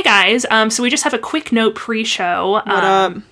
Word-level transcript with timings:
Hey 0.00 0.04
guys, 0.04 0.46
um, 0.50 0.70
so 0.70 0.82
we 0.82 0.88
just 0.88 1.04
have 1.04 1.12
a 1.12 1.18
quick 1.18 1.52
note 1.52 1.74
pre-show. 1.74 2.62
Um, 2.64 3.22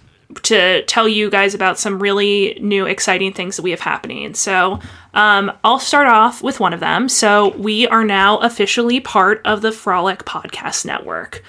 to 0.43 0.83
tell 0.83 1.09
you 1.09 1.31
guys 1.31 1.55
about 1.55 1.79
some 1.79 1.98
really 1.98 2.59
new, 2.60 2.85
exciting 2.85 3.33
things 3.33 3.56
that 3.56 3.63
we 3.63 3.71
have 3.71 3.81
happening. 3.81 4.35
So, 4.35 4.79
um, 5.15 5.51
I'll 5.65 5.79
start 5.79 6.09
off 6.09 6.43
with 6.43 6.61
one 6.61 6.75
of 6.75 6.81
them. 6.81 7.09
So, 7.09 7.57
we 7.57 7.89
are 7.89 8.04
now 8.04 8.37
officially 8.41 9.01
part 9.01 9.41
of 9.46 9.62
the 9.62 9.73
Frolic 9.73 10.27
Podcast 10.27 10.85
Network. 10.85 11.43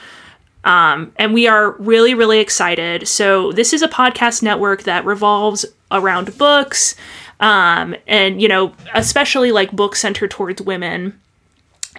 Um, 0.63 1.11
and 1.18 1.33
we 1.33 1.47
are 1.49 1.71
really, 1.71 2.13
really 2.13 2.39
excited. 2.39 3.05
So, 3.05 3.51
this 3.51 3.73
is 3.73 3.81
a 3.81 3.89
podcast 3.89 4.41
network 4.41 4.83
that 4.83 5.04
revolves 5.04 5.65
around 5.91 6.38
books, 6.38 6.95
um, 7.41 7.93
and, 8.07 8.41
you 8.41 8.47
know, 8.47 8.73
especially 8.93 9.51
like 9.51 9.73
books 9.73 9.99
centered 9.99 10.31
towards 10.31 10.61
women. 10.61 11.20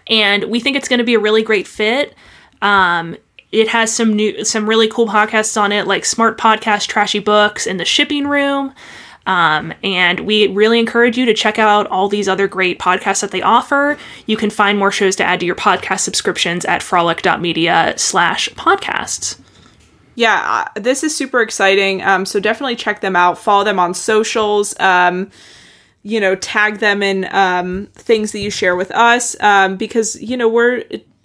And 0.06 0.44
we 0.44 0.58
think 0.58 0.74
it's 0.78 0.88
going 0.88 1.00
to 1.00 1.04
be 1.04 1.14
a 1.16 1.20
really 1.20 1.42
great 1.42 1.66
fit. 1.66 2.14
Um, 2.62 3.16
it 3.52 3.68
has 3.68 3.92
some 3.92 4.14
new, 4.14 4.44
some 4.44 4.68
really 4.68 4.88
cool 4.88 5.06
podcasts 5.06 5.60
on 5.60 5.72
it, 5.72 5.86
like 5.86 6.04
Smart 6.04 6.38
Podcast, 6.38 6.86
Trashy 6.86 7.18
Books, 7.18 7.66
and 7.66 7.80
The 7.80 7.84
Shipping 7.84 8.28
Room. 8.28 8.72
Um, 9.26 9.74
and 9.84 10.20
we 10.20 10.48
really 10.48 10.78
encourage 10.78 11.18
you 11.18 11.26
to 11.26 11.34
check 11.34 11.58
out 11.58 11.86
all 11.88 12.08
these 12.08 12.28
other 12.28 12.48
great 12.48 12.78
podcasts 12.78 13.20
that 13.20 13.30
they 13.30 13.42
offer. 13.42 13.98
You 14.26 14.36
can 14.36 14.50
find 14.50 14.78
more 14.78 14.90
shows 14.90 15.16
to 15.16 15.24
add 15.24 15.40
to 15.40 15.46
your 15.46 15.54
podcast 15.54 16.00
subscriptions 16.00 16.64
at 16.64 16.82
frolic.media 16.82 17.94
slash 17.96 18.48
podcasts. 18.50 19.38
Yeah, 20.14 20.66
uh, 20.76 20.80
this 20.80 21.02
is 21.04 21.14
super 21.14 21.40
exciting. 21.40 22.02
Um, 22.02 22.26
so 22.26 22.40
definitely 22.40 22.76
check 22.76 23.00
them 23.00 23.16
out. 23.16 23.38
Follow 23.38 23.64
them 23.64 23.78
on 23.78 23.94
socials. 23.94 24.78
Um, 24.80 25.30
you 26.02 26.18
know, 26.18 26.34
tag 26.34 26.78
them 26.78 27.02
in 27.02 27.28
um, 27.30 27.88
things 27.94 28.32
that 28.32 28.40
you 28.40 28.50
share 28.50 28.74
with 28.74 28.90
us 28.90 29.36
um, 29.40 29.76
because 29.76 30.20
you 30.20 30.36
know 30.36 30.48
we're 30.48 30.84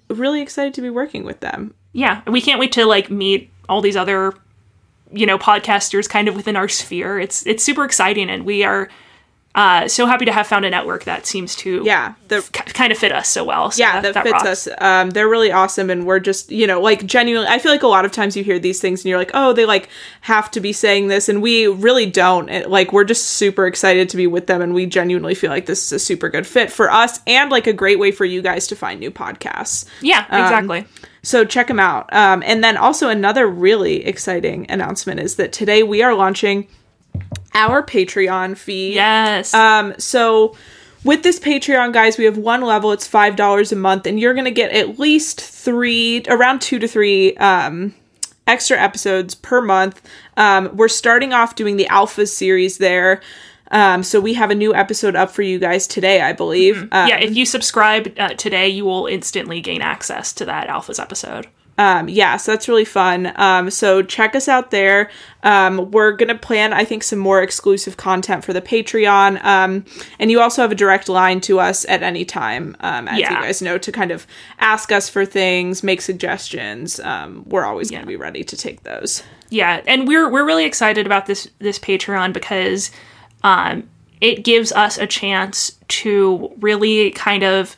really 0.09 0.41
excited 0.41 0.73
to 0.75 0.81
be 0.81 0.89
working 0.89 1.23
with 1.23 1.39
them. 1.39 1.73
Yeah, 1.93 2.21
we 2.27 2.41
can't 2.41 2.59
wait 2.59 2.71
to 2.73 2.85
like 2.85 3.09
meet 3.09 3.51
all 3.69 3.81
these 3.81 3.95
other 3.95 4.33
you 5.11 5.25
know 5.25 5.37
podcasters 5.37 6.09
kind 6.09 6.27
of 6.27 6.35
within 6.35 6.55
our 6.55 6.67
sphere. 6.67 7.19
It's 7.19 7.45
it's 7.45 7.63
super 7.63 7.85
exciting, 7.85 8.29
and 8.29 8.45
we 8.45 8.63
are 8.63 8.89
uh, 9.55 9.87
so 9.87 10.05
happy 10.05 10.25
to 10.25 10.31
have 10.31 10.45
found 10.45 10.65
a 10.65 10.69
network 10.69 11.05
that 11.05 11.25
seems 11.25 11.55
to 11.55 11.81
Yeah, 11.85 12.13
the 12.27 12.47
k- 12.51 12.71
kind 12.73 12.91
of 12.91 12.97
fit 12.97 13.11
us 13.11 13.27
so 13.29 13.43
well. 13.43 13.71
So 13.71 13.81
yeah, 13.81 14.01
that, 14.01 14.13
fits 14.13 14.31
rocks. 14.33 14.45
us. 14.45 14.67
Um, 14.79 15.09
they're 15.11 15.27
really 15.29 15.51
awesome, 15.51 15.89
and 15.89 16.05
we're 16.05 16.19
just 16.19 16.51
you 16.51 16.67
know 16.67 16.79
like 16.81 17.05
genuinely. 17.05 17.47
I 17.49 17.57
feel 17.59 17.71
like 17.71 17.83
a 17.83 17.87
lot 17.87 18.05
of 18.05 18.11
times 18.11 18.35
you 18.37 18.43
hear 18.43 18.59
these 18.59 18.79
things 18.81 19.01
and 19.01 19.09
you're 19.09 19.17
like, 19.17 19.31
oh, 19.33 19.53
they 19.53 19.65
like 19.65 19.89
have 20.21 20.51
to 20.51 20.59
be 20.59 20.73
saying 20.73 21.07
this, 21.07 21.29
and 21.29 21.41
we 21.41 21.67
really 21.67 22.05
don't. 22.05 22.49
It- 22.49 22.69
like 22.69 22.91
we're 22.93 23.03
just 23.05 23.25
super 23.27 23.65
excited 23.65 24.09
to 24.09 24.17
be 24.17 24.27
with 24.27 24.47
them, 24.47 24.61
and 24.61 24.73
we 24.73 24.85
genuinely 24.85 25.35
feel 25.35 25.49
like 25.49 25.65
this 25.65 25.85
is 25.85 25.91
a 25.93 25.99
super 25.99 26.29
good 26.29 26.45
fit 26.45 26.71
for 26.71 26.91
us, 26.91 27.19
and 27.25 27.49
like 27.49 27.65
a 27.65 27.73
great 27.73 27.97
way 27.97 28.11
for 28.11 28.25
you 28.25 28.41
guys 28.41 28.67
to 28.67 28.75
find 28.75 28.99
new 28.99 29.09
podcasts. 29.11 29.85
Yeah, 30.01 30.25
Um, 30.29 30.41
exactly. 30.41 30.85
So 31.23 31.43
check 31.45 31.67
them 31.67 31.79
out. 31.79 32.13
Um, 32.13 32.43
and 32.45 32.63
then 32.63 32.77
also 32.77 33.09
another 33.09 33.47
really 33.47 34.05
exciting 34.05 34.67
announcement 34.69 35.19
is 35.19 35.37
that 35.37 35.51
today 35.53 35.81
we 35.81 36.03
are 36.03 36.13
launching 36.13 36.67
our 37.55 37.81
Patreon 37.81 38.55
feed. 38.57 38.93
yes. 38.93 39.53
Um, 39.53 39.95
so 39.97 40.55
with 41.03 41.23
this 41.23 41.39
Patreon, 41.39 41.93
guys, 41.93 42.17
we 42.17 42.25
have 42.25 42.37
one 42.37 42.61
level. 42.61 42.91
It's 42.91 43.07
five 43.07 43.35
dollars 43.35 43.71
a 43.71 43.75
month, 43.75 44.05
and 44.05 44.19
you're 44.19 44.33
gonna 44.33 44.51
get 44.51 44.71
at 44.71 44.99
least 44.99 45.41
three, 45.41 46.23
around 46.27 46.61
two 46.61 46.79
to 46.79 46.87
three 46.87 47.35
um, 47.37 47.93
extra 48.47 48.79
episodes 48.79 49.35
per 49.35 49.61
month. 49.61 50.01
Um, 50.37 50.75
we're 50.75 50.87
starting 50.87 51.33
off 51.33 51.55
doing 51.55 51.77
the 51.77 51.87
Alpha 51.87 52.27
series 52.27 52.77
there. 52.77 53.21
Um, 53.71 54.03
so 54.03 54.19
we 54.19 54.35
have 54.35 54.51
a 54.51 54.55
new 54.55 54.75
episode 54.75 55.15
up 55.15 55.31
for 55.31 55.41
you 55.41 55.57
guys 55.57 55.87
today, 55.87 56.21
I 56.21 56.33
believe. 56.33 56.83
Um, 56.91 57.07
yeah, 57.07 57.17
if 57.17 57.35
you 57.35 57.45
subscribe 57.45 58.13
uh, 58.17 58.29
today, 58.29 58.69
you 58.69 58.85
will 58.85 59.07
instantly 59.07 59.59
gain 59.59 59.81
access 59.81 60.33
to 60.33 60.45
that 60.45 60.67
Alphas 60.67 60.99
episode. 60.99 61.47
Um, 61.77 62.07
yeah, 62.07 62.37
so 62.37 62.51
that's 62.53 62.67
really 62.69 62.85
fun. 62.85 63.33
Um, 63.35 63.69
so 63.69 64.01
check 64.01 64.33
us 64.35 64.47
out 64.47 64.71
there. 64.71 65.09
Um, 65.43 65.91
we're 65.91 66.13
gonna 66.13 66.37
plan, 66.37 66.71
I 66.73 66.85
think, 66.85 67.03
some 67.03 67.19
more 67.19 67.41
exclusive 67.41 67.97
content 67.97 68.45
for 68.45 68.53
the 68.53 68.61
Patreon. 68.61 69.43
Um, 69.43 69.83
and 70.17 70.31
you 70.31 70.39
also 70.39 70.61
have 70.61 70.71
a 70.71 70.75
direct 70.75 71.09
line 71.09 71.41
to 71.41 71.59
us 71.59 71.85
at 71.89 72.01
any 72.01 72.23
time, 72.25 72.77
um, 72.79 73.07
as 73.07 73.19
Yeah. 73.19 73.31
you 73.37 73.43
guys 73.43 73.61
know, 73.61 73.77
to 73.77 73.91
kind 73.91 74.11
of 74.11 74.25
ask 74.59 74.91
us 74.91 75.09
for 75.09 75.25
things, 75.25 75.83
make 75.83 76.01
suggestions. 76.01 76.99
Um, 77.01 77.43
we're 77.47 77.65
always 77.65 77.91
Yeah. 77.91 77.97
gonna 77.97 78.07
be 78.07 78.15
ready 78.15 78.43
to 78.43 78.55
take 78.57 78.83
those. 78.83 79.21
Yeah, 79.49 79.81
and 79.85 80.07
we're 80.07 80.29
we're 80.29 80.45
really 80.45 80.65
excited 80.65 81.05
about 81.05 81.25
this 81.25 81.47
this 81.59 81.77
Patreon 81.77 82.33
because 82.33 82.89
um, 83.43 83.87
it 84.21 84.43
gives 84.43 84.71
us 84.71 84.97
a 84.97 85.05
chance 85.05 85.73
to 85.89 86.51
really 86.59 87.11
kind 87.11 87.43
of 87.43 87.75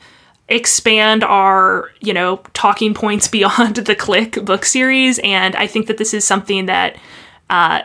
expand 0.50 1.24
our 1.24 1.92
you 2.02 2.14
know 2.14 2.38
talking 2.54 2.94
points 2.94 3.28
beyond 3.38 3.78
the 3.78 3.96
Clique 3.96 4.44
book 4.46 4.66
series. 4.66 5.20
And 5.20 5.56
i 5.56 5.68
think 5.68 5.88
that 5.88 5.98
this 5.98 6.14
is 6.14 6.26
something 6.26 6.66
that 6.68 6.98
uh 7.50 7.82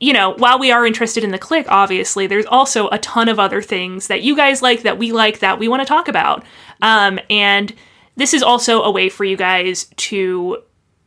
you 0.00 0.12
know 0.12 0.34
while 0.34 0.58
we 0.58 0.72
are 0.72 0.86
interested 0.86 1.24
in 1.24 1.30
the 1.30 1.38
Clique 1.38 1.66
obviously 1.68 2.26
there's 2.26 2.46
also 2.46 2.88
a 2.88 2.98
ton 2.98 3.28
of 3.28 3.38
other 3.38 3.62
things 3.62 4.08
that 4.08 4.22
you 4.22 4.36
guys 4.36 4.60
like 4.60 4.82
that 4.82 4.98
we 4.98 5.12
like 5.12 5.38
that 5.38 5.58
we 5.58 5.68
want 5.68 5.80
to 5.80 5.86
talk 5.86 6.08
about. 6.08 6.44
Um 6.82 7.18
and 7.30 7.74
this 8.16 8.34
is 8.34 8.42
also 8.42 8.82
a 8.82 8.90
way 8.90 9.08
for 9.08 9.24
you 9.24 9.36
guys 9.36 9.86
to 9.96 10.62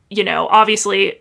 you 0.09 0.23
know 0.23 0.47
obviously 0.47 1.19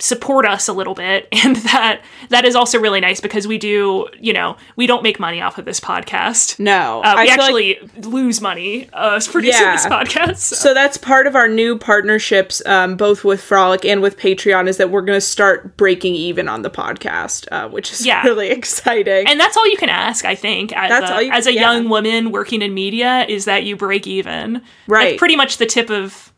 support 0.00 0.46
us 0.46 0.68
a 0.68 0.72
little 0.72 0.94
bit 0.94 1.26
and 1.44 1.56
that 1.56 2.00
that 2.28 2.44
is 2.44 2.54
also 2.54 2.78
really 2.78 3.00
nice 3.00 3.20
because 3.20 3.48
we 3.48 3.58
do 3.58 4.06
you 4.20 4.32
know 4.32 4.56
we 4.76 4.86
don't 4.86 5.02
make 5.02 5.18
money 5.18 5.40
off 5.40 5.58
of 5.58 5.64
this 5.64 5.80
podcast 5.80 6.56
No, 6.60 7.02
uh, 7.02 7.14
we 7.18 7.26
feel 7.28 7.36
like- 7.36 7.40
actually 7.40 7.78
lose 8.08 8.40
money 8.40 8.88
uh, 8.92 9.20
producing 9.28 9.60
Yeah. 9.60 9.72
this 9.72 9.86
podcast 9.86 10.36
so. 10.36 10.54
So 10.68 10.74
that's 10.74 10.96
part 10.98 11.26
of 11.26 11.34
our 11.34 11.48
new 11.48 11.76
partnerships, 11.78 12.64
um, 12.66 12.96
both 12.96 13.24
with 13.24 13.40
Frolic 13.42 13.84
and 13.84 14.00
with 14.00 14.16
Patreon, 14.16 14.68
is 14.68 14.76
that 14.76 14.90
we're 14.90 15.02
going 15.02 15.16
to 15.16 15.20
start 15.20 15.76
breaking 15.76 16.14
even 16.14 16.46
on 16.48 16.62
the 16.62 16.70
podcast, 16.70 17.48
uh, 17.50 17.68
which 17.68 17.90
is 17.90 18.06
Yeah. 18.06 18.22
really 18.24 18.50
exciting. 18.50 19.26
and 19.26 19.40
that's 19.40 19.56
all 19.56 19.66
you 19.68 19.76
can 19.78 19.88
ask 19.88 20.24
i 20.24 20.34
think 20.36 20.72
as 20.76 20.90
That's 20.90 21.10
a, 21.10 21.14
all 21.14 21.22
you- 21.22 21.32
as 21.32 21.46
a 21.48 21.52
yeah. 21.54 21.60
young 21.72 21.88
woman 21.88 22.30
working 22.30 22.62
in 22.62 22.72
media 22.72 23.26
is 23.28 23.46
that 23.46 23.64
you 23.64 23.74
break 23.76 24.06
even 24.06 24.62
Right. 24.86 25.10
That's 25.10 25.18
pretty 25.18 25.34
much 25.36 25.56
the 25.56 25.66
tip 25.66 25.90
of 25.90 26.32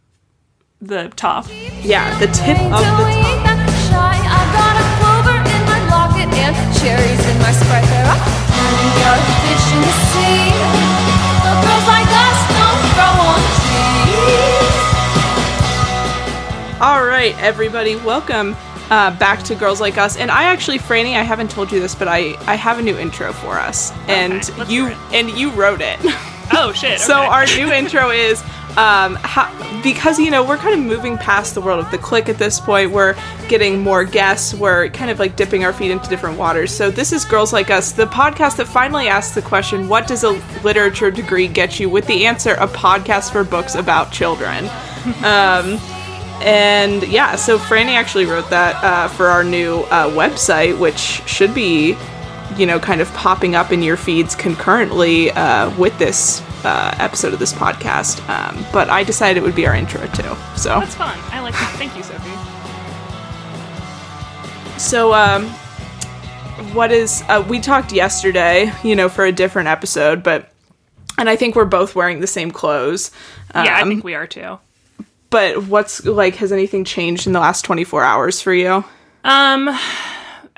the 0.81 1.09
top 1.16 1.47
yeah, 1.82 2.19
the 2.19 2.27
tip 2.28 2.59
of 2.59 2.71
the 2.71 3.12
top. 3.22 3.50
Cherries 6.80 7.20
in 7.28 7.36
my 7.38 7.52
sprite. 7.52 7.84
There 7.92 8.06
are 8.06 8.16
plenty 8.16 8.91
of 9.04 9.20
fish 9.44 9.66
in 9.68 9.80
the 9.84 9.94
sea. 10.08 10.48
But 11.44 11.60
girls 11.60 11.86
like 11.86 12.08
us 12.08 12.38
don't 12.56 12.80
grow 12.96 13.14
on 13.20 13.41
trees. 13.60 14.80
All 16.80 17.04
right, 17.04 17.36
everybody, 17.38 17.96
welcome 17.96 18.56
uh, 18.88 19.14
back 19.18 19.42
to 19.44 19.54
Girls 19.54 19.78
Like 19.78 19.98
Us. 19.98 20.16
And 20.16 20.30
I 20.30 20.44
actually, 20.44 20.78
Franny, 20.78 21.16
I 21.16 21.22
haven't 21.22 21.50
told 21.50 21.70
you 21.70 21.80
this, 21.80 21.94
but 21.94 22.08
I 22.08 22.34
I 22.50 22.54
have 22.54 22.78
a 22.78 22.82
new 22.82 22.97
intro 22.97 23.34
for 23.34 23.58
us, 23.58 23.92
and 24.08 24.50
you 24.66 24.86
and 25.12 25.28
you 25.30 25.50
wrote 25.50 25.82
it. 25.82 25.98
oh 26.52 26.72
shit 26.74 26.98
so 27.10 27.14
our 27.14 27.44
new 27.44 27.70
intro 27.70 28.08
is 28.08 28.42
um 28.76 29.16
how, 29.16 29.82
because 29.82 30.19
you 30.19 30.31
know 30.31 30.44
we're 30.44 30.56
kind 30.56 30.78
of 30.78 30.84
moving 30.86 31.16
past 31.19 31.54
the 31.54 31.60
world 31.60 31.84
of 31.84 31.91
the 31.91 31.98
Clique 31.98 32.28
at 32.28 32.38
this 32.38 32.60
point. 32.60 32.91
We're 32.91 33.16
getting 33.48 33.81
more 33.81 34.04
guests. 34.04 34.54
We're 34.54 34.88
kind 34.91 35.10
of 35.10 35.19
like 35.19 35.36
dipping 35.36 35.64
our 35.64 35.72
feet 35.72 35.91
into 35.91 36.08
different 36.08 36.38
waters. 36.38 36.70
So 36.75 36.91
this 36.91 37.12
is 37.12 37.25
girls 37.25 37.53
like 37.53 37.70
us 37.70 37.92
the 37.92 38.06
podcast 38.06 38.56
that 38.56 38.66
finally 38.66 39.09
asks 39.09 39.34
the 39.34 39.42
question 39.42 39.88
what 39.88 40.06
does 40.06 40.25
a 40.25 40.30
literature 40.62 41.10
degree 41.10 41.48
get 41.48 41.80
you? 41.80 41.88
With 41.88 42.06
the 42.06 42.26
answer 42.26 42.53
a 42.53 42.69
podcast 42.69 43.32
for 43.32 43.44
books 43.44 43.75
about 43.75 44.12
children. 44.12 44.69
Um 45.25 45.78
and 46.42 47.03
yeah 47.09 47.36
so 47.36 47.59
franny 47.59 47.92
actually 47.92 48.25
wrote 48.25 48.48
that 48.48 48.82
uh, 48.82 49.09
for 49.09 49.26
our 49.26 49.44
new 49.44 49.80
uh, 49.91 50.09
website 50.10 50.78
which 50.78 50.98
should 51.26 51.54
be 51.54 51.94
you 52.56 52.66
know, 52.66 52.78
kind 52.78 53.00
of 53.00 53.12
popping 53.15 53.55
up 53.55 53.72
in 53.72 53.83
your 53.83 53.97
feeds 53.97 54.34
concurrently 54.34 55.31
uh, 55.33 55.71
with 55.78 55.99
this 55.99 56.43
uh, 56.65 56.94
episode 56.99 57.33
of 57.33 57.38
this 57.38 57.53
podcast. 57.53 58.27
Um, 58.28 58.65
but 58.72 58.88
I 58.91 59.05
decided 59.05 59.38
it 59.38 59.43
would 59.44 59.55
be 59.55 59.66
our 59.66 59.75
intro 59.75 60.06
too. 60.09 60.37
So, 60.56 60.81
that's 60.81 60.94
fun 60.94 61.19
i 61.31 61.41
like 61.41 61.55
that 61.55 61.75
thank 61.78 61.97
you 61.97 62.03
sophie 62.03 62.30
so 64.78 65.13
um, 65.13 65.47
what 66.74 66.91
is? 66.92 67.22
Uh, 67.28 67.45
we 67.48 67.60
talked 67.60 67.92
yesterday, 67.92 68.72
you 68.83 68.97
know, 68.97 69.09
for 69.10 69.24
a 69.24 69.33
different 69.33 69.69
episode, 69.69 70.22
but 70.22 70.51
and 71.19 71.28
I 71.28 71.36
think 71.36 71.54
we're 71.54 71.66
both 71.66 71.95
wearing 71.95 72.21
the 72.21 72.27
same 72.27 72.51
clothes. 72.51 73.10
Um, 73.53 73.65
yeah 73.66 73.77
i 73.78 73.84
think 73.84 74.04
we 74.04 74.15
are 74.15 74.27
too 74.28 74.59
But 75.28 75.65
what's 75.65 76.04
like? 76.07 76.36
Has 76.36 76.53
anything 76.53 76.84
changed 76.84 77.27
in 77.27 77.33
the 77.33 77.41
last 77.41 77.65
twenty 77.65 77.84
four 77.84 78.03
hours 78.03 78.41
for 78.41 78.54
you? 78.54 78.84
Um, 79.24 79.69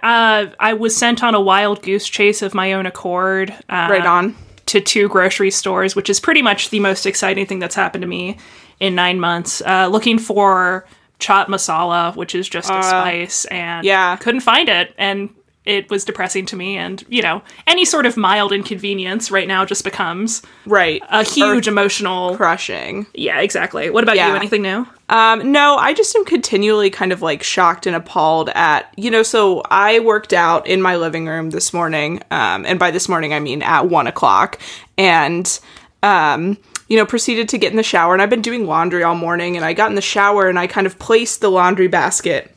uh, 0.02 0.46
I 0.58 0.74
was 0.74 0.96
sent 0.96 1.22
on 1.22 1.34
a 1.34 1.40
wild 1.40 1.82
goose 1.82 2.08
chase 2.08 2.42
of 2.42 2.54
my 2.54 2.72
own 2.72 2.86
accord. 2.86 3.50
Uh, 3.68 3.88
Right 3.90 4.06
on. 4.06 4.36
To 4.66 4.80
two 4.80 5.08
grocery 5.08 5.50
stores, 5.50 5.94
which 5.94 6.08
is 6.08 6.18
pretty 6.18 6.40
much 6.40 6.70
the 6.70 6.80
most 6.80 7.04
exciting 7.04 7.44
thing 7.46 7.58
that's 7.58 7.74
happened 7.74 8.02
to 8.02 8.08
me 8.08 8.38
in 8.80 8.94
nine 8.94 9.20
months. 9.20 9.60
Uh, 9.60 9.88
looking 9.88 10.18
for 10.18 10.86
chaat 11.20 11.46
masala, 11.46 12.16
which 12.16 12.34
is 12.34 12.48
just 12.48 12.70
a 12.70 12.82
spice, 12.82 13.44
and 13.46 13.84
yeah. 13.84 14.16
couldn't 14.16 14.40
find 14.40 14.68
it. 14.68 14.94
And 14.96 15.28
it 15.64 15.88
was 15.90 16.04
depressing 16.04 16.44
to 16.46 16.56
me. 16.56 16.76
And, 16.76 17.04
you 17.08 17.22
know, 17.22 17.42
any 17.66 17.84
sort 17.84 18.04
of 18.04 18.16
mild 18.16 18.52
inconvenience 18.52 19.30
right 19.30 19.46
now 19.46 19.64
just 19.64 19.84
becomes 19.84 20.42
Right. 20.66 21.02
a 21.08 21.22
huge 21.22 21.68
emotional. 21.68 22.36
crushing. 22.36 23.06
Yeah, 23.14 23.40
exactly. 23.40 23.88
What 23.90 24.02
about 24.02 24.16
you? 24.16 24.22
Anything 24.22 24.62
new? 24.62 24.86
Um, 25.08 25.52
no, 25.52 25.76
I 25.76 25.92
just 25.94 26.16
am 26.16 26.24
continually 26.24 26.90
kind 26.90 27.12
of 27.12 27.22
like 27.22 27.42
shocked 27.42 27.86
and 27.86 27.94
appalled 27.94 28.48
at, 28.54 28.92
you 28.96 29.10
know, 29.10 29.22
so 29.22 29.62
I 29.70 30.00
worked 30.00 30.32
out 30.32 30.66
in 30.66 30.80
my 30.82 30.96
living 30.96 31.26
room 31.26 31.50
this 31.50 31.72
morning. 31.72 32.22
Um, 32.30 32.64
and 32.66 32.78
by 32.78 32.90
this 32.90 33.08
morning, 33.08 33.32
I 33.34 33.38
mean 33.38 33.62
at 33.62 33.88
one 33.88 34.06
o'clock. 34.06 34.58
And, 34.98 35.58
um, 36.02 36.56
you 36.88 36.96
know, 36.96 37.06
proceeded 37.06 37.48
to 37.50 37.58
get 37.58 37.70
in 37.70 37.76
the 37.76 37.82
shower. 37.82 38.12
And 38.14 38.22
I've 38.22 38.30
been 38.30 38.42
doing 38.42 38.66
laundry 38.66 39.02
all 39.02 39.14
morning. 39.14 39.56
And 39.56 39.64
I 39.64 39.72
got 39.74 39.90
in 39.90 39.94
the 39.94 40.00
shower 40.02 40.48
and 40.48 40.58
I 40.58 40.66
kind 40.66 40.86
of 40.86 40.98
placed 40.98 41.40
the 41.40 41.50
laundry 41.50 41.88
basket 41.88 42.54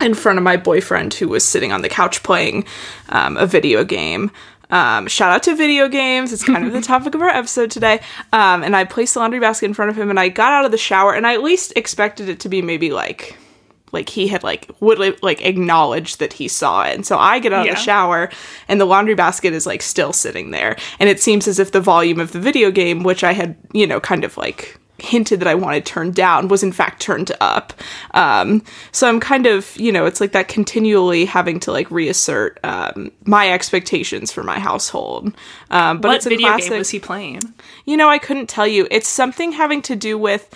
in 0.00 0.14
front 0.14 0.38
of 0.38 0.42
my 0.42 0.56
boyfriend 0.56 1.14
who 1.14 1.28
was 1.28 1.44
sitting 1.44 1.72
on 1.72 1.82
the 1.82 1.88
couch 1.88 2.22
playing 2.22 2.64
um, 3.10 3.36
a 3.36 3.46
video 3.46 3.84
game. 3.84 4.30
Um, 4.70 5.08
shout 5.08 5.32
out 5.32 5.42
to 5.44 5.56
video 5.56 5.88
games. 5.88 6.32
It's 6.32 6.44
kind 6.44 6.64
of 6.64 6.72
the 6.72 6.80
topic 6.92 7.14
of 7.14 7.22
our 7.22 7.28
episode 7.28 7.70
today. 7.70 8.00
Um, 8.32 8.62
and 8.62 8.76
I 8.76 8.84
placed 8.84 9.14
the 9.14 9.20
laundry 9.20 9.40
basket 9.40 9.66
in 9.66 9.74
front 9.74 9.90
of 9.90 9.98
him 9.98 10.10
and 10.10 10.20
I 10.20 10.28
got 10.28 10.52
out 10.52 10.64
of 10.64 10.70
the 10.70 10.78
shower 10.78 11.12
and 11.12 11.26
I 11.26 11.34
at 11.34 11.42
least 11.42 11.72
expected 11.76 12.28
it 12.28 12.40
to 12.40 12.48
be 12.48 12.62
maybe 12.62 12.90
like 12.92 13.36
like 13.92 14.08
he 14.08 14.28
had 14.28 14.44
like 14.44 14.70
would 14.78 15.20
like 15.20 15.44
acknowledge 15.44 16.18
that 16.18 16.32
he 16.32 16.46
saw 16.46 16.84
it. 16.84 16.94
And 16.94 17.04
so 17.04 17.18
I 17.18 17.40
get 17.40 17.52
out 17.52 17.66
Yeah. 17.66 17.72
of 17.72 17.78
the 17.78 17.82
shower 17.82 18.30
and 18.68 18.80
the 18.80 18.84
laundry 18.84 19.16
basket 19.16 19.52
is 19.52 19.66
like 19.66 19.82
still 19.82 20.12
sitting 20.12 20.52
there. 20.52 20.76
And 21.00 21.08
it 21.08 21.20
seems 21.20 21.48
as 21.48 21.58
if 21.58 21.72
the 21.72 21.80
volume 21.80 22.20
of 22.20 22.30
the 22.30 22.38
video 22.38 22.70
game, 22.70 23.02
which 23.02 23.24
I 23.24 23.32
had, 23.32 23.56
you 23.72 23.88
know, 23.88 23.98
kind 23.98 24.22
of 24.22 24.36
like 24.36 24.78
hinted 25.00 25.40
that 25.40 25.48
I 25.48 25.54
wanted 25.54 25.86
turned 25.86 26.14
down 26.14 26.48
was 26.48 26.62
in 26.62 26.72
fact 26.72 27.02
turned 27.02 27.32
up. 27.40 27.72
Um, 28.12 28.62
so 28.92 29.08
I'm 29.08 29.20
kind 29.20 29.46
of, 29.46 29.76
you 29.76 29.92
know, 29.92 30.06
it's 30.06 30.20
like 30.20 30.32
that 30.32 30.48
continually 30.48 31.24
having 31.24 31.60
to 31.60 31.72
like 31.72 31.90
reassert 31.90 32.58
um, 32.64 33.12
my 33.24 33.50
expectations 33.52 34.32
for 34.32 34.42
my 34.42 34.58
household. 34.58 35.34
Um, 35.70 36.00
but 36.00 36.08
what 36.08 36.16
it's 36.16 36.26
a 36.26 36.30
video 36.30 36.48
classic, 36.48 36.70
game 36.70 36.78
was 36.78 36.90
he 36.90 36.98
playing? 36.98 37.40
you 37.84 37.96
know, 37.96 38.08
I 38.08 38.18
couldn't 38.18 38.48
tell 38.48 38.66
you. 38.66 38.86
It's 38.90 39.08
something 39.08 39.52
having 39.52 39.82
to 39.82 39.96
do 39.96 40.18
with 40.18 40.54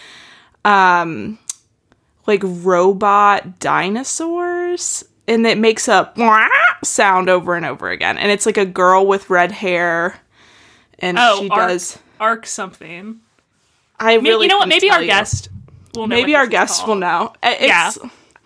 um 0.65 1.39
like 2.27 2.41
robot 2.43 3.59
dinosaurs 3.59 5.05
and 5.29 5.47
it 5.47 5.59
makes 5.59 5.89
a 5.89 6.13
sound 6.85 7.29
over 7.29 7.55
and 7.55 7.67
over 7.67 7.91
again. 7.91 8.19
And 8.19 8.31
it's 8.31 8.47
like 8.47 8.57
a 8.57 8.67
girl 8.67 9.07
with 9.07 9.31
red 9.31 9.53
hair 9.53 10.21
and 10.99 11.19
Oh, 11.19 11.41
she 11.43 11.49
Ark, 11.49 11.69
does 11.69 11.99
Arc 12.21 12.47
something. 12.47 13.21
I 13.99 14.17
Maybe, 14.17 14.29
really 14.31 14.45
you 14.47 14.49
know 14.49 14.59
what? 14.59 14.69
Maybe 14.69 14.91
our 14.91 15.01
you. 15.01 15.07
guest 15.07 15.49
will 15.95 16.07
know. 16.07 16.17
Maybe 16.17 16.33
what 16.33 16.39
our 16.41 16.47
this 16.47 16.51
guest 16.53 16.77
called. 16.79 16.89
will 16.89 16.97
know. 16.97 17.33
Uh, 17.43 17.55
Yeah. 17.61 17.91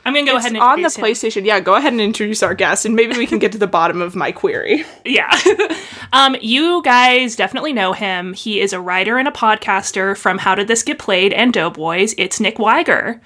I'm 0.06 0.14
gonna 0.14 0.24
go 0.24 0.36
it's 0.36 0.46
ahead 0.46 0.52
and 0.54 0.62
on 0.62 0.80
the 0.80 0.86
introduce 0.86 0.96
him. 1.22 1.30
PlayStation. 1.42 1.44
Yeah, 1.44 1.60
go 1.60 1.74
ahead 1.74 1.92
and 1.92 2.00
introduce 2.00 2.42
our 2.42 2.54
guest, 2.54 2.86
and 2.86 2.94
maybe 2.96 3.16
we 3.18 3.26
can 3.26 3.38
get 3.38 3.52
to 3.52 3.58
the 3.58 3.66
bottom 3.66 4.00
of 4.00 4.14
my 4.16 4.32
query. 4.32 4.84
Yeah. 5.04 5.30
um, 6.14 6.34
you 6.40 6.80
guys 6.82 7.36
definitely 7.36 7.72
know 7.74 7.92
him. 7.92 8.32
He 8.32 8.60
is 8.60 8.72
a 8.72 8.80
writer 8.80 9.18
and 9.18 9.28
a 9.28 9.30
podcaster 9.30 10.16
from 10.16 10.38
How 10.38 10.54
Did 10.54 10.68
This 10.68 10.82
Get 10.82 10.98
Played 10.98 11.32
and 11.34 11.52
Doughboys. 11.52 12.14
It's 12.16 12.40
Nick 12.40 12.58
Wiger. 12.58 13.20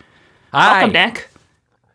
Hi. 0.52 0.72
Welcome, 0.78 0.92
Nick. 0.92 1.28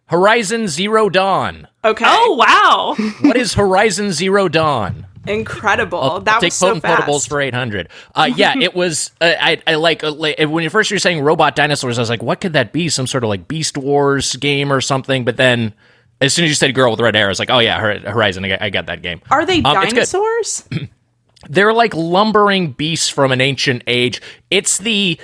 Horizon 0.05 0.67
Zero 0.69 1.09
Dawn. 1.09 1.67
Okay. 1.83 2.05
Oh 2.07 2.33
wow. 2.35 2.95
What 3.21 3.35
is 3.35 3.55
Horizon 3.55 4.13
Zero 4.13 4.47
Dawn? 4.47 5.05
Incredible! 5.29 5.99
I'll 6.01 6.19
that 6.21 6.35
take 6.41 6.47
was 6.47 6.53
so 6.55 6.67
potent 6.79 6.83
potables 6.85 7.27
for 7.27 7.41
800. 7.41 7.89
Uh, 8.15 8.29
yeah, 8.35 8.53
it 8.59 8.73
was. 8.75 9.11
Uh, 9.21 9.33
I, 9.39 9.61
I 9.67 9.75
like, 9.75 10.03
uh, 10.03 10.11
like 10.11 10.37
when 10.39 10.63
you 10.63 10.69
first 10.69 10.91
were 10.91 10.99
saying 10.99 11.21
robot 11.21 11.55
dinosaurs, 11.55 11.97
I 11.97 12.01
was 12.01 12.09
like, 12.09 12.23
what 12.23 12.41
could 12.41 12.53
that 12.53 12.71
be? 12.73 12.89
Some 12.89 13.07
sort 13.07 13.23
of 13.23 13.29
like 13.29 13.47
Beast 13.47 13.77
Wars 13.77 14.35
game 14.37 14.71
or 14.71 14.81
something. 14.81 15.25
But 15.25 15.37
then, 15.37 15.73
as 16.21 16.33
soon 16.33 16.45
as 16.45 16.49
you 16.49 16.55
said 16.55 16.73
girl 16.73 16.91
with 16.91 16.99
red 16.99 17.15
hair, 17.15 17.25
I 17.25 17.29
was 17.29 17.39
like, 17.39 17.49
oh 17.51 17.59
yeah, 17.59 17.79
Horizon. 17.79 18.45
I 18.45 18.49
got, 18.49 18.61
I 18.61 18.69
got 18.69 18.85
that 18.87 19.01
game. 19.01 19.21
Are 19.29 19.45
they 19.45 19.57
Um, 19.57 19.73
dinosaurs? 19.75 20.67
they're 21.49 21.73
like 21.73 21.93
lumbering 21.93 22.71
beasts 22.71 23.09
from 23.09 23.31
an 23.31 23.41
ancient 23.41 23.83
age. 23.87 24.21
It's 24.49 24.77
the 24.79 25.19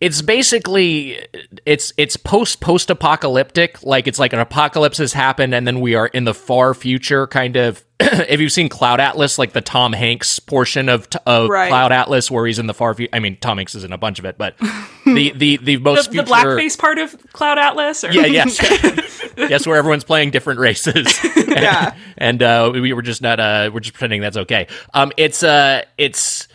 it's 0.00 0.22
basically 0.22 1.18
it's 1.66 1.92
it's 1.96 2.16
post 2.16 2.60
post 2.60 2.90
apocalyptic 2.90 3.82
like 3.82 4.06
it's 4.06 4.18
like 4.18 4.32
an 4.32 4.38
apocalypse 4.40 4.98
has 4.98 5.12
happened 5.12 5.54
and 5.54 5.66
then 5.66 5.80
we 5.80 5.94
are 5.94 6.06
in 6.06 6.24
the 6.24 6.34
far 6.34 6.72
future 6.74 7.26
kind 7.26 7.56
of 7.56 7.84
if 8.00 8.40
you've 8.40 8.50
seen 8.52 8.70
Cloud 8.70 8.98
Atlas 8.98 9.38
like 9.38 9.52
the 9.52 9.60
Tom 9.60 9.92
Hanks 9.92 10.38
portion 10.38 10.88
of 10.88 11.06
of 11.26 11.50
Right. 11.50 11.68
Cloud 11.68 11.92
Atlas 11.92 12.30
where 12.30 12.46
he's 12.46 12.58
in 12.58 12.66
the 12.66 12.72
far 12.74 12.94
future 12.94 13.10
I 13.12 13.18
mean 13.18 13.36
Tom 13.40 13.58
Hanks 13.58 13.74
is 13.74 13.84
in 13.84 13.92
a 13.92 13.98
bunch 13.98 14.18
of 14.18 14.24
it 14.24 14.38
but 14.38 14.56
the 15.04 15.32
the 15.32 15.56
the 15.56 15.56
The, 15.58 15.76
most 15.76 16.06
the 16.06 16.12
future 16.12 16.26
blackface 16.26 16.78
part 16.78 16.98
of 16.98 17.14
Cloud 17.32 17.58
Atlas? 17.58 18.02
Or? 18.02 18.10
yeah 18.10 18.24
yes 18.26 18.58
yes 19.36 19.66
where 19.66 19.76
everyone's 19.76 20.04
playing 20.04 20.30
different 20.30 20.60
races 20.60 21.18
yeah. 21.48 21.94
and 22.16 22.42
uh, 22.42 22.70
we 22.72 22.92
were 22.94 23.02
just 23.02 23.20
not 23.20 23.38
uh, 23.38 23.70
we're 23.72 23.80
just 23.80 23.92
pretending 23.94 24.20
that's 24.22 24.36
okay. 24.38 24.66
Um, 24.94 25.12
it's 25.16 25.42
uh, 25.42 25.82
it's. 25.98 26.48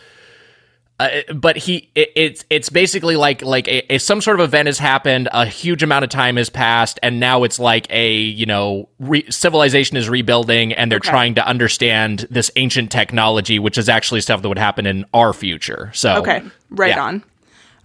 Uh, 0.98 1.10
but 1.34 1.58
he, 1.58 1.90
it, 1.94 2.10
it's 2.16 2.44
it's 2.48 2.70
basically 2.70 3.16
like 3.16 3.42
like 3.42 3.68
a, 3.68 3.94
a- 3.94 3.98
some 3.98 4.22
sort 4.22 4.40
of 4.40 4.44
event 4.48 4.66
has 4.66 4.78
happened. 4.78 5.28
A 5.32 5.44
huge 5.44 5.82
amount 5.82 6.04
of 6.04 6.10
time 6.10 6.36
has 6.36 6.48
passed, 6.48 6.98
and 7.02 7.20
now 7.20 7.42
it's 7.44 7.58
like 7.58 7.86
a 7.90 8.14
you 8.14 8.46
know 8.46 8.88
re- 8.98 9.30
civilization 9.30 9.98
is 9.98 10.08
rebuilding, 10.08 10.72
and 10.72 10.90
they're 10.90 10.98
trying 10.98 11.34
to 11.34 11.46
understand 11.46 12.26
this 12.30 12.50
ancient 12.56 12.90
technology, 12.90 13.58
which 13.58 13.76
is 13.76 13.90
actually 13.90 14.22
stuff 14.22 14.40
that 14.40 14.48
would 14.48 14.56
happen 14.58 14.86
in 14.86 15.04
our 15.12 15.34
future. 15.34 15.90
So 15.92 16.14
Okay, 16.16 16.42
right 16.70 16.90
yeah. 16.96 17.02
on. 17.04 17.24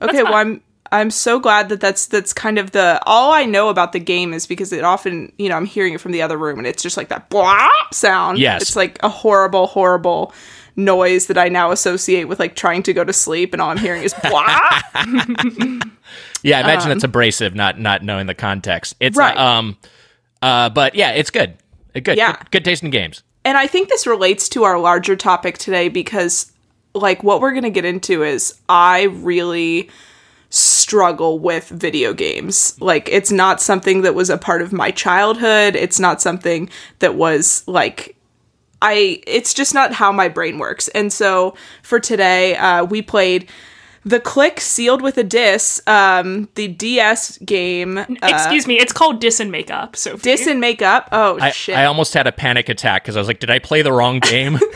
Okay, 0.02 0.24
well, 0.24 0.36
I'm 0.36 0.62
I'm 0.94 1.12
so 1.12 1.38
glad 1.38 1.68
that 1.68 1.82
that's 1.82 2.06
that's 2.06 2.32
kind 2.32 2.58
of 2.58 2.72
the 2.72 2.98
all 3.06 3.34
I 3.34 3.44
know 3.46 3.68
about 3.68 3.92
the 3.92 4.00
game 4.00 4.34
is 4.34 4.48
because 4.48 4.72
it 4.72 4.86
often 4.86 5.34
you 5.38 5.50
know 5.50 5.58
I'm 5.58 5.66
hearing 5.66 5.94
it 5.94 6.00
from 6.00 6.14
the 6.14 6.22
other 6.22 6.38
room 6.38 6.60
and 6.60 6.66
it's 6.68 6.82
just 6.82 6.96
like 6.96 7.10
that 7.10 7.30
blah 7.30 7.68
sound. 7.92 8.38
Yes. 8.40 8.62
it's 8.62 8.76
like 8.78 9.00
a 9.04 9.10
horrible, 9.10 9.68
horrible 9.68 10.34
noise 10.76 11.28
that 11.28 11.38
I 11.38 11.50
now 11.50 11.72
associate 11.72 12.26
with 12.26 12.40
like 12.40 12.56
trying 12.56 12.84
to 12.84 12.94
go 12.94 13.04
to 13.04 13.14
sleep, 13.14 13.54
and 13.54 13.62
all 13.62 13.70
I'm 13.70 13.78
hearing 13.78 14.04
is 14.04 14.14
blah. 14.24 14.60
Yeah, 16.44 16.58
I 16.58 16.62
imagine 16.62 16.90
that's 16.90 17.04
abrasive, 17.04 17.54
not 17.54 17.80
not 17.80 18.04
knowing 18.04 18.26
the 18.28 18.34
context. 18.34 18.96
It's 19.00 19.16
Um, 19.18 19.22
Right. 19.24 19.38
uh, 19.38 19.42
um, 19.44 19.78
uh, 20.42 20.70
but 20.70 20.96
yeah, 20.96 21.12
it's 21.12 21.30
good. 21.30 21.54
Uh, 21.96 22.00
Good, 22.00 22.18
Yeah. 22.18 22.38
good, 22.38 22.52
good 22.52 22.66
taste 22.66 22.84
in 22.84 22.90
games. 22.90 23.22
And 23.46 23.58
I 23.58 23.68
think 23.68 23.90
this 23.90 24.08
relates 24.08 24.50
to 24.50 24.64
our 24.64 24.80
larger 24.80 25.16
topic 25.16 25.58
today 25.60 25.88
because, 25.90 26.52
like, 26.96 27.22
what 27.24 27.42
we're 27.42 27.52
going 27.52 27.64
to 27.64 27.70
get 27.70 27.86
into 27.86 28.24
is 28.24 28.54
I 28.70 29.04
really 29.04 29.90
struggle 30.50 31.38
with 31.40 31.70
video 31.70 32.14
games. 32.14 32.76
Like, 32.80 33.08
it's 33.10 33.32
not 33.32 33.62
something 33.62 34.02
that 34.02 34.16
was 34.16 34.30
a 34.30 34.38
part 34.38 34.62
of 34.62 34.74
my 34.74 34.92
childhood. 34.92 35.76
It's 35.76 36.00
not 36.00 36.22
something 36.22 36.70
that 37.00 37.16
was, 37.16 37.64
like, 37.68 38.16
I, 38.82 39.22
it's 39.28 39.54
just 39.54 39.74
not 39.74 39.94
how 39.94 40.12
my 40.12 40.28
brain 40.28 40.58
works. 40.58 40.88
And 40.90 41.12
so 41.14 41.56
for 41.84 42.00
today, 42.00 42.56
uh, 42.56 42.86
we 42.86 43.02
played. 43.02 43.50
The 44.04 44.20
Clique 44.20 44.60
Sealed 44.60 45.02
with 45.02 45.18
a 45.18 45.24
Diss, 45.24 45.82
um, 45.86 46.50
the 46.56 46.68
DS 46.68 47.38
game. 47.40 47.98
Uh, 48.00 48.06
Excuse 48.24 48.66
me, 48.68 48.80
it's 48.80 48.94
called 48.94 49.22
Dis 49.22 49.40
and 49.40 49.52
Makeup. 49.52 49.96
So 49.96 50.18
Diss 50.18 50.48
and 50.48 50.60
Makeup. 50.60 51.10
Oh, 51.12 51.38
I, 51.40 51.52
shit. 51.52 51.76
I 51.78 51.86
almost 51.86 52.14
had 52.16 52.26
a 52.26 52.32
panic 52.32 52.68
attack 52.70 53.04
because 53.04 53.16
I 53.16 53.20
was 53.20 53.28
like, 53.28 53.40
did 53.40 53.50
I 53.52 53.60
play 53.60 53.82
the 53.84 53.92
wrong 53.94 54.20
game? 54.20 54.54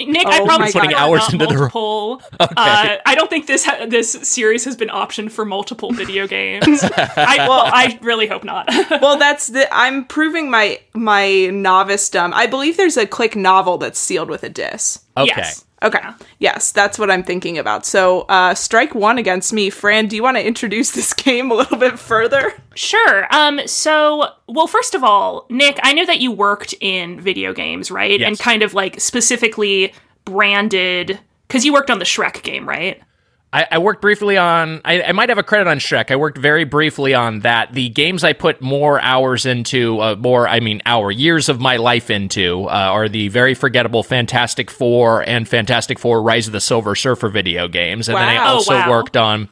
Nick, 0.00 0.26
I 0.28 0.40
Oh 0.40 0.46
probably 0.46 0.70
putting 0.70 0.90
God. 0.90 0.98
hours 1.00 1.20
hours 1.22 1.32
into 1.32 1.46
the- 1.46 1.54
multiple. 1.54 2.22
Uh, 2.40 2.96
I 3.04 3.14
don't 3.14 3.28
think 3.30 3.46
this 3.46 3.64
ha- 3.64 3.86
this 3.88 4.12
series 4.12 4.64
has 4.64 4.76
been 4.76 4.88
optioned 4.88 5.32
for 5.32 5.44
multiple 5.44 5.92
video 5.92 6.26
games. 6.26 6.82
I, 6.82 7.36
well, 7.48 7.62
I 7.66 7.98
really 8.02 8.26
hope 8.26 8.44
not. 8.44 8.68
well 9.00 9.18
that's 9.18 9.48
the 9.48 9.66
i'm 9.74 10.04
proving 10.04 10.50
my 10.50 10.78
my 10.94 11.46
novice 11.46 12.08
dumb 12.10 12.32
i 12.34 12.46
believe 12.46 12.76
there's 12.76 12.96
a 12.96 13.06
Clique 13.06 13.36
novel 13.36 13.78
that's 13.78 13.98
sealed 13.98 14.28
with 14.30 14.42
a 14.44 14.48
diss 14.48 15.00
Okay. 15.16 15.32
Yes. 15.36 15.64
Okay 15.82 16.00
yes 16.38 16.72
that's 16.72 16.98
what 16.98 17.10
i'm 17.10 17.22
thinking 17.22 17.58
about 17.58 17.86
so 17.86 18.22
uh 18.22 18.54
strike 18.54 18.94
one 18.94 19.18
against 19.18 19.52
me 19.52 19.70
fran 19.70 20.06
do 20.06 20.16
you 20.16 20.22
want 20.22 20.36
to 20.36 20.46
introduce 20.46 20.90
this 20.98 21.12
game 21.12 21.50
a 21.50 21.54
little 21.54 21.78
bit 21.78 21.98
further 21.98 22.52
Sure. 22.78 23.26
Um. 23.34 23.60
So, 23.66 24.28
well, 24.46 24.68
first 24.68 24.94
of 24.94 25.02
all, 25.02 25.46
Nick, 25.50 25.80
I 25.82 25.92
know 25.92 26.06
that 26.06 26.20
you 26.20 26.30
worked 26.30 26.74
in 26.80 27.20
video 27.20 27.52
games, 27.52 27.90
right? 27.90 28.20
Yes. 28.20 28.28
And 28.28 28.38
kind 28.38 28.62
of 28.62 28.72
like 28.72 29.00
specifically 29.00 29.92
branded 30.24 31.18
because 31.48 31.64
you 31.64 31.72
worked 31.72 31.90
on 31.90 31.98
the 31.98 32.04
Shrek 32.04 32.44
game, 32.44 32.68
right? 32.68 33.02
I, 33.50 33.66
I 33.72 33.78
worked 33.78 34.02
briefly 34.02 34.36
on. 34.36 34.82
I, 34.84 35.02
I 35.02 35.12
might 35.12 35.30
have 35.30 35.38
a 35.38 35.42
credit 35.42 35.68
on 35.68 35.78
Shrek. 35.78 36.10
I 36.10 36.16
worked 36.16 36.36
very 36.36 36.64
briefly 36.64 37.14
on 37.14 37.40
that. 37.40 37.72
The 37.72 37.88
games 37.88 38.22
I 38.22 38.34
put 38.34 38.60
more 38.60 39.00
hours 39.00 39.46
into, 39.46 40.00
uh, 40.00 40.16
more 40.16 40.46
I 40.46 40.60
mean, 40.60 40.82
hour 40.84 41.10
years 41.10 41.48
of 41.48 41.58
my 41.58 41.76
life 41.76 42.10
into, 42.10 42.64
uh, 42.64 42.68
are 42.68 43.08
the 43.08 43.28
very 43.28 43.54
forgettable 43.54 44.02
Fantastic 44.02 44.70
Four 44.70 45.22
and 45.22 45.48
Fantastic 45.48 45.98
Four: 45.98 46.22
Rise 46.22 46.46
of 46.46 46.52
the 46.52 46.60
Silver 46.60 46.94
Surfer 46.94 47.30
video 47.30 47.68
games, 47.68 48.08
and 48.08 48.18
then 48.18 48.28
I 48.28 48.36
also 48.36 48.74
wow. 48.74 48.90
worked 48.90 49.16
on. 49.16 49.48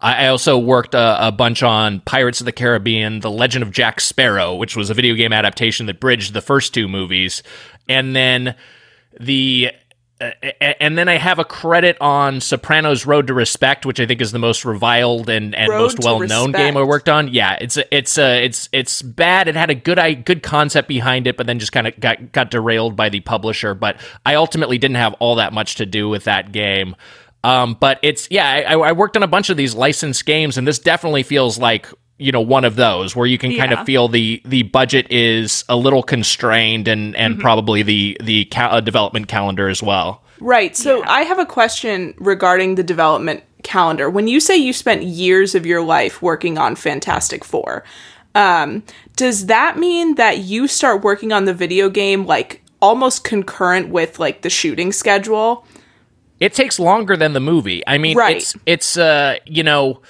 I 0.00 0.28
also 0.28 0.56
worked 0.56 0.94
a, 0.94 1.26
a 1.26 1.32
bunch 1.32 1.62
on 1.62 2.00
Pirates 2.00 2.40
of 2.40 2.46
the 2.46 2.52
Caribbean: 2.52 3.20
The 3.20 3.30
Legend 3.30 3.62
of 3.62 3.72
Jack 3.72 4.00
Sparrow, 4.00 4.54
which 4.54 4.74
was 4.74 4.88
a 4.88 4.94
video 4.94 5.14
game 5.14 5.34
adaptation 5.34 5.84
that 5.86 6.00
bridged 6.00 6.32
the 6.32 6.40
first 6.40 6.72
two 6.72 6.88
movies, 6.88 7.42
and 7.88 8.16
then 8.16 8.54
the 9.20 9.72
and 10.20 10.98
then 10.98 11.08
I 11.08 11.16
have 11.16 11.38
a 11.38 11.44
credit 11.44 11.96
on 12.00 12.40
Sopranos 12.40 13.06
Road 13.06 13.28
to 13.28 13.34
Respect, 13.34 13.86
which 13.86 14.00
I 14.00 14.06
think 14.06 14.20
is 14.20 14.32
the 14.32 14.38
most 14.38 14.64
reviled 14.64 15.28
and, 15.28 15.54
and 15.54 15.68
Road 15.68 15.78
most 15.78 16.00
well 16.00 16.20
known 16.20 16.50
game 16.50 16.76
I 16.76 16.82
worked 16.82 17.08
on. 17.08 17.28
Yeah, 17.28 17.56
it's 17.60 17.78
it's 17.92 18.18
uh, 18.18 18.40
it's 18.42 18.68
it's 18.72 19.00
bad. 19.00 19.46
It 19.46 19.54
had 19.54 19.70
a 19.70 19.76
good 19.76 19.98
I 19.98 20.14
good 20.14 20.42
concept 20.42 20.88
behind 20.88 21.28
it, 21.28 21.36
but 21.36 21.46
then 21.46 21.60
just 21.60 21.70
kind 21.70 21.86
of 21.86 21.98
got 22.00 22.32
got 22.32 22.50
derailed 22.50 22.96
by 22.96 23.08
the 23.08 23.20
publisher. 23.20 23.74
But 23.74 24.00
I 24.26 24.34
ultimately 24.34 24.78
didn't 24.78 24.96
have 24.96 25.14
all 25.14 25.36
that 25.36 25.52
much 25.52 25.76
to 25.76 25.86
do 25.86 26.08
with 26.08 26.24
that 26.24 26.50
game. 26.50 26.96
Um, 27.44 27.76
but 27.78 28.00
it's 28.02 28.28
yeah, 28.30 28.64
I, 28.68 28.74
I 28.74 28.92
worked 28.92 29.16
on 29.16 29.22
a 29.22 29.28
bunch 29.28 29.50
of 29.50 29.56
these 29.56 29.74
licensed 29.74 30.26
games, 30.26 30.58
and 30.58 30.66
this 30.66 30.80
definitely 30.80 31.22
feels 31.22 31.58
like 31.58 31.86
you 32.18 32.32
know 32.32 32.40
one 32.40 32.64
of 32.64 32.76
those 32.76 33.14
where 33.16 33.26
you 33.26 33.38
can 33.38 33.56
kind 33.56 33.70
Yeah. 33.72 33.80
of 33.80 33.86
feel 33.86 34.08
the 34.08 34.42
the 34.44 34.64
budget 34.64 35.06
is 35.10 35.64
a 35.68 35.76
little 35.76 36.02
constrained 36.02 36.88
and 36.88 37.14
and 37.16 37.34
Mm-hmm. 37.34 37.42
probably 37.42 37.82
the 37.82 38.16
the 38.22 38.44
ca- 38.46 38.68
uh, 38.70 38.80
development 38.80 39.28
calendar 39.28 39.68
as 39.68 39.82
well. 39.82 40.22
Right. 40.40 40.76
So 40.76 41.02
I 41.04 41.22
have 41.22 41.38
a 41.38 41.46
question 41.46 42.14
regarding 42.18 42.74
the 42.76 42.82
development 42.84 43.42
calendar. 43.64 44.08
When 44.08 44.28
you 44.28 44.38
say 44.40 44.56
you 44.56 44.72
spent 44.72 45.02
years 45.02 45.54
of 45.56 45.66
your 45.66 45.82
life 45.82 46.22
working 46.22 46.58
on 46.58 46.76
Fantastic 46.76 47.44
Four, 47.44 47.82
um, 48.34 48.82
does 49.16 49.46
that 49.46 49.78
mean 49.78 50.14
that 50.14 50.38
you 50.38 50.68
start 50.68 51.02
working 51.02 51.32
on 51.32 51.44
the 51.44 51.54
video 51.54 51.88
game 51.90 52.24
like 52.26 52.62
almost 52.80 53.24
concurrent 53.24 53.88
with 53.88 54.18
like 54.20 54.42
the 54.42 54.50
shooting 54.50 54.92
schedule? 54.92 55.66
It 56.38 56.54
takes 56.54 56.78
longer 56.78 57.16
than 57.16 57.32
the 57.32 57.40
movie. 57.40 57.82
I 57.88 57.98
mean, 57.98 58.16
Right. 58.16 58.36
it's 58.36 58.56
it's 58.66 58.96
uh 58.96 59.36
you 59.44 59.62
know. 59.62 60.00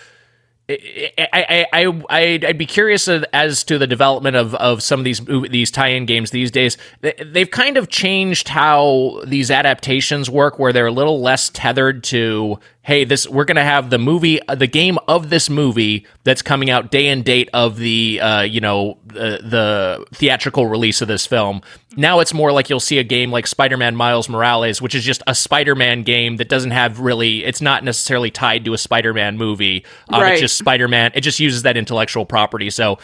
I, 0.69 1.67
I, 1.73 2.03
I, 2.11 2.41
I'd 2.47 2.59
be 2.59 2.67
curious 2.67 3.09
as- 3.09 3.65
to 3.65 3.79
the 3.79 3.87
development 3.87 4.37
of, 4.37 4.55
of 4.57 4.83
some 4.83 5.01
of 5.01 5.05
these 5.05 5.21
these 5.51 5.71
tie-in 5.71 6.05
games 6.07 6.31
these 6.31 6.51
days. 6.51 6.77
They- 7.01 7.15
They've 7.25 7.51
kind 7.51 7.77
of 7.77 7.89
changed 7.89 8.49
how 8.49 9.23
these 9.27 9.51
adaptations 9.51 10.29
work, 10.31 10.59
where 10.59 10.73
they're 10.73 10.87
a 10.87 10.93
little 10.93 11.21
less 11.21 11.51
tethered 11.51 12.05
to, 12.05 12.59
hey, 12.83 13.05
this 13.05 13.27
we're 13.29 13.45
going 13.45 13.57
to 13.57 13.63
have 13.65 13.91
the 13.91 13.99
movie, 13.99 14.41
the 14.55 14.67
game 14.67 14.99
of 15.09 15.31
this 15.31 15.49
movie 15.49 16.07
that's 16.25 16.43
coming 16.43 16.69
out 16.71 16.91
day 16.91 17.09
and 17.09 17.25
date 17.25 17.49
of 17.55 17.77
the, 17.77 18.21
uh, 18.21 18.43
you 18.43 18.61
know, 18.61 18.99
the, 19.07 19.41
the 19.43 20.07
theatrical 20.15 20.67
release 20.67 21.01
of 21.01 21.09
this 21.09 21.27
film. 21.27 21.63
Now 21.97 22.21
it's 22.21 22.35
more 22.35 22.53
like 22.53 22.69
you'll 22.71 22.79
see 22.81 22.99
a 22.99 23.05
game 23.05 23.31
like 23.31 23.47
Spider-Man 23.47 23.97
Miles 23.97 24.29
Morales, 24.29 24.81
which 24.83 24.95
is 24.95 25.03
just 25.05 25.23
a 25.27 25.35
Spider-Man 25.35 26.03
game 26.03 26.37
that 26.37 26.49
doesn't 26.49 26.71
have 26.71 27.01
really, 27.01 27.45
it's 27.45 27.61
not 27.63 27.83
necessarily 27.85 28.31
tied 28.31 28.65
to 28.67 28.75
a 28.75 28.79
Spider-Man 28.79 29.37
movie. 29.37 29.85
Um, 30.09 30.21
Right. 30.21 30.33
It's 30.33 30.41
just 30.43 30.58
Spider-Man. 30.59 31.13
It 31.15 31.23
just 31.23 31.41
uses 31.41 31.63
that 31.63 31.77
intellectual 31.77 32.27
property. 32.27 32.69
So, 32.71 32.99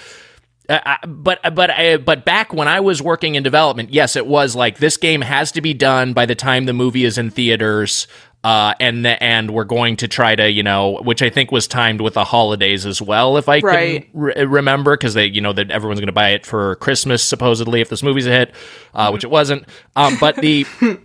uh, 0.68 0.96
but 1.06 1.40
but 1.54 1.70
I, 1.70 1.96
but 1.98 2.24
back 2.24 2.52
when 2.52 2.68
I 2.68 2.80
was 2.80 3.00
working 3.02 3.34
in 3.34 3.42
development, 3.42 3.92
yes, 3.92 4.16
it 4.16 4.26
was 4.26 4.54
like 4.56 4.78
this 4.78 4.96
game 4.96 5.20
has 5.20 5.52
to 5.52 5.60
be 5.60 5.74
done 5.74 6.12
by 6.12 6.26
the 6.26 6.34
time 6.34 6.64
the 6.66 6.72
movie 6.72 7.04
is 7.04 7.18
in 7.18 7.30
theaters. 7.30 8.06
Uh, 8.42 8.74
and 8.78 9.06
the, 9.06 9.22
and 9.24 9.52
we're 9.52 9.64
going 9.64 9.96
to 9.96 10.06
try 10.06 10.36
to 10.36 10.50
you 10.50 10.62
know, 10.62 11.00
which 11.02 11.22
I 11.22 11.30
think 11.30 11.50
was 11.50 11.66
timed 11.66 12.02
with 12.02 12.12
the 12.12 12.24
holidays 12.24 12.84
as 12.84 13.00
well, 13.00 13.38
if 13.38 13.48
I 13.48 13.60
Right. 13.60 14.02
can 14.12 14.20
re- 14.20 14.44
remember, 14.44 14.98
because 14.98 15.14
they 15.14 15.24
you 15.24 15.40
know 15.40 15.54
that 15.54 15.70
everyone's 15.70 15.98
going 16.00 16.08
to 16.08 16.12
buy 16.12 16.30
it 16.32 16.44
for 16.44 16.76
Christmas 16.76 17.22
supposedly 17.24 17.80
if 17.80 17.88
this 17.88 18.02
movie's 18.02 18.26
a 18.26 18.30
hit, 18.30 18.54
uh, 18.92 19.08
which 19.10 19.24
it 19.24 19.30
wasn't. 19.30 19.66
Um, 19.96 20.18
but 20.20 20.36
the 20.36 20.66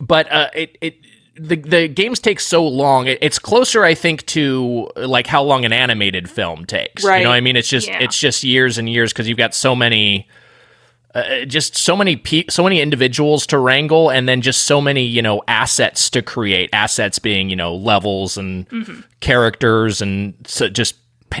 but 0.00 0.30
uh, 0.30 0.50
it 0.54 0.78
it 0.80 0.94
the 1.36 1.56
the 1.56 1.88
games 1.88 2.20
take 2.20 2.40
so 2.40 2.66
long. 2.66 3.06
It's 3.06 3.38
closer, 3.38 3.84
I 3.84 3.94
think, 3.94 4.24
to 4.26 4.88
like 4.96 5.26
how 5.26 5.42
long 5.42 5.64
an 5.64 5.72
animated 5.72 6.30
film 6.30 6.64
takes. 6.64 7.02
You 7.02 7.10
know, 7.24 7.28
what 7.30 7.34
I 7.36 7.40
mean, 7.40 7.56
it's 7.56 7.68
just 7.68 7.88
Yeah. 7.88 7.98
it's 8.00 8.18
just 8.18 8.42
years 8.44 8.78
and 8.78 8.88
years 8.88 9.12
because 9.12 9.28
you've 9.28 9.38
got 9.38 9.54
so 9.54 9.74
many. 9.74 10.28
Uh, 11.14 11.44
just 11.44 11.76
so 11.76 11.94
many 11.96 12.16
pe- 12.16 12.44
so 12.50 12.64
many 12.64 12.80
individuals 12.80 13.46
to 13.46 13.56
wrangle 13.56 14.10
and 14.10 14.28
then 14.28 14.40
just 14.40 14.62
so 14.64 14.80
many 14.80 15.04
you 15.04 15.22
know 15.22 15.40
assets 15.46 16.10
to 16.10 16.20
create 16.20 16.68
assets 16.72 17.20
being 17.20 17.48
you 17.48 17.54
know 17.54 17.72
levels 17.72 18.36
and 18.36 18.66
characters 19.20 20.02
and 20.02 20.34
so 20.44 20.68
just 20.68 20.96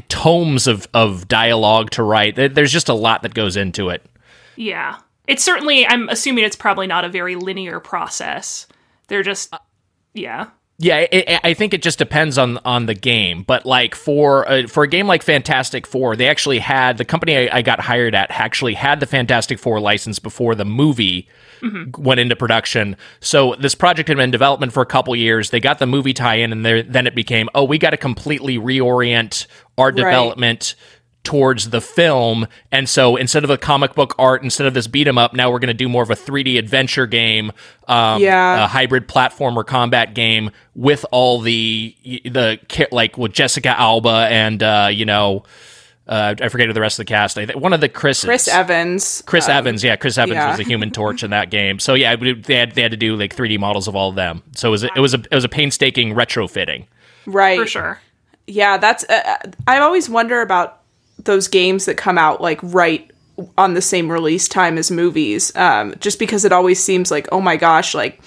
tomes 0.08 0.68
of 0.68 0.86
of 0.94 1.26
dialogue 1.26 1.90
to 1.90 2.04
write 2.04 2.36
there's 2.36 2.70
just 2.72 2.88
a 2.88 2.94
lot 2.94 3.22
that 3.22 3.34
goes 3.34 3.56
into 3.56 3.88
it 3.90 4.04
Yeah. 4.56 4.98
It's 5.26 5.42
certainly, 5.42 5.86
I'm 5.86 6.08
assuming 6.10 6.44
it's 6.44 6.54
probably 6.54 6.86
not 6.86 7.04
a 7.04 7.08
very 7.08 7.34
linear 7.34 7.80
process. 7.80 8.66
They're 9.08 9.22
just, 9.22 9.54
yeah. 10.14 10.46
Yeah, 10.78 10.98
it, 10.98 11.28
it- 11.28 11.40
I 11.44 11.54
think 11.54 11.72
it 11.72 11.82
just 11.82 11.98
depends 11.98 12.36
on 12.36 12.58
on 12.64 12.86
the 12.86 12.94
game. 12.94 13.44
But 13.44 13.64
like 13.64 13.94
for 13.94 14.48
uh, 14.50 14.66
for 14.66 14.82
a 14.82 14.88
game 14.88 15.06
like 15.06 15.22
Fantastic 15.22 15.86
Four, 15.86 16.16
they 16.16 16.26
actually 16.26 16.58
had 16.58 16.98
the 16.98 17.04
company 17.04 17.36
I, 17.48 17.58
I 17.58 17.62
got 17.62 17.78
hired 17.78 18.12
at 18.16 18.28
actually 18.32 18.74
had 18.74 18.98
the 18.98 19.06
Fantastic 19.06 19.60
Four 19.60 19.78
license 19.78 20.18
before 20.18 20.56
the 20.56 20.64
movie 20.64 21.28
went 21.96 22.18
into 22.20 22.34
production. 22.36 22.96
So 23.20 23.54
this 23.58 23.74
project 23.76 24.08
had 24.08 24.16
been 24.16 24.24
in 24.24 24.30
development 24.32 24.72
for 24.72 24.82
a 24.82 24.86
couple 24.86 25.14
years. 25.16 25.50
They 25.50 25.60
got 25.60 25.78
the 25.78 25.86
movie 25.86 26.12
tie-in, 26.12 26.52
and 26.52 26.66
there, 26.66 26.82
then 26.82 27.06
it 27.06 27.14
became, 27.14 27.48
oh, 27.54 27.64
we 27.64 27.78
got 27.78 27.90
to 27.90 27.96
completely 27.96 28.58
reorient 28.58 29.46
our 29.78 29.90
development 30.10 30.74
towards 31.24 31.70
the 31.70 31.80
film. 31.80 32.46
And 32.70 32.88
so 32.88 33.16
instead 33.16 33.42
of 33.44 33.50
a 33.50 33.58
comic 33.58 33.94
book 33.94 34.14
art, 34.18 34.42
instead 34.42 34.66
of 34.66 34.74
this 34.74 34.86
beat 34.86 35.08
'em 35.08 35.18
up, 35.18 35.32
now 35.34 35.50
we're 35.50 35.58
going 35.58 35.68
to 35.68 35.74
do 35.74 35.88
more 35.88 36.02
of 36.02 36.10
a 36.10 36.14
3D 36.14 36.58
adventure 36.58 37.06
game, 37.06 37.50
um, 37.88 38.22
Yeah. 38.22 38.64
a 38.64 38.66
hybrid 38.68 39.08
platformer 39.08 39.66
combat 39.66 40.14
game 40.14 40.50
with 40.74 41.04
all 41.10 41.40
the 41.40 41.96
the 42.24 42.58
ki- 42.68 42.86
like 42.92 43.18
with 43.18 43.32
Jessica 43.32 43.78
Alba 43.78 44.28
and 44.30 44.62
uh, 44.62 44.88
you 44.92 45.04
know. 45.04 45.42
Uh, 46.06 46.34
I 46.38 46.50
forget 46.50 46.72
the 46.74 46.82
rest 46.82 46.98
of 46.98 47.06
the 47.06 47.08
cast. 47.10 47.38
I 47.38 47.46
think 47.46 47.58
one 47.58 47.72
of 47.72 47.80
the 47.80 47.88
Chris's. 47.88 48.26
Chris 48.26 48.46
Evans. 48.46 49.22
Chris 49.24 49.46
um, 49.48 49.56
Evans, 49.56 49.82
yeah, 49.82 49.96
Chris 49.96 50.18
Evans 50.18 50.34
yeah. 50.34 50.48
was 50.48 50.58
the 50.58 50.64
Human 50.64 50.90
Torch 50.92 51.22
in 51.22 51.30
that 51.30 51.48
game. 51.48 51.78
So 51.78 51.94
yeah, 51.94 52.14
they 52.14 52.56
had 52.56 52.72
they 52.72 52.82
had 52.82 52.90
to 52.90 52.98
do 52.98 53.16
like 53.16 53.34
3D 53.34 53.58
models 53.58 53.88
of 53.88 53.96
all 53.96 54.10
of 54.10 54.14
them. 54.14 54.42
So 54.54 54.68
it 54.68 54.70
was 54.72 54.84
a, 54.84 54.88
it 54.94 55.00
was 55.00 55.14
a 55.14 55.20
it 55.30 55.34
was 55.34 55.44
a 55.44 55.48
painstaking 55.48 56.12
retrofitting. 56.14 56.84
Right. 57.24 57.58
For 57.58 57.66
sure. 57.66 58.00
Yeah, 58.46 58.76
that's. 58.76 59.04
Uh, 59.08 59.38
I 59.66 59.78
always 59.78 60.10
wonder 60.10 60.42
about 60.42 60.82
those 61.18 61.48
games 61.48 61.86
that 61.86 61.96
come 61.96 62.18
out 62.18 62.40
like 62.40 62.60
right 62.62 63.10
on 63.58 63.74
the 63.74 63.82
same 63.82 64.10
release 64.10 64.48
time 64.48 64.78
as 64.78 64.90
movies, 64.90 65.54
um, 65.56 65.94
just 66.00 66.18
because 66.18 66.44
it 66.44 66.52
always 66.52 66.82
seems 66.82 67.10
like, 67.10 67.28
oh 67.32 67.40
my 67.40 67.56
gosh, 67.56 67.94
like 67.94 68.20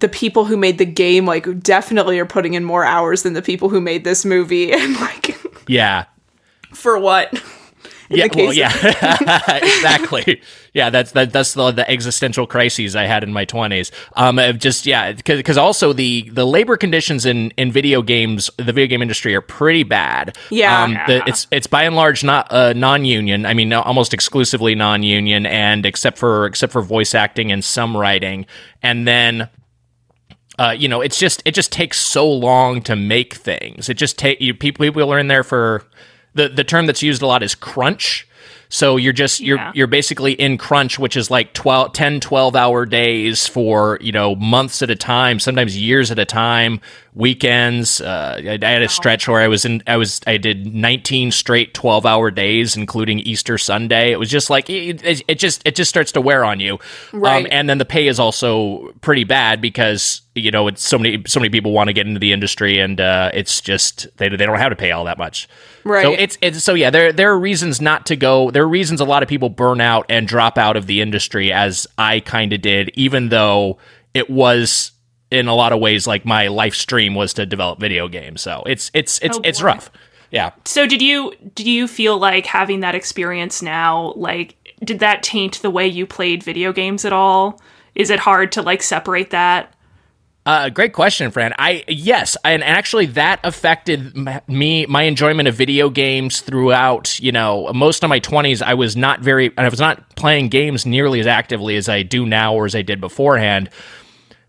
the 0.00 0.08
people 0.08 0.44
who 0.44 0.56
made 0.56 0.78
the 0.78 0.84
game 0.84 1.26
like 1.26 1.60
definitely 1.60 2.18
are 2.18 2.26
putting 2.26 2.54
in 2.54 2.64
more 2.64 2.84
hours 2.84 3.22
than 3.22 3.32
the 3.32 3.42
people 3.42 3.68
who 3.68 3.80
made 3.80 4.04
this 4.04 4.24
movie, 4.24 4.72
and 4.72 4.94
like 5.00 5.36
Yeah, 5.68 6.06
for 6.72 6.98
what? 6.98 7.42
Yeah, 8.10 8.26
well, 8.34 8.50
of- 8.50 8.56
yeah, 8.56 8.72
exactly. 9.56 10.40
Yeah, 10.72 10.90
that's 10.90 11.12
that, 11.12 11.32
that's 11.32 11.54
the, 11.54 11.70
the 11.70 11.88
existential 11.90 12.46
crises 12.46 12.96
I 12.96 13.04
had 13.04 13.22
in 13.22 13.32
my 13.32 13.44
twenties. 13.44 13.90
Um, 14.14 14.38
just 14.58 14.86
yeah, 14.86 15.12
because 15.12 15.56
also 15.56 15.92
the 15.92 16.28
the 16.30 16.46
labor 16.46 16.76
conditions 16.76 17.26
in 17.26 17.50
in 17.56 17.72
video 17.72 18.02
games, 18.02 18.50
the 18.56 18.72
video 18.72 18.86
game 18.86 19.02
industry 19.02 19.34
are 19.34 19.40
pretty 19.40 19.82
bad. 19.84 20.36
Yeah. 20.50 20.82
um, 20.82 20.94
the, 21.06 21.22
it's 21.26 21.46
it's 21.50 21.66
by 21.66 21.84
and 21.84 21.96
large 21.96 22.24
not 22.24 22.50
uh, 22.52 22.72
non-union. 22.72 23.46
I 23.46 23.54
mean, 23.54 23.72
almost 23.72 24.12
exclusively 24.12 24.74
non-union, 24.74 25.46
and 25.46 25.86
except 25.86 26.18
for 26.18 26.46
except 26.46 26.72
for 26.72 26.82
voice 26.82 27.14
acting 27.14 27.52
and 27.52 27.64
some 27.64 27.96
writing, 27.96 28.46
and 28.82 29.06
then 29.06 29.48
uh, 30.58 30.74
you 30.76 30.88
know, 30.88 31.00
it's 31.00 31.18
just 31.18 31.42
it 31.44 31.52
just 31.54 31.72
takes 31.72 31.98
so 31.98 32.30
long 32.30 32.80
to 32.82 32.94
make 32.94 33.34
things. 33.34 33.88
It 33.88 33.94
just 33.94 34.18
take 34.18 34.40
you 34.40 34.54
people 34.54 34.84
people 34.84 35.12
are 35.12 35.18
in 35.18 35.28
there 35.28 35.42
for 35.44 35.84
the 36.34 36.48
the 36.48 36.64
term 36.64 36.86
that's 36.86 37.02
used 37.02 37.22
a 37.22 37.26
lot 37.26 37.42
is 37.42 37.54
crunch. 37.54 38.26
So 38.68 38.96
you're 38.96 39.12
just 39.12 39.40
you're 39.40 39.58
Yeah. 39.58 39.72
you're 39.74 39.86
basically 39.86 40.32
in 40.32 40.58
crunch, 40.58 40.98
which 40.98 41.16
is 41.16 41.30
like 41.30 41.52
12, 41.52 41.92
10, 41.92 42.18
12 42.20 42.56
hour 42.56 42.86
days 42.86 43.46
for 43.46 43.98
you 44.00 44.10
know 44.10 44.34
months 44.34 44.82
at 44.82 44.90
a 44.90 44.96
time, 44.96 45.38
sometimes 45.38 45.78
years 45.80 46.10
at 46.10 46.18
a 46.18 46.24
time, 46.24 46.80
weekends. 47.14 48.00
Uh, 48.00 48.40
I, 48.44 48.58
I 48.60 48.70
had 48.70 48.82
a 48.82 48.88
stretch 48.88 49.28
where 49.28 49.40
I 49.40 49.48
was 49.48 49.64
in 49.64 49.82
I 49.86 49.96
was 49.96 50.20
I 50.26 50.36
did 50.36 50.74
19 50.74 51.30
straight 51.30 51.74
12 51.74 52.04
hour 52.06 52.30
days, 52.30 52.76
including 52.76 53.20
Easter 53.20 53.56
Sunday. 53.58 54.10
It 54.12 54.18
was 54.18 54.28
just 54.28 54.50
like 54.50 54.68
it, 54.68 55.02
it, 55.04 55.22
it 55.28 55.38
just 55.38 55.62
it 55.66 55.76
just 55.76 55.88
starts 55.88 56.12
to 56.12 56.20
wear 56.20 56.44
on 56.44 56.60
you, 56.60 56.78
Right. 57.12 57.44
Um, 57.44 57.48
and 57.50 57.68
then 57.68 57.78
the 57.78 57.84
pay 57.84 58.08
is 58.08 58.18
also 58.18 58.92
pretty 59.00 59.24
bad 59.24 59.60
because 59.60 60.22
you 60.34 60.50
know 60.50 60.66
it's 60.66 60.84
so 60.84 60.98
many 60.98 61.22
so 61.26 61.38
many 61.38 61.50
people 61.50 61.72
want 61.72 61.88
to 61.88 61.92
get 61.92 62.06
into 62.06 62.18
the 62.18 62.32
industry 62.32 62.80
and 62.80 63.00
uh, 63.00 63.30
it's 63.32 63.60
just 63.60 64.08
they, 64.16 64.28
they 64.28 64.44
don't 64.46 64.58
have 64.58 64.70
to 64.70 64.76
pay 64.76 64.90
all 64.90 65.04
that 65.04 65.16
much 65.18 65.48
Right. 65.84 66.02
so 66.02 66.12
it's 66.12 66.36
it's 66.40 66.64
so 66.64 66.74
yeah 66.74 66.90
there 66.90 67.12
there 67.12 67.30
are 67.30 67.38
reasons 67.38 67.80
not 67.80 68.06
to 68.06 68.16
go 68.16 68.50
there 68.50 68.64
are 68.64 68.68
reasons 68.68 69.00
a 69.00 69.04
lot 69.04 69.22
of 69.22 69.28
people 69.28 69.48
burn 69.48 69.80
out 69.80 70.06
and 70.08 70.26
drop 70.26 70.58
out 70.58 70.76
of 70.76 70.86
the 70.86 71.00
industry 71.02 71.52
as 71.52 71.86
I 71.98 72.18
kind 72.20 72.52
of 72.52 72.62
did 72.62 72.90
even 72.94 73.28
though 73.28 73.78
it 74.12 74.28
was 74.28 74.90
in 75.34 75.48
a 75.48 75.54
lot 75.54 75.72
of 75.72 75.80
ways 75.80 76.06
like 76.06 76.24
my 76.24 76.48
life 76.48 76.74
stream 76.74 77.14
was 77.14 77.34
to 77.34 77.44
develop 77.46 77.78
video 77.80 78.08
games 78.08 78.40
so 78.40 78.62
it's 78.66 78.90
it's 78.94 79.18
it's 79.22 79.38
Oh, 79.38 79.40
it's 79.44 79.60
boy. 79.60 79.66
rough 79.66 79.90
yeah 80.30 80.50
So 80.64 80.86
did 80.86 81.02
you 81.02 81.32
do 81.54 81.68
you 81.70 81.86
feel 81.88 82.18
like 82.18 82.46
having 82.46 82.80
that 82.80 82.94
experience 82.94 83.62
now 83.62 84.12
like 84.16 84.56
did 84.82 84.98
that 85.00 85.22
taint 85.22 85.62
the 85.62 85.70
way 85.70 85.86
you 85.86 86.06
played 86.06 86.42
video 86.42 86.72
games 86.72 87.04
at 87.04 87.12
all? 87.12 87.60
Is 87.94 88.10
it 88.10 88.18
hard 88.18 88.52
to 88.52 88.62
like 88.62 88.82
separate 88.82 89.30
that? 89.30 89.72
Uh, 90.46 90.68
great 90.68 90.92
question, 90.92 91.30
Fran. 91.30 91.54
I 91.58 91.84
yes, 91.88 92.36
and 92.44 92.62
actually 92.62 93.06
that 93.06 93.40
affected 93.44 94.12
m- 94.14 94.40
me, 94.46 94.84
my 94.84 95.04
enjoyment 95.04 95.48
of 95.48 95.54
video 95.54 95.88
games 95.88 96.42
throughout. 96.42 97.18
You 97.18 97.32
know, 97.32 97.72
most 97.72 98.04
of 98.04 98.10
my 98.10 98.18
twenties, 98.18 98.60
I 98.60 98.74
was 98.74 98.94
not 98.94 99.20
very, 99.20 99.46
and 99.56 99.60
I 99.60 99.68
was 99.70 99.80
not 99.80 100.16
playing 100.16 100.48
games 100.50 100.84
nearly 100.84 101.18
as 101.20 101.26
actively 101.26 101.76
as 101.76 101.88
I 101.88 102.02
do 102.02 102.26
now 102.26 102.54
or 102.54 102.66
as 102.66 102.74
I 102.74 102.82
did 102.82 103.00
beforehand. 103.00 103.70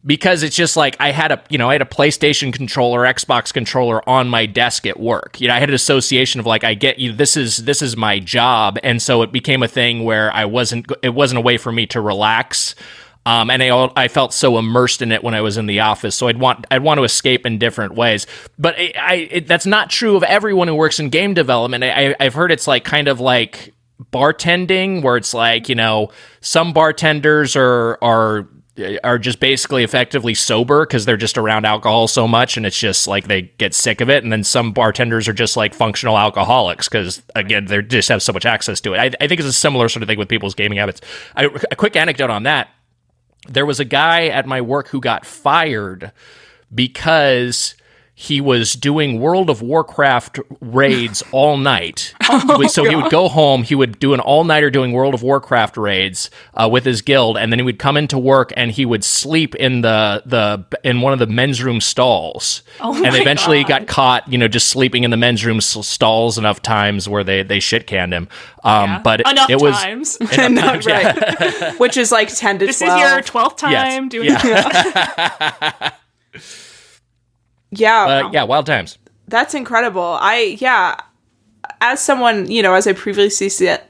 Because 0.06 0.44
it's 0.44 0.56
just 0.56 0.78
like 0.78 0.96
I 1.00 1.12
had 1.12 1.32
a 1.32 1.42
you 1.50 1.58
know 1.58 1.70
I 1.70 1.74
had 1.74 1.82
a 1.82 1.86
PlayStation 1.86 2.54
controller, 2.54 3.02
Xbox 3.02 3.52
controller 3.52 4.08
on 4.08 4.28
my 4.28 4.46
desk 4.46 4.86
at 4.86 5.00
work. 5.00 5.42
You 5.42 5.48
know, 5.48 5.56
I 5.56 5.60
had 5.60 5.70
an 5.70 5.76
association 5.76 6.40
of 6.40 6.46
like 6.46 6.64
I 6.64 6.74
get 6.74 7.00
you 7.00 7.12
this 7.12 7.36
is 7.36 7.58
this 7.58 7.82
is 7.82 7.98
my 7.98 8.20
job, 8.20 8.78
and 8.84 9.02
so 9.02 9.22
it 9.24 9.32
became 9.32 9.64
a 9.64 9.68
thing 9.68 10.04
where 10.04 10.32
I 10.32 10.46
wasn't 10.46 10.92
it 11.02 11.14
wasn't 11.14 11.40
a 11.40 11.42
way 11.42 11.58
for 11.58 11.72
me 11.72 11.88
to 11.88 12.02
relax. 12.02 12.76
Um, 13.28 13.50
and 13.50 13.64
I, 13.64 13.92
I 13.96 14.08
felt 14.08 14.36
so 14.36 14.60
immersed 14.60 15.02
in 15.02 15.12
it 15.12 15.24
when 15.24 15.34
I 15.34 15.42
was 15.42 15.58
in 15.58 15.66
the 15.66 15.80
office, 15.80 16.16
so 16.16 16.28
I'd 16.28 16.38
want 16.38 16.68
I'd 16.70 16.84
want 16.84 17.00
to 17.00 17.04
escape 17.04 17.48
in 17.48 17.58
different 17.58 17.96
ways. 17.96 18.28
But 18.60 18.76
I, 18.78 18.94
I 19.00 19.14
it, 19.32 19.48
that's 19.48 19.66
not 19.66 19.90
true 19.90 20.16
of 20.16 20.22
everyone 20.22 20.68
who 20.68 20.76
works 20.76 21.00
in 21.00 21.10
game 21.10 21.34
development. 21.34 21.84
I, 21.84 22.16
I've 22.20 22.36
heard 22.36 22.52
it's 22.52 22.68
like 22.68 22.84
kind 22.84 23.08
of 23.08 23.20
like 23.20 23.74
bartending, 24.12 25.02
where 25.02 25.18
it's 25.18 25.34
like 25.34 25.70
you 25.70 25.74
know 25.74 26.12
some 26.42 26.72
bartenders 26.72 27.56
are 27.56 27.98
are 28.04 28.48
Uh, 28.78 28.98
are 29.06 29.18
just 29.18 29.40
basically 29.40 29.86
effectively 29.86 30.34
sober 30.34 30.86
because 30.86 31.06
they're 31.06 31.16
just 31.16 31.38
around 31.38 31.64
alcohol 31.64 32.10
so 32.10 32.28
much 32.28 32.58
and 32.58 32.66
it's 32.66 32.78
just 32.78 33.08
like 33.08 33.26
they 33.28 33.44
get 33.58 33.74
sick 33.74 34.02
of 34.02 34.10
it. 34.10 34.22
And 34.22 34.34
then 34.34 34.44
some 34.44 34.74
bartenders 34.74 35.30
are 35.30 35.34
just 35.34 35.56
like 35.56 35.74
functional 35.74 36.18
alcoholics 36.18 36.90
because 36.90 37.22
again 37.36 37.68
they 37.68 37.82
just 37.82 38.10
have 38.10 38.22
so 38.22 38.34
much 38.34 38.46
access 38.46 38.82
to 38.82 38.94
it. 38.94 38.98
I, 38.98 39.06
I 39.24 39.28
think 39.30 39.40
it's 39.40 39.48
a 39.48 39.54
similar 39.54 39.88
sort 39.88 40.04
of 40.04 40.08
thing 40.08 40.20
with 40.20 40.28
people's 40.28 40.56
gaming 40.56 40.78
habits. 40.78 41.00
I, 41.38 41.46
a 41.72 41.76
quick 41.78 41.96
anecdote 41.96 42.30
on 42.30 42.44
that. 42.44 42.70
There 43.48 43.66
was 43.66 43.80
a 43.80 43.86
guy 43.86 44.28
at 44.28 44.46
my 44.46 44.60
work 44.60 44.90
who 44.90 45.00
got 45.00 45.26
fired 45.26 46.12
because 46.74 47.76
he 48.18 48.40
was 48.40 48.74
doing 48.76 49.20
World 49.20 49.50
of 49.50 49.62
Warcraft 49.62 50.40
raids 50.62 51.22
all 51.34 51.58
night. 51.58 52.14
He 52.26 52.40
would- 52.56 52.72
so 52.72 52.86
he 52.86 52.96
would 52.96 53.12
go 53.12 53.28
home, 53.28 53.64
he 53.64 53.76
would 53.76 54.00
do 54.00 54.14
an 54.14 54.22
all 54.22 54.46
nighter 54.46 54.70
doing 54.70 54.94
World 54.94 55.14
of 55.14 55.22
Warcraft 55.22 55.76
raids 55.76 56.30
uh, 56.54 56.70
with 56.72 56.86
his 56.86 57.02
guild, 57.02 57.38
and 57.38 57.52
then 57.52 57.60
he 57.60 57.64
would 57.64 57.78
come 57.78 57.98
into 57.98 58.18
work 58.18 58.54
and 58.56 58.72
he 58.72 58.86
would 58.86 59.04
sleep 59.04 59.54
in 59.56 59.82
the 59.82 60.24
the 60.26 60.66
in 60.84 61.02
one 61.02 61.12
of 61.12 61.20
the 61.20 61.28
men's 61.28 61.62
room 61.62 61.82
stalls. 61.82 62.64
Oh 62.80 62.96
and 63.04 63.16
eventually 63.16 63.64
God. 63.64 63.68
got 63.68 63.88
caught, 63.88 64.32
you 64.32 64.38
know, 64.38 64.48
just 64.48 64.70
sleeping 64.70 65.04
in 65.04 65.12
the 65.12 65.18
men's 65.18 65.46
room 65.46 65.60
stalls 65.60 66.38
enough 66.38 66.62
times 66.62 67.10
where 67.10 67.24
they 67.24 67.44
they 67.44 67.60
shit 67.60 67.86
canned 67.86 68.14
him. 68.14 68.30
Um, 68.64 68.90
Yeah. 68.92 69.00
But 69.04 69.30
enough 69.30 69.50
it 69.50 69.62
was 69.62 69.76
times. 69.76 70.18
Not 70.38 70.86
right. 70.88 71.78
Which 71.80 71.98
is 71.98 72.12
like 72.14 72.34
10 72.34 72.60
to 72.60 72.66
this 72.66 72.80
12. 72.80 72.98
is 72.98 73.10
your 73.10 73.22
twelfth 73.22 73.58
time 73.58 73.72
Yes. 73.72 74.10
doing 74.10 74.30
Yeah. 74.30 75.92
Yeah. 77.72 78.30
yeah, 78.32 78.44
wild 78.44 78.66
times. 78.66 78.98
That's 79.28 79.54
incredible. 79.54 80.18
I 80.22 80.58
yeah, 80.60 81.00
as 81.82 82.00
someone 82.00 82.50
you 82.50 82.62
know, 82.62 82.74
as 82.74 82.88
I 82.88 82.94
previously 82.94 83.50
said, 83.50 83.82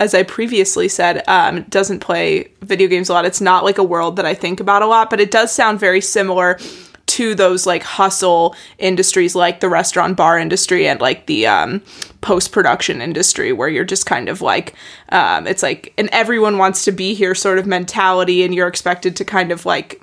as 0.00 0.14
I 0.14 0.22
previously 0.22 0.88
said, 0.88 1.22
um, 1.28 1.62
doesn't 1.64 2.00
play 2.00 2.52
video 2.62 2.88
games 2.88 3.08
a 3.08 3.12
lot. 3.12 3.24
It's 3.24 3.40
not 3.40 3.64
like 3.64 3.78
a 3.78 3.84
world 3.84 4.16
that 4.16 4.26
I 4.26 4.34
think 4.34 4.60
about 4.60 4.82
a 4.82 4.86
lot, 4.86 5.10
but 5.10 5.20
it 5.20 5.30
does 5.30 5.52
sound 5.52 5.80
very 5.80 6.00
similar 6.00 6.58
to 7.06 7.34
those 7.34 7.66
like 7.66 7.82
hustle 7.82 8.56
industries, 8.78 9.34
like 9.34 9.60
the 9.60 9.68
restaurant 9.68 10.16
bar 10.16 10.38
industry 10.38 10.88
and 10.88 11.00
like 11.00 11.26
the 11.26 11.46
um, 11.46 11.82
post 12.22 12.50
production 12.50 13.00
industry, 13.00 13.52
where 13.52 13.68
you're 13.68 13.84
just 13.84 14.06
kind 14.06 14.28
of 14.28 14.40
like, 14.40 14.74
um, 15.10 15.46
it's 15.46 15.62
like 15.62 15.92
an 15.98 16.08
everyone 16.12 16.58
wants 16.58 16.84
to 16.84 16.92
be 16.92 17.14
here 17.14 17.34
sort 17.34 17.58
of 17.58 17.66
mentality, 17.66 18.42
and 18.42 18.54
you're 18.54 18.68
expected 18.68 19.16
to 19.16 19.24
kind 19.24 19.52
of 19.52 19.66
like 19.66 20.02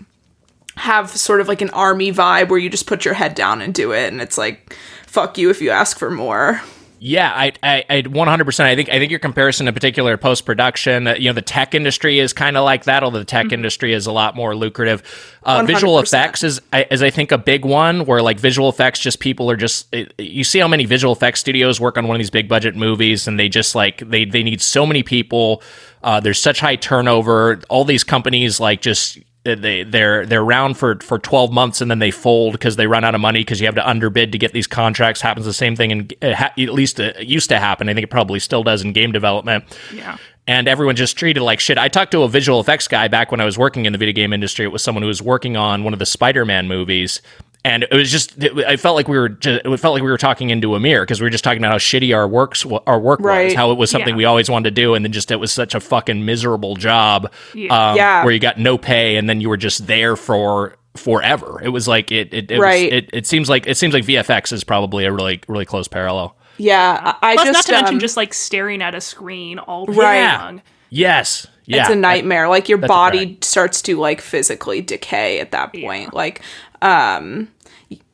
have 0.78 1.10
sort 1.10 1.42
of 1.42 1.48
like 1.48 1.62
an 1.62 1.70
army 1.72 2.12
vibe 2.12 2.50
where 2.50 2.60
you 2.60 2.70
just 2.70 2.88
put 2.88 3.04
your 3.06 3.14
head 3.14 3.36
down 3.36 3.62
and 3.62 3.74
do 3.74 3.92
it 3.92 4.12
and 4.12 4.22
it's 4.22 4.38
like 4.38 4.76
fuck 5.06 5.38
you 5.38 5.50
if 5.50 5.62
you 5.62 5.70
ask 5.70 5.98
for 6.00 6.10
more 6.10 6.62
Yeah, 7.04 7.32
I, 7.34 7.52
I, 7.64 7.84
I 7.90 8.02
100%. 8.04 8.60
I 8.64 8.76
think, 8.76 8.90
I 8.90 9.00
think 9.00 9.10
your 9.10 9.20
comparison 9.20 9.68
in 9.68 9.74
particular, 9.74 10.18
post 10.18 10.46
production, 10.46 11.08
uh, 11.08 11.16
you 11.16 11.30
know, 11.30 11.34
the 11.34 11.42
tech 11.42 11.74
industry 11.74 12.20
is 12.20 12.32
kind 12.32 12.56
of 12.56 12.64
like 12.64 12.84
that, 12.84 13.02
although 13.04 13.18
the 13.18 13.26
tech 13.26 13.52
industry 13.52 13.92
is 13.94 14.06
a 14.06 14.12
lot 14.12 14.36
more 14.36 14.56
lucrative. 14.56 15.02
Uh, 15.42 15.64
visual 15.66 15.98
effects 16.14 16.44
is, 16.44 16.62
I- 16.72 16.86
is, 16.92 17.02
I 17.02 17.10
think, 17.10 17.32
a 17.32 17.40
big 17.40 17.66
one 17.66 18.06
where 18.06 18.22
like 18.22 18.40
visual 18.40 18.70
effects, 18.70 19.00
just 19.00 19.20
people 19.20 19.50
are 19.50 19.56
just, 19.58 19.88
it- 19.92 20.14
you 20.20 20.44
see 20.44 20.60
how 20.60 20.68
many 20.68 20.86
visual 20.86 21.12
effects 21.12 21.40
studios 21.40 21.82
work 21.82 21.98
on 21.98 22.08
one 22.08 22.14
of 22.16 22.20
these 22.20 22.30
big 22.30 22.48
budget 22.48 22.76
movies 22.76 23.28
and 23.28 23.40
they 23.40 23.50
just 23.50 23.74
like, 23.74 24.08
they, 24.08 24.24
they 24.24 24.44
need 24.44 24.62
so 24.62 24.86
many 24.86 25.02
people. 25.02 25.64
Uh, 26.04 26.20
there's 26.20 26.40
such 26.40 26.60
high 26.60 26.76
turnover. 26.76 27.60
All 27.68 27.84
these 27.84 28.04
companies 28.04 28.60
like 28.60 28.80
just, 28.82 29.18
Uh, 29.44 29.56
they 29.56 29.84
they're 29.84 30.24
they're 30.26 30.44
around 30.44 30.76
for 30.76 31.00
for 31.00 31.18
12 31.18 31.52
months 31.52 31.82
and 31.82 31.90
then 31.90 31.98
they 31.98 32.12
fold 32.12 32.52
because 32.54 32.76
they 32.76 32.86
run 32.86 33.04
out 33.04 33.16
of 33.16 33.22
money 33.22 33.40
because 33.40 33.60
you 33.60 33.66
have 33.66 33.74
to 33.74 33.90
underbid 33.90 34.32
to 34.32 34.38
get 34.38 34.54
these 34.54 34.68
contracts. 34.68 35.20
Happens 35.22 35.48
the 35.48 35.54
same 35.54 35.76
thing 35.76 35.92
uh, 35.92 36.26
and 36.26 36.36
at 36.36 36.74
least 36.74 37.00
it 37.00 37.28
used 37.28 37.50
to 37.50 37.58
happen. 37.58 37.90
I 37.90 37.96
think 37.96 38.04
it 38.04 38.12
probably 38.12 38.40
still 38.40 38.62
does 38.64 38.84
in 38.84 38.94
game 38.94 39.12
development. 39.12 39.64
Yeah. 39.92 40.18
and 40.48 40.68
everyone 40.68 40.96
just 40.96 41.18
treated 41.18 41.42
like 41.42 41.60
shit. 41.60 41.80
I 41.80 41.88
talked 41.88 42.12
to 42.12 42.22
a 42.22 42.30
visual 42.30 42.60
effects 42.60 42.88
guy 42.88 43.08
back 43.08 43.32
when 43.32 43.42
i 43.42 43.46
was 43.46 43.58
working 43.58 43.86
in 43.86 43.94
the 43.94 43.98
video 44.00 44.14
game 44.14 44.32
industry. 44.32 44.64
It 44.66 44.72
was 44.72 44.84
someone 44.84 45.02
who 45.02 45.08
was 45.08 45.22
working 45.24 45.58
on 45.58 45.84
one 45.84 45.94
of 45.94 46.00
the 46.00 46.06
spider-man 46.06 46.68
movies 46.68 47.22
and 47.64 47.84
it 47.84 47.94
was 47.94 48.12
just 48.12 48.42
it, 48.44 48.58
I 48.66 48.76
felt 48.76 48.96
like 48.96 49.08
we 49.08 49.18
were 49.20 49.30
just, 49.30 49.62
it 49.66 49.78
felt 49.78 49.94
like 49.94 50.04
we 50.04 50.10
were 50.10 50.18
talking 50.18 50.50
into 50.50 50.74
a 50.76 50.80
mirror 50.80 51.04
because 51.06 51.22
we 51.22 51.26
were 51.26 51.30
just 51.30 51.44
talking 51.44 51.60
about 51.60 51.72
how 51.72 51.78
shitty 51.78 52.16
our 52.16 52.28
works 52.28 52.66
our 52.88 53.00
work 53.00 53.20
was 53.20 53.54
how 53.54 53.72
it 53.72 53.78
was 53.78 53.90
something 53.92 54.10
Yeah. 54.14 54.18
we 54.18 54.26
always 54.26 54.50
wanted 54.50 54.70
to 54.74 54.82
do 54.82 54.96
and 54.96 55.06
then 55.06 55.12
just 55.12 55.30
it 55.32 55.36
was 55.36 55.52
such 55.52 55.76
a 55.76 55.80
fucking 55.80 56.26
miserable 56.26 56.76
job 56.76 57.32
Yeah. 57.54 57.92
um, 57.92 57.96
Yeah. 57.98 58.24
where 58.24 58.34
you 58.34 58.40
got 58.40 58.58
no 58.60 58.78
pay 58.78 59.16
and 59.18 59.30
then 59.30 59.42
you 59.42 59.50
were 59.50 59.58
just 59.58 59.86
there 59.88 60.16
for 60.16 60.76
forever. 60.96 61.62
It 61.64 61.70
was 61.70 61.88
like 61.88 62.12
it 62.12 62.34
it, 62.34 62.52
it 62.52 62.60
Right. 62.60 62.92
was, 62.92 62.98
it, 63.04 63.10
it 63.14 63.28
seems 63.28 63.48
like 63.50 63.68
it 63.68 63.78
seems 63.78 63.94
like 63.94 64.06
VFX 64.06 64.52
is 64.52 64.64
probably 64.64 65.06
a 65.06 65.12
really 65.12 65.40
really 65.48 65.66
close 65.66 65.88
parallel. 65.88 66.36
yeah 66.58 67.16
i, 67.22 67.32
I 67.32 67.36
Plus, 67.36 67.48
just 67.48 67.54
not 67.58 67.66
to 67.66 67.72
mention 67.82 67.96
um, 67.96 68.00
just 68.00 68.18
like 68.18 68.34
staring 68.34 68.82
at 68.82 68.94
a 68.96 69.02
screen 69.02 69.60
all 69.60 69.86
day 69.86 69.94
Right. 69.94 70.38
long. 70.44 70.62
Yes. 70.90 71.48
Yeah. 71.66 71.82
it's 71.84 71.90
a 71.92 71.96
nightmare 71.96 72.50
like 72.50 72.68
your 72.68 72.80
body 72.80 73.38
starts 73.42 73.82
to 73.84 73.96
like 73.98 74.20
physically 74.20 74.82
decay 74.82 75.40
at 75.40 75.52
that 75.52 75.72
point 75.74 76.14
like 76.14 76.42
um 76.82 77.48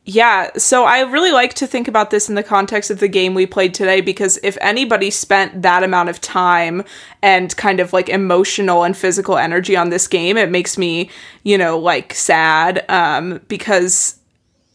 yeah 0.04 0.48
so 0.56 0.84
i 0.84 1.00
really 1.02 1.32
like 1.32 1.52
to 1.54 1.66
think 1.66 1.86
about 1.88 2.10
this 2.10 2.28
in 2.28 2.34
the 2.34 2.42
context 2.42 2.90
of 2.90 2.98
the 2.98 3.08
game 3.08 3.34
we 3.34 3.44
played 3.46 3.74
today 3.74 4.00
because 4.00 4.38
if 4.42 4.56
anybody 4.60 5.10
spent 5.10 5.62
that 5.62 5.82
amount 5.82 6.08
of 6.08 6.20
time 6.20 6.82
and 7.22 7.56
kind 7.56 7.78
of 7.80 7.92
like 7.92 8.08
emotional 8.08 8.84
and 8.84 8.96
physical 8.96 9.36
energy 9.36 9.76
on 9.76 9.90
this 9.90 10.08
game 10.08 10.36
it 10.36 10.50
makes 10.50 10.78
me 10.78 11.10
you 11.42 11.58
know 11.58 11.78
like 11.78 12.14
sad 12.14 12.84
um 12.88 13.40
because 13.48 14.18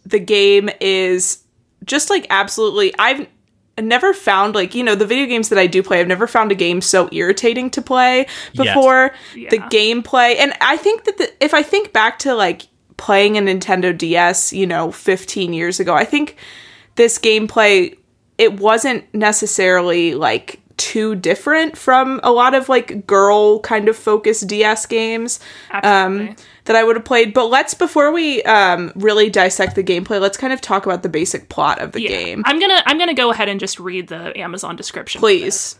the 0.06 0.20
game 0.20 0.70
is 0.80 1.40
just 1.86 2.10
like 2.10 2.28
absolutely 2.30 2.94
I've 3.00 3.28
never 3.80 4.14
found 4.14 4.54
like 4.54 4.76
you 4.76 4.84
know 4.84 4.94
the 4.96 5.06
video 5.08 5.26
games 5.26 5.50
that 5.50 5.58
I 5.58 5.66
do 5.66 5.82
play 5.82 6.00
I've 6.00 6.08
never 6.08 6.28
found 6.28 6.52
a 6.52 6.56
game 6.56 6.80
so 6.80 7.10
irritating 7.12 7.72
to 7.72 7.82
play 7.82 8.28
before 8.56 9.16
the 9.34 9.40
Yeah. 9.58 9.70
gameplay 9.70 10.36
and 10.38 10.54
I 10.62 10.78
think 10.78 11.06
that 11.06 11.18
the, 11.18 11.32
if 11.44 11.54
I 11.56 11.64
think 11.64 11.92
back 11.92 12.20
to 12.20 12.36
like 12.36 12.68
playing 13.04 13.38
a 13.38 13.42
Nintendo 13.42 13.96
DS 13.96 14.54
you 14.54 14.66
know 14.66 14.90
15 14.90 15.52
years 15.52 15.82
ago. 15.82 15.94
I 15.94 16.06
think 16.06 16.38
this 16.96 17.20
gameplay 17.20 17.98
it 18.38 18.62
wasn't 18.62 19.14
necessarily 19.14 20.16
like 20.16 20.62
too 20.78 21.16
different 21.16 21.78
from 21.78 22.20
a 22.24 22.32
lot 22.32 22.54
of 22.54 22.70
like 22.70 23.06
girl 23.08 23.60
kind 23.60 23.88
of 23.88 23.96
focused 23.96 24.48
DS 24.48 24.86
games 24.86 25.40
um, 25.84 26.36
that 26.66 26.76
I 26.76 26.84
would 26.84 26.96
have 26.96 27.06
played. 27.06 27.34
But 27.34 27.48
let's 27.48 27.74
before 27.74 28.12
we 28.12 28.42
um, 28.44 28.92
really 28.96 29.30
dissect 29.30 29.76
the 29.76 29.84
gameplay, 29.84 30.20
let's 30.20 30.38
kind 30.38 30.54
of 30.54 30.62
talk 30.62 30.86
about 30.86 31.04
the 31.04 31.10
basic 31.10 31.50
plot 31.50 31.80
of 31.80 31.92
the 31.92 32.02
Yeah. 32.02 32.10
game. 32.10 32.44
I'm 32.46 32.60
gonna 32.60 32.82
I'm 32.86 32.98
gonna 32.98 33.14
go 33.14 33.32
ahead 33.32 33.50
and 33.50 33.60
just 33.60 33.80
read 33.80 34.08
the 34.08 34.38
Amazon 34.40 34.76
description. 34.76 35.20
Please. 35.20 35.78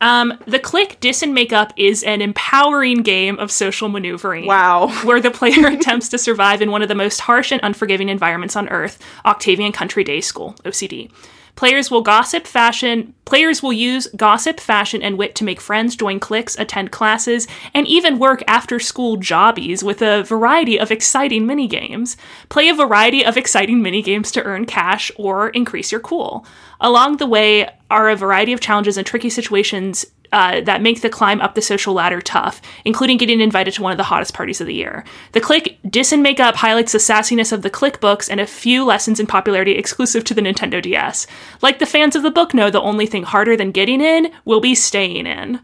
Um, 0.00 0.38
the 0.46 0.58
Clique 0.58 1.00
Dis 1.00 1.22
and 1.22 1.32
Makeup 1.34 1.72
is 1.76 2.02
an 2.04 2.20
empowering 2.20 3.02
game 3.02 3.38
of 3.38 3.50
social 3.50 3.88
maneuvering. 3.88 4.46
Wow. 4.46 4.88
Where 5.04 5.20
the 5.20 5.30
player 5.30 5.66
attempts 5.68 6.08
to 6.10 6.18
survive 6.18 6.60
in 6.62 6.70
one 6.70 6.82
of 6.82 6.88
the 6.88 6.94
most 6.94 7.20
harsh 7.20 7.50
and 7.50 7.60
unforgiving 7.64 8.08
environments 8.10 8.54
on 8.56 8.68
Earth, 8.68 8.98
Octavian 9.24 9.72
Country 9.72 10.04
Day 10.04 10.20
School, 10.20 10.54
OCD. 10.64 11.10
Players 11.56 11.90
will 11.90 12.02
gossip 12.02 12.46
fashion 12.46 13.14
players 13.26 13.62
will 13.62 13.72
use 13.72 14.06
gossip, 14.16 14.58
fashion, 14.58 15.02
and 15.02 15.18
wit 15.18 15.34
to 15.34 15.44
make 15.44 15.60
friends, 15.60 15.96
join 15.96 16.18
cliques, 16.18 16.56
attend 16.58 16.90
classes, 16.90 17.46
and 17.74 17.86
even 17.86 18.18
work 18.18 18.42
after 18.46 18.80
school 18.80 19.16
jobbies 19.16 19.84
with 19.84 20.00
a 20.00 20.22
variety 20.22 20.78
of 20.80 20.90
exciting 20.90 21.44
minigames. 21.44 22.16
Play 22.48 22.68
a 22.70 22.74
variety 22.74 23.24
of 23.24 23.36
exciting 23.36 23.82
minigames 23.82 24.32
to 24.32 24.42
earn 24.44 24.64
cash 24.64 25.10
or 25.16 25.50
increase 25.50 25.92
your 25.92 26.00
cool. 26.00 26.46
Along 26.80 27.16
the 27.16 27.26
way 27.26 27.68
are 27.90 28.08
a 28.08 28.16
variety 28.16 28.52
of 28.52 28.60
challenges 28.60 28.96
and 28.96 29.06
tricky 29.06 29.30
situations 29.30 30.06
uh, 30.36 30.60
that 30.60 30.82
make 30.82 31.00
the 31.00 31.08
climb 31.08 31.40
up 31.40 31.54
the 31.54 31.62
social 31.62 31.94
ladder 31.94 32.20
tough, 32.20 32.60
including 32.84 33.16
getting 33.16 33.40
invited 33.40 33.72
to 33.72 33.80
one 33.82 33.90
of 33.90 33.96
the 33.96 34.04
hottest 34.04 34.34
parties 34.34 34.60
of 34.60 34.66
the 34.66 34.74
year. 34.74 35.02
The 35.32 35.40
Clique 35.40 35.78
Dis 35.88 36.12
and 36.12 36.22
Makeup 36.22 36.56
highlights 36.56 36.92
the 36.92 36.98
sassiness 36.98 37.52
of 37.52 37.62
the 37.62 37.70
Clique 37.70 38.00
books 38.00 38.28
and 38.28 38.38
a 38.38 38.46
few 38.46 38.84
lessons 38.84 39.18
in 39.18 39.26
popularity 39.26 39.72
exclusive 39.72 40.24
to 40.24 40.34
the 40.34 40.42
Nintendo 40.42 40.82
DS. 40.82 41.26
Like 41.62 41.78
the 41.78 41.86
fans 41.86 42.14
of 42.14 42.22
the 42.22 42.30
book 42.30 42.52
know, 42.52 42.68
the 42.68 42.82
only 42.82 43.06
thing 43.06 43.22
harder 43.22 43.56
than 43.56 43.70
getting 43.70 44.02
in 44.02 44.30
will 44.44 44.60
be 44.60 44.74
staying 44.74 45.26
in. 45.26 45.58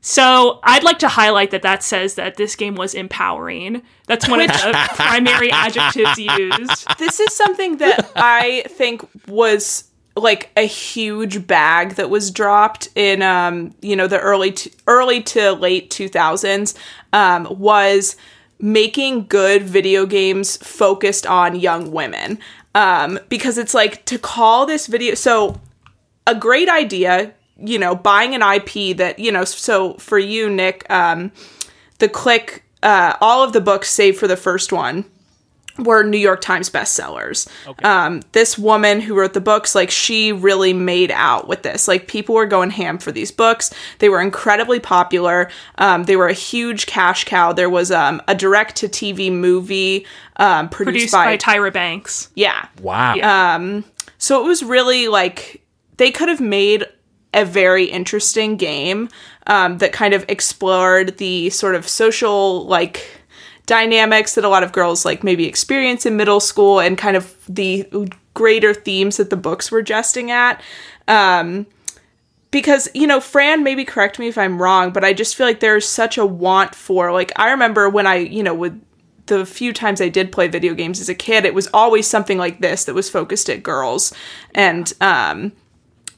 So 0.00 0.58
I'd 0.64 0.82
like 0.82 0.98
to 1.00 1.08
highlight 1.08 1.52
that 1.52 1.62
that 1.62 1.84
says 1.84 2.16
that 2.16 2.34
this 2.34 2.56
game 2.56 2.74
was 2.74 2.94
empowering. 2.94 3.80
That's 4.08 4.28
one 4.28 4.40
of 4.40 4.48
the 4.48 4.88
primary 4.94 5.52
adjectives 5.52 6.18
used. 6.18 6.98
This 6.98 7.20
is 7.20 7.36
something 7.36 7.76
that 7.76 8.10
I 8.16 8.64
think 8.66 9.06
was 9.28 9.84
like 10.16 10.50
a 10.56 10.66
huge 10.66 11.46
bag 11.46 11.94
that 11.94 12.10
was 12.10 12.30
dropped 12.30 12.88
in 12.94 13.22
um 13.22 13.74
you 13.80 13.94
know 13.94 14.06
the 14.06 14.18
early 14.18 14.50
to, 14.52 14.70
early 14.86 15.22
to 15.22 15.52
late 15.52 15.88
2000s 15.90 16.76
um 17.12 17.46
was 17.58 18.16
making 18.60 19.26
good 19.26 19.62
video 19.62 20.06
games 20.06 20.56
focused 20.58 21.26
on 21.26 21.58
young 21.58 21.90
women. 21.90 22.38
Um, 22.74 23.18
because 23.28 23.58
it's 23.58 23.74
like 23.74 24.04
to 24.04 24.18
call 24.18 24.64
this 24.64 24.86
video 24.86 25.14
so 25.14 25.60
a 26.26 26.34
great 26.34 26.68
idea, 26.68 27.32
you 27.58 27.78
know, 27.78 27.96
buying 27.96 28.34
an 28.34 28.42
IP 28.42 28.96
that, 28.96 29.18
you 29.18 29.32
know, 29.32 29.44
so 29.44 29.94
for 29.94 30.18
you, 30.18 30.48
Nick, 30.48 30.88
um, 30.88 31.32
the 31.98 32.08
click, 32.08 32.62
uh, 32.82 33.16
all 33.20 33.42
of 33.42 33.52
the 33.52 33.60
books, 33.60 33.90
save 33.90 34.18
for 34.18 34.28
the 34.28 34.36
first 34.36 34.72
one, 34.72 35.04
were 35.80 36.02
New 36.02 36.18
York 36.18 36.40
Times 36.40 36.70
bestsellers. 36.70 37.48
Um, 37.84 38.22
this 38.32 38.58
woman 38.58 39.00
who 39.00 39.14
wrote 39.14 39.32
the 39.32 39.40
books, 39.40 39.74
like, 39.74 39.90
she 39.90 40.32
really 40.32 40.72
made 40.72 41.10
out 41.10 41.48
with 41.48 41.62
this. 41.62 41.88
Like, 41.88 42.08
people 42.08 42.34
were 42.34 42.46
going 42.46 42.70
ham 42.70 42.98
for 42.98 43.12
these 43.12 43.30
books. 43.30 43.72
They 43.98 44.08
were 44.08 44.20
incredibly 44.20 44.80
popular. 44.80 45.50
Um, 45.78 46.04
they 46.04 46.16
were 46.16 46.28
a 46.28 46.32
huge 46.32 46.86
cash 46.86 47.24
cow. 47.24 47.52
There 47.52 47.70
was 47.70 47.90
um, 47.90 48.22
a 48.28 48.34
direct 48.34 48.76
to 48.76 48.88
TV 48.88 49.32
movie 49.32 50.06
um, 50.36 50.68
produced, 50.68 51.12
Produced 51.12 51.12
by, 51.12 51.36
Tyra 51.36 51.72
Banks. 51.72 52.30
yeah. 52.34 52.68
Wow. 52.80 53.14
Yeah. 53.14 53.80
So 54.18 54.44
it 54.44 54.46
was 54.46 54.62
really 54.62 55.08
like 55.08 55.62
they 55.96 56.10
could 56.10 56.28
have 56.28 56.40
made 56.40 56.84
a 57.32 57.44
very 57.44 57.84
interesting 57.84 58.56
game 58.56 59.08
um, 59.46 59.78
that 59.78 59.92
kind 59.92 60.14
of 60.14 60.24
explored 60.28 61.16
the 61.18 61.48
sort 61.50 61.74
of 61.74 61.88
social 61.88 62.66
like 62.66 63.19
dynamics 63.70 64.34
that 64.34 64.44
a 64.44 64.48
lot 64.48 64.62
of 64.62 64.72
girls 64.72 65.04
like 65.04 65.22
maybe 65.22 65.46
experience 65.46 66.04
in 66.04 66.16
middle 66.16 66.40
school 66.40 66.80
and 66.80 66.98
kind 66.98 67.16
of 67.16 67.34
the 67.48 67.88
greater 68.34 68.74
themes 68.74 69.16
that 69.16 69.30
the 69.30 69.36
books 69.36 69.70
were 69.70 69.80
jesting 69.80 70.30
at. 70.30 70.60
Um, 71.06 71.66
because 72.50 72.88
you 72.94 73.06
know 73.06 73.20
fran 73.20 73.62
maybe 73.62 73.84
correct 73.84 74.18
me 74.18 74.26
if 74.26 74.36
i'm 74.36 74.60
wrong 74.60 74.92
but 74.92 75.04
i 75.04 75.12
just 75.12 75.36
feel 75.36 75.46
like 75.46 75.60
there's 75.60 75.86
such 75.86 76.18
a 76.18 76.26
want 76.26 76.74
for 76.74 77.12
like 77.12 77.30
i 77.36 77.52
remember 77.52 77.88
when 77.88 78.08
i 78.08 78.16
you 78.16 78.42
know 78.42 78.52
would 78.52 78.80
the 79.26 79.46
few 79.46 79.72
times 79.72 80.00
i 80.00 80.08
did 80.08 80.32
play 80.32 80.48
video 80.48 80.74
games 80.74 81.00
as 81.00 81.08
a 81.08 81.14
kid 81.14 81.44
it 81.44 81.54
was 81.54 81.68
always 81.72 82.08
something 82.08 82.38
like 82.38 82.60
this 82.60 82.86
that 82.86 82.94
was 82.94 83.08
focused 83.08 83.48
at 83.48 83.62
girls 83.62 84.12
and 84.52 84.94
um 85.00 85.52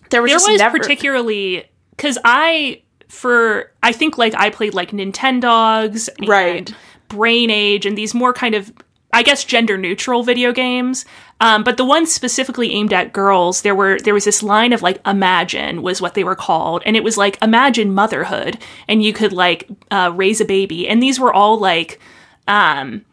there 0.09 0.23
was 0.23 0.31
there 0.31 0.37
just 0.37 0.49
was 0.49 0.59
never 0.59 0.79
particularly 0.79 1.65
because 1.91 2.19
I 2.25 2.83
for 3.09 3.71
I 3.83 3.93
think 3.93 4.19
like 4.19 4.35
I 4.35 4.51
played 4.51 4.75
like 4.75 4.91
Nintendogs, 4.91 6.09
and 6.19 6.29
Right. 6.29 6.75
Brain 7.13 7.51
Age, 7.51 7.87
and 7.87 7.97
these 7.97 8.15
more 8.15 8.33
kind 8.33 8.55
of 8.55 8.73
I 9.15 9.23
guess 9.23 9.45
gender 9.45 9.77
neutral 9.77 10.23
video 10.23 10.53
games. 10.53 11.05
Um, 11.41 11.65
but 11.65 11.77
the 11.77 11.85
ones 11.85 12.13
specifically 12.13 12.73
aimed 12.73 12.93
at 12.93 13.13
girls, 13.13 13.63
there 13.63 13.75
were 13.75 14.01
there 14.01 14.15
was 14.15 14.25
this 14.25 14.43
line 14.43 14.73
of 14.73 14.81
like 14.81 15.07
Imagine 15.07 15.83
was 15.83 16.01
what 16.01 16.15
they 16.15 16.25
were 16.25 16.37
called, 16.37 16.83
and 16.87 16.97
it 16.97 17.05
was 17.05 17.19
like 17.19 17.43
Imagine 17.43 17.93
motherhood, 17.95 18.59
and 18.89 19.03
you 19.03 19.13
could 19.13 19.33
like 19.33 19.69
uh, 19.91 20.13
raise 20.15 20.41
a 20.41 20.45
baby, 20.45 20.89
and 20.89 21.03
these 21.03 21.21
were 21.21 21.33
all 21.33 21.59
like 21.59 22.01
um 22.49 23.05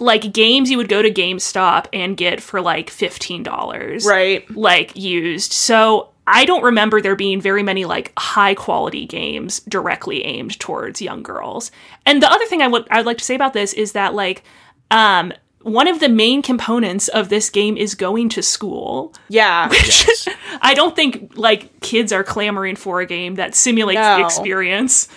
like 0.00 0.32
games 0.32 0.70
you 0.70 0.76
would 0.78 0.88
go 0.88 1.02
to 1.02 1.10
GameStop 1.10 1.86
and 1.92 2.16
get 2.16 2.40
for 2.40 2.60
like 2.60 2.90
fifteen 2.90 3.42
dollars 3.42 4.04
right 4.06 4.50
like 4.56 4.96
used. 4.96 5.52
So 5.52 6.11
I 6.26 6.44
don't 6.44 6.62
remember 6.62 7.00
there 7.00 7.16
being 7.16 7.40
very 7.40 7.62
many 7.62 7.84
like 7.84 8.12
high 8.18 8.54
quality 8.54 9.06
games 9.06 9.60
directly 9.60 10.24
aimed 10.24 10.58
towards 10.60 11.02
young 11.02 11.22
girls. 11.22 11.70
And 12.06 12.22
the 12.22 12.30
other 12.30 12.46
thing 12.46 12.62
I 12.62 12.68
would 12.68 12.86
I'd 12.90 13.06
like 13.06 13.18
to 13.18 13.24
say 13.24 13.34
about 13.34 13.52
this 13.52 13.72
is 13.72 13.92
that 13.92 14.14
like 14.14 14.44
um 14.90 15.32
one 15.62 15.86
of 15.86 16.00
the 16.00 16.08
main 16.08 16.42
components 16.42 17.06
of 17.08 17.28
this 17.28 17.48
game 17.48 17.76
is 17.76 17.94
going 17.94 18.28
to 18.30 18.42
school. 18.42 19.14
yeah 19.28 19.68
Yes. 19.72 20.28
I 20.60 20.74
don't 20.74 20.94
think 20.94 21.36
like 21.36 21.80
kids 21.80 22.12
are 22.12 22.24
clamoring 22.24 22.76
for 22.76 23.00
a 23.00 23.06
game 23.06 23.36
that 23.36 23.54
simulates 23.54 24.00
the 24.00 24.24
experience 24.24 25.08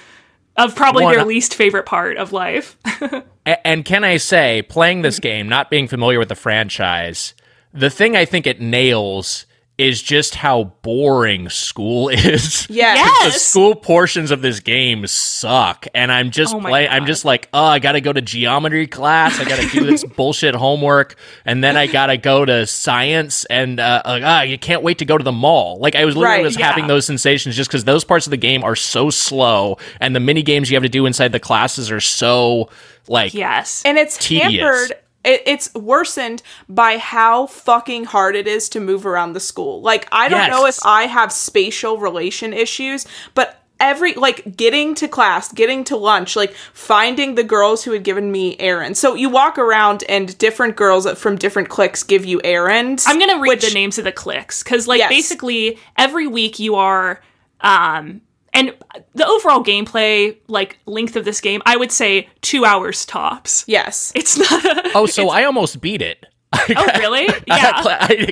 of 0.58 0.76
probably 0.76 1.04
One- 1.04 1.15
their 1.15 1.26
least 1.26 1.54
favorite 1.56 1.86
part 1.86 2.18
of 2.18 2.32
life. 2.34 2.78
And 3.63 3.86
can 3.86 4.04
I 4.04 4.18
say, 4.18 4.63
playing 4.63 5.04
this 5.04 5.20
game, 5.20 5.48
not 5.48 5.70
being 5.70 5.88
familiar 5.88 6.18
with 6.18 6.30
the 6.30 6.36
franchise, 6.36 7.36
the 7.76 7.91
thing 7.91 8.15
I 8.15 8.26
think 8.26 8.48
it 8.48 8.60
nails 8.60 9.46
is 9.77 10.01
just 10.01 10.35
how 10.35 10.65
boring 10.81 11.49
school 11.49 12.07
is. 12.09 12.67
yeah 12.69 12.95
the 13.25 13.31
school 13.31 13.75
portions 13.75 14.31
of 14.31 14.41
this 14.41 14.59
game 14.61 15.05
suck 15.05 15.85
and 15.93 16.11
i'm 16.11 16.31
just 16.31 16.53
Oh 16.53 16.59
my 16.61 16.69
play 16.69 16.88
i'm 16.88 17.05
just 17.05 17.25
like 17.25 17.49
oh 17.53 17.63
i 17.63 17.79
gotta 17.79 17.99
go 17.99 18.13
to 18.13 18.21
geometry 18.21 18.88
class 18.88 19.39
i 19.39 19.43
gotta 19.43 19.67
do 19.67 19.85
this 19.85 20.03
bullshit 20.15 20.55
homework 20.55 21.15
and 21.43 21.63
then 21.63 21.75
i 21.75 21.88
gotta 21.88 22.15
go 22.17 22.45
to 22.45 22.65
science 22.65 23.43
and 23.45 23.79
uh, 23.79 24.01
like, 24.05 24.23
ah 24.23 24.41
you 24.43 24.57
can't 24.57 24.81
wait 24.81 24.99
to 24.99 25.05
go 25.05 25.17
to 25.17 25.23
the 25.23 25.31
mall 25.31 25.77
like 25.79 25.95
i 25.95 26.05
was 26.05 26.15
literally 26.15 26.38
Right, 26.38 26.45
was 26.45 26.57
yeah. 26.57 26.67
having 26.67 26.88
those 26.88 27.05
sensations 27.05 27.55
just 27.55 27.69
because 27.69 27.83
those 27.83 28.03
parts 28.05 28.25
of 28.27 28.31
the 28.31 28.38
game 28.38 28.63
are 28.63 28.75
so 28.75 29.09
slow 29.09 29.77
and 29.99 30.15
the 30.15 30.19
mini 30.21 30.41
games 30.41 30.69
you 30.71 30.75
have 30.75 30.83
to 30.83 30.89
do 30.89 31.05
inside 31.05 31.31
the 31.33 31.39
classes 31.39 31.91
are 31.91 31.99
so 32.01 32.69
like 33.07 33.33
yes. 33.33 33.83
and 33.85 33.97
it's 33.97 34.17
Tedious. 34.17 34.53
hampered 34.53 34.97
it, 35.25 35.41
it's 35.45 35.73
worsened 35.73 36.41
by 36.69 36.97
how 36.97 37.47
fucking 37.47 38.05
hard 38.05 38.35
it 38.35 38.47
is 38.47 38.69
to 38.69 38.79
move 38.79 39.05
around 39.05 39.33
the 39.33 39.39
school 39.39 39.81
like 39.81 40.07
i 40.11 40.29
don't 40.29 40.39
Yes. 40.39 40.51
know 40.51 40.65
if 40.65 40.77
i 40.85 41.03
have 41.07 41.31
spatial 41.31 41.97
relation 41.97 42.53
issues 42.53 43.05
but 43.33 43.61
every 43.79 44.13
like 44.13 44.55
getting 44.55 44.95
to 44.95 45.07
class 45.07 45.51
getting 45.51 45.83
to 45.83 45.97
lunch 45.97 46.35
like 46.38 46.53
finding 46.73 47.35
the 47.35 47.43
girls 47.43 47.83
who 47.83 47.91
had 47.91 48.03
given 48.03 48.31
me 48.31 48.57
errands 48.57 48.97
so 48.97 49.15
you 49.15 49.29
walk 49.29 49.57
around 49.57 50.01
and 50.07 50.38
different 50.38 50.77
girls 50.77 51.09
from 51.19 51.35
different 51.35 51.67
cliques 51.67 52.01
give 52.01 52.23
you 52.23 52.39
errands 52.45 53.03
I'm 53.05 53.19
gonna 53.19 53.39
read 53.41 53.49
which- 53.49 53.67
the 53.67 53.73
names 53.73 53.97
of 53.97 54.05
the 54.05 54.13
cliques 54.13 54.63
because, 54.63 54.88
like, 54.88 54.99
Yes. 54.99 55.09
basically 55.09 55.77
every 55.97 56.25
week 56.25 56.57
you 56.57 56.75
are, 56.75 57.19
um, 57.59 58.21
and 58.56 58.74
the 59.13 59.28
overall 59.28 59.63
gameplay, 59.63 60.38
like 60.48 60.80
length 60.88 61.15
of 61.15 61.26
this 61.26 61.41
game, 61.41 61.62
I 61.65 61.78
would 61.78 61.91
say 61.91 62.28
two 62.41 62.65
hours 62.65 63.06
tops. 63.06 63.63
yes 63.68 64.12
It's 64.15 64.38
not. 64.38 64.96
oh 64.96 65.06
so 65.06 65.30
i 65.30 65.44
almost 65.44 65.80
beat 65.82 66.02
it 66.02 66.26
oh, 66.54 66.86
really? 67.00 67.28
Yeah. 67.48 67.82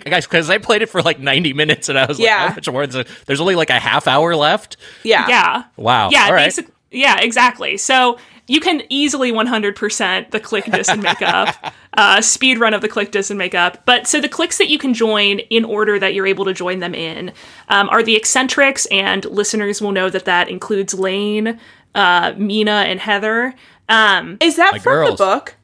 guys, 0.05 0.25
because 0.25 0.49
I 0.49 0.57
played 0.57 0.81
it 0.81 0.87
for 0.87 1.01
like 1.01 1.19
90 1.19 1.51
minutes 1.53 1.89
and 1.89 1.99
I 1.99 2.05
was 2.05 2.19
Yeah. 2.19 2.37
like, 2.45 2.49
how 2.49 2.55
much 2.55 2.69
more? 2.71 2.87
There's 3.25 3.41
only 3.41 3.55
like 3.55 3.69
a 3.69 3.79
half 3.79 4.07
hour 4.07 4.33
left. 4.35 4.77
yeah 5.03 5.27
yeah. 5.27 5.63
Wow. 5.75 6.09
Yeah. 6.09 6.27
All 6.27 6.33
right. 6.33 6.45
Basic, 6.45 6.67
yeah. 6.89 7.19
Exactly. 7.19 7.75
So 7.75 8.17
you 8.47 8.59
can 8.59 8.81
easily 8.89 9.31
100% 9.31 10.31
the 10.31 10.39
Clique 10.39 10.71
diss 10.71 10.89
and 10.89 11.01
make 11.01 11.21
up, 11.21 11.73
uh, 11.93 12.21
speed 12.21 12.59
run 12.59 12.73
of 12.73 12.81
the 12.81 12.89
Clique 12.89 13.11
diss 13.11 13.29
and 13.29 13.37
make 13.37 13.55
up. 13.55 13.85
But 13.85 14.07
so 14.07 14.19
the 14.19 14.29
cliques 14.29 14.57
that 14.57 14.69
you 14.69 14.77
can 14.77 14.93
join 14.93 15.39
in 15.39 15.63
order 15.63 15.97
that 15.99 16.13
you're 16.13 16.27
able 16.27 16.45
to 16.45 16.53
join 16.53 16.79
them 16.79 16.93
in 16.93 17.31
um, 17.69 17.89
are 17.89 18.03
the 18.03 18.15
eccentrics, 18.15 18.85
and 18.87 19.23
listeners 19.25 19.81
will 19.81 19.91
know 19.91 20.09
that 20.09 20.25
that 20.25 20.49
includes 20.49 20.93
Layne, 20.93 21.59
uh, 21.95 22.33
Meena, 22.33 22.85
and 22.85 22.99
Heather. 22.99 23.55
Um, 23.89 24.37
is 24.41 24.55
that 24.57 24.73
My 24.73 24.79
from 24.79 24.93
girls. 24.93 25.17
the 25.17 25.25
book 25.25 25.55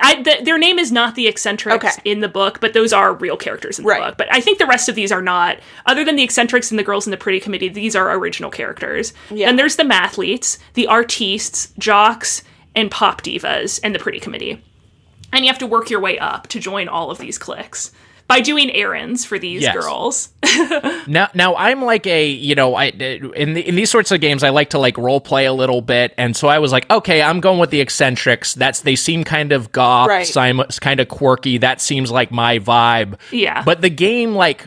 I, 0.00 0.22
th- 0.22 0.44
their 0.44 0.58
name 0.58 0.78
is 0.78 0.92
not 0.92 1.14
the 1.14 1.26
eccentrics 1.28 1.84
Okay. 1.84 1.92
in 2.04 2.20
the 2.20 2.28
book, 2.28 2.60
but 2.60 2.74
those 2.74 2.92
are 2.92 3.14
real 3.14 3.36
characters 3.38 3.78
in 3.78 3.84
the 3.84 3.88
Right. 3.88 4.00
book. 4.02 4.18
But 4.18 4.28
I 4.30 4.40
think 4.40 4.58
the 4.58 4.66
rest 4.66 4.88
of 4.88 4.94
these 4.94 5.10
are 5.10 5.22
not. 5.22 5.58
Other 5.86 6.04
than 6.04 6.16
the 6.16 6.22
eccentrics 6.22 6.70
and 6.70 6.78
the 6.78 6.82
girls 6.84 7.06
in 7.06 7.10
the 7.10 7.16
pretty 7.16 7.40
committee, 7.40 7.68
these 7.68 7.96
are 7.96 8.12
original 8.14 8.50
characters. 8.50 9.14
Yeah. 9.30 9.46
Then 9.46 9.56
there's 9.56 9.76
the 9.76 9.84
mathletes, 9.84 10.58
the 10.74 10.86
artistes, 10.86 11.72
jocks, 11.78 12.42
and 12.76 12.90
pop 12.90 13.22
divas, 13.22 13.80
and 13.82 13.94
the 13.94 13.98
pretty 13.98 14.20
committee. 14.20 14.62
And 15.32 15.44
you 15.44 15.50
have 15.50 15.58
to 15.58 15.66
work 15.66 15.88
your 15.90 16.00
way 16.00 16.18
up 16.18 16.46
to 16.48 16.60
join 16.60 16.86
all 16.88 17.10
of 17.10 17.18
these 17.18 17.38
cliques 17.38 17.90
by 18.28 18.40
doing 18.40 18.70
errands 18.74 19.24
for 19.24 19.38
these 19.38 19.62
Yes. 19.62 19.74
girls. 19.74 20.28
Now, 21.06 21.28
now 21.34 21.56
I'm 21.56 21.82
like 21.82 22.06
a, 22.06 22.28
you 22.28 22.54
know, 22.54 22.74
I 22.74 22.86
in 22.86 23.54
the, 23.54 23.66
in 23.66 23.74
these 23.76 23.90
sorts 23.90 24.10
of 24.12 24.20
games, 24.20 24.42
I 24.42 24.50
like 24.50 24.70
to 24.70 24.78
like 24.78 24.98
role 24.98 25.20
play 25.20 25.46
a 25.46 25.52
little 25.52 25.80
bit, 25.80 26.12
and 26.18 26.36
so 26.36 26.48
I 26.48 26.58
was 26.58 26.70
like, 26.72 26.88
okay, 26.90 27.22
I'm 27.22 27.40
going 27.40 27.58
with 27.58 27.70
the 27.70 27.80
eccentrics. 27.80 28.54
That's 28.54 28.80
they 28.80 28.94
seem 28.96 29.24
kind 29.24 29.52
of 29.52 29.72
goth, 29.72 30.08
Right. 30.08 30.30
kind 30.80 31.00
of 31.00 31.08
quirky. 31.08 31.58
That 31.58 31.80
seems 31.80 32.10
like 32.10 32.30
my 32.30 32.58
vibe. 32.58 33.18
Yeah. 33.32 33.62
But 33.64 33.80
the 33.80 33.88
game, 33.90 34.34
like, 34.34 34.66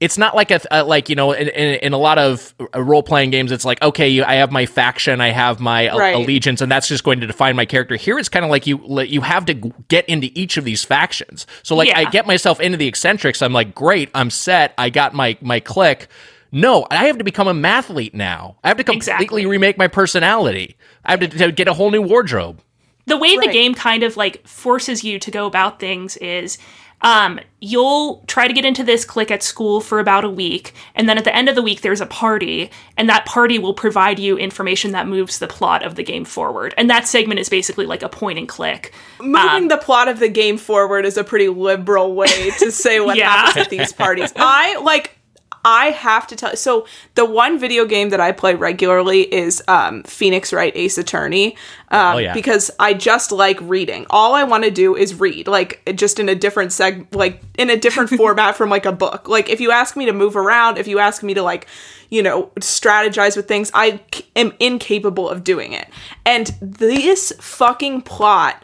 it's 0.00 0.16
not 0.16 0.34
like 0.34 0.50
a, 0.50 0.60
a 0.70 0.82
like 0.82 1.08
you 1.10 1.14
know, 1.14 1.32
in, 1.32 1.48
in, 1.48 1.74
in 1.80 1.92
a 1.92 1.98
lot 1.98 2.18
of 2.18 2.54
uh, 2.74 2.82
role 2.82 3.02
playing 3.02 3.30
games, 3.30 3.52
it's 3.52 3.64
like 3.66 3.80
okay, 3.82 4.08
you, 4.08 4.24
I 4.24 4.36
have 4.36 4.50
my 4.50 4.64
faction, 4.66 5.20
I 5.20 5.28
have 5.28 5.60
my 5.60 5.94
Right. 5.94 6.14
allegiance, 6.14 6.60
and 6.62 6.72
that's 6.72 6.88
just 6.88 7.04
going 7.04 7.20
to 7.20 7.26
define 7.26 7.54
my 7.54 7.66
character. 7.66 7.96
Here, 7.96 8.18
it's 8.18 8.28
kind 8.30 8.44
of 8.44 8.50
like 8.50 8.66
you 8.66 8.78
you 9.02 9.20
have 9.20 9.44
to 9.46 9.54
get 9.88 10.08
into 10.08 10.30
each 10.34 10.56
of 10.56 10.64
these 10.64 10.82
factions. 10.84 11.46
So 11.62 11.76
like, 11.76 11.94
I 11.94 12.04
get 12.10 12.26
myself 12.26 12.60
into 12.60 12.78
the 12.78 12.86
eccentrics. 12.88 13.42
I'm 13.42 13.52
like, 13.52 13.74
great, 13.74 14.08
I'm 14.14 14.30
set. 14.30 14.72
I 14.78 14.88
got 14.90 15.12
my 15.14 15.36
my 15.42 15.60
clique. 15.60 16.08
No, 16.52 16.86
I 16.90 17.06
have 17.06 17.18
to 17.18 17.24
become 17.24 17.46
a 17.46 17.54
mathlete 17.54 18.12
now. 18.14 18.56
I 18.64 18.68
have 18.68 18.76
to 18.78 18.84
completely 18.84 19.12
Exactly. 19.14 19.46
remake 19.46 19.78
my 19.78 19.86
personality. 19.86 20.76
I 21.04 21.12
have 21.12 21.20
to, 21.20 21.28
to 21.28 21.52
get 21.52 21.68
a 21.68 21.74
whole 21.74 21.90
new 21.92 22.02
wardrobe. 22.02 22.60
the 23.06 23.16
way 23.16 23.36
the 23.36 23.48
game 23.48 23.74
kind 23.74 24.02
of 24.02 24.16
like 24.16 24.46
forces 24.48 25.04
you 25.04 25.18
to 25.20 25.30
go 25.30 25.46
about 25.46 25.78
things 25.78 26.16
is 26.16 26.58
um, 27.02 27.40
you'll 27.60 28.22
try 28.26 28.46
to 28.46 28.52
get 28.52 28.64
into 28.64 28.82
this 28.84 29.04
clique 29.04 29.30
at 29.30 29.42
school 29.42 29.80
for 29.80 29.98
about 30.00 30.24
a 30.24 30.28
week, 30.30 30.74
and 30.94 31.08
then 31.08 31.16
at 31.18 31.24
the 31.24 31.34
end 31.34 31.48
of 31.48 31.54
the 31.54 31.62
week, 31.62 31.80
there's 31.80 32.00
a 32.00 32.06
party, 32.06 32.70
and 32.96 33.08
that 33.08 33.24
party 33.26 33.58
will 33.58 33.74
provide 33.74 34.18
you 34.18 34.36
information 34.36 34.92
that 34.92 35.06
moves 35.08 35.38
the 35.38 35.46
plot 35.48 35.82
of 35.84 35.94
the 35.94 36.02
game 36.02 36.24
forward. 36.24 36.74
And 36.76 36.90
that 36.90 37.06
segment 37.08 37.40
is 37.40 37.48
basically 37.48 37.86
like 37.86 38.02
a 38.02 38.08
point 38.08 38.38
and 38.38 38.48
click. 38.48 38.92
moving 39.20 39.36
Um, 39.36 39.68
the 39.68 39.76
plot 39.78 40.08
of 40.08 40.18
the 40.18 40.28
game 40.28 40.56
forward 40.58 41.04
is 41.04 41.16
a 41.16 41.24
pretty 41.24 41.48
liberal 41.48 42.14
way 42.14 42.50
to 42.58 42.70
say 42.70 43.00
what 43.00 43.16
Yeah. 43.18 43.30
happens 43.30 43.56
at 43.66 43.70
these 43.70 43.92
parties. 43.92 44.32
I 44.36 44.76
like 44.78 45.16
I 45.64 45.86
have 45.90 46.26
to 46.28 46.36
tell. 46.36 46.56
So 46.56 46.86
the 47.16 47.24
one 47.24 47.58
video 47.58 47.84
game 47.84 48.08
that 48.10 48.20
I 48.20 48.32
play 48.32 48.54
regularly 48.54 49.22
is 49.32 49.62
um, 49.68 50.02
Phoenix 50.04 50.52
Wright 50.52 50.72
Ace 50.74 50.96
Attorney, 50.96 51.56
um, 51.90 52.16
Oh, 52.16 52.18
yeah. 52.18 52.32
because 52.32 52.70
I 52.78 52.94
just 52.94 53.30
like 53.30 53.58
reading. 53.60 54.06
All 54.08 54.34
I 54.34 54.44
want 54.44 54.64
to 54.64 54.70
do 54.70 54.96
is 54.96 55.14
read, 55.20 55.46
like 55.48 55.82
just 55.96 56.18
in 56.18 56.28
a 56.30 56.34
different 56.34 56.70
seg, 56.70 57.14
like 57.14 57.42
in 57.58 57.68
a 57.68 57.76
different 57.76 58.08
format 58.16 58.56
from 58.56 58.70
like 58.70 58.86
a 58.86 58.92
book. 58.92 59.28
Like 59.28 59.48
if 59.50 59.60
you 59.60 59.70
ask 59.70 59.96
me 59.96 60.06
to 60.06 60.12
move 60.12 60.34
around, 60.36 60.78
if 60.78 60.88
you 60.88 60.98
ask 60.98 61.22
me 61.22 61.34
to 61.34 61.42
like, 61.42 61.66
you 62.08 62.22
know, 62.22 62.46
strategize 62.60 63.36
with 63.36 63.46
things, 63.46 63.70
I 63.74 64.00
c- 64.14 64.24
am 64.36 64.54
incapable 64.60 65.28
of 65.28 65.44
doing 65.44 65.72
it. 65.74 65.88
And 66.24 66.46
this 66.62 67.32
fucking 67.38 68.02
plot 68.02 68.62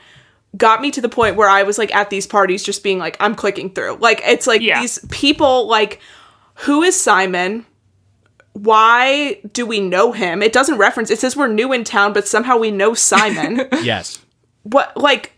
got 0.57 0.81
me 0.81 0.91
to 0.91 1.03
the 1.03 1.09
point 1.11 1.37
where 1.37 1.49
I 1.51 1.63
was 1.65 1.77
like 1.77 1.95
at 1.95 2.09
these 2.09 2.27
parties 2.27 2.63
just 2.63 2.83
being 2.83 2.99
like, 2.99 3.17
I'm 3.21 3.35
clicking 3.35 3.69
through. 3.71 3.99
Like 4.01 4.23
it's 4.25 4.47
like 4.47 4.63
Yeah. 4.63 4.81
these 4.81 4.99
people 5.11 5.67
like 5.69 6.01
who 6.61 6.83
is 6.83 6.99
Simon? 6.99 7.67
Why 8.53 9.41
do 9.53 9.67
we 9.67 9.81
know 9.81 10.13
him? 10.13 10.43
It 10.43 10.53
doesn't 10.53 10.79
reference. 10.79 11.11
It 11.11 11.19
says 11.19 11.37
we're 11.37 11.49
new 11.49 11.73
in 11.73 11.85
town, 11.85 12.13
but 12.13 12.27
somehow 12.27 12.57
we 12.57 12.71
know 12.71 12.95
Simon. 12.95 13.69
Yes. 13.83 14.25
what 14.63 14.97
like 14.97 15.33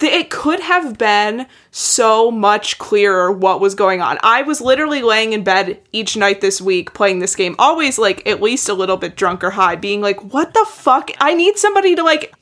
th- 0.00 0.12
it 0.12 0.30
could 0.30 0.60
have 0.60 0.96
been 0.96 1.46
so 1.70 2.30
much 2.30 2.78
clearer 2.78 3.30
what 3.30 3.60
was 3.60 3.74
going 3.74 4.00
on. 4.00 4.18
I 4.22 4.40
was 4.42 4.60
literally 4.62 5.02
laying 5.02 5.34
in 5.34 5.44
bed 5.44 5.80
each 5.92 6.16
night 6.16 6.40
this 6.40 6.60
week 6.60 6.94
playing 6.94 7.18
this 7.18 7.36
game, 7.36 7.54
always 7.58 7.98
like 7.98 8.26
at 8.26 8.40
least 8.40 8.68
a 8.70 8.74
little 8.74 8.96
bit 8.96 9.14
drunk 9.16 9.44
or 9.44 9.50
high, 9.50 9.76
being 9.76 10.00
like, 10.00 10.32
"What 10.32 10.54
the 10.54 10.64
fuck? 10.68 11.10
I 11.20 11.34
need 11.34 11.58
somebody 11.58 11.94
to 11.94 12.02
like 12.02 12.32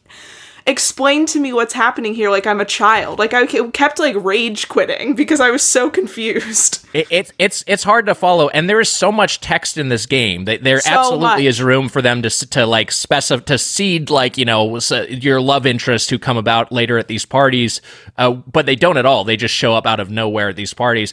explain 0.70 1.26
to 1.26 1.40
me 1.40 1.52
what's 1.52 1.74
happening 1.74 2.14
here 2.14 2.30
like 2.30 2.46
I'm 2.46 2.60
a 2.60 2.64
child." 2.64 3.18
Like 3.18 3.34
I 3.34 3.46
kept 3.46 3.98
like 3.98 4.16
rage 4.18 4.68
quitting 4.68 5.14
because 5.20 5.40
I 5.40 5.50
was 5.50 5.62
so 5.62 5.90
confused. 5.90 6.86
It, 6.94 7.06
it's 7.10 7.32
it's 7.38 7.64
it's 7.66 7.82
hard 7.82 8.06
to 8.06 8.14
follow, 8.14 8.48
and 8.48 8.68
there 8.68 8.80
is 8.80 8.88
so 8.88 9.12
much 9.12 9.40
text 9.40 9.76
in 9.76 9.88
this 9.88 10.06
game 10.06 10.46
that 10.46 10.64
there 10.64 10.80
So 10.80 10.90
absolutely 10.90 11.26
much. 11.26 11.42
is 11.42 11.62
room 11.62 11.88
for 11.88 12.00
them 12.00 12.22
to 12.22 12.30
to 12.30 12.66
like 12.66 12.90
specify 12.90 13.42
to 13.44 13.58
seed 13.58 14.08
like 14.08 14.38
you 14.38 14.44
know 14.44 14.78
your 15.08 15.40
love 15.40 15.66
interest 15.66 16.10
who 16.10 16.18
come 16.18 16.36
about 16.36 16.72
later 16.72 16.96
at 16.96 17.08
these 17.08 17.26
parties, 17.26 17.82
uh, 18.16 18.32
but 18.32 18.66
they 18.66 18.76
don't 18.76 18.96
at 18.96 19.06
all. 19.06 19.24
They 19.24 19.36
just 19.36 19.54
show 19.54 19.74
up 19.74 19.86
out 19.86 20.00
of 20.00 20.10
nowhere 20.10 20.48
at 20.48 20.56
these 20.56 20.72
parties. 20.72 21.12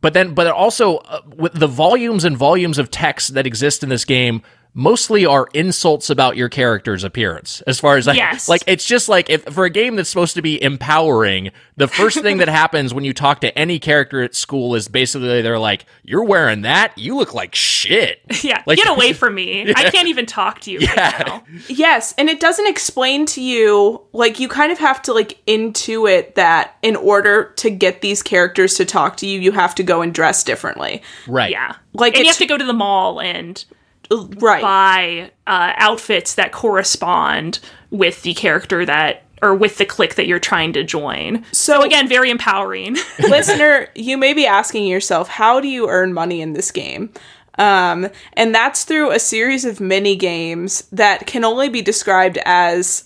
But 0.00 0.14
then, 0.14 0.34
but 0.34 0.46
also 0.46 0.96
uh, 0.98 1.20
with 1.36 1.52
the 1.52 1.66
volumes 1.66 2.24
and 2.24 2.36
volumes 2.36 2.78
of 2.78 2.90
text 2.90 3.34
that 3.34 3.46
exist 3.46 3.82
in 3.82 3.88
this 3.88 4.04
game. 4.04 4.42
Mostly 4.72 5.26
are 5.26 5.48
insults 5.52 6.10
about 6.10 6.36
your 6.36 6.48
character's 6.48 7.02
appearance. 7.02 7.60
As 7.66 7.80
far 7.80 7.96
as 7.96 8.06
like, 8.06 8.16
Yes. 8.16 8.48
like 8.48 8.62
it's 8.68 8.84
just 8.84 9.08
like 9.08 9.28
if 9.28 9.42
for 9.44 9.64
a 9.64 9.70
game 9.70 9.96
that's 9.96 10.08
supposed 10.08 10.34
to 10.34 10.42
be 10.42 10.62
empowering, 10.62 11.50
the 11.76 11.88
first 11.88 12.20
thing 12.20 12.38
that 12.38 12.48
happens 12.62 12.94
when 12.94 13.02
you 13.04 13.12
talk 13.12 13.40
to 13.40 13.56
any 13.58 13.78
character 13.80 14.22
at 14.22 14.34
school 14.34 14.74
is 14.76 14.86
basically 14.86 15.42
they're 15.42 15.58
like, 15.58 15.86
"You're 16.04 16.22
wearing 16.24 16.62
that. 16.62 16.96
You 16.96 17.16
look 17.16 17.34
like 17.34 17.54
shit." 17.54 18.20
Yeah, 18.44 18.62
Like- 18.66 18.78
get 18.78 18.88
away 18.88 19.12
from 19.14 19.34
me. 19.34 19.72
I 19.74 19.90
can't 19.90 20.08
even 20.08 20.24
talk 20.26 20.60
to 20.60 20.70
you 20.70 20.78
right 20.80 20.96
now. 21.26 21.44
Yes, 21.68 22.14
and 22.16 22.28
it 22.30 22.38
doesn't 22.40 22.66
explain 22.68 23.26
to 23.26 23.42
you 23.42 24.00
like 24.12 24.38
you 24.40 24.48
kind 24.48 24.70
of 24.72 24.78
have 24.78 25.02
to 25.02 25.12
like 25.12 25.38
intuit 25.46 26.34
that 26.36 26.76
in 26.82 26.94
order 26.96 27.52
to 27.56 27.70
get 27.70 28.00
these 28.02 28.22
characters 28.22 28.74
to 28.74 28.84
talk 28.84 29.16
to 29.18 29.26
you, 29.26 29.40
you 29.40 29.52
have 29.52 29.74
to 29.74 29.82
go 29.82 30.00
and 30.00 30.14
dress 30.14 30.44
differently. 30.44 31.02
Right. 31.26 31.50
Yeah. 31.50 31.74
Like, 31.92 32.14
and 32.14 32.22
you 32.24 32.28
have 32.30 32.38
to 32.38 32.46
go 32.46 32.56
to 32.56 32.64
the 32.64 32.72
mall 32.72 33.20
and 33.20 33.62
Right. 34.10 34.62
buy 34.62 35.30
uh, 35.46 35.72
outfits 35.76 36.34
that 36.34 36.52
correspond 36.52 37.60
with 37.90 38.22
the 38.22 38.34
character 38.34 38.84
that 38.84 39.24
or 39.42 39.54
with 39.54 39.78
the 39.78 39.86
clique 39.86 40.16
that 40.16 40.26
you're 40.26 40.38
trying 40.38 40.72
to 40.74 40.84
join. 40.84 41.44
So- 41.52 41.82
again, 41.82 42.08
very 42.08 42.30
empowering. 42.30 42.96
Listener, 43.20 43.88
you 43.94 44.18
may 44.18 44.34
be 44.34 44.46
asking 44.46 44.86
yourself, 44.86 45.28
how 45.28 45.60
do 45.60 45.68
you 45.68 45.88
earn 45.88 46.12
money 46.12 46.42
in 46.42 46.52
this 46.52 46.70
game? 46.70 47.10
Um, 47.58 48.08
and 48.34 48.54
that's 48.54 48.84
through 48.84 49.10
a 49.10 49.18
series 49.18 49.64
of 49.64 49.80
mini 49.80 50.16
games 50.16 50.82
that 50.92 51.26
can 51.26 51.44
only 51.44 51.68
be 51.68 51.82
described 51.82 52.38
as 52.44 53.04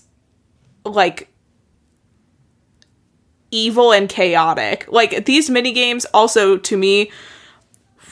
like 0.85 1.29
evil 3.51 3.91
and 3.91 4.07
chaotic. 4.09 4.85
Like 4.89 5.25
these 5.25 5.49
mini 5.49 5.71
games 5.71 6.05
also 6.13 6.57
to 6.57 6.77
me 6.77 7.11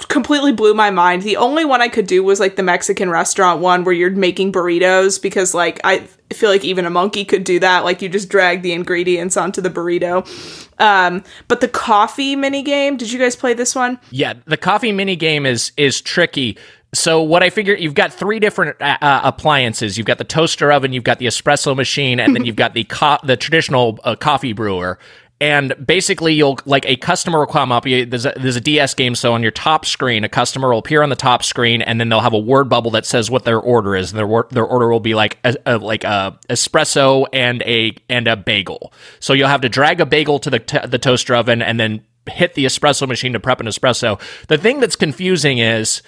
completely 0.09 0.51
blew 0.51 0.73
my 0.73 0.91
mind. 0.91 1.23
The 1.23 1.37
only 1.37 1.65
one 1.65 1.81
I 1.81 1.87
could 1.87 2.07
do 2.07 2.23
was 2.23 2.39
like 2.39 2.55
the 2.55 2.63
Mexican 2.63 3.09
restaurant 3.09 3.61
one 3.61 3.83
where 3.83 3.93
you're 3.93 4.09
making 4.11 4.51
burritos 4.51 5.21
because 5.21 5.53
like 5.53 5.79
I 5.83 6.07
feel 6.33 6.49
like 6.49 6.63
even 6.63 6.85
a 6.85 6.89
monkey 6.89 7.25
could 7.25 7.43
do 7.43 7.59
that. 7.59 7.83
Like 7.83 8.01
you 8.01 8.09
just 8.09 8.29
drag 8.29 8.61
the 8.61 8.73
ingredients 8.73 9.37
onto 9.37 9.61
the 9.61 9.69
burrito. 9.69 10.27
Um, 10.79 11.23
but 11.47 11.61
the 11.61 11.67
coffee 11.67 12.35
mini 12.35 12.63
game, 12.63 12.97
did 12.97 13.11
you 13.11 13.19
guys 13.19 13.35
play 13.35 13.53
this 13.53 13.75
one? 13.75 13.99
Yeah, 14.09 14.33
the 14.45 14.57
coffee 14.57 14.91
mini 14.91 15.15
game 15.15 15.45
is 15.45 15.71
is 15.77 16.01
tricky. 16.01 16.57
So 16.93 17.23
what 17.23 17.41
I 17.41 17.49
figure 17.49 17.73
you've 17.73 17.95
got 17.95 18.13
three 18.13 18.39
different 18.39 18.79
uh, 18.79 18.97
uh, 19.01 19.21
appliances. 19.23 19.97
You've 19.97 20.05
got 20.05 20.19
the 20.19 20.23
toaster 20.23 20.71
oven, 20.71 20.93
you've 20.93 21.03
got 21.03 21.17
the 21.17 21.25
espresso 21.25 21.75
machine, 21.75 22.19
and 22.19 22.35
then 22.35 22.45
you've 22.45 22.55
got 22.55 22.73
the 22.73 22.83
co- 22.83 23.17
the 23.23 23.35
traditional 23.35 23.99
uh, 24.03 24.15
coffee 24.15 24.53
brewer. 24.53 24.99
And 25.43 25.75
basically, 25.85 26.33
you'll 26.33 26.57
like 26.63 26.85
a 26.85 26.95
customer 26.95 27.39
will 27.39 27.47
come 27.47 27.69
up. 27.69 27.83
There's 27.83 28.25
a, 28.25 28.31
there's 28.37 28.55
a 28.55 28.61
DS 28.61 28.93
game, 28.93 29.13
so 29.13 29.33
on 29.33 29.41
your 29.41 29.51
top 29.51 29.85
screen, 29.85 30.23
a 30.23 30.29
customer 30.29 30.69
will 30.69 30.77
appear 30.77 31.03
on 31.03 31.09
the 31.09 31.17
top 31.17 31.43
screen, 31.43 31.81
and 31.81 31.99
then 31.99 32.07
they'll 32.07 32.21
have 32.21 32.31
a 32.31 32.39
word 32.39 32.69
bubble 32.69 32.91
that 32.91 33.05
says 33.05 33.29
what 33.29 33.43
their 33.43 33.59
order 33.59 33.93
is. 33.93 34.13
And 34.13 34.19
their 34.19 34.43
their 34.51 34.63
order 34.63 34.87
will 34.87 35.01
be 35.01 35.15
like 35.15 35.39
a, 35.43 35.57
a, 35.65 35.77
like 35.79 36.05
a 36.05 36.39
espresso 36.47 37.25
and 37.33 37.61
a 37.63 37.93
and 38.07 38.29
a 38.29 38.37
bagel. 38.37 38.93
So 39.19 39.33
you'll 39.33 39.49
have 39.49 39.59
to 39.61 39.69
drag 39.69 39.99
a 39.99 40.05
bagel 40.05 40.39
to 40.39 40.49
the 40.49 40.59
t- 40.59 40.87
the 40.87 40.97
toaster 40.97 41.35
oven, 41.35 41.61
and 41.61 41.77
then 41.77 42.05
hit 42.31 42.53
the 42.53 42.63
espresso 42.63 43.05
machine 43.05 43.33
to 43.33 43.39
prep 43.41 43.59
an 43.59 43.67
espresso. 43.67 44.21
The 44.47 44.57
thing 44.57 44.79
that's 44.79 44.95
confusing 44.95 45.57
is 45.57 46.01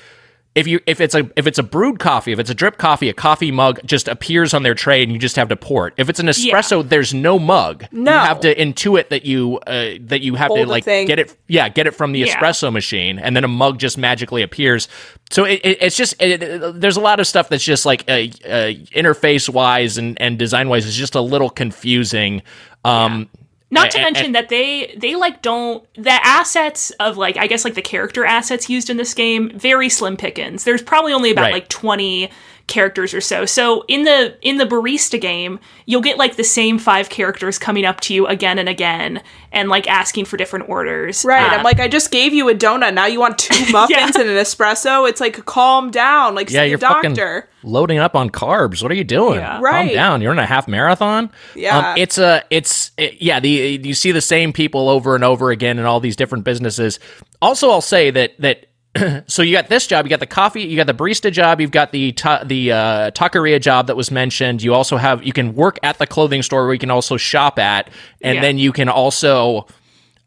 if 0.55 0.67
you 0.67 0.79
if 0.87 1.01
it's 1.01 1.13
a 1.13 1.29
if 1.35 1.47
it's 1.47 1.59
a 1.59 1.63
brewed 1.63 1.99
coffee, 1.99 2.31
if 2.31 2.39
it's 2.39 2.49
a 2.49 2.53
drip 2.53 2.77
coffee, 2.77 3.09
a 3.09 3.13
coffee 3.13 3.51
mug 3.51 3.81
just 3.85 4.07
appears 4.07 4.53
on 4.53 4.63
their 4.63 4.73
tray 4.73 5.03
and 5.03 5.11
you 5.11 5.19
just 5.19 5.35
have 5.35 5.49
to 5.49 5.55
pour 5.57 5.87
it. 5.89 5.93
If 5.97 6.09
it's 6.09 6.19
an 6.21 6.27
espresso, 6.27 6.87
there's 6.87 7.13
no 7.13 7.37
mug. 7.37 7.85
No. 7.91 8.13
you 8.13 8.17
have 8.19 8.39
to 8.39 8.55
intuit 8.55 9.09
that 9.09 9.25
you 9.25 9.57
uh, 9.67 9.95
that 10.01 10.21
you 10.21 10.35
have 10.35 10.47
Pull 10.47 10.57
to 10.57 10.65
like 10.65 10.85
get 10.85 11.19
it. 11.19 11.35
Yeah, 11.47 11.67
get 11.67 11.87
it 11.87 11.91
from 11.91 12.13
the 12.13 12.19
Yeah. 12.19 12.39
espresso 12.39 12.71
machine, 12.71 13.19
and 13.19 13.35
then 13.35 13.43
a 13.43 13.49
mug 13.49 13.79
just 13.79 13.97
magically 13.97 14.43
appears. 14.43 14.87
So 15.29 15.43
it, 15.43 15.59
it, 15.65 15.77
it's 15.81 15.97
just 15.97 16.15
it, 16.21 16.39
there's 16.79 16.97
a 16.97 17.01
lot 17.01 17.19
of 17.19 17.27
stuff 17.27 17.49
that's 17.49 17.63
just 17.63 17.85
like 17.85 18.03
uh, 18.07 18.13
uh, 18.13 18.71
interface 18.95 19.49
wise 19.49 19.97
and 19.97 20.19
and 20.21 20.39
design 20.39 20.69
wise 20.69 20.85
is 20.85 20.95
just 20.95 21.15
a 21.15 21.21
little 21.21 21.49
confusing. 21.49 22.41
Um, 22.85 23.29
Not 23.75 23.91
to 23.91 23.99
mention 23.99 24.31
that 24.31 24.49
they 24.49 24.93
they 24.97 25.15
like 25.15 25.41
don't 25.41 25.83
the 25.95 26.11
assets 26.25 26.89
of 26.99 27.17
like 27.17 27.37
I 27.37 27.47
guess 27.47 27.63
like 27.63 27.75
the 27.75 27.81
character 27.81 28.25
assets 28.25 28.69
used 28.69 28.89
in 28.89 28.97
this 28.97 29.13
game 29.13 29.51
very 29.57 29.89
slim 29.89 30.17
pickings. 30.17 30.63
There's 30.63 30.81
probably 30.81 31.13
only 31.13 31.29
about 31.31 31.43
Right. 31.43 31.53
like 31.53 31.69
20 31.69 32.29
characters 32.67 33.13
or 33.13 33.21
so. 33.21 33.45
So 33.45 33.85
in 33.87 34.03
the 34.05 34.37
in 34.41 34.57
the 34.57 34.65
barista 34.65 35.21
game, 35.21 35.59
you'll 35.85 36.01
get 36.01 36.17
like 36.17 36.35
the 36.35 36.43
same 36.43 36.79
five 36.79 37.09
characters 37.09 37.59
coming 37.59 37.85
up 37.85 38.01
to 38.01 38.13
you 38.13 38.25
again 38.25 38.57
and 38.57 38.67
again 38.67 39.21
and 39.51 39.69
like 39.69 39.87
asking 39.87 40.25
for 40.25 40.35
different 40.35 40.67
orders. 40.67 41.23
Right. 41.23 41.43
Uh, 41.53 41.57
I'm 41.57 41.63
like, 41.63 41.79
I 41.79 41.87
just 41.87 42.09
gave 42.11 42.33
you 42.33 42.49
a 42.49 42.55
donut. 42.55 42.93
Now 42.95 43.05
you 43.05 43.19
want 43.19 43.37
two 43.37 43.53
muffins 43.71 44.15
and 44.15 44.27
an 44.29 44.35
espresso. 44.37 45.07
It's 45.07 45.21
like, 45.21 45.45
calm 45.45 45.91
down. 45.91 46.33
Like, 46.33 46.49
Yeah, 46.49 46.63
see 46.63 46.69
you're 46.69 46.77
a 46.77 46.79
doctor. 46.79 47.09
fucking 47.09 47.49
loading 47.71 47.99
up 47.99 48.15
on 48.15 48.31
carbs. 48.31 48.81
What 48.81 48.91
are 48.91 48.95
you 48.95 49.03
doing? 49.03 49.39
Yeah. 49.39 49.61
Calm 49.61 49.87
down. 49.89 50.21
You're 50.21 50.31
in 50.33 50.39
a 50.39 50.45
half 50.47 50.67
marathon. 50.67 51.29
Yeah. 51.55 51.91
um, 51.91 51.97
it's 51.97 52.17
a, 52.17 52.43
it's 52.49 52.91
it- 52.97 53.21
yeah. 53.21 53.39
The 53.39 53.79
you 53.83 53.93
see 53.93 54.11
the 54.11 54.21
same 54.21 54.51
people 54.53 54.89
over 54.89 55.13
and 55.13 55.23
over 55.23 55.51
again 55.51 55.77
in 55.77 55.85
all 55.85 55.99
these 55.99 56.15
different 56.15 56.43
businesses. 56.43 56.99
Also, 57.41 57.69
I'll 57.69 57.81
say 57.81 58.09
that 58.11 58.33
that. 58.39 58.65
So 59.27 59.41
you 59.41 59.51
got 59.51 59.67
this 59.67 59.87
job, 59.87 60.05
you 60.05 60.09
got 60.09 60.19
the 60.19 60.25
coffee, 60.25 60.61
you 60.61 60.75
got 60.77 60.87
the 60.87 60.93
barista 60.93 61.31
job, 61.31 61.59
you've 61.59 61.71
got 61.71 61.91
the 61.91 62.11
ta- 62.13 62.43
the 62.45 62.71
uh, 62.71 63.11
taqueria 63.11 63.59
job 63.59 63.87
that 63.87 63.95
was 63.97 64.09
mentioned. 64.11 64.63
You 64.63 64.73
also 64.73 64.97
have 64.97 65.23
you 65.23 65.33
can 65.33 65.53
work 65.55 65.77
at 65.83 65.97
the 65.97 66.07
clothing 66.07 66.41
store 66.41 66.63
where 66.65 66.73
you 66.73 66.79
can 66.79 66.91
also 66.91 67.17
shop 67.17 67.59
at, 67.59 67.89
and 68.21 68.35
Yeah. 68.35 68.41
then 68.41 68.57
you 68.57 68.71
can 68.71 68.87
also, 68.89 69.67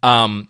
um, 0.03 0.49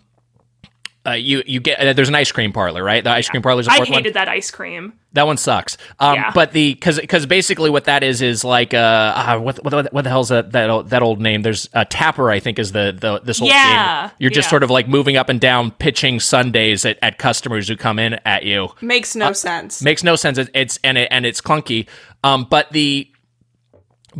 uh, 1.07 1.11
you 1.11 1.43
you 1.45 1.59
get 1.59 1.79
uh, 1.79 1.93
there's 1.93 2.09
an 2.09 2.15
ice 2.15 2.31
cream 2.31 2.51
parlor, 2.51 2.83
right? 2.83 3.03
The 3.03 3.09
ice 3.09 3.29
cream 3.29 3.41
parlor's 3.41 3.67
I 3.67 3.77
fourth 3.77 3.89
one. 3.89 3.97
hated 3.99 4.13
that 4.15 4.27
ice 4.27 4.51
cream. 4.51 4.93
That 5.13 5.25
one 5.25 5.37
sucks. 5.37 5.77
Um, 5.99 6.15
Yeah. 6.15 6.31
But 6.35 6.51
the 6.51 6.73
because 6.73 6.99
because 6.99 7.25
basically 7.25 7.69
what 7.69 7.85
that 7.85 8.03
is 8.03 8.21
is 8.21 8.43
like 8.43 8.73
uh 8.73 9.13
ah, 9.15 9.39
what 9.39 9.63
what 9.63 9.91
what 9.93 10.03
the 10.03 10.09
hell's 10.09 10.29
that 10.29 10.51
that 10.51 10.69
old, 10.69 10.89
that 10.89 11.01
old 11.01 11.19
name? 11.21 11.41
There's 11.41 11.69
a 11.73 11.85
tapper 11.85 12.29
I 12.29 12.39
think 12.39 12.59
is 12.59 12.73
the 12.73 12.95
the 12.99 13.19
this 13.21 13.41
old 13.41 13.49
Yeah, 13.49 14.07
game. 14.07 14.15
You're 14.19 14.29
just 14.29 14.47
yeah. 14.47 14.51
sort 14.51 14.63
of 14.63 14.69
like 14.69 14.87
moving 14.87 15.15
up 15.15 15.29
and 15.29 15.39
down, 15.39 15.71
pitching 15.71 16.19
sundaes 16.19 16.85
at, 16.85 16.99
at 17.01 17.17
customers 17.17 17.67
who 17.69 17.75
come 17.77 17.97
in 17.97 18.15
at 18.25 18.43
you. 18.43 18.69
Makes 18.81 19.15
no 19.15 19.31
sense. 19.33 19.81
Makes 19.81 20.03
no 20.03 20.15
sense. 20.15 20.37
It's, 20.37 20.51
it's 20.53 20.79
and 20.83 20.97
it 20.97 21.07
and 21.11 21.25
it's 21.25 21.39
clunky. 21.41 21.87
Um, 22.23 22.45
but 22.49 22.71
the 22.71 23.09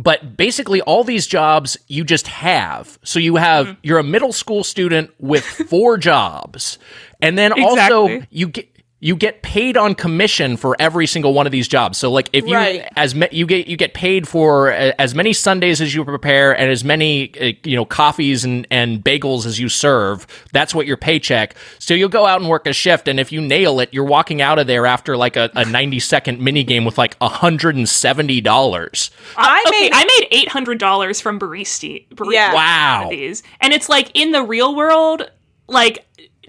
but 0.02 0.36
basically 0.36 0.80
all 0.82 1.04
these 1.04 1.26
jobs 1.26 1.76
you 1.88 2.04
just 2.04 2.26
have. 2.28 2.98
So 3.02 3.18
you 3.18 3.36
have 3.36 3.66
Mm-hmm. 3.66 3.80
you're 3.82 3.98
a 3.98 4.04
middle 4.04 4.32
school 4.32 4.64
student 4.64 5.10
with 5.18 5.44
four 5.44 5.98
jobs, 6.10 6.78
and 7.20 7.36
then 7.36 7.52
also 7.52 8.22
you 8.30 8.48
get 8.48 8.69
you 9.02 9.16
get 9.16 9.40
paid 9.40 9.78
on 9.78 9.94
commission 9.94 10.58
for 10.58 10.76
every 10.78 11.06
single 11.06 11.32
one 11.32 11.46
of 11.46 11.52
these 11.52 11.66
jobs. 11.66 11.96
So 11.96 12.10
like 12.12 12.28
if 12.34 12.46
you 12.46 12.54
Right. 12.54 12.86
as 12.96 13.14
me, 13.14 13.26
you 13.32 13.46
get 13.46 13.66
you 13.66 13.78
get 13.78 13.94
paid 13.94 14.28
for 14.28 14.70
uh, 14.70 14.92
as 14.98 15.14
many 15.14 15.32
sundaes 15.32 15.80
as 15.80 15.94
you 15.94 16.04
prepare 16.04 16.52
and 16.52 16.70
as 16.70 16.84
many 16.84 17.32
uh, 17.40 17.52
you 17.64 17.76
know 17.76 17.86
coffees 17.86 18.44
and 18.44 18.66
and 18.70 19.02
bagels 19.02 19.46
as 19.46 19.58
you 19.58 19.70
serve. 19.70 20.26
That's 20.52 20.74
what 20.74 20.86
your 20.86 20.98
paycheck. 20.98 21.54
So 21.78 21.94
you'll 21.94 22.10
go 22.10 22.26
out 22.26 22.42
and 22.42 22.50
work 22.50 22.66
a 22.66 22.74
shift, 22.74 23.08
and 23.08 23.18
if 23.18 23.32
you 23.32 23.40
nail 23.40 23.80
it, 23.80 23.88
you're 23.92 24.04
walking 24.04 24.42
out 24.42 24.58
of 24.58 24.66
there 24.66 24.84
after 24.84 25.16
like 25.16 25.34
a, 25.36 25.50
a 25.54 25.64
90 25.64 25.98
second 26.00 26.38
mini 26.40 26.62
game 26.62 26.84
with 26.84 26.98
like 26.98 27.16
hundred 27.22 27.76
and 27.76 27.88
seventy 27.88 28.42
dollars. 28.42 29.10
I 29.34 29.64
okay, 29.66 29.80
made 29.80 29.92
I 29.94 30.04
made 30.04 30.28
eight 30.30 30.48
hundred 30.48 30.78
dollars 30.78 31.22
from 31.22 31.40
barista. 31.40 32.06
barista 32.14 32.32
Yeah. 32.34 32.52
Wow. 32.52 33.08
these, 33.10 33.42
and 33.62 33.72
it's 33.72 33.88
like 33.88 34.10
in 34.12 34.32
the 34.32 34.42
real 34.42 34.76
world, 34.76 35.30
like 35.68 36.04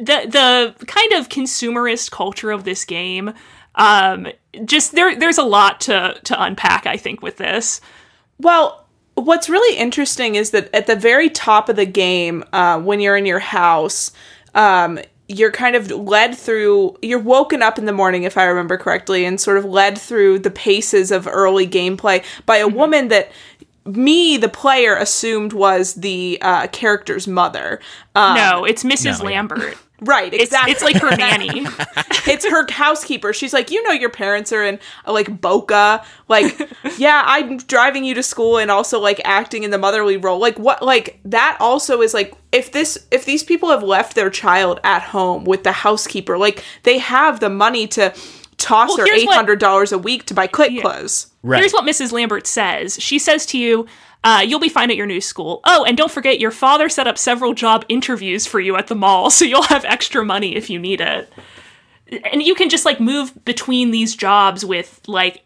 the 0.05 0.75
the 0.77 0.85
kind 0.85 1.13
of 1.13 1.29
consumerist 1.29 2.11
culture 2.11 2.51
of 2.51 2.63
this 2.63 2.85
game. 2.85 3.33
Um, 3.75 4.27
just 4.65 4.91
there, 4.93 5.17
there's 5.17 5.37
a 5.37 5.43
lot 5.43 5.79
to 5.81 6.19
to 6.23 6.43
unpack. 6.43 6.85
I 6.85 6.97
think 6.97 7.21
with 7.21 7.37
this. 7.37 7.81
Well, 8.39 8.85
what's 9.15 9.49
really 9.49 9.77
interesting 9.77 10.35
is 10.35 10.51
that 10.51 10.73
at 10.73 10.87
the 10.87 10.95
very 10.95 11.29
top 11.29 11.69
of 11.69 11.75
the 11.75 11.85
game, 11.85 12.43
uh, 12.53 12.79
when 12.79 12.99
you're 12.99 13.17
in 13.17 13.25
your 13.25 13.39
house, 13.39 14.11
um, 14.55 14.99
you're 15.27 15.51
kind 15.51 15.75
of 15.75 15.89
led 15.91 16.35
through, 16.35 16.97
you're 17.01 17.19
woken 17.19 17.61
up 17.61 17.77
in 17.77 17.85
the 17.85 17.93
morning, 17.93 18.23
if 18.23 18.37
I 18.37 18.45
remember 18.45 18.77
correctly, 18.77 19.23
and 19.25 19.39
sort 19.39 19.57
of 19.57 19.65
led 19.65 19.97
through 19.97 20.39
the 20.39 20.51
paces 20.51 21.11
of 21.11 21.27
early 21.27 21.67
gameplay 21.67 22.23
by 22.45 22.57
a 22.57 22.67
woman 22.67 23.07
that 23.09 23.31
me, 23.85 24.37
the 24.37 24.49
player, 24.49 24.95
assumed 24.95 25.53
was 25.53 25.95
the 25.95 26.37
uh, 26.41 26.67
character's 26.67 27.27
mother. 27.27 27.79
Um, 28.15 28.35
no, 28.35 28.65
it's 28.65 28.83
Mrs. 28.83 29.23
no, 29.23 29.29
yeah. 29.29 29.35
Lambert. 29.35 29.77
Right, 30.03 30.33
exactly. 30.33 30.71
it's 30.71 30.81
like 30.81 30.95
her 30.97 31.15
nanny. 31.15 31.49
it's 32.27 32.43
her 32.45 32.65
housekeeper. 32.69 33.33
She's 33.33 33.53
like, 33.53 33.69
you 33.69 33.83
know, 33.83 33.91
your 33.91 34.09
parents 34.09 34.51
are 34.51 34.63
in 34.63 34.79
uh, 35.05 35.13
like 35.13 35.39
Boca. 35.39 36.03
Like, 36.27 36.69
yeah, 36.97 37.21
I'm 37.25 37.57
driving 37.57 38.03
you 38.03 38.15
to 38.15 38.23
school 38.23 38.57
and 38.57 38.71
also 38.71 38.99
like 38.99 39.21
acting 39.23 39.61
in 39.63 39.69
the 39.69 39.77
motherly 39.77 40.17
role. 40.17 40.39
Like, 40.39 40.57
what? 40.57 40.81
Like 40.81 41.19
that 41.25 41.55
also 41.59 42.01
is 42.01 42.13
like 42.15 42.33
if 42.51 42.71
this 42.71 43.05
if 43.11 43.25
these 43.25 43.43
people 43.43 43.69
have 43.69 43.83
left 43.83 44.15
their 44.15 44.31
child 44.31 44.79
at 44.83 45.03
home 45.03 45.43
with 45.45 45.63
the 45.63 45.71
housekeeper, 45.71 46.37
like 46.37 46.63
they 46.83 46.97
have 46.97 47.39
the 47.39 47.49
money 47.49 47.85
to 47.89 48.11
toss 48.57 48.89
Well, 48.89 48.97
her 48.99 49.05
here's 49.05 49.21
eight 49.21 49.27
what- 49.27 49.35
hundred 49.35 49.59
dollars 49.59 49.91
a 49.91 49.99
week 49.99 50.25
to 50.25 50.33
buy 50.33 50.47
click 50.47 50.81
clothes. 50.81 51.27
Right. 51.43 51.59
Here's 51.59 51.73
what 51.73 51.85
Mrs. 51.85 52.11
Lambert 52.11 52.45
says. 52.47 52.97
She 52.99 53.17
says 53.17 53.45
to 53.47 53.57
you, 53.57 53.87
uh, 54.23 54.43
you'll 54.45 54.59
be 54.59 54.69
fine 54.69 54.91
at 54.91 54.97
your 54.97 55.07
new 55.07 55.21
school. 55.21 55.61
Oh, 55.63 55.83
and 55.83 55.97
don't 55.97 56.11
forget, 56.11 56.39
your 56.39 56.51
father 56.51 56.89
set 56.89 57.07
up 57.07 57.17
several 57.17 57.53
job 57.53 57.85
interviews 57.89 58.45
for 58.45 58.59
you 58.59 58.75
at 58.75 58.87
the 58.87 58.95
mall, 58.95 59.29
so 59.31 59.45
you'll 59.45 59.63
have 59.63 59.85
extra 59.85 60.23
money 60.23 60.55
if 60.55 60.69
you 60.69 60.79
need 60.79 61.01
it. 61.01 61.31
And 62.31 62.43
you 62.43 62.55
can 62.55 62.69
just 62.69 62.85
like 62.85 62.99
move 62.99 63.33
between 63.45 63.91
these 63.91 64.15
jobs 64.15 64.65
with 64.65 65.01
like 65.07 65.43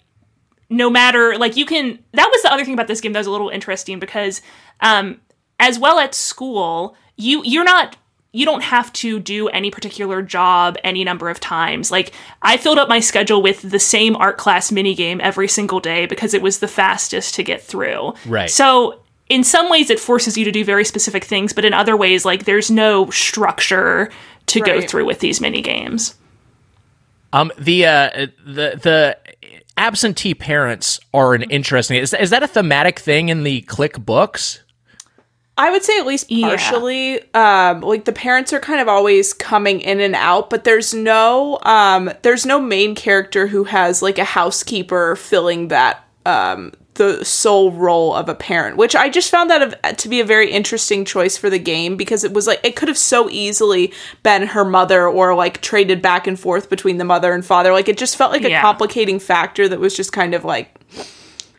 no 0.68 0.90
matter 0.90 1.38
like 1.38 1.56
you 1.56 1.66
can 1.66 2.00
that 2.14 2.30
was 2.32 2.42
the 2.42 2.52
other 2.52 2.66
thing 2.66 2.74
about 2.74 2.88
this 2.88 3.00
game 3.00 3.14
that 3.14 3.20
was 3.20 3.28
a 3.28 3.32
little 3.32 3.50
interesting 3.50 4.00
because 4.00 4.42
um 4.82 5.22
as 5.60 5.78
well 5.78 6.00
at 6.00 6.16
school 6.16 6.98
you 7.18 7.44
you're 7.44 7.64
not 7.64 7.96
you 8.36 8.45
don't 8.45 8.63
have 8.63 8.91
to 8.93 9.19
do 9.19 9.48
any 9.50 9.71
particular 9.71 10.21
job 10.21 10.78
any 10.84 11.04
number 11.04 11.30
of 11.30 11.39
times 11.39 11.89
like 11.91 12.12
i 12.41 12.58
filled 12.58 12.78
up 12.78 12.89
my 12.89 13.00
schedule 13.00 13.41
with 13.41 13.62
the 13.69 13.80
same 13.80 14.15
art 14.17 14.38
class 14.38 14.71
mini 14.71 14.93
game 14.93 15.21
every 15.21 15.48
single 15.48 15.80
day 15.80 16.06
because 16.06 16.34
it 16.34 16.41
was 16.41 16.60
the 16.60 16.67
fastest 16.67 17.34
to 17.36 17.43
get 17.43 17.62
through 17.62 18.13
Right. 18.26 18.50
so 18.50 19.00
in 19.30 19.43
some 19.43 19.69
ways 19.69 19.89
it 19.89 20.00
forces 20.00 20.38
you 20.38 20.45
to 20.45 20.52
do 20.52 20.63
very 20.65 20.84
specific 20.86 21.24
things 21.24 21.54
but 21.54 21.63
in 21.65 21.74
other 21.74 21.95
ways 21.95 22.26
like 22.26 22.45
there's 22.45 22.69
no 22.69 23.10
structure 23.10 24.12
to 24.48 24.60
go 24.62 24.82
through 24.82 25.06
with 25.06 25.19
these 25.19 25.39
mini 25.41 25.62
games 25.62 26.15
Um, 27.34 27.52
the 27.58 27.86
uh, 27.86 28.10
the 28.45 28.67
the 28.82 29.17
absentee 29.78 30.34
parents 30.36 31.00
are 31.13 31.34
an 31.34 31.43
interesting. 31.50 31.98
Is, 31.98 32.13
is 32.13 32.30
that 32.30 32.43
a 32.43 32.48
thematic 32.48 33.00
thing 33.00 33.28
in 33.30 33.43
the 33.43 33.62
Clique 33.63 34.00
books? 34.00 34.62
I 35.58 35.72
would 35.72 35.84
say 35.84 35.98
at 35.98 36.06
least 36.06 36.30
Yeah. 36.30 36.50
partially. 36.50 37.22
Um, 37.34 37.82
like 37.82 38.04
the 38.06 38.12
parents 38.12 38.52
are 38.52 38.60
kind 38.60 38.82
of 38.82 38.88
always 38.89 39.32
coming 39.34 39.80
in 39.82 40.00
and 40.02 40.13
out, 40.15 40.50
but 40.50 40.63
there's 40.65 40.94
no 40.94 41.60
um, 41.63 42.12
there's 42.24 42.46
no 42.46 42.60
main 42.60 42.94
character 42.96 43.48
who 43.48 43.63
has 43.65 44.02
like 44.02 44.18
a 44.18 44.26
housekeeper 44.26 45.15
filling 45.15 45.70
that 45.70 46.04
um, 46.26 46.74
the 46.96 47.24
sole 47.24 47.72
role 47.72 48.13
of 48.13 48.28
a 48.28 48.36
parent, 48.36 48.76
which 48.78 48.96
I 48.98 49.10
just 49.10 49.30
found 49.32 49.50
that 49.50 49.62
of, 49.62 49.98
to 49.98 50.10
be 50.10 50.20
a 50.20 50.26
very 50.26 50.52
interesting 50.52 51.06
choice 51.06 51.38
for 51.38 51.50
the 51.50 51.60
game 51.60 51.96
because 51.96 52.24
it 52.26 52.34
was 52.34 52.48
like 52.48 52.60
it 52.63 52.76
could 52.76 52.88
have 52.89 52.98
so 52.98 53.30
easily 53.30 53.94
been 54.24 54.48
her 54.48 54.65
mother 54.65 55.08
or 55.08 55.36
like 55.36 55.62
traded 55.62 56.02
back 56.02 56.28
and 56.28 56.38
forth 56.39 56.70
between 56.70 56.98
the 56.98 57.06
mother 57.06 57.32
and 57.34 57.46
father. 57.46 57.72
Like 57.72 57.88
it 57.88 57.98
just 57.98 58.18
felt 58.18 58.32
like 58.34 58.44
a 58.44 58.50
Yeah. 58.50 58.62
complicating 58.62 59.20
factor 59.20 59.70
that 59.70 59.80
was 59.80 59.96
just 59.96 60.12
kind 60.12 60.34
of 60.34 60.44
like 60.44 60.76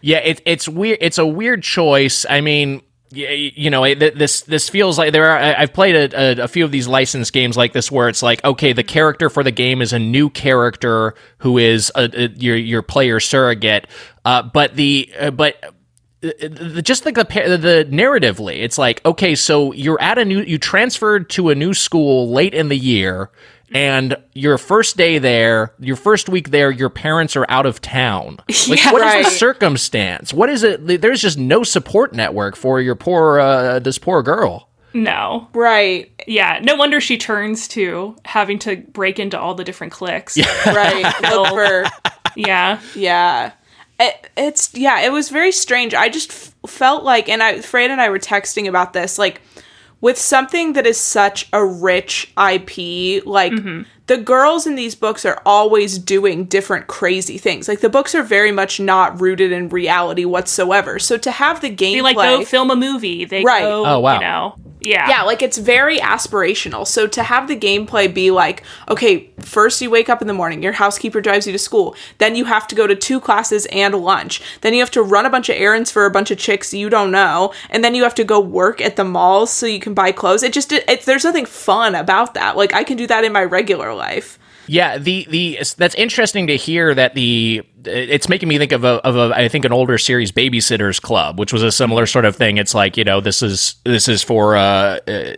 Yeah, 0.02 0.18
it, 0.18 0.42
it's 0.44 0.68
weird. 0.68 0.98
It's 1.00 1.18
a 1.18 1.26
weird 1.26 1.62
choice. 1.62 2.26
I 2.28 2.40
mean, 2.40 2.82
y- 3.12 3.26
y- 3.28 3.52
you 3.56 3.70
know, 3.70 3.94
this 3.94 4.42
this 4.42 4.68
feels 4.68 4.98
like 4.98 5.12
there 5.12 5.26
are. 5.30 5.38
I've 5.38 5.72
played 5.72 6.12
a, 6.12 6.40
a, 6.40 6.44
a 6.44 6.48
few 6.48 6.64
of 6.64 6.70
these 6.72 6.88
licensed 6.88 7.32
games 7.32 7.56
like 7.56 7.72
this, 7.72 7.90
where 7.90 8.08
it's 8.08 8.22
like, 8.22 8.42
okay, 8.44 8.72
the 8.72 8.84
character 8.84 9.28
for 9.30 9.42
the 9.42 9.50
game 9.50 9.82
is 9.82 9.92
a 9.92 9.98
new 9.98 10.30
character 10.30 11.14
who 11.38 11.58
is 11.58 11.90
a, 11.94 12.10
a, 12.12 12.28
your 12.36 12.56
your 12.56 12.82
player 12.82 13.20
surrogate, 13.20 13.86
uh, 14.24 14.42
but 14.42 14.74
the 14.76 15.10
uh, 15.18 15.30
but 15.30 15.56
just 16.82 17.04
like 17.04 17.14
the 17.14 17.24
the 17.24 17.86
narratively, 17.90 18.62
it's 18.62 18.78
like 18.78 19.04
okay, 19.04 19.34
so 19.34 19.72
you're 19.72 20.00
at 20.00 20.18
a 20.18 20.24
new, 20.24 20.40
you 20.40 20.58
transferred 20.58 21.30
to 21.30 21.50
a 21.50 21.54
new 21.54 21.74
school 21.74 22.30
late 22.32 22.54
in 22.54 22.68
the 22.68 22.76
year, 22.76 23.30
and 23.74 24.16
your 24.32 24.58
first 24.58 24.96
day 24.96 25.18
there, 25.18 25.74
your 25.80 25.96
first 25.96 26.28
week 26.28 26.50
there, 26.50 26.70
your 26.70 26.88
parents 26.90 27.36
are 27.36 27.46
out 27.48 27.66
of 27.66 27.80
town. 27.80 28.38
Like, 28.68 28.84
Yeah, 28.84 28.92
what 28.92 29.02
is 29.02 29.12
right. 29.14 29.24
the 29.24 29.30
circumstance? 29.30 30.32
What 30.32 30.48
is 30.48 30.62
it? 30.62 31.00
There's 31.00 31.20
just 31.22 31.38
no 31.38 31.62
support 31.62 32.12
network 32.14 32.56
for 32.56 32.80
your 32.80 32.94
poor 32.94 33.40
uh, 33.40 33.78
this 33.80 33.98
poor 33.98 34.22
girl. 34.22 34.68
no 34.94 35.48
right, 35.52 36.10
Yeah, 36.26 36.60
no 36.62 36.74
wonder 36.76 37.00
she 37.00 37.18
turns 37.18 37.68
to 37.68 38.16
having 38.24 38.58
to 38.60 38.76
break 38.76 39.18
into 39.18 39.38
all 39.38 39.54
the 39.54 39.64
different 39.64 39.92
cliques. 39.92 40.36
Yeah. 40.36 40.46
right. 40.74 41.20
Look 41.22 41.48
for 41.48 41.84
yeah. 42.36 42.80
Yeah. 42.94 43.52
It, 43.98 44.30
it's 44.36 44.74
yeah, 44.74 45.00
it 45.00 45.10
was 45.10 45.30
very 45.30 45.52
strange. 45.52 45.94
I 45.94 46.08
just 46.10 46.30
f- 46.30 46.54
felt 46.70 47.02
like 47.02 47.28
and 47.30 47.42
I 47.42 47.60
Fred 47.62 47.90
and 47.90 47.98
I 48.00 48.10
were 48.10 48.18
texting 48.18 48.68
about 48.68 48.92
this 48.92 49.18
like 49.18 49.40
with 50.00 50.18
something 50.18 50.74
that 50.74 50.86
is 50.86 51.00
such 51.00 51.48
a 51.52 51.64
rich 51.64 52.32
IP, 52.38 53.24
like 53.26 53.52
mm-hmm. 53.52 53.82
the 54.06 54.18
girls 54.18 54.66
in 54.66 54.74
these 54.74 54.94
books 54.94 55.24
are 55.24 55.40
always 55.46 55.98
doing 55.98 56.44
different 56.44 56.86
crazy 56.86 57.38
things. 57.38 57.66
Like 57.66 57.80
the 57.80 57.88
books 57.88 58.14
are 58.14 58.22
very 58.22 58.52
much 58.52 58.78
not 58.78 59.20
rooted 59.20 59.52
in 59.52 59.68
reality 59.68 60.24
whatsoever. 60.24 60.98
So 60.98 61.16
to 61.18 61.30
have 61.30 61.60
the 61.60 61.70
gameplay 61.70 61.94
They 61.94 62.02
like 62.02 62.16
go 62.16 62.44
film 62.44 62.70
a 62.70 62.76
movie. 62.76 63.24
They 63.24 63.42
Right. 63.42 63.62
go, 63.62 63.86
Oh, 63.86 64.00
wow. 64.00 64.14
you 64.14 64.20
know, 64.20 64.56
yeah. 64.86 65.08
yeah, 65.08 65.22
like 65.22 65.42
it's 65.42 65.58
very 65.58 65.98
aspirational. 65.98 66.86
So 66.86 67.06
to 67.06 67.22
have 67.22 67.48
the 67.48 67.56
gameplay 67.56 68.12
be 68.12 68.30
like, 68.30 68.62
okay, 68.88 69.30
first 69.40 69.80
you 69.80 69.90
wake 69.90 70.08
up 70.08 70.20
in 70.20 70.28
the 70.28 70.34
morning, 70.34 70.62
your 70.62 70.72
housekeeper 70.72 71.20
drives 71.20 71.46
you 71.46 71.52
to 71.52 71.58
school, 71.58 71.94
then 72.18 72.36
you 72.36 72.44
have 72.44 72.66
to 72.68 72.74
go 72.74 72.86
to 72.86 72.94
two 72.94 73.20
classes 73.20 73.66
and 73.72 73.94
lunch, 73.94 74.40
then 74.60 74.74
you 74.74 74.80
have 74.80 74.90
to 74.92 75.02
run 75.02 75.26
a 75.26 75.30
bunch 75.30 75.48
of 75.48 75.56
errands 75.56 75.90
for 75.90 76.06
a 76.06 76.10
bunch 76.10 76.30
of 76.30 76.38
chicks 76.38 76.72
you 76.72 76.88
don't 76.88 77.10
know, 77.10 77.52
and 77.70 77.82
then 77.84 77.94
you 77.94 78.02
have 78.02 78.14
to 78.14 78.24
go 78.24 78.40
work 78.40 78.80
at 78.80 78.96
the 78.96 79.04
malls 79.04 79.50
so 79.50 79.66
you 79.66 79.80
can 79.80 79.94
buy 79.94 80.12
clothes. 80.12 80.42
It 80.42 80.52
just 80.52 80.72
it, 80.72 81.02
there's 81.02 81.24
nothing 81.24 81.46
fun 81.46 81.94
about 81.94 82.34
that. 82.34 82.56
Like 82.56 82.72
I 82.74 82.84
can 82.84 82.96
do 82.96 83.06
that 83.06 83.24
in 83.24 83.32
my 83.32 83.44
regular 83.44 83.94
life. 83.94 84.38
Yeah, 84.68 84.98
the 84.98 85.26
the 85.28 85.58
that's 85.76 85.94
interesting 85.94 86.48
to 86.48 86.56
hear 86.56 86.94
that 86.94 87.14
the 87.14 87.62
it's 87.84 88.28
making 88.28 88.48
me 88.48 88.58
think 88.58 88.72
of 88.72 88.84
a 88.84 88.94
of 89.06 89.16
a 89.16 89.34
I 89.34 89.48
think 89.48 89.64
an 89.64 89.72
older 89.72 89.98
series 89.98 90.32
Babysitters 90.32 91.00
Club, 91.00 91.38
which 91.38 91.52
was 91.52 91.62
a 91.62 91.70
similar 91.70 92.06
sort 92.06 92.24
of 92.24 92.36
thing. 92.36 92.58
It's 92.58 92.74
like 92.74 92.96
you 92.96 93.04
know 93.04 93.20
this 93.20 93.42
is 93.42 93.76
this 93.84 94.08
is 94.08 94.22
for 94.22 94.56
uh, 94.56 94.98
uh 95.06 95.34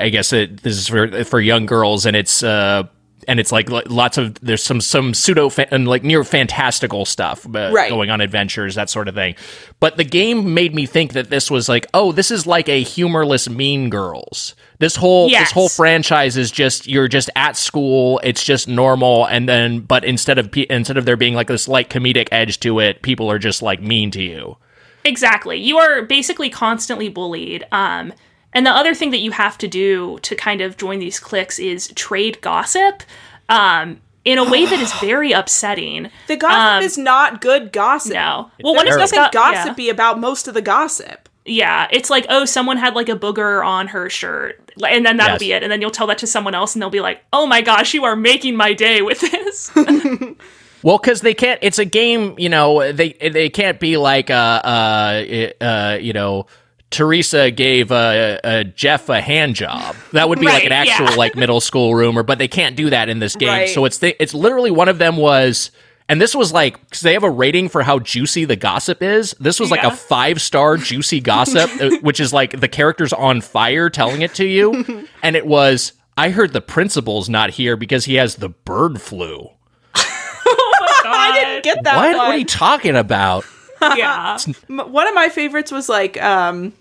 I 0.00 0.08
guess 0.10 0.32
it, 0.32 0.62
this 0.62 0.76
is 0.76 0.88
for 0.88 1.24
for 1.24 1.40
young 1.40 1.66
girls, 1.66 2.06
and 2.06 2.16
it's 2.16 2.42
uh 2.42 2.84
and 3.28 3.38
it's 3.40 3.52
like 3.52 3.68
lots 3.70 4.18
of 4.18 4.34
there's 4.40 4.62
some 4.62 4.80
some 4.80 5.14
pseudo 5.14 5.48
fa- 5.48 5.72
and 5.72 5.86
like 5.88 6.02
near 6.02 6.24
fantastical 6.24 7.04
stuff 7.04 7.46
uh, 7.46 7.70
Right. 7.72 7.90
going 7.90 8.10
on 8.10 8.20
adventures 8.20 8.74
that 8.76 8.88
sort 8.90 9.08
of 9.08 9.14
thing. 9.14 9.34
But 9.80 9.96
the 9.96 10.04
game 10.04 10.54
made 10.54 10.74
me 10.74 10.86
think 10.86 11.12
that 11.14 11.30
this 11.30 11.50
was 11.50 11.68
like 11.68 11.86
oh 11.94 12.12
this 12.12 12.30
is 12.30 12.46
like 12.46 12.68
a 12.68 12.82
humorless 12.82 13.48
Mean 13.48 13.90
Girls. 13.90 14.54
This 14.78 14.96
whole 14.96 15.28
Yes. 15.28 15.48
this 15.48 15.52
whole 15.52 15.68
franchise 15.68 16.36
is 16.36 16.50
just 16.50 16.86
you're 16.86 17.08
just 17.08 17.30
at 17.36 17.56
school 17.56 18.20
it's 18.22 18.44
just 18.44 18.68
normal 18.68 19.26
and 19.26 19.48
then 19.48 19.80
but 19.80 20.04
instead 20.04 20.38
of 20.38 20.50
instead 20.70 20.96
of 20.96 21.04
there 21.04 21.16
being 21.16 21.34
like 21.34 21.46
this 21.48 21.66
light 21.68 21.90
comedic 21.90 22.28
edge 22.32 22.60
to 22.60 22.78
it 22.80 23.02
people 23.02 23.30
are 23.30 23.38
just 23.38 23.62
like 23.62 23.80
mean 23.80 24.10
to 24.10 24.22
you 24.22 24.56
Exactly. 25.04 25.56
You 25.56 25.78
are 25.78 26.02
basically 26.02 26.50
constantly 26.50 27.08
bullied. 27.08 27.64
Um, 27.70 28.12
and 28.56 28.66
the 28.66 28.70
other 28.70 28.94
thing 28.94 29.10
that 29.12 29.20
you 29.20 29.30
have 29.32 29.56
to 29.58 29.68
do 29.68 30.18
to 30.22 30.34
kind 30.34 30.60
of 30.60 30.76
join 30.76 30.98
these 30.98 31.20
cliques 31.20 31.58
is 31.58 31.88
trade 31.94 32.40
gossip 32.40 33.02
um, 33.48 34.00
in 34.24 34.38
a 34.38 34.44
way 34.50 34.66
that 34.66 34.80
is 34.80 34.92
very 35.00 35.30
upsetting. 35.32 36.10
The 36.26 36.36
gossip 36.36 36.78
Um, 36.78 36.82
is 36.82 36.96
not 36.98 37.40
good 37.40 37.70
gossip. 37.72 38.14
No. 38.14 38.50
Well, 38.64 38.74
one 38.74 38.86
There's 38.86 38.96
of 38.96 39.00
those 39.02 39.12
nothing 39.12 39.30
go- 39.32 39.50
yeah. 39.50 39.64
gossipy 39.64 39.88
about 39.90 40.18
most 40.18 40.48
of 40.48 40.54
the 40.54 40.62
gossip. 40.62 41.28
Yeah, 41.48 41.86
it's 41.92 42.10
like, 42.10 42.26
oh, 42.28 42.44
someone 42.44 42.76
had 42.76 42.96
like 42.96 43.08
a 43.08 43.14
booger 43.14 43.64
on 43.64 43.86
her 43.88 44.10
shirt, 44.10 44.72
and 44.84 45.06
then 45.06 45.16
that'll 45.18 45.34
Yes. 45.34 45.40
be 45.40 45.52
it. 45.52 45.62
And 45.62 45.70
then 45.70 45.80
you'll 45.80 45.92
tell 45.92 46.08
that 46.08 46.18
to 46.18 46.26
someone 46.26 46.56
else, 46.56 46.74
and 46.74 46.82
they'll 46.82 46.90
be 46.90 46.98
like, 47.00 47.22
oh 47.32 47.46
my 47.46 47.60
gosh, 47.62 47.94
you 47.94 48.02
are 48.04 48.16
making 48.16 48.56
my 48.56 48.72
day 48.72 49.00
with 49.02 49.20
this. 49.20 49.70
Well, 50.82 50.98
because 50.98 51.20
they 51.20 51.34
can't. 51.34 51.58
It's 51.62 51.78
a 51.80 51.84
game. 51.84 52.34
You 52.38 52.48
know, 52.48 52.92
they 52.92 53.12
they 53.14 53.48
can't 53.48 53.80
be 53.80 53.96
like 53.96 54.30
uh 54.30 54.34
uh 54.34 55.50
uh 55.60 55.98
you 56.00 56.12
know. 56.12 56.46
Teresa 56.90 57.50
gave 57.50 57.90
uh, 57.90 58.38
uh, 58.44 58.64
Jeff 58.64 59.08
a 59.08 59.20
hand 59.20 59.54
job. 59.56 59.96
That 60.12 60.28
would 60.28 60.38
be 60.38 60.46
like 60.46 60.64
an 60.64 60.72
actual 60.72 61.10
yeah. 61.10 61.16
like 61.16 61.34
middle 61.34 61.60
school 61.60 61.94
rumor, 61.94 62.22
but 62.22 62.38
they 62.38 62.48
can't 62.48 62.76
do 62.76 62.90
that 62.90 63.08
in 63.08 63.18
this 63.18 63.34
game. 63.34 63.48
Right. 63.48 63.68
So 63.68 63.84
it's 63.84 63.98
the, 63.98 64.20
it's 64.22 64.34
literally 64.34 64.70
one 64.70 64.88
of 64.88 64.98
them 64.98 65.16
was, 65.16 65.72
and 66.08 66.20
this 66.20 66.34
was 66.34 66.52
like 66.52 66.80
because 66.84 67.00
they 67.00 67.14
have 67.14 67.24
a 67.24 67.30
rating 67.30 67.68
for 67.68 67.82
how 67.82 67.98
juicy 67.98 68.44
the 68.44 68.56
gossip 68.56 69.02
is. 69.02 69.34
This 69.40 69.58
was 69.58 69.70
like 69.70 69.82
Yeah. 69.82 69.92
a 69.92 69.96
five 69.96 70.40
star 70.40 70.76
juicy 70.76 71.20
gossip, 71.20 71.70
uh, 71.80 71.90
which 72.02 72.20
is 72.20 72.32
like 72.32 72.58
the 72.60 72.68
characters 72.68 73.12
on 73.12 73.40
fire 73.40 73.90
telling 73.90 74.22
it 74.22 74.34
to 74.34 74.46
you, 74.46 75.06
and 75.22 75.36
it 75.36 75.46
was. 75.46 75.92
I 76.18 76.30
heard 76.30 76.54
the 76.54 76.62
principal's 76.62 77.28
not 77.28 77.50
here 77.50 77.76
because 77.76 78.06
he 78.06 78.14
has 78.14 78.36
the 78.36 78.48
bird 78.48 79.02
flu. 79.02 79.50
I 79.94 81.32
didn't 81.34 81.62
get 81.62 81.84
that 81.84 81.96
what? 81.96 82.08
one. 82.08 82.16
What 82.16 82.34
are 82.36 82.38
you 82.38 82.46
talking 82.46 82.96
about? 82.96 83.44
Yeah. 83.80 84.38
One 84.68 85.06
of 85.08 85.14
my 85.14 85.28
favorites 85.28 85.70
was 85.72 85.88
like 85.88 86.20
um 86.22 86.72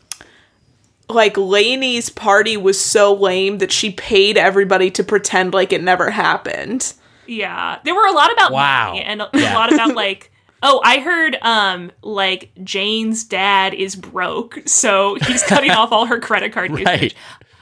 like 1.09 1.37
Lainey's 1.37 2.09
party 2.09 2.57
was 2.57 2.79
so 2.79 3.13
lame 3.13 3.59
that 3.59 3.71
she 3.71 3.91
paid 3.91 4.37
everybody 4.37 4.89
to 4.91 5.03
pretend 5.03 5.53
like 5.53 5.71
it 5.71 5.83
never 5.83 6.09
happened. 6.09 6.93
Yeah. 7.27 7.79
There 7.83 7.93
were 7.95 8.07
a 8.07 8.11
lot 8.11 8.31
about 8.31 8.51
Wow. 8.51 8.87
money 8.89 9.01
and 9.03 9.21
a, 9.21 9.29
Yeah. 9.33 9.53
a 9.53 9.55
lot 9.55 9.71
about 9.73 9.95
like 9.95 10.31
oh, 10.63 10.81
I 10.83 10.99
heard 10.99 11.37
um 11.41 11.91
like 12.01 12.51
Jane's 12.63 13.23
dad 13.23 13.73
is 13.75 13.95
broke, 13.95 14.63
so 14.65 15.15
he's 15.27 15.43
cutting 15.43 15.69
off 15.79 15.91
all 15.91 16.05
her 16.07 16.19
credit 16.19 16.53
card 16.53 16.71
usage. 16.71 17.15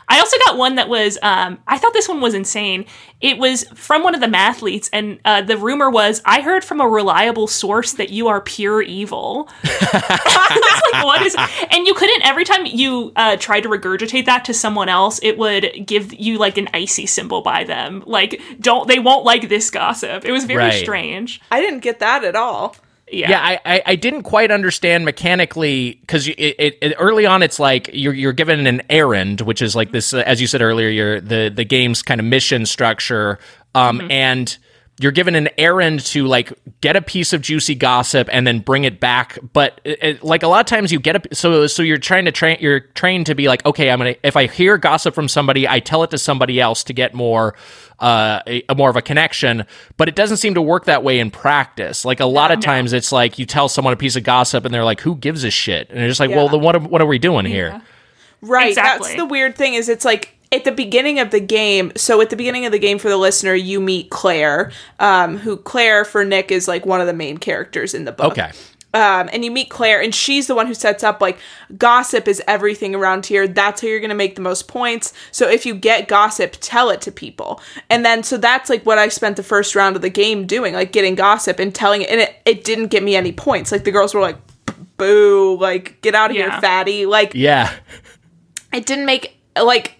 Right. 0.09 0.17
I 0.17 0.19
also 0.19 0.37
got 0.45 0.57
one 0.57 0.75
that 0.75 0.89
was 0.89 1.17
um 1.21 1.59
I 1.67 1.77
thought 1.77 1.93
this 1.93 2.07
one 2.09 2.21
was 2.21 2.33
insane. 2.33 2.85
It 3.21 3.37
was 3.37 3.63
from 3.73 4.03
one 4.03 4.15
of 4.15 4.21
the 4.21 4.27
mathletes 4.27 4.89
and 4.91 5.19
uh, 5.23 5.41
the 5.41 5.57
rumor 5.57 5.89
was 5.89 6.21
I 6.25 6.41
heard 6.41 6.63
from 6.63 6.81
a 6.81 6.87
reliable 6.87 7.47
source 7.47 7.93
that 7.93 8.09
you 8.09 8.27
are 8.27 8.41
pure 8.41 8.81
evil. 8.81 9.49
I 9.63 10.59
was 10.61 10.93
like, 10.93 11.03
what 11.05 11.21
is 11.21 11.35
and 11.71 11.87
you 11.87 11.93
couldn't 11.93 12.25
every 12.25 12.43
time 12.45 12.65
you 12.65 13.11
uh, 13.15 13.37
tried 13.37 13.61
to 13.61 13.69
regurgitate 13.69 14.25
that 14.25 14.45
to 14.45 14.53
someone 14.53 14.89
else, 14.89 15.19
it 15.23 15.37
would 15.37 15.85
give 15.85 16.13
you 16.13 16.37
like 16.37 16.57
an 16.57 16.67
icy 16.73 17.05
symbol 17.05 17.41
by 17.41 17.63
them. 17.63 18.03
Like, 18.05 18.41
don't 18.59 18.87
they 18.87 18.99
won't 18.99 19.23
like 19.25 19.49
this 19.49 19.69
gossip. 19.69 20.25
It 20.25 20.31
was 20.31 20.45
very 20.45 20.63
Right. 20.63 20.73
strange. 20.83 21.41
I 21.51 21.61
didn't 21.61 21.79
get 21.79 21.99
that 21.99 22.23
at 22.23 22.35
all. 22.35 22.75
Yeah. 23.13 23.29
Yeah, 23.29 23.41
I, 23.41 23.59
I, 23.65 23.81
I 23.85 23.95
didn't 23.95 24.23
quite 24.23 24.49
understand 24.49 25.05
mechanically 25.05 25.99
because 26.01 26.27
it, 26.27 26.33
it, 26.39 26.77
it 26.81 26.95
early 26.97 27.25
on 27.25 27.43
it's 27.43 27.59
like 27.59 27.89
you're 27.93 28.13
you're 28.13 28.33
given 28.33 28.65
an 28.65 28.81
errand, 28.89 29.41
which 29.41 29.61
is 29.61 29.75
like 29.75 29.91
this, 29.91 30.13
uh, 30.13 30.23
as 30.25 30.41
you 30.41 30.47
said 30.47 30.61
earlier, 30.61 30.89
your 30.89 31.21
the 31.21 31.49
the 31.53 31.63
game's 31.63 32.01
kind 32.01 32.19
of 32.19 32.25
mission 32.25 32.65
structure, 32.65 33.37
um, 33.75 34.07
and 34.09 34.57
you're 35.03 35.11
given 35.11 35.35
an 35.35 35.49
errand 35.57 35.99
to 36.05 36.25
like 36.25 36.51
get 36.81 36.95
a 36.95 37.01
piece 37.01 37.33
of 37.33 37.41
juicy 37.41 37.75
gossip 37.75 38.27
and 38.31 38.47
then 38.47 38.59
bring 38.59 38.85
it 38.85 38.99
back. 38.99 39.37
But 39.53 39.81
it, 39.83 39.99
it- 40.03 40.23
like 40.23 40.41
a 40.43 40.47
lot 40.47 40.61
of 40.61 40.65
times 40.65 40.91
you 40.91 40.99
get 40.99 41.31
a 41.31 41.35
so 41.35 41.67
so 41.67 41.83
you're 41.83 41.97
trying 41.97 42.25
to 42.25 42.31
train 42.31 42.57
you're 42.61 42.79
trained 42.79 43.25
to 43.27 43.35
be 43.35 43.47
like 43.47 43.65
okay 43.65 43.91
I'm 43.91 43.99
gonna 43.99 44.15
if 44.23 44.35
I 44.37 44.47
hear 44.47 44.77
gossip 44.77 45.13
from 45.13 45.27
somebody 45.27 45.67
I 45.67 45.79
tell 45.81 46.01
it 46.03 46.09
to 46.11 46.17
somebody 46.17 46.59
else 46.61 46.83
to 46.85 46.93
get 46.93 47.13
more 47.13 47.53
uh 47.99 48.39
a, 48.47 48.63
a 48.69 48.75
more 48.75 48.89
of 48.89 48.95
a 48.95 49.01
connection. 49.01 49.65
But 49.97 50.07
it 50.09 50.15
doesn't 50.15 50.37
seem 50.37 50.53
to 50.55 50.61
work 50.61 50.85
that 50.85 51.03
way 51.03 51.19
in 51.19 51.29
practice. 51.31 52.05
Like 52.05 52.19
a 52.19 52.25
lot 52.25 52.51
of 52.51 52.59
times 52.61 52.93
it's 52.93 53.11
like 53.11 53.37
you 53.37 53.45
tell 53.45 53.69
someone 53.69 53.93
a 53.93 53.97
piece 53.97 54.15
of 54.15 54.23
gossip 54.23 54.65
and 54.65 54.73
they're 54.73 54.85
like 54.85 55.01
who 55.01 55.15
gives 55.15 55.43
a 55.43 55.51
shit 55.51 55.89
and 55.89 55.99
they're 55.99 56.07
just 56.07 56.19
like 56.19 56.29
well 56.29 56.45
Yeah. 56.45 56.51
then 56.51 56.61
what 56.61 56.75
are- 56.75 56.79
what 56.79 57.01
are 57.01 57.07
we 57.07 57.19
doing 57.19 57.45
here? 57.45 57.81
Right. 58.41 58.69
Exactly. 58.69 59.07
That's 59.09 59.17
the 59.17 59.25
weird 59.25 59.55
thing 59.55 59.73
is 59.75 59.89
it's 59.89 60.05
like 60.05 60.35
at 60.53 60.63
the 60.63 60.71
beginning 60.71 61.19
of 61.19 61.31
the 61.31 61.39
game. 61.41 61.91
So 61.97 62.21
at 62.21 62.29
the 62.29 62.35
beginning 62.37 62.65
of 62.65 62.71
the 62.71 62.79
game 62.79 62.99
for 62.99 63.09
the 63.09 63.17
listener, 63.17 63.53
you 63.55 63.81
meet 63.81 64.09
Claire, 64.09 64.71
um, 64.99 65.37
who 65.37 65.57
Claire 65.57 66.05
for 66.05 66.23
Nick 66.23 66.51
is 66.51 66.67
like 66.67 66.85
one 66.85 67.01
of 67.01 67.07
the 67.07 67.13
main 67.13 67.37
characters 67.37 67.93
in 67.93 68.05
the 68.05 68.11
book. 68.11 68.33
Okay. 68.33 68.51
Um, 68.95 69.27
and 69.33 69.43
you 69.43 69.49
meet 69.49 69.71
Claire, 69.71 70.03
and 70.03 70.13
she's 70.13 70.45
the 70.45 70.53
one 70.53 70.67
who 70.67 70.75
sets 70.75 71.03
up 71.03 71.19
like 71.19 71.39
gossip 71.79 72.27
is 72.27 72.43
everything 72.47 72.93
around 72.93 73.25
here. 73.25 73.47
That's 73.47 73.81
how 73.81 73.87
you're 73.87 73.99
going 73.99 74.09
to 74.09 74.15
make 74.15 74.35
the 74.35 74.41
most 74.41 74.67
points. 74.67 75.13
So 75.31 75.49
if 75.49 75.65
you 75.65 75.73
get 75.73 76.07
gossip, 76.07 76.57
tell 76.61 76.91
it 76.91 77.01
to 77.01 77.11
people. 77.11 77.59
And 77.89 78.05
then, 78.05 78.21
so 78.21 78.37
that's 78.37 78.69
like 78.69 78.85
what 78.85 78.99
I 78.99 79.07
spent 79.07 79.35
the 79.35 79.41
first 79.41 79.73
round 79.75 79.95
of 79.95 80.03
the 80.03 80.11
game 80.11 80.45
doing, 80.45 80.75
like 80.75 80.91
getting 80.91 81.15
gossip 81.15 81.57
and 81.57 81.73
telling 81.73 82.03
it. 82.03 82.09
And 82.11 82.21
it, 82.21 82.35
it 82.45 82.63
didn't 82.63 82.89
get 82.89 83.01
me 83.01 83.15
any 83.15 83.31
points. 83.31 83.71
Like 83.71 83.83
the 83.83 83.89
girls 83.91 84.13
were 84.13 84.21
like, 84.21 84.37
boo, 84.97 85.57
like 85.59 85.99
get 86.01 86.13
out 86.13 86.29
of 86.29 86.37
Yeah. 86.37 86.51
here, 86.51 86.61
fatty. 86.61 87.07
Like 87.07 87.33
Yeah. 87.33 87.73
it 88.71 88.85
didn't 88.85 89.07
make 89.07 89.35
like 89.59 89.95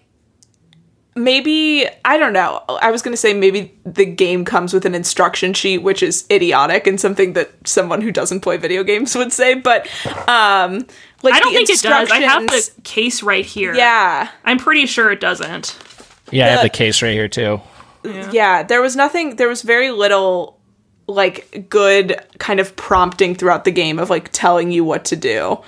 maybe 1.14 1.86
I 2.04 2.18
don't 2.18 2.32
know. 2.32 2.62
I 2.68 2.90
was 2.90 3.02
gonna 3.02 3.16
say 3.16 3.34
maybe 3.34 3.72
the 3.84 4.04
game 4.04 4.44
comes 4.44 4.72
with 4.72 4.84
an 4.86 4.94
instruction 4.94 5.54
sheet, 5.54 5.78
which 5.78 6.02
is 6.02 6.24
idiotic 6.30 6.86
and 6.86 7.00
something 7.00 7.32
that 7.34 7.50
someone 7.66 8.00
who 8.00 8.10
doesn't 8.12 8.40
play 8.40 8.56
video 8.56 8.82
games 8.84 9.14
would 9.16 9.32
say. 9.32 9.54
But 9.54 9.86
um, 10.28 10.86
like 11.22 11.34
I 11.34 11.40
don't 11.40 11.52
the 11.52 11.56
think 11.64 11.70
it 11.70 11.82
does. 11.82 12.10
I 12.10 12.20
have 12.20 12.46
the 12.46 12.70
case 12.82 13.22
right 13.22 13.44
here. 13.46 13.74
Yeah, 13.74 14.28
I'm 14.44 14.58
pretty 14.58 14.86
sure 14.86 15.10
it 15.10 15.20
doesn't. 15.20 15.76
Yeah, 16.30 16.46
I 16.46 16.48
have 16.50 16.58
The- 16.60 16.64
the 16.66 16.70
case 16.70 17.02
right 17.02 17.12
here 17.12 17.28
too. 17.28 17.60
yeah. 18.32 18.62
There 18.62 18.82
was 18.82 18.96
nothing. 18.96 19.36
There 19.36 19.48
was 19.48 19.62
very 19.62 19.90
little 19.90 20.58
like 21.06 21.66
good 21.68 22.18
kind 22.38 22.60
of 22.60 22.74
prompting 22.76 23.34
throughout 23.34 23.64
the 23.64 23.70
game 23.70 23.98
of 23.98 24.08
like 24.10 24.30
telling 24.32 24.72
you 24.72 24.84
what 24.84 25.04
to 25.06 25.16
do. 25.16 25.58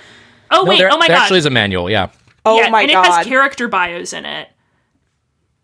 Oh 0.49 0.63
No, 0.63 0.63
wait, 0.65 0.79
there, 0.79 0.91
oh 0.91 0.97
my 0.97 1.07
there 1.07 1.15
gosh. 1.17 1.23
actually 1.25 1.39
is 1.39 1.45
a 1.45 1.49
manual. 1.51 1.89
Yeah. 1.89 2.09
Oh 2.45 2.59
yeah, 2.59 2.69
my 2.69 2.81
and 2.83 2.91
god! 2.91 3.05
it 3.05 3.11
has 3.11 3.25
character 3.25 3.67
bios 3.67 4.13
in 4.13 4.25
it. 4.25 4.49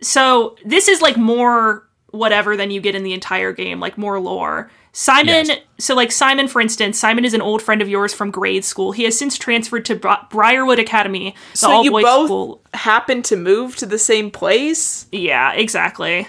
So 0.04 0.56
this 0.66 0.88
is 0.88 1.02
like 1.02 1.18
more 1.18 1.88
whatever 2.12 2.56
than 2.56 2.70
you 2.72 2.80
get 2.82 2.94
in 2.96 3.04
the 3.04 3.14
entire 3.14 3.52
game, 3.54 3.80
like 3.80 3.98
more 3.98 4.20
lore. 4.20 4.70
Simon, 4.96 5.48
Yes. 5.48 5.60
so 5.80 5.96
like 5.96 6.12
Simon, 6.12 6.48
for 6.48 6.62
instance, 6.62 7.00
Simon 7.00 7.26
is 7.26 7.34
an 7.34 7.42
old 7.42 7.64
friend 7.64 7.82
of 7.82 7.90
yours 7.90 8.14
from 8.14 8.30
grade 8.30 8.64
school. 8.64 8.92
He 8.92 9.06
has 9.06 9.18
since 9.18 9.36
transferred 9.40 9.86
to 9.86 9.96
Bri- 9.96 10.18
Briarwood 10.30 10.78
Academy, 10.78 11.34
the 11.54 11.58
so 11.58 11.72
all 11.72 11.84
you 11.84 11.90
boys 11.90 12.04
both 12.04 12.28
school. 12.28 12.62
happen 12.76 13.24
to 13.24 13.36
move 13.36 13.76
to 13.78 13.88
the 13.88 13.98
same 13.98 14.30
place. 14.30 15.08
Yeah, 15.12 15.54
exactly. 15.54 16.28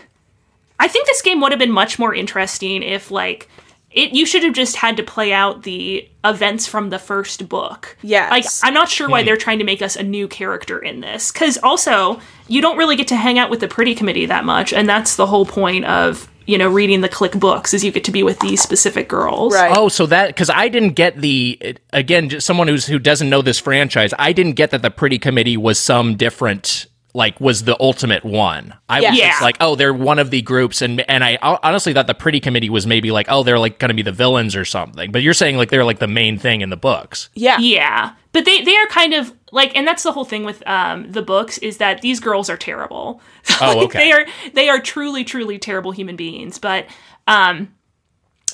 I 0.80 0.88
think 0.88 1.06
this 1.06 1.20
game 1.20 1.42
would 1.42 1.52
have 1.52 1.58
been 1.58 1.70
much 1.70 1.98
more 1.98 2.14
interesting 2.14 2.82
if 2.82 3.10
like 3.10 3.50
it 3.94 4.12
you 4.12 4.26
should 4.26 4.42
have 4.42 4.52
just 4.52 4.76
had 4.76 4.96
to 4.96 5.02
play 5.02 5.32
out 5.32 5.62
the 5.62 6.06
events 6.24 6.66
from 6.66 6.90
the 6.90 6.98
first 6.98 7.48
book. 7.48 7.96
Yes. 8.02 8.30
Like 8.30 8.44
I'm 8.62 8.74
not 8.74 8.88
sure 8.88 9.08
why 9.08 9.22
hmm. 9.22 9.26
they're 9.26 9.36
trying 9.36 9.60
to 9.60 9.64
make 9.64 9.80
us 9.80 9.96
a 9.96 10.02
new 10.02 10.28
character 10.28 10.78
in 10.78 11.00
this 11.00 11.30
cuz 11.30 11.56
also 11.62 12.20
you 12.48 12.60
don't 12.60 12.76
really 12.76 12.96
get 12.96 13.08
to 13.08 13.16
hang 13.16 13.38
out 13.38 13.50
with 13.50 13.60
the 13.60 13.68
pretty 13.68 13.94
committee 13.94 14.26
that 14.26 14.44
much 14.44 14.72
and 14.72 14.88
that's 14.88 15.16
the 15.16 15.26
whole 15.26 15.46
point 15.46 15.84
of, 15.84 16.28
you 16.46 16.58
know, 16.58 16.68
reading 16.68 17.00
the 17.00 17.08
clique 17.08 17.38
books 17.38 17.72
is 17.72 17.84
you 17.84 17.92
get 17.92 18.04
to 18.04 18.10
be 18.10 18.22
with 18.22 18.40
these 18.40 18.60
specific 18.60 19.08
girls. 19.08 19.54
Right. 19.54 19.74
Oh, 19.74 19.88
so 19.88 20.06
that 20.06 20.26
because 20.26 20.50
I 20.50 20.68
didn't 20.68 20.94
get 20.94 21.20
the 21.20 21.78
again, 21.92 22.28
just 22.28 22.46
someone 22.46 22.68
who's 22.68 22.86
who 22.86 22.98
doesn't 22.98 23.30
know 23.30 23.42
this 23.42 23.60
franchise, 23.60 24.12
I 24.18 24.32
didn't 24.32 24.52
get 24.52 24.70
that 24.72 24.82
the 24.82 24.90
Pretty 24.90 25.18
Committee 25.18 25.56
was 25.56 25.78
some 25.78 26.16
different. 26.16 26.86
Like 27.16 27.40
was 27.40 27.62
the 27.62 27.76
ultimate 27.78 28.24
one. 28.24 28.74
I 28.88 29.00
was 29.00 29.16
Yeah. 29.16 29.28
just 29.30 29.40
like, 29.42 29.56
oh, 29.60 29.76
they're 29.76 29.94
one 29.94 30.18
of 30.18 30.30
the 30.30 30.42
groups, 30.42 30.82
and 30.82 31.00
and 31.08 31.22
I 31.22 31.38
honestly 31.62 31.94
thought 31.94 32.08
the 32.08 32.14
Pretty 32.14 32.40
Committee 32.40 32.68
was 32.70 32.86
maybe 32.88 33.12
like, 33.12 33.26
oh, 33.28 33.44
they're 33.44 33.58
like 33.58 33.78
going 33.78 33.90
to 33.90 33.94
be 33.94 34.02
the 34.02 34.10
villains 34.12 34.56
or 34.56 34.64
something. 34.64 35.12
But 35.12 35.22
you're 35.22 35.32
saying 35.32 35.56
like 35.56 35.70
they're 35.70 35.84
like 35.84 36.00
the 36.00 36.08
main 36.08 36.38
thing 36.38 36.60
in 36.60 36.70
the 36.70 36.76
books. 36.76 37.30
Yeah. 37.34 37.58
Yeah. 37.60 38.14
But 38.32 38.44
they 38.46 38.62
they 38.62 38.76
are 38.76 38.86
kind 38.88 39.14
of 39.14 39.32
like 39.52 39.76
and 39.76 39.86
that's 39.86 40.02
the 40.02 40.10
whole 40.10 40.24
thing 40.24 40.42
with 40.44 40.66
um 40.66 41.12
the 41.12 41.22
books 41.22 41.58
is 41.58 41.76
that 41.76 42.00
these 42.02 42.18
girls 42.18 42.50
are 42.50 42.56
terrible. 42.56 43.20
Oh, 43.60 43.76
Like, 43.78 43.84
okay. 43.86 43.98
They 43.98 44.12
are 44.12 44.26
they 44.54 44.68
are 44.68 44.80
truly 44.80 45.22
truly 45.22 45.56
terrible 45.56 45.92
human 45.92 46.16
beings, 46.16 46.58
but 46.58 46.86
um 47.28 47.72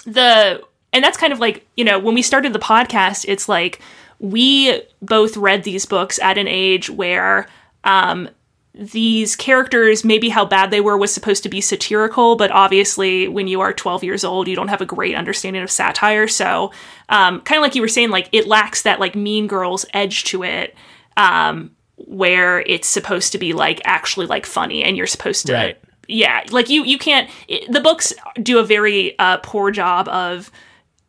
the 0.04 0.62
and 0.92 1.04
that's 1.04 1.16
kind 1.16 1.32
of 1.32 1.38
like, 1.38 1.66
you 1.76 1.84
know, 1.84 1.98
when 1.98 2.14
we 2.14 2.22
started 2.22 2.52
the 2.52 2.58
podcast, 2.58 3.24
it's 3.28 3.48
like 3.48 3.80
we 4.18 4.82
both 5.00 5.36
read 5.36 5.62
these 5.62 5.86
books 5.86 6.18
at 6.18 6.36
an 6.36 6.46
age 6.48 6.90
where 6.90 7.46
um 7.84 8.28
these 8.74 9.34
characters, 9.34 10.04
maybe 10.04 10.28
how 10.28 10.44
bad 10.44 10.70
they 10.70 10.80
were, 10.80 10.96
was 10.96 11.12
supposed 11.12 11.42
to 11.42 11.48
be 11.48 11.60
satirical, 11.60 12.36
but 12.36 12.50
obviously, 12.52 13.26
when 13.26 13.48
you 13.48 13.60
are 13.60 13.72
12 13.72 14.04
years 14.04 14.22
old, 14.24 14.46
you 14.46 14.54
don't 14.54 14.68
have 14.68 14.80
a 14.80 14.86
great 14.86 15.16
understanding 15.16 15.62
of 15.62 15.70
satire. 15.70 16.28
So, 16.28 16.70
um, 17.08 17.40
kind 17.40 17.58
of 17.58 17.62
like 17.62 17.74
you 17.74 17.82
were 17.82 17.88
saying, 17.88 18.10
like 18.10 18.28
it 18.32 18.46
lacks 18.46 18.82
that 18.82 19.00
like 19.00 19.14
Mean 19.16 19.48
Girls 19.48 19.84
edge 19.92 20.22
to 20.24 20.44
it, 20.44 20.76
um, 21.16 21.72
where 21.96 22.60
it's 22.60 22.86
supposed 22.88 23.32
to 23.32 23.38
be 23.38 23.52
like 23.52 23.80
actually 23.84 24.26
like 24.26 24.46
funny, 24.46 24.84
and 24.84 24.96
you're 24.96 25.06
supposed 25.08 25.46
to, 25.46 25.52
Right. 25.52 25.78
yeah, 26.06 26.44
like 26.50 26.68
you 26.70 26.84
you 26.84 26.96
can't. 26.96 27.28
It, 27.48 27.70
the 27.72 27.80
books 27.80 28.12
do 28.40 28.58
a 28.60 28.64
very 28.64 29.18
uh, 29.18 29.38
poor 29.38 29.72
job 29.72 30.08
of 30.08 30.50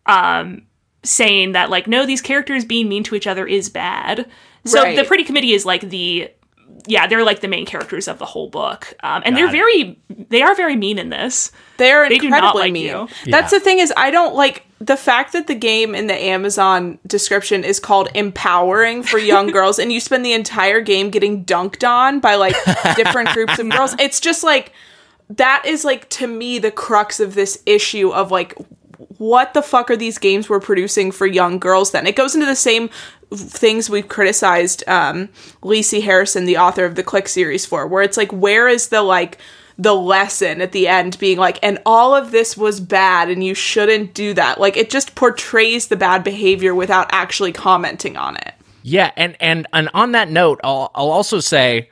um, 0.07 0.63
saying 1.03 1.51
that 1.51 1.69
like 1.69 1.87
no, 1.87 2.05
these 2.07 2.21
characters 2.21 2.65
being 2.65 2.89
mean 2.89 3.03
to 3.03 3.13
each 3.15 3.27
other 3.27 3.45
is 3.45 3.69
bad. 3.69 4.29
So 4.65 4.81
Right. 4.81 4.95
the 4.95 5.03
Pretty 5.03 5.23
Committee 5.23 5.53
is 5.53 5.65
like 5.65 5.81
the 5.89 6.29
yeah, 6.87 7.07
they're 7.07 7.23
like 7.23 7.41
the 7.41 7.47
main 7.47 7.65
characters 7.65 8.07
of 8.07 8.17
the 8.17 8.25
whole 8.25 8.49
book, 8.49 8.93
um, 9.03 9.21
and 9.25 9.35
they're 9.37 9.47
it. 9.47 9.51
very 9.51 9.99
they 10.29 10.41
are 10.41 10.55
very 10.55 10.75
mean 10.75 10.97
in 10.97 11.09
this. 11.09 11.51
They're 11.77 12.07
They 12.09 12.17
do 12.17 12.29
not 12.29 12.37
incredibly 12.37 12.61
like 12.61 12.73
mean. 12.73 12.85
you. 12.85 13.07
That's 13.31 13.51
the 13.51 13.59
thing 13.59 13.79
is 13.79 13.93
I 13.95 14.11
don't 14.11 14.35
like 14.35 14.65
the 14.79 14.97
fact 14.97 15.33
that 15.33 15.45
the 15.45 15.55
game 15.55 15.93
in 15.93 16.07
the 16.07 16.15
Amazon 16.15 16.97
description 17.05 17.63
is 17.63 17.79
called 17.79 18.09
empowering 18.15 19.03
for 19.03 19.19
young 19.19 19.47
girls 19.51 19.77
and 19.77 19.91
you 19.91 19.99
spend 19.99 20.25
the 20.25 20.33
entire 20.33 20.81
game 20.81 21.11
getting 21.11 21.45
dunked 21.45 21.87
on 21.87 22.19
by 22.19 22.35
like 22.35 22.55
different 22.95 23.29
groups 23.33 23.59
of 23.59 23.69
girls 23.69 23.95
it's 23.99 24.19
just 24.19 24.43
like 24.43 24.73
that 25.29 25.63
is 25.67 25.85
like 25.85 26.09
to 26.09 26.25
me 26.25 26.57
the 26.57 26.71
crux 26.71 27.19
of 27.19 27.35
this 27.35 27.61
issue 27.67 28.11
of 28.11 28.31
like 28.31 28.55
what 29.17 29.53
the 29.53 29.61
fuck 29.61 29.91
are 29.91 29.95
these 29.95 30.17
games 30.17 30.49
we're 30.49 30.59
producing 30.59 31.11
for 31.11 31.27
young 31.27 31.59
girls 31.59 31.91
then 31.91 32.07
it 32.07 32.15
goes 32.15 32.33
into 32.33 32.47
the 32.47 32.55
same 32.55 32.89
things 33.33 33.89
we've 33.89 34.07
criticized 34.07 34.83
um 34.87 35.29
Lisi 35.61 36.01
Harrison 36.01 36.45
the 36.45 36.57
author 36.57 36.85
of 36.85 36.95
the 36.95 37.03
Clique 37.03 37.27
series 37.27 37.65
for 37.65 37.87
where 37.87 38.03
it's 38.03 38.17
like 38.17 38.31
where 38.31 38.67
is 38.67 38.89
the 38.89 39.01
like 39.01 39.37
the 39.77 39.95
lesson 39.95 40.61
at 40.61 40.73
the 40.73 40.87
end 40.87 41.17
being 41.17 41.37
like 41.37 41.57
and 41.63 41.79
all 41.85 42.13
of 42.13 42.31
this 42.31 42.55
was 42.55 42.79
bad 42.79 43.29
and 43.29 43.43
you 43.43 43.55
shouldn't 43.55 44.13
do 44.13 44.33
that. 44.33 44.59
Like 44.59 44.77
it 44.77 44.89
just 44.89 45.15
portrays 45.15 45.87
the 45.87 45.95
bad 45.95 46.23
behavior 46.23 46.75
without 46.75 47.07
actually 47.11 47.51
commenting 47.51 48.15
on 48.15 48.37
it. 48.37 48.53
Yeah, 48.83 49.11
and 49.15 49.35
and 49.39 49.67
and 49.73 49.89
on 49.93 50.11
that 50.11 50.29
note, 50.29 50.59
I'll 50.63 50.91
I'll 50.95 51.11
also 51.11 51.39
say 51.39 51.89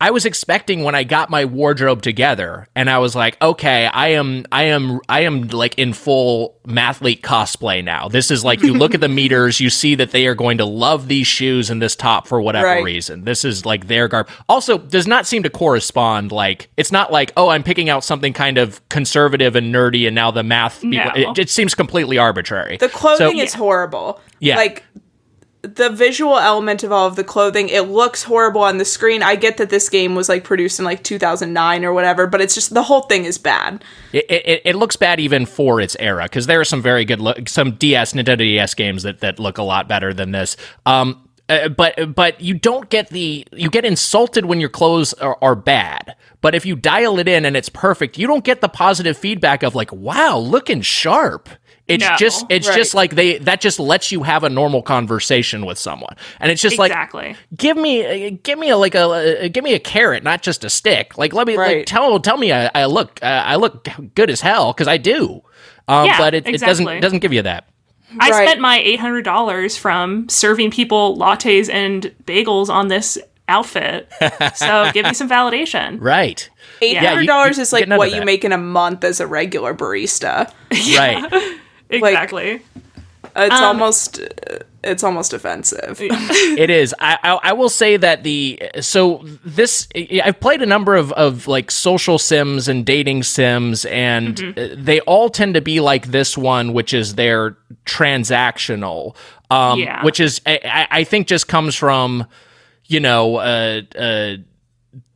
I 0.00 0.10
was 0.10 0.26
expecting 0.26 0.82
when 0.82 0.94
I 0.94 1.04
got 1.04 1.30
my 1.30 1.44
wardrobe 1.46 2.02
together 2.02 2.68
and 2.74 2.90
I 2.90 2.98
was 2.98 3.14
like, 3.14 3.40
okay, 3.40 3.86
I 3.86 4.08
am 4.08 4.44
I 4.52 4.64
am 4.64 5.00
I 5.08 5.20
am 5.20 5.48
like 5.48 5.78
in 5.78 5.92
full 5.92 6.56
mathlete 6.66 7.20
cosplay 7.20 7.82
now. 7.82 8.08
This 8.08 8.30
is 8.30 8.44
like 8.44 8.60
you 8.60 8.74
look 8.74 8.94
at 8.94 9.00
the 9.00 9.08
meters, 9.20 9.60
you 9.60 9.70
see 9.70 9.94
that 9.94 10.10
they 10.10 10.26
are 10.26 10.34
going 10.34 10.58
to 10.58 10.64
love 10.64 11.08
these 11.08 11.26
shoes 11.26 11.70
and 11.70 11.80
this 11.80 11.94
top 11.96 12.26
for 12.26 12.40
whatever 12.40 12.66
Right. 12.66 12.84
reason. 12.84 13.24
This 13.24 13.44
is 13.44 13.64
like 13.64 13.86
their 13.86 14.08
garb. 14.08 14.28
Also, 14.48 14.78
does 14.78 15.06
not 15.06 15.26
seem 15.26 15.42
to 15.44 15.50
correspond 15.50 16.32
like 16.32 16.68
it's 16.76 16.92
not 16.92 17.12
like, 17.12 17.32
oh, 17.36 17.48
I'm 17.48 17.62
picking 17.62 17.88
out 17.88 18.04
something 18.04 18.32
kind 18.32 18.58
of 18.58 18.86
conservative 18.88 19.56
and 19.56 19.74
nerdy 19.74 20.06
and 20.06 20.14
now 20.14 20.30
the 20.30 20.42
math 20.42 20.80
people 20.82 21.12
No. 21.16 21.30
it, 21.32 21.38
it 21.38 21.50
seems 21.50 21.74
completely 21.74 22.18
arbitrary. 22.18 22.76
the 22.78 22.88
clothing 22.88 23.36
So- 23.38 23.42
is 23.42 23.54
horrible 23.54 24.20
Yeah. 24.40 24.56
like 24.56 24.82
the 25.66 25.90
visual 25.90 26.38
element 26.38 26.82
of 26.82 26.92
all 26.92 27.06
of 27.06 27.16
the 27.16 27.24
clothing 27.24 27.68
it 27.68 27.88
looks 27.88 28.22
horrible 28.24 28.62
on 28.62 28.78
the 28.78 28.84
screen 28.84 29.22
i 29.22 29.34
get 29.36 29.56
that 29.56 29.70
this 29.70 29.88
game 29.88 30.14
was 30.14 30.28
like 30.28 30.44
produced 30.44 30.78
in 30.78 30.84
like 30.84 31.02
2009 31.02 31.84
or 31.84 31.92
whatever 31.92 32.26
but 32.26 32.40
it's 32.40 32.54
just 32.54 32.72
the 32.74 32.82
whole 32.82 33.02
thing 33.02 33.24
is 33.24 33.38
bad 33.38 33.82
It, 34.12 34.30
it, 34.30 34.62
it 34.64 34.76
looks 34.76 34.96
bad 34.96 35.20
even 35.20 35.46
for 35.46 35.80
its 35.80 35.96
era 35.98 36.24
because 36.24 36.46
there 36.46 36.60
are 36.60 36.64
some 36.64 36.82
very 36.82 37.04
good 37.04 37.48
some 37.48 37.72
DS 37.72 38.12
Nintendo 38.12 38.38
DS 38.38 38.74
games 38.74 39.02
that 39.02 39.20
that 39.20 39.38
look 39.38 39.58
a 39.58 39.62
lot 39.62 39.88
better 39.88 40.14
than 40.14 40.30
this. 40.32 40.56
Um, 40.86 41.28
uh, 41.48 41.68
but 41.68 42.14
but 42.14 42.40
you 42.40 42.54
don't 42.54 42.88
get 42.88 43.08
the 43.10 43.46
you 43.52 43.68
get 43.68 43.84
insulted 43.84 44.46
when 44.46 44.60
your 44.60 44.70
clothes 44.70 45.12
are, 45.14 45.36
are 45.42 45.54
bad. 45.54 46.16
But 46.40 46.54
if 46.54 46.64
you 46.64 46.76
dial 46.76 47.18
it 47.18 47.28
in 47.28 47.44
and 47.44 47.56
it's 47.56 47.68
perfect, 47.68 48.18
you 48.18 48.26
don't 48.26 48.44
get 48.44 48.60
the 48.60 48.68
positive 48.68 49.16
feedback 49.16 49.62
of 49.62 49.74
like, 49.74 49.92
wow, 49.92 50.38
looking 50.38 50.82
sharp. 50.82 51.48
It's 51.86 52.02
No. 52.02 52.16
just 52.16 52.46
it's 52.48 52.66
Right. 52.66 52.76
just 52.76 52.94
like 52.94 53.14
they 53.14 53.38
that 53.38 53.60
just 53.60 53.78
lets 53.78 54.10
you 54.10 54.22
have 54.22 54.42
a 54.42 54.48
normal 54.48 54.80
conversation 54.82 55.66
with 55.66 55.78
someone, 55.78 56.16
and 56.40 56.50
it's 56.50 56.62
just 56.62 56.78
like 56.78 56.90
exactly. 56.90 57.36
give 57.56 57.76
me 57.76 58.28
uh, 58.28 58.36
give 58.42 58.58
me 58.58 58.70
a 58.70 58.76
like 58.78 58.94
a 58.94 59.04
uh, 59.44 59.48
give 59.48 59.62
me 59.64 59.74
a 59.74 59.78
carrot 59.78 60.22
not 60.24 60.40
just 60.42 60.64
a 60.64 60.70
stick 60.70 61.18
like 61.18 61.34
let 61.34 61.46
me 61.46 61.58
like 61.58 61.84
tell 61.84 62.18
tell 62.20 62.38
me 62.38 62.52
i, 62.52 62.70
I 62.74 62.86
look 62.86 63.18
uh, 63.22 63.26
i 63.26 63.56
look 63.56 63.86
good 64.14 64.30
as 64.30 64.40
hell 64.40 64.72
because 64.72 64.88
i 64.88 64.96
do 64.96 65.42
um 65.86 66.06
Yeah, 66.06 66.16
but 66.16 66.32
it, 66.34 66.46
it 66.48 66.52
doesn't 66.60 66.84
exactly. 66.84 67.00
doesn't 67.00 67.18
give 67.18 67.32
you 67.34 67.42
that 67.42 67.68
I 68.18 68.30
Right. 68.30 68.48
spent 68.48 68.60
my 68.60 68.78
eight 68.78 69.00
hundred 69.00 69.22
dollars 69.26 69.76
from 69.76 70.28
serving 70.30 70.70
people 70.70 71.18
lattes 71.18 71.68
and 71.68 72.14
bagels 72.24 72.68
on 72.70 72.88
this 72.88 73.18
outfit. 73.48 74.10
so 74.54 74.90
give 74.94 75.04
me 75.04 75.12
some 75.12 75.28
validation. 75.28 75.98
right 76.00 76.48
$800 76.80 76.92
Yeah, 76.92 77.14
you- 77.20 77.22
you 77.56 77.60
is 77.60 77.72
like 77.74 77.88
what 77.88 78.12
you 78.14 78.24
make 78.24 78.42
in 78.44 78.52
a 78.52 78.58
month 78.58 79.04
as 79.04 79.20
a 79.20 79.26
regular 79.26 79.74
barista 79.74 80.50
right 80.96 81.54
Exactly. 81.96 82.62
it's 83.36 83.54
Um, 83.54 83.64
almost 83.64 84.20
it's 84.84 85.02
almost 85.02 85.32
offensive 85.32 85.96
it 86.00 86.68
is 86.70 86.94
I, 87.00 87.18
I 87.22 87.38
i 87.50 87.52
will 87.54 87.70
say 87.70 87.96
that 87.96 88.22
the 88.22 88.62
so 88.80 89.24
this 89.44 89.88
i've 90.22 90.38
played 90.40 90.60
a 90.62 90.66
number 90.66 90.94
of 90.94 91.10
of 91.12 91.48
like 91.48 91.70
social 91.70 92.18
sims 92.18 92.68
and 92.68 92.84
dating 92.84 93.22
sims 93.22 93.86
and 93.86 94.36
Mm-hmm. 94.36 94.58
uh, 94.80 94.84
they 94.84 95.00
all 95.00 95.30
tend 95.30 95.54
to 95.54 95.62
be 95.62 95.80
like 95.80 96.08
this 96.08 96.36
one 96.38 96.74
which 96.74 96.92
is 96.92 97.14
they're 97.14 97.56
transactional 97.86 99.14
um 99.50 99.80
Yeah. 99.80 100.04
which 100.04 100.20
is 100.20 100.40
I, 100.46 100.60
I 100.64 101.00
I 101.00 101.04
think 101.04 101.26
just 101.26 101.48
comes 101.48 101.74
from 101.74 102.26
you 102.86 103.00
know 103.00 103.36
uh 103.36 103.80
uh 103.98 104.36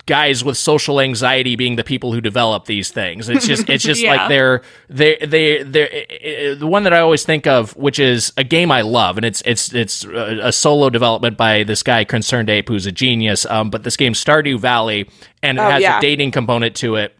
guys 0.08 0.42
with 0.42 0.56
social 0.58 1.00
anxiety 1.00 1.54
being 1.54 1.76
the 1.76 1.84
people 1.84 2.12
who 2.12 2.20
develop 2.20 2.64
these 2.64 2.90
things. 2.90 3.28
It's 3.28 3.46
just 3.46 3.68
it's 3.70 3.84
just 3.84 4.00
Yeah. 4.02 4.16
like 4.16 4.28
they're 4.28 4.62
they 4.88 5.16
they 5.24 5.62
they 5.62 6.54
the 6.58 6.66
one 6.66 6.82
that 6.82 6.92
I 6.92 6.98
always 6.98 7.24
think 7.24 7.46
of, 7.46 7.76
which 7.76 8.00
is 8.00 8.32
a 8.36 8.42
game 8.42 8.72
I 8.72 8.80
love, 8.80 9.16
and 9.18 9.24
it's 9.24 9.40
it's 9.46 9.72
it's 9.72 10.04
a, 10.04 10.50
solo 10.50 10.90
development 10.90 11.36
by 11.36 11.62
this 11.62 11.84
guy 11.84 12.02
Concerned 12.02 12.50
Ape, 12.50 12.68
who's 12.68 12.86
a 12.86 12.92
genius. 12.92 13.46
Um, 13.46 13.70
but 13.70 13.84
this 13.84 13.96
game 13.96 14.14
Stardew 14.14 14.58
Valley, 14.58 15.08
and 15.44 15.58
it 15.58 15.60
Oh, 15.60 15.70
has 15.70 15.82
yeah. 15.82 15.98
a 15.98 16.00
dating 16.00 16.32
component 16.32 16.74
to 16.76 16.96
it. 16.96 17.14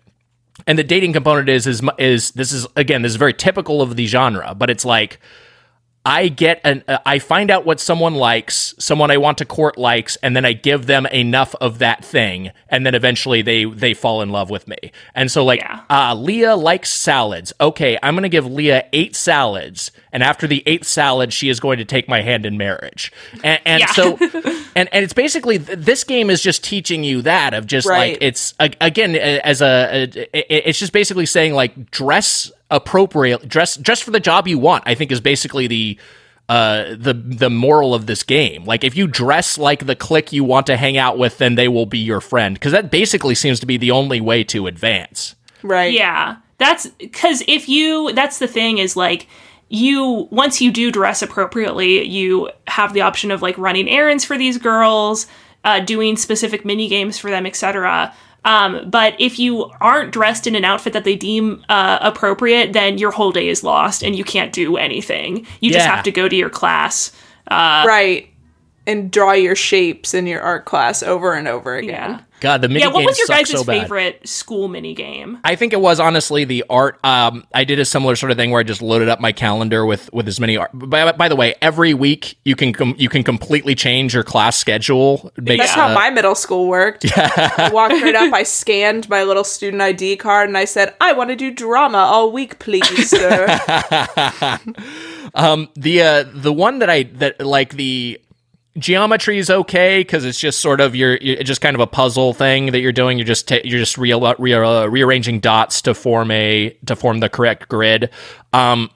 And 0.66 0.76
the 0.76 0.82
dating 0.84 1.12
component 1.12 1.49
is 1.49 1.68
is 1.68 1.82
is 1.99 2.32
this 2.32 2.51
is 2.51 2.66
again 2.74 3.03
this 3.03 3.11
is 3.12 3.16
very 3.16 3.32
typical 3.34 3.80
of 3.80 3.95
the 3.95 4.07
genre, 4.07 4.55
but 4.57 4.70
it's 4.70 4.84
like 4.84 5.20
I 6.09 6.29
get 6.29 6.61
an 6.65 6.85
uh, 6.89 6.99
I 7.05 7.19
find 7.19 7.51
out 7.51 7.67
what 7.67 7.81
someone 7.81 8.15
likes, 8.15 8.75
someone 8.79 9.11
I 9.11 9.19
want 9.19 9.37
to 9.39 9.45
court 9.45 9.77
likes, 9.77 10.17
and 10.23 10.35
then 10.35 10.45
I 10.47 10.55
give 10.55 10.87
them 10.87 11.05
enough 11.07 11.55
of 11.61 11.79
that 11.81 12.03
thing, 12.03 12.51
and 12.71 12.87
then 12.87 12.95
eventually 12.95 13.43
they 13.43 13.65
they 13.65 13.93
fall 13.93 14.23
in 14.23 14.31
love 14.31 14.49
with 14.49 14.67
me. 14.67 14.79
And 15.15 15.31
so 15.31 15.45
like 15.45 15.61
Yeah. 15.61 15.83
uh 15.91 16.15
Leah 16.15 16.57
likes 16.57 16.91
salads. 16.91 17.53
Okay, 17.61 17.99
I'm 18.03 18.15
going 18.15 18.23
to 18.23 18.29
give 18.31 18.47
Leah 18.47 18.87
8 18.93 19.15
salads, 19.15 19.91
and 20.11 20.23
after 20.23 20.47
the 20.47 20.63
8th 20.67 20.85
salad 20.87 21.33
she 21.33 21.51
is 21.51 21.61
going 21.61 21.77
to 21.79 21.85
take 21.85 22.09
my 22.09 22.23
hand 22.23 22.47
in 22.47 22.57
marriage. 22.57 23.13
And, 23.45 23.61
and 23.67 23.81
Yeah. 23.81 23.93
so 23.93 24.17
and 24.75 24.89
and 24.93 25.05
it's 25.05 25.13
basically 25.13 25.59
th- 25.59 25.79
this 25.79 26.05
game 26.05 26.31
is 26.31 26.43
just 26.43 26.65
teaching 26.65 27.05
you 27.05 27.21
that 27.23 27.53
of 27.53 27.67
just 27.67 27.87
Right. 27.87 28.13
like 28.13 28.19
it's 28.23 28.55
again 28.59 29.15
as 29.15 29.61
a, 29.61 30.09
a 30.35 30.69
it's 30.69 30.79
just 30.79 30.93
basically 30.95 31.27
saying 31.27 31.53
like 31.53 31.91
dress 31.91 32.51
appropriate 32.71 33.49
dress 33.49 33.77
dress 33.77 34.01
for 34.01 34.11
the 34.11 34.21
job 34.21 34.47
you 34.47 34.59
want 34.59 34.83
i 34.87 34.95
think 34.95 35.11
is 35.11 35.21
basically 35.21 35.66
the 35.66 35.99
uh 36.49 36.95
the 36.97 37.14
the 37.14 37.49
moral 37.49 37.95
of 37.95 38.07
this 38.07 38.23
game 38.23 38.64
like 38.64 38.85
if 38.85 38.97
you 38.97 39.07
dress 39.07 39.57
like 39.57 39.87
the 39.87 39.97
clique 39.97 40.33
you 40.33 40.45
want 40.45 40.66
to 40.66 40.77
hang 40.77 40.97
out 40.97 41.19
with 41.19 41.39
then 41.39 41.55
they 41.55 41.69
will 41.69 41.87
be 41.87 41.99
your 41.99 42.21
friend 42.21 42.55
because 42.55 42.73
that 42.73 42.91
basically 42.91 43.35
seems 43.35 43.59
to 43.59 43.66
be 43.66 43.77
the 43.77 43.91
only 43.91 44.21
way 44.21 44.45
to 44.45 44.66
advance 44.66 45.35
right 45.62 45.93
Yeah. 45.93 46.37
That's 46.59 46.89
because 46.89 47.43
if 47.47 47.69
you, 47.69 48.12
that's 48.12 48.39
the 48.39 48.49
thing 48.49 48.79
is 48.79 48.97
like, 48.97 49.29
you, 49.69 50.29
once 50.31 50.61
you 50.61 50.73
do 50.73 50.91
dress 50.91 51.23
appropriately, 51.23 52.03
you 52.05 52.51
have 52.66 52.95
the 52.95 53.03
option 53.03 53.31
of 53.31 53.43
like 53.43 53.57
running 53.59 53.89
errands 53.89 54.25
for 54.25 54.37
these 54.37 54.59
girls, 54.59 55.27
uh, 55.64 55.81
doing 55.81 56.16
specific 56.16 56.64
mini 56.64 56.89
games 56.89 57.19
for 57.19 57.31
them, 57.31 57.47
etc. 57.47 58.14
Um, 58.45 58.89
but 58.89 59.14
if 59.18 59.39
you 59.39 59.70
aren't 59.80 60.12
dressed 60.12 60.47
in 60.47 60.55
an 60.55 60.64
outfit 60.64 60.93
that 60.95 61.05
they 61.05 61.16
deem 61.16 61.64
uh, 61.68 61.99
appropriate, 62.01 62.72
then 62.72 62.97
your 62.97 63.11
whole 63.11 63.32
day 63.32 63.49
is 63.49 63.62
lost 63.62 64.03
and 64.03 64.16
you 64.16 64.24
can't 64.24 64.53
do 64.53 64.76
anything. 64.76 65.47
You 65.61 65.70
just 65.72 65.86
have 65.86 66.05
to 66.05 66.11
go 66.12 66.28
to 66.28 66.36
your 66.36 66.51
class. 66.51 67.12
right 67.51 68.28
and 68.86 69.11
draw 69.11 69.32
your 69.32 69.55
shapes 69.55 70.14
in 70.14 70.26
your 70.26 70.41
art 70.41 70.64
class 70.64 71.03
over 71.03 71.34
and 71.34 71.47
over 71.47 71.76
again 71.76 72.11
Yeah. 72.11 72.20
God 72.41 72.62
the 72.62 72.68
mini 72.68 72.80
Yeah. 72.80 72.89
What 72.89 73.05
was 73.05 73.18
your 73.18 73.26
suck 73.26 73.36
guys' 73.39 73.51
so 73.51 73.64
bad. 73.64 73.82
favorite 73.82 74.28
school 74.28 74.68
mini 74.68 74.95
game? 74.95 75.39
I 75.45 75.57
think 75.57 75.72
it 75.72 75.80
was 75.80 76.01
honestly 76.01 76.45
the 76.45 76.64
art. 76.70 76.99
Um, 77.05 77.47
I 77.55 77.64
did 77.64 77.78
a 77.78 77.84
similar 77.84 78.16
sort 78.16 78.30
of 78.30 78.39
thing 78.39 78.51
where 78.51 78.61
I 78.61 78.62
just 78.64 78.82
loaded 78.82 79.09
up 79.09 79.20
my 79.20 79.32
calendar 79.32 79.84
with 79.84 80.12
with 80.12 80.28
as 80.28 80.41
many 80.41 80.57
art. 80.57 80.70
By, 80.74 81.12
by 81.12 81.28
the 81.28 81.36
way, 81.36 81.55
every 81.61 81.95
week 81.95 82.39
you 82.45 82.57
can 82.57 82.72
com- 82.72 82.95
you 82.99 83.09
can 83.09 83.22
completely 83.22 83.74
change 83.74 84.14
your 84.14 84.22
class 84.24 84.57
schedule. 84.59 85.32
Make, 85.36 85.59
That's 85.61 85.72
uh, 85.76 85.89
how 85.89 85.95
my 85.95 86.11
middle 86.11 86.34
school 86.34 86.68
worked. 86.68 87.05
I 87.16 87.70
walked 87.72 87.95
right 87.95 88.14
up, 88.14 88.32
I 88.32 88.43
scanned 88.43 89.09
my 89.09 89.22
little 89.22 89.45
student 89.45 89.82
ID 89.82 90.16
card, 90.16 90.49
and 90.49 90.57
I 90.57 90.64
said, 90.64 90.95
I 91.01 91.12
want 91.12 91.30
to 91.30 91.36
do 91.36 91.51
drama 91.51 91.99
all 91.99 92.32
week, 92.32 92.59
please, 92.59 93.11
sir. 93.11 93.47
the 95.76 96.03
uh, 96.03 96.24
the 96.32 96.53
one 96.53 96.78
that 96.80 96.91
I 96.91 97.05
that 97.05 97.45
like 97.45 97.74
the 97.74 98.20
geometry 98.79 99.39
is 99.39 99.51
okay 99.51 100.01
because 100.01 100.24
it's 100.24 100.39
just 100.39 100.61
sort 100.61 100.81
of 100.81 100.95
you're 100.95 101.18
just 101.18 101.61
kind 101.61 101.74
of 101.74 101.81
a 101.81 101.87
puzzle 101.87 102.33
thing 102.33 102.66
that 102.72 102.81
you're 102.81 102.93
doing. 102.93 103.18
You're 103.18 103.26
just 103.26 103.49
ta- 103.49 103.61
you're 103.64 103.79
just 103.79 103.99
real 103.99 104.20
re- 104.39 104.55
uh, 104.55 104.87
rearranging 104.87 105.41
dots 105.41 105.83
to 105.83 105.95
form 105.95 106.31
a 106.31 106.70
to 106.87 106.97
form 106.97 107.20
the 107.20 107.29
correct 107.29 107.68
grid. 107.68 108.11
Um, 108.53 108.91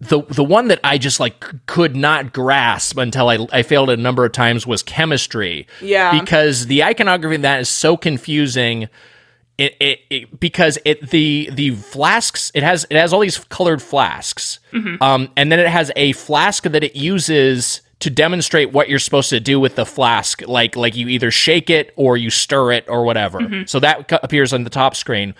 the 0.00 0.22
the 0.22 0.44
one 0.44 0.68
that 0.68 0.80
I 0.84 0.98
just 0.98 1.20
like 1.20 1.66
could 1.66 1.96
not 1.96 2.32
grasp 2.32 2.98
until 2.98 3.28
I 3.28 3.46
I 3.52 3.62
failed 3.62 3.90
a 3.90 3.96
number 3.96 4.24
of 4.24 4.32
times 4.32 4.66
was 4.66 4.82
chemistry. 4.82 5.66
Yeah. 5.80 6.18
because 6.20 6.66
the 6.66 6.82
iconography 6.84 7.36
in 7.36 7.42
that 7.42 7.60
is 7.60 7.68
so 7.68 7.96
confusing. 7.96 8.88
It, 9.56 9.76
it, 9.78 10.00
it 10.10 10.40
because 10.40 10.80
it 10.84 11.10
the 11.10 11.48
the 11.52 11.70
flasks 11.76 12.50
it 12.56 12.64
has 12.64 12.88
it 12.90 12.96
has 12.96 13.12
all 13.12 13.20
these 13.20 13.38
colored 13.38 13.80
flasks 13.80 14.58
um 15.00 15.30
and 15.36 15.52
then 15.52 15.60
it 15.60 15.68
has 15.68 15.92
a 15.94 16.10
flask 16.10 16.64
that 16.64 16.82
it 16.82 16.96
uses 16.96 17.80
to 18.00 18.10
demonstrate 18.10 18.72
what 18.72 18.88
you're 18.88 18.98
supposed 18.98 19.30
to 19.30 19.40
do 19.40 19.58
with 19.60 19.76
the 19.76 19.86
flask. 19.86 20.42
Like 20.46 20.76
like 20.76 20.96
you 20.96 21.08
either 21.08 21.30
shake 21.30 21.70
it 21.70 21.92
or 21.96 22.16
you 22.16 22.30
stir 22.30 22.72
it 22.72 22.84
or 22.88 23.04
whatever. 23.04 23.64
So 23.66 23.80
that 23.80 24.08
co- 24.08 24.18
appears 24.22 24.52
on 24.52 24.64
the 24.64 24.70
top 24.70 24.94
screen. 24.96 25.34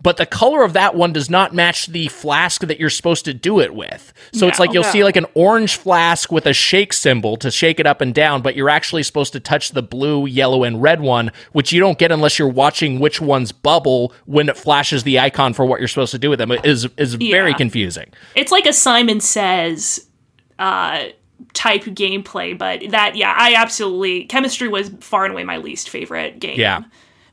But 0.00 0.16
the 0.16 0.26
color 0.26 0.62
of 0.62 0.74
that 0.74 0.94
one 0.94 1.12
does 1.12 1.28
not 1.28 1.52
match 1.54 1.86
the 1.88 2.06
flask 2.06 2.60
that 2.60 2.78
you're 2.78 2.88
supposed 2.88 3.24
to 3.24 3.34
do 3.34 3.58
it 3.60 3.74
with. 3.74 4.12
So 4.32 4.46
it's 4.46 4.60
like 4.60 4.72
you'll 4.72 4.84
see 4.84 5.02
like 5.02 5.16
an 5.16 5.26
orange 5.34 5.76
flask 5.76 6.30
with 6.30 6.46
a 6.46 6.52
shake 6.52 6.92
symbol 6.92 7.36
to 7.38 7.50
shake 7.50 7.80
it 7.80 7.86
up 7.86 8.00
and 8.00 8.14
down, 8.14 8.40
but 8.40 8.54
you're 8.54 8.70
actually 8.70 9.02
supposed 9.02 9.32
to 9.32 9.40
touch 9.40 9.72
the 9.72 9.82
blue, 9.82 10.24
yellow, 10.26 10.62
and 10.62 10.80
red 10.80 11.00
one, 11.00 11.32
which 11.50 11.72
you 11.72 11.80
don't 11.80 11.98
get 11.98 12.12
unless 12.12 12.38
you're 12.38 12.46
watching 12.46 13.00
which 13.00 13.20
ones 13.20 13.50
bubble 13.50 14.12
when 14.26 14.48
it 14.48 14.56
flashes 14.56 15.02
the 15.02 15.18
icon 15.18 15.52
for 15.52 15.66
what 15.66 15.80
you're 15.80 15.88
supposed 15.88 16.12
to 16.12 16.18
do 16.18 16.30
with 16.30 16.38
them. 16.38 16.52
It 16.52 16.64
is 16.64 16.86
is 16.96 17.14
very 17.14 17.52
confusing. 17.54 18.12
It's 18.36 18.52
like 18.52 18.66
a 18.66 18.72
Simon 18.72 19.20
Says 19.20 20.06
uh, 20.60 21.06
type 21.58 21.82
gameplay, 21.82 22.56
but 22.56 22.80
that 22.90 23.16
yeah, 23.16 23.34
I 23.36 23.54
absolutely 23.54 24.24
chemistry 24.26 24.68
was 24.68 24.90
far 25.00 25.24
and 25.24 25.32
away 25.34 25.42
my 25.42 25.56
least 25.56 25.90
favorite 25.90 26.38
game. 26.38 26.58
Yeah. 26.58 26.82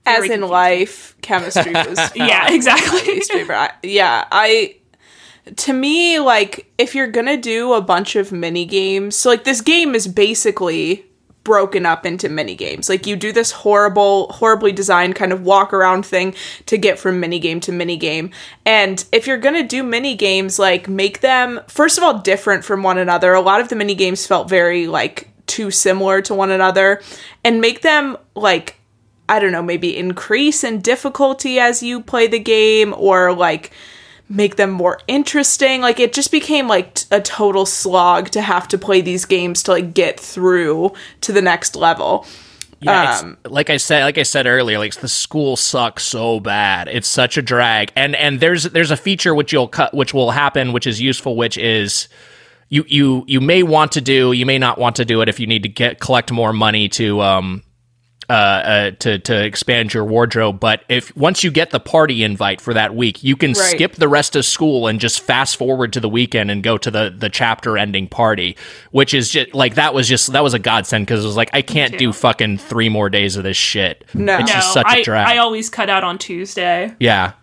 As 0.07 0.17
Very 0.17 0.25
in 0.25 0.31
confusing. 0.41 0.49
life, 0.51 1.15
chemistry 1.21 1.73
was 1.87 1.99
Yeah, 2.15 2.51
exactly. 2.51 3.01
least 3.13 3.31
favorite. 3.31 3.55
I- 3.57 3.73
yeah, 3.83 4.25
I 4.31 4.77
to 5.57 5.73
me 5.73 6.17
like 6.19 6.71
if 6.79 6.95
you're 6.95 7.07
gonna 7.11 7.37
do 7.37 7.73
a 7.73 7.81
bunch 7.81 8.15
of 8.15 8.31
mini 8.31 8.65
games, 8.65 9.15
so 9.15 9.29
like 9.29 9.43
this 9.43 9.61
game 9.61 9.93
is 9.93 10.07
basically 10.07 11.05
broken 11.45 11.85
up 11.85 12.05
into 12.05 12.27
mini 12.27 12.55
games. 12.55 12.89
Like 12.89 13.07
you 13.07 13.15
do 13.15 13.31
this 13.31 13.51
horrible, 13.51 14.27
horribly 14.33 14.73
designed 14.73 15.15
kind 15.15 15.31
of 15.31 15.43
walk 15.43 15.71
around 15.71 16.05
thing 16.05 16.35
to 16.65 16.77
get 16.77 16.99
from 16.99 17.21
mini 17.21 17.39
game 17.39 17.61
to 17.61 17.71
mini 17.71 17.95
game. 17.95 18.31
And 18.65 19.05
if 19.13 19.27
you're 19.27 19.37
gonna 19.37 19.63
do 19.63 19.81
mini 19.81 20.15
games, 20.15 20.59
like 20.59 20.89
make 20.89 21.21
them 21.21 21.61
first 21.69 21.97
of 21.97 22.03
all 22.03 22.19
different 22.19 22.65
from 22.65 22.83
one 22.83 22.97
another. 22.97 23.33
A 23.33 23.39
lot 23.39 23.61
of 23.61 23.69
the 23.69 23.77
mini 23.77 23.95
games 23.95 24.27
felt 24.27 24.49
very 24.49 24.87
like 24.87 25.29
too 25.47 25.71
similar 25.71 26.21
to 26.23 26.33
one 26.33 26.51
another, 26.51 27.01
and 27.45 27.61
make 27.61 27.81
them 27.81 28.17
like 28.35 28.75
I 29.29 29.39
don't 29.39 29.51
know, 29.51 29.63
maybe 29.63 29.95
increase 29.95 30.63
in 30.63 30.81
difficulty 30.81 31.59
as 31.59 31.81
you 31.81 32.01
play 32.01 32.27
the 32.27 32.39
game 32.39 32.93
or 32.97 33.33
like 33.33 33.71
make 34.29 34.55
them 34.55 34.71
more 34.71 34.99
interesting. 35.07 35.81
Like 35.81 35.99
it 35.99 36.13
just 36.13 36.31
became 36.31 36.67
like 36.67 36.93
t- 36.95 37.05
a 37.11 37.21
total 37.21 37.65
slog 37.65 38.29
to 38.31 38.41
have 38.41 38.67
to 38.69 38.77
play 38.77 39.01
these 39.01 39.25
games 39.25 39.63
to 39.63 39.71
like 39.71 39.93
get 39.93 40.19
through 40.19 40.93
to 41.21 41.31
the 41.31 41.41
next 41.41 41.75
level. 41.75 42.25
Yeah, 42.81 43.19
Um, 43.19 43.37
like 43.45 43.69
I 43.69 43.77
said, 43.77 44.03
like 44.03 44.17
I 44.17 44.23
said 44.23 44.45
earlier, 44.47 44.77
like 44.77 44.93
the 44.95 45.07
school 45.07 45.55
sucks 45.55 46.03
so 46.03 46.39
bad. 46.39 46.87
It's 46.87 47.07
such 47.07 47.37
a 47.37 47.41
drag, 47.41 47.91
and 47.95 48.15
and 48.15 48.39
there's 48.39 48.63
there's 48.63 48.91
a 48.91 48.97
feature 48.97 49.33
which 49.33 49.53
you'll 49.53 49.69
cut, 49.69 49.93
which 49.93 50.13
will 50.13 50.31
happen, 50.31 50.73
which 50.73 50.85
is 50.85 51.01
useful, 51.01 51.35
which 51.35 51.57
is 51.57 52.07
you 52.69 52.83
you 52.87 53.23
you 53.27 53.39
may 53.39 53.63
want 53.63 53.93
to 53.93 54.01
do, 54.01 54.33
you 54.33 54.45
may 54.45 54.59
not 54.59 54.77
want 54.77 54.97
to 54.97 55.05
do 55.05 55.21
it 55.21 55.29
if 55.29 55.39
you 55.39 55.47
need 55.47 55.63
to 55.63 55.69
get 55.69 55.99
collect 55.99 56.31
more 56.31 56.51
money 56.51 56.89
to 56.89 57.21
um 57.21 57.63
uh, 58.29 58.33
uh 58.33 58.91
to 58.99 59.19
to 59.19 59.43
expand 59.45 59.93
your 59.93 60.03
wardrobe. 60.05 60.59
But 60.59 60.83
if 60.89 61.15
once 61.15 61.43
you 61.43 61.51
get 61.51 61.71
the 61.71 61.79
party 61.79 62.23
invite 62.23 62.61
for 62.61 62.73
that 62.73 62.95
week, 62.95 63.23
you 63.23 63.35
can 63.35 63.51
Right. 63.53 63.57
skip 63.71 63.95
the 63.95 64.07
rest 64.07 64.35
of 64.35 64.45
school 64.45 64.87
and 64.87 64.99
just 64.99 65.21
fast 65.21 65.57
forward 65.57 65.93
to 65.93 65.99
the 65.99 66.09
weekend 66.09 66.49
and 66.51 66.63
go 66.63 66.77
to 66.77 66.89
the 66.91 67.13
the 67.15 67.29
chapter 67.29 67.77
ending 67.77 68.07
party, 68.07 68.57
which 68.91 69.13
is 69.13 69.29
just 69.29 69.53
like 69.53 69.75
that 69.75 69.93
was 69.93 70.07
just 70.07 70.31
that 70.33 70.43
was 70.43 70.53
a 70.53 70.59
godsend 70.59 71.05
because 71.05 71.23
it 71.23 71.27
was 71.27 71.35
like 71.37 71.49
I 71.53 71.61
can't 71.61 71.97
do 71.97 72.11
fucking 72.13 72.57
three 72.57 72.89
more 72.89 73.09
days 73.09 73.35
of 73.37 73.43
this 73.43 73.57
shit. 73.57 74.05
No. 74.13 74.37
it's 74.39 74.49
No, 74.49 74.55
just 74.55 74.73
such 74.73 74.85
I, 74.87 74.97
a 74.97 75.03
drag. 75.03 75.27
I 75.27 75.37
always 75.37 75.69
cut 75.69 75.89
out 75.89 76.03
on 76.03 76.17
Tuesday. 76.17 76.93
yeah, 76.99 77.33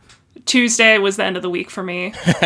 Tuesday 0.45 0.99
was 0.99 1.17
the 1.17 1.25
end 1.25 1.37
of 1.37 1.43
the 1.43 1.49
week 1.51 1.71
for 1.71 1.83
me. 1.83 2.13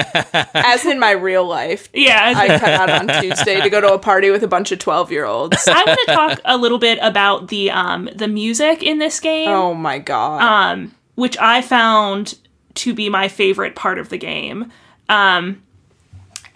As 0.54 0.84
in 0.84 0.98
my 1.00 1.12
real 1.12 1.44
life, 1.46 1.88
Yeah, 1.92 2.34
I 2.36 2.58
cut 2.58 2.70
out 2.72 2.90
on 2.90 3.22
Tuesday 3.22 3.60
to 3.60 3.70
go 3.70 3.80
to 3.80 3.94
a 3.94 3.98
party 3.98 4.30
with 4.30 4.42
a 4.42 4.48
bunch 4.48 4.70
of 4.72 4.78
12 4.78 5.10
year 5.10 5.24
olds. 5.24 5.66
I 5.66 5.82
want 5.84 5.98
to 6.06 6.12
talk 6.12 6.40
a 6.44 6.56
little 6.56 6.78
bit 6.78 6.98
about 7.02 7.48
the 7.48 7.70
um 7.70 8.08
the 8.14 8.28
music 8.28 8.82
in 8.82 8.98
this 8.98 9.18
game, 9.20 9.48
Oh 9.48 9.74
my 9.74 9.98
god. 9.98 10.42
Um, 10.42 10.94
which 11.14 11.36
I 11.38 11.62
found 11.62 12.38
to 12.74 12.92
be 12.94 13.08
my 13.08 13.28
favorite 13.28 13.74
part 13.74 13.98
of 13.98 14.10
the 14.10 14.18
game. 14.18 14.70
Um, 15.08 15.62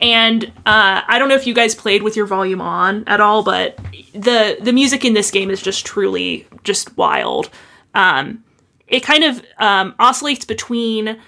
and 0.00 0.44
uh, 0.66 1.02
I 1.06 1.18
don't 1.18 1.28
know 1.28 1.34
if 1.34 1.46
you 1.46 1.54
guys 1.54 1.74
played 1.74 2.02
with 2.02 2.16
your 2.16 2.26
volume 2.26 2.60
on 2.60 3.04
at 3.06 3.20
all, 3.20 3.42
but 3.42 3.76
the 4.12 4.56
the 4.60 4.72
music 4.72 5.04
in 5.04 5.14
this 5.14 5.30
game 5.30 5.50
is 5.50 5.60
just 5.60 5.84
truly 5.84 6.46
just 6.64 6.96
wild. 6.96 7.50
Um, 7.94 8.44
it 8.90 9.02
kind 9.02 9.24
of 9.24 9.42
um, 9.58 9.94
oscillates 9.98 10.44
between 10.44 11.18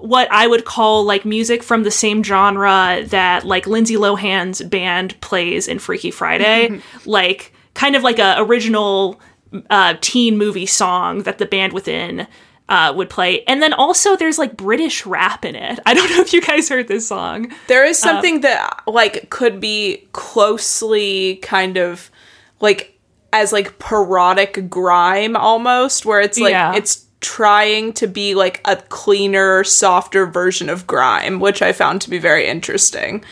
what 0.00 0.28
I 0.30 0.46
would 0.46 0.64
call 0.64 1.04
like 1.04 1.24
music 1.24 1.62
from 1.62 1.82
the 1.82 1.90
same 1.90 2.22
genre 2.22 3.02
that 3.06 3.44
like 3.44 3.66
Lindsay 3.66 3.96
Lohan's 3.96 4.62
band 4.62 5.20
plays 5.20 5.66
in 5.66 5.78
Freaky 5.78 6.10
Friday, 6.10 6.80
like 7.04 7.52
kind 7.74 7.96
of 7.96 8.02
like 8.02 8.18
a 8.18 8.36
original 8.38 9.20
uh, 9.70 9.94
teen 10.00 10.36
movie 10.36 10.66
song 10.66 11.22
that 11.22 11.38
the 11.38 11.46
band 11.46 11.72
within 11.72 12.26
uh, 12.68 12.92
would 12.94 13.08
play, 13.08 13.42
and 13.44 13.62
then 13.62 13.72
also 13.72 14.14
there's 14.14 14.38
like 14.38 14.56
British 14.56 15.06
rap 15.06 15.44
in 15.44 15.54
it. 15.54 15.80
I 15.86 15.94
don't 15.94 16.10
know 16.10 16.20
if 16.20 16.32
you 16.32 16.42
guys 16.42 16.68
heard 16.68 16.86
this 16.86 17.08
song. 17.08 17.52
There 17.66 17.84
is 17.84 17.98
something 17.98 18.42
that 18.42 18.82
like 18.86 19.30
could 19.30 19.58
be 19.58 20.06
closely 20.12 21.36
kind 21.36 21.78
of 21.78 22.10
like 22.60 22.97
as 23.32 23.52
like 23.52 23.78
parodic 23.78 24.68
grime 24.70 25.36
almost 25.36 26.06
where 26.06 26.20
it's 26.20 26.38
like 26.38 26.50
Yeah. 26.52 26.74
it's 26.74 27.04
trying 27.20 27.92
to 27.94 28.06
be 28.06 28.34
like 28.34 28.60
a 28.64 28.76
cleaner 28.76 29.64
softer 29.64 30.24
version 30.26 30.68
of 30.70 30.86
grime 30.86 31.40
which 31.40 31.60
i 31.62 31.72
found 31.72 32.00
to 32.02 32.10
be 32.10 32.18
very 32.18 32.46
interesting 32.46 33.24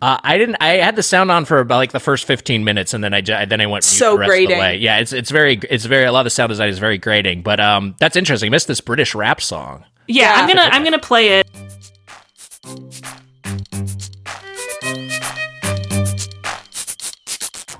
uh, 0.00 0.16
I 0.22 0.38
didn't. 0.38 0.58
I 0.60 0.74
had 0.74 0.94
the 0.94 1.02
sound 1.02 1.28
on 1.32 1.44
for 1.44 1.58
about 1.58 1.78
like 1.78 1.90
the 1.90 1.98
first 1.98 2.24
fifteen 2.24 2.62
minutes, 2.62 2.94
and 2.94 3.02
then 3.02 3.12
I 3.12 3.20
ju- 3.20 3.46
then 3.48 3.60
I 3.60 3.66
went 3.66 3.82
So 3.82 4.12
the 4.12 4.18
rest 4.18 4.28
of 4.28 4.30
grating. 4.30 4.56
the 4.56 4.60
way. 4.60 4.76
Yeah, 4.76 4.98
it's 4.98 5.12
it's 5.12 5.28
very 5.32 5.58
it's 5.68 5.86
very 5.86 6.04
a 6.04 6.12
lot 6.12 6.20
of 6.20 6.24
the 6.26 6.30
sound 6.30 6.50
design 6.50 6.68
is 6.68 6.78
very 6.78 6.98
grating, 6.98 7.42
but 7.42 7.58
um 7.58 7.96
that's 7.98 8.14
interesting. 8.14 8.46
I 8.46 8.50
missed 8.50 8.68
this 8.68 8.80
British 8.80 9.12
rap 9.16 9.40
song. 9.40 9.84
Yeah, 10.06 10.22
Yeah. 10.36 10.40
I'm 10.40 10.46
gonna 10.46 10.68
I'm 10.70 10.84
gonna 10.84 11.00
play 11.00 11.40
it. 11.40 11.50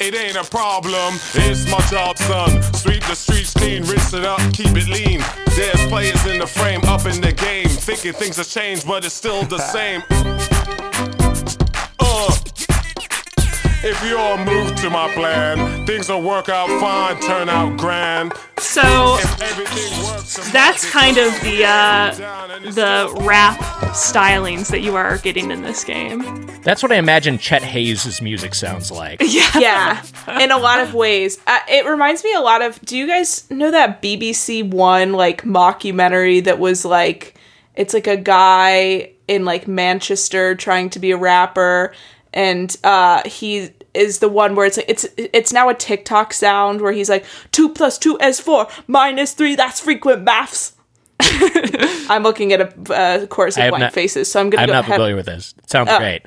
It 0.09 0.15
ain't 0.15 0.37
a 0.37 0.45
problem, 0.45 1.17
it's 1.35 1.71
my 1.71 1.81
job, 1.91 2.17
son. 2.17 2.63
Sweep 2.73 3.03
the 3.05 3.15
streets 3.15 3.53
clean, 3.53 3.83
rinse 3.85 4.15
it 4.15 4.25
up, 4.25 4.41
keep 4.55 4.75
it 4.75 4.89
lean. 4.89 5.23
There's 5.55 5.87
players 5.89 6.25
in 6.25 6.39
the 6.39 6.47
frame, 6.47 6.81
up 6.85 7.05
in 7.05 7.21
the 7.21 7.35
game, 7.35 7.69
thinking 7.69 8.15
things 8.15 8.39
have 8.39 8.49
changed, 8.49 8.87
but 8.87 9.05
it's 9.05 9.15
still 9.15 9.43
the 9.43 9.59
same. 9.59 10.03
Uh, 11.99 12.35
if 13.85 14.03
you 14.03 14.17
all 14.17 14.39
move 14.39 14.75
to 14.77 14.89
my 14.89 15.13
plan, 15.13 15.85
things 15.85 16.09
will 16.09 16.23
work 16.23 16.49
out 16.49 16.71
fine, 16.81 17.21
turn 17.21 17.51
out 17.51 17.77
grand. 17.77 18.33
So 18.83 19.17
If 19.19 19.43
everything 19.43 20.05
works, 20.05 20.53
that's 20.53 20.89
kind 20.91 21.19
of 21.19 21.33
the 21.41 21.65
uh, 21.65 22.15
the 22.71 23.13
rap 23.25 23.59
stylings 23.93 24.69
that 24.71 24.83
you 24.83 24.95
are 24.95 25.19
getting 25.19 25.51
in 25.51 25.63
this 25.63 25.83
game. 25.83 26.47
That's 26.63 26.81
what 26.81 26.93
I 26.93 26.97
imagine 26.97 27.39
Chet 27.39 27.63
Haze' 27.63 28.23
music 28.23 28.55
sounds 28.55 28.93
like. 28.93 29.21
yeah 29.59 30.05
in 30.41 30.51
a 30.53 30.59
lot 30.59 30.81
of 30.81 30.95
ways 30.95 31.39
uh, 31.47 31.59
it 31.69 31.87
reminds 31.87 32.23
me 32.23 32.33
a 32.35 32.41
lot 32.41 32.63
of 32.63 32.81
do 32.83 32.97
you 32.97 33.07
guys 33.07 33.51
know 33.51 33.71
that 33.71 34.03
bbc 34.03 34.69
one 34.71 35.13
like 35.13 35.43
mockumentary 35.43 36.45
that 36.45 36.59
was 36.59 36.85
like 36.85 37.35
it's 37.75 37.95
like 37.95 38.07
a 38.07 38.17
guy 38.17 39.11
in 39.27 39.45
like 39.45 39.67
manchester 39.67 40.55
trying 40.55 40.91
to 40.91 40.99
be 40.99 41.11
a 41.11 41.17
rapper 41.17 41.93
and 42.35 42.77
uh 42.85 43.27
he 43.27 43.71
is 43.95 44.19
the 44.21 44.29
one 44.29 44.55
where 44.55 44.67
it's 44.67 44.77
like 44.77 44.89
it's 44.89 45.07
it's 45.17 45.53
now 45.53 45.69
a 45.69 45.75
tiktok 45.75 46.33
sound 46.33 46.81
where 46.81 46.93
he's 46.93 47.09
like 47.09 47.25
2 47.53 47.71
plus 47.71 47.99
2 47.99 48.19
is 48.19 48.39
4 48.41 48.67
minus 48.87 49.33
3 49.33 49.55
that's 49.57 49.81
frequent 49.81 50.23
maths 50.25 50.75
i'm 52.09 52.23
looking 52.23 52.53
at 52.53 52.61
a 52.61 52.93
uh, 52.95 53.27
chorus 53.27 53.57
of 53.57 53.63
have 53.63 53.71
blank 53.71 53.81
not- 53.83 53.93
faces 53.93 54.31
so 54.31 54.41
i'm 54.41 54.51
gonna 54.51 54.63
I'm 54.63 54.69
go 54.69 54.73
not 54.75 54.85
ahead. 54.85 54.95
familiar 54.97 55.17
with 55.17 55.27
this. 55.27 55.55
It 55.59 55.71
sounds 55.71 55.89
Oh. 55.91 55.99
great. 55.99 56.23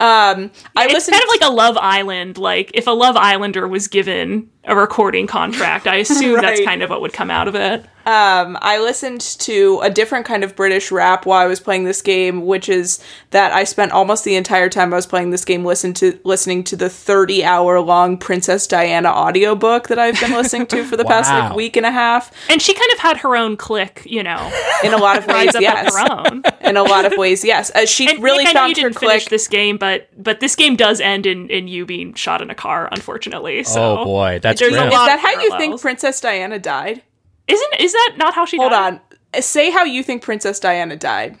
i 0.00 0.50
it's 0.76 0.92
listened 0.92 1.14
kind 1.14 1.24
of 1.24 1.28
like 1.30 1.50
a 1.50 1.52
Love 1.52 1.76
Island. 1.76 2.38
Like 2.38 2.70
if 2.74 2.86
a 2.86 2.90
Love 2.92 3.16
Islander 3.16 3.66
was 3.66 3.88
given 3.88 4.50
a 4.68 4.76
recording 4.76 5.26
contract, 5.26 5.86
I 5.86 5.96
assume 6.04 6.40
that's 6.40 6.60
kind 6.60 6.82
of 6.82 6.90
what 6.90 7.00
would 7.00 7.12
come 7.12 7.30
out 7.30 7.48
of 7.48 7.54
it. 7.54 7.84
I 8.08 8.78
listened 8.78 9.20
to 9.20 9.80
a 9.82 9.90
different 9.90 10.24
kind 10.26 10.42
of 10.44 10.56
British 10.56 10.90
rap 10.90 11.26
while 11.26 11.40
I 11.40 11.46
was 11.46 11.60
playing 11.60 11.84
this 11.84 12.00
game, 12.00 12.46
which 12.46 12.68
is 12.68 13.02
that 13.30 13.52
I 13.52 13.64
spent 13.64 13.92
almost 13.92 14.24
the 14.24 14.36
entire 14.36 14.68
time 14.68 14.92
I 14.92 14.96
was 14.96 15.06
playing 15.06 15.30
this 15.30 15.44
game 15.44 15.64
listen 15.64 15.92
to 15.94 16.18
listening 16.24 16.64
to 16.64 16.76
the 16.76 16.88
30 16.88 17.44
hour 17.44 17.80
long 17.80 18.16
Princess 18.16 18.66
Diana 18.66 19.08
audiobook 19.08 19.88
that 19.88 19.98
I've 19.98 20.18
been 20.20 20.32
listening 20.32 20.66
to 20.68 20.84
for 20.84 20.96
the 20.96 21.04
past 21.06 21.30
like 21.30 21.54
week 21.54 21.76
and 21.76 21.84
a 21.84 21.90
half. 21.90 22.32
And 22.48 22.62
she 22.62 22.74
kind 22.74 22.90
of 22.92 22.98
had 22.98 23.16
her 23.18 23.36
own 23.36 23.56
clique, 23.56 24.02
you 24.06 24.22
know, 24.22 24.50
In 24.82 24.94
a 24.94 24.98
lot 24.98 25.18
of 25.18 25.26
ways, 25.28 25.50
yes. 25.58 25.88
of 25.88 26.00
her 26.00 26.12
own. 26.12 26.42
In 26.62 26.76
a 26.76 26.82
lot 26.82 27.04
of 27.04 27.12
ways, 27.16 27.44
yes. 27.44 27.70
Uh, 27.74 27.84
she 27.84 28.08
And 28.08 28.22
really 28.22 28.44
Nick, 28.44 28.56
I 28.56 28.60
know 28.60 28.66
you 28.66 28.68
her 28.70 28.74
didn't 28.74 28.98
finish 28.98 29.24
clique. 29.24 29.30
this 29.30 29.48
game, 29.48 29.76
but 29.76 30.08
but 30.16 30.40
this 30.40 30.56
game 30.56 30.76
does 30.76 31.00
end 31.00 31.26
in 31.26 31.50
in 31.50 31.68
you 31.68 31.84
being 31.86 32.14
shot 32.14 32.42
in 32.42 32.50
a 32.50 32.54
car, 32.54 32.88
unfortunately. 32.92 33.64
So 33.64 33.98
oh 33.98 34.04
boy, 34.04 34.38
that's 34.42 34.57
there's 34.58 34.74
a 34.74 34.76
grim. 34.76 34.88
Is 34.88 34.92
that 34.94 35.14
of 35.16 35.20
how 35.20 35.40
you 35.40 35.56
think. 35.58 35.80
Princess 35.80 36.20
Diana 36.20 36.58
died? 36.58 37.02
Isn't 37.46 37.80
is 37.80 37.92
that 37.92 38.14
not 38.16 38.34
how 38.34 38.44
she 38.44 38.56
died? 38.58 38.62
Hold 38.62 38.72
died? 38.72 39.00
on. 39.34 39.42
Say 39.42 39.70
how 39.70 39.84
you 39.84 40.02
think 40.02 40.22
Princess 40.22 40.58
Diana 40.60 40.96
died. 40.96 41.38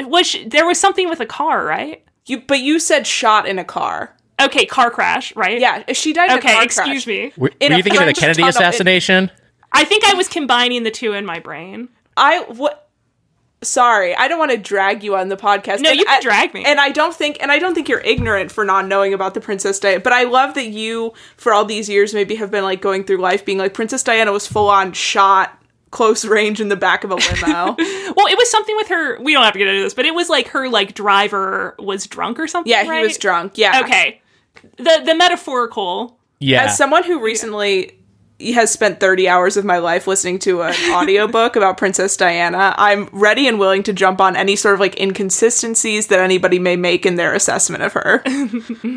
Was 0.00 0.26
she, 0.26 0.48
there 0.48 0.66
was 0.66 0.78
something 0.80 1.08
with 1.08 1.20
a 1.20 1.26
car, 1.26 1.64
right? 1.64 2.02
You, 2.26 2.40
but 2.40 2.60
you 2.60 2.78
said 2.78 3.06
shot 3.06 3.46
in 3.46 3.58
a 3.58 3.64
car. 3.64 4.16
Okay, 4.40 4.64
car 4.64 4.90
crash, 4.90 5.34
right? 5.36 5.60
Yeah, 5.60 5.92
she 5.92 6.12
died 6.14 6.30
in 6.30 6.36
a 6.36 6.38
Okay, 6.38 6.54
car 6.54 6.64
excuse 6.64 7.04
crash. 7.04 7.06
me. 7.06 7.32
Were, 7.36 7.50
were 7.60 7.76
you 7.76 7.82
thinking 7.82 8.00
of 8.00 8.06
the 8.06 8.14
Kennedy 8.14 8.42
tunnel. 8.42 8.48
It- 8.48 8.54
assassination? 8.56 9.30
I 9.72 9.84
think 9.84 10.04
I 10.04 10.14
was 10.14 10.28
combining 10.28 10.82
the 10.82 10.90
two 10.90 11.12
in 11.12 11.24
my 11.26 11.38
brain. 11.38 11.88
I 12.16 12.40
what 12.48 12.89
sorry, 13.62 14.14
I 14.14 14.28
don't 14.28 14.38
want 14.38 14.50
to 14.52 14.56
drag 14.56 15.02
you 15.02 15.16
on 15.16 15.28
the 15.28 15.36
podcast. 15.36 15.80
No, 15.80 15.90
And 15.90 15.98
you 15.98 16.04
can 16.04 16.18
I- 16.18 16.20
drag 16.20 16.54
me. 16.54 16.64
And 16.64 16.80
I 16.80 16.90
don't 16.90 17.14
think, 17.14 17.38
and 17.40 17.50
I 17.52 17.58
don't 17.58 17.74
think 17.74 17.88
you're 17.88 18.00
ignorant 18.00 18.50
for 18.52 18.64
not 18.64 18.86
knowing 18.86 19.12
about 19.14 19.34
the 19.34 19.40
Princess 19.40 19.78
Diana. 19.78 20.00
But 20.00 20.12
I 20.12 20.24
love 20.24 20.54
that 20.54 20.68
you, 20.68 21.12
for 21.36 21.52
all 21.52 21.64
these 21.64 21.88
years, 21.88 22.14
maybe 22.14 22.36
have 22.36 22.50
been 22.50 22.64
like 22.64 22.80
going 22.80 23.04
through 23.04 23.18
life 23.18 23.44
being 23.44 23.58
like 23.58 23.74
Princess 23.74 24.02
Diana 24.02 24.32
was 24.32 24.46
full 24.46 24.68
on 24.68 24.92
shot 24.92 25.56
close 25.90 26.24
range 26.24 26.60
in 26.60 26.68
the 26.68 26.76
back 26.76 27.02
of 27.04 27.10
a 27.10 27.16
limo. 27.16 27.76
Well, 28.16 28.26
it 28.26 28.36
was 28.36 28.50
something 28.50 28.74
with 28.76 28.88
her. 28.88 29.20
We 29.20 29.32
don't 29.32 29.44
have 29.44 29.52
to 29.52 29.58
get 29.58 29.68
into 29.68 29.82
this, 29.82 29.94
but 29.94 30.04
it 30.04 30.14
was 30.14 30.28
like 30.28 30.48
her 30.48 30.68
like 30.68 30.94
driver 30.94 31.74
was 31.78 32.06
drunk 32.06 32.38
or 32.40 32.48
something. 32.48 32.70
yeah, 32.70 32.82
he 32.82 33.00
was 33.00 33.16
drunk. 33.18 33.52
Yeah. 33.56 33.80
Okay. 33.84 34.20
The 34.76 35.02
the 35.04 35.14
metaphorical. 35.14 36.18
Yeah. 36.40 36.64
As 36.64 36.76
someone 36.76 37.04
who 37.04 37.20
recently 37.22 37.99
has 38.52 38.70
spent 38.70 39.00
30 39.00 39.28
hours 39.28 39.56
of 39.56 39.64
my 39.64 39.78
life 39.78 40.06
listening 40.06 40.38
to 40.40 40.62
an 40.62 40.74
audiobook 40.92 41.56
about 41.56 41.76
Princess 41.76 42.16
Diana, 42.16 42.74
I'm 42.76 43.08
ready 43.12 43.46
and 43.46 43.58
willing 43.58 43.82
to 43.84 43.92
jump 43.92 44.20
on 44.20 44.36
any 44.36 44.56
sort 44.56 44.74
of 44.74 44.80
like 44.80 44.98
inconsistencies 45.00 46.08
that 46.08 46.18
anybody 46.20 46.58
may 46.58 46.76
make 46.76 47.06
in 47.06 47.16
their 47.16 47.34
assessment 47.34 47.82
of 47.82 47.92
her. 47.94 48.22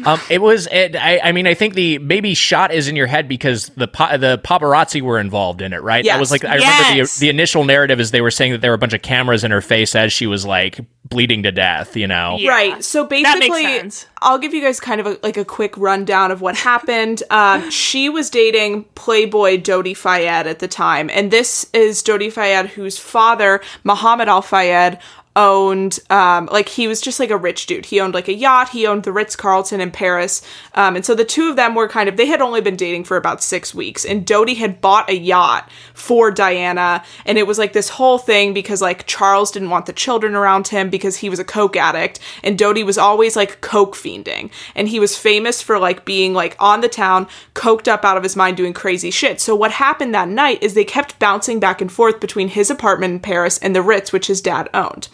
Um, 0.05 0.19
it 0.29 0.41
was. 0.41 0.67
It, 0.71 0.95
I, 0.95 1.19
I 1.23 1.31
mean, 1.31 1.47
I 1.47 1.53
think 1.53 1.75
the 1.75 1.97
maybe 1.99 2.33
shot 2.33 2.73
is 2.73 2.87
in 2.87 2.95
your 2.95 3.07
head 3.07 3.27
because 3.27 3.69
the 3.69 3.87
pa- 3.87 4.17
the 4.17 4.37
paparazzi 4.43 5.01
were 5.01 5.17
involved 5.19 5.61
in 5.61 5.71
it, 5.71 5.81
right? 5.81 6.03
That 6.03 6.19
was 6.19 6.29
like 6.31 6.43
I 6.43 6.55
remember 6.55 7.05
the 7.05 7.19
the 7.19 7.29
initial 7.29 7.63
narrative 7.63 7.99
is 7.99 8.11
they 8.11 8.21
were 8.21 8.31
saying 8.31 8.51
that 8.51 8.61
there 8.61 8.71
were 8.71 8.75
a 8.75 8.79
bunch 8.79 8.93
of 8.93 9.01
cameras 9.01 9.43
in 9.43 9.51
her 9.51 9.61
face 9.61 9.95
as 9.95 10.11
she 10.11 10.27
was 10.27 10.45
like 10.45 10.79
bleeding 11.07 11.43
to 11.43 11.51
death. 11.51 11.95
You 11.95 12.07
know, 12.07 12.37
Yeah. 12.39 12.49
Right. 12.49 12.83
So 12.83 13.03
That 13.03 13.11
makes 13.11 13.29
basically, 13.39 13.63
sense. 13.63 14.05
I'll 14.23 14.37
give 14.37 14.53
you 14.53 14.61
guys 14.61 14.79
kind 14.79 15.01
of 15.01 15.07
a, 15.07 15.19
like 15.21 15.37
a 15.37 15.45
quick 15.45 15.77
rundown 15.77 16.31
of 16.31 16.41
what 16.41 16.55
happened. 16.55 17.21
Um, 17.29 17.69
she 17.69 18.09
was 18.09 18.29
dating 18.29 18.85
Playboy 18.95 19.57
Dodi 19.61 19.95
Fayed 19.95 20.47
at 20.47 20.59
the 20.59 20.67
time, 20.67 21.09
and 21.09 21.29
this 21.29 21.69
is 21.73 22.01
Dodi 22.01 22.31
Fayed, 22.31 22.67
whose 22.67 22.97
father, 22.97 23.61
Muhammad 23.83 24.29
Al 24.29 24.41
Fayed, 24.41 24.97
owned 25.35 25.99
um 26.09 26.47
like 26.51 26.69
he 26.69 26.87
was 26.87 27.01
just 27.01 27.19
like 27.19 27.29
a 27.29 27.37
rich 27.37 27.65
dude. 27.65 27.85
He 27.85 27.99
owned 27.99 28.13
like 28.13 28.27
a 28.27 28.33
yacht. 28.33 28.69
He 28.69 28.85
owned 28.85 29.03
the 29.03 29.11
ritz-carlton 29.11 29.81
in 29.81 29.91
paris. 29.91 30.41
Um 30.75 30.95
and 30.95 31.05
so 31.05 31.15
the 31.15 31.25
two 31.25 31.49
of 31.49 31.55
them 31.55 31.75
were 31.75 31.87
kind 31.87 32.07
of 32.07 32.17
they 32.17 32.27
had 32.27 32.41
only 32.41 32.61
been 32.61 32.75
dating 32.75 33.05
for 33.05 33.17
about 33.17 33.43
six 33.43 33.73
weeks 33.73 34.05
and 34.05 34.25
Dodi 34.25 34.55
had 34.55 34.81
bought 34.81 35.09
a 35.09 35.15
yacht 35.15 35.69
for 35.93 36.31
diana 36.31 37.03
and 37.25 37.37
it 37.37 37.47
was 37.47 37.57
like 37.57 37.73
this 37.73 37.89
whole 37.89 38.17
thing 38.17 38.53
because 38.53 38.81
like 38.81 39.07
charles 39.07 39.51
didn't 39.51 39.69
want 39.69 39.85
the 39.85 39.93
children 39.93 40.35
around 40.35 40.67
him 40.67 40.89
because 40.89 41.17
he 41.17 41.29
was 41.29 41.39
a 41.39 41.45
coke 41.45 41.75
addict 41.75 42.19
and 42.43 42.57
Dodi 42.57 42.85
was 42.85 42.97
always 42.97 43.35
like 43.35 43.61
coke 43.61 43.95
fiending. 43.95 44.51
And 44.75 44.87
he 44.87 44.99
was 44.99 45.17
famous 45.17 45.61
for 45.61 45.79
like 45.79 46.05
being 46.05 46.33
like 46.33 46.55
on 46.59 46.81
the 46.81 46.89
town 46.89 47.27
coked 47.53 47.87
up 47.87 48.05
out 48.05 48.17
of 48.17 48.23
his 48.23 48.35
mind 48.35 48.57
doing 48.57 48.73
crazy 48.73 49.11
shit. 49.11 49.39
So 49.41 49.55
what 49.55 49.71
happened 49.71 50.13
that 50.13 50.27
night 50.27 50.61
is 50.61 50.73
they 50.73 50.83
kept 50.83 51.19
bouncing 51.19 51.59
back 51.59 51.81
and 51.81 51.91
forth 51.91 52.19
between 52.19 52.49
his 52.49 52.69
apartment 52.69 53.13
in 53.13 53.19
paris 53.19 53.57
and 53.59 53.75
the 53.75 53.81
ritz 53.81 54.11
which 54.11 54.27
his 54.27 54.41
dad 54.41 54.69
owned 54.73 55.07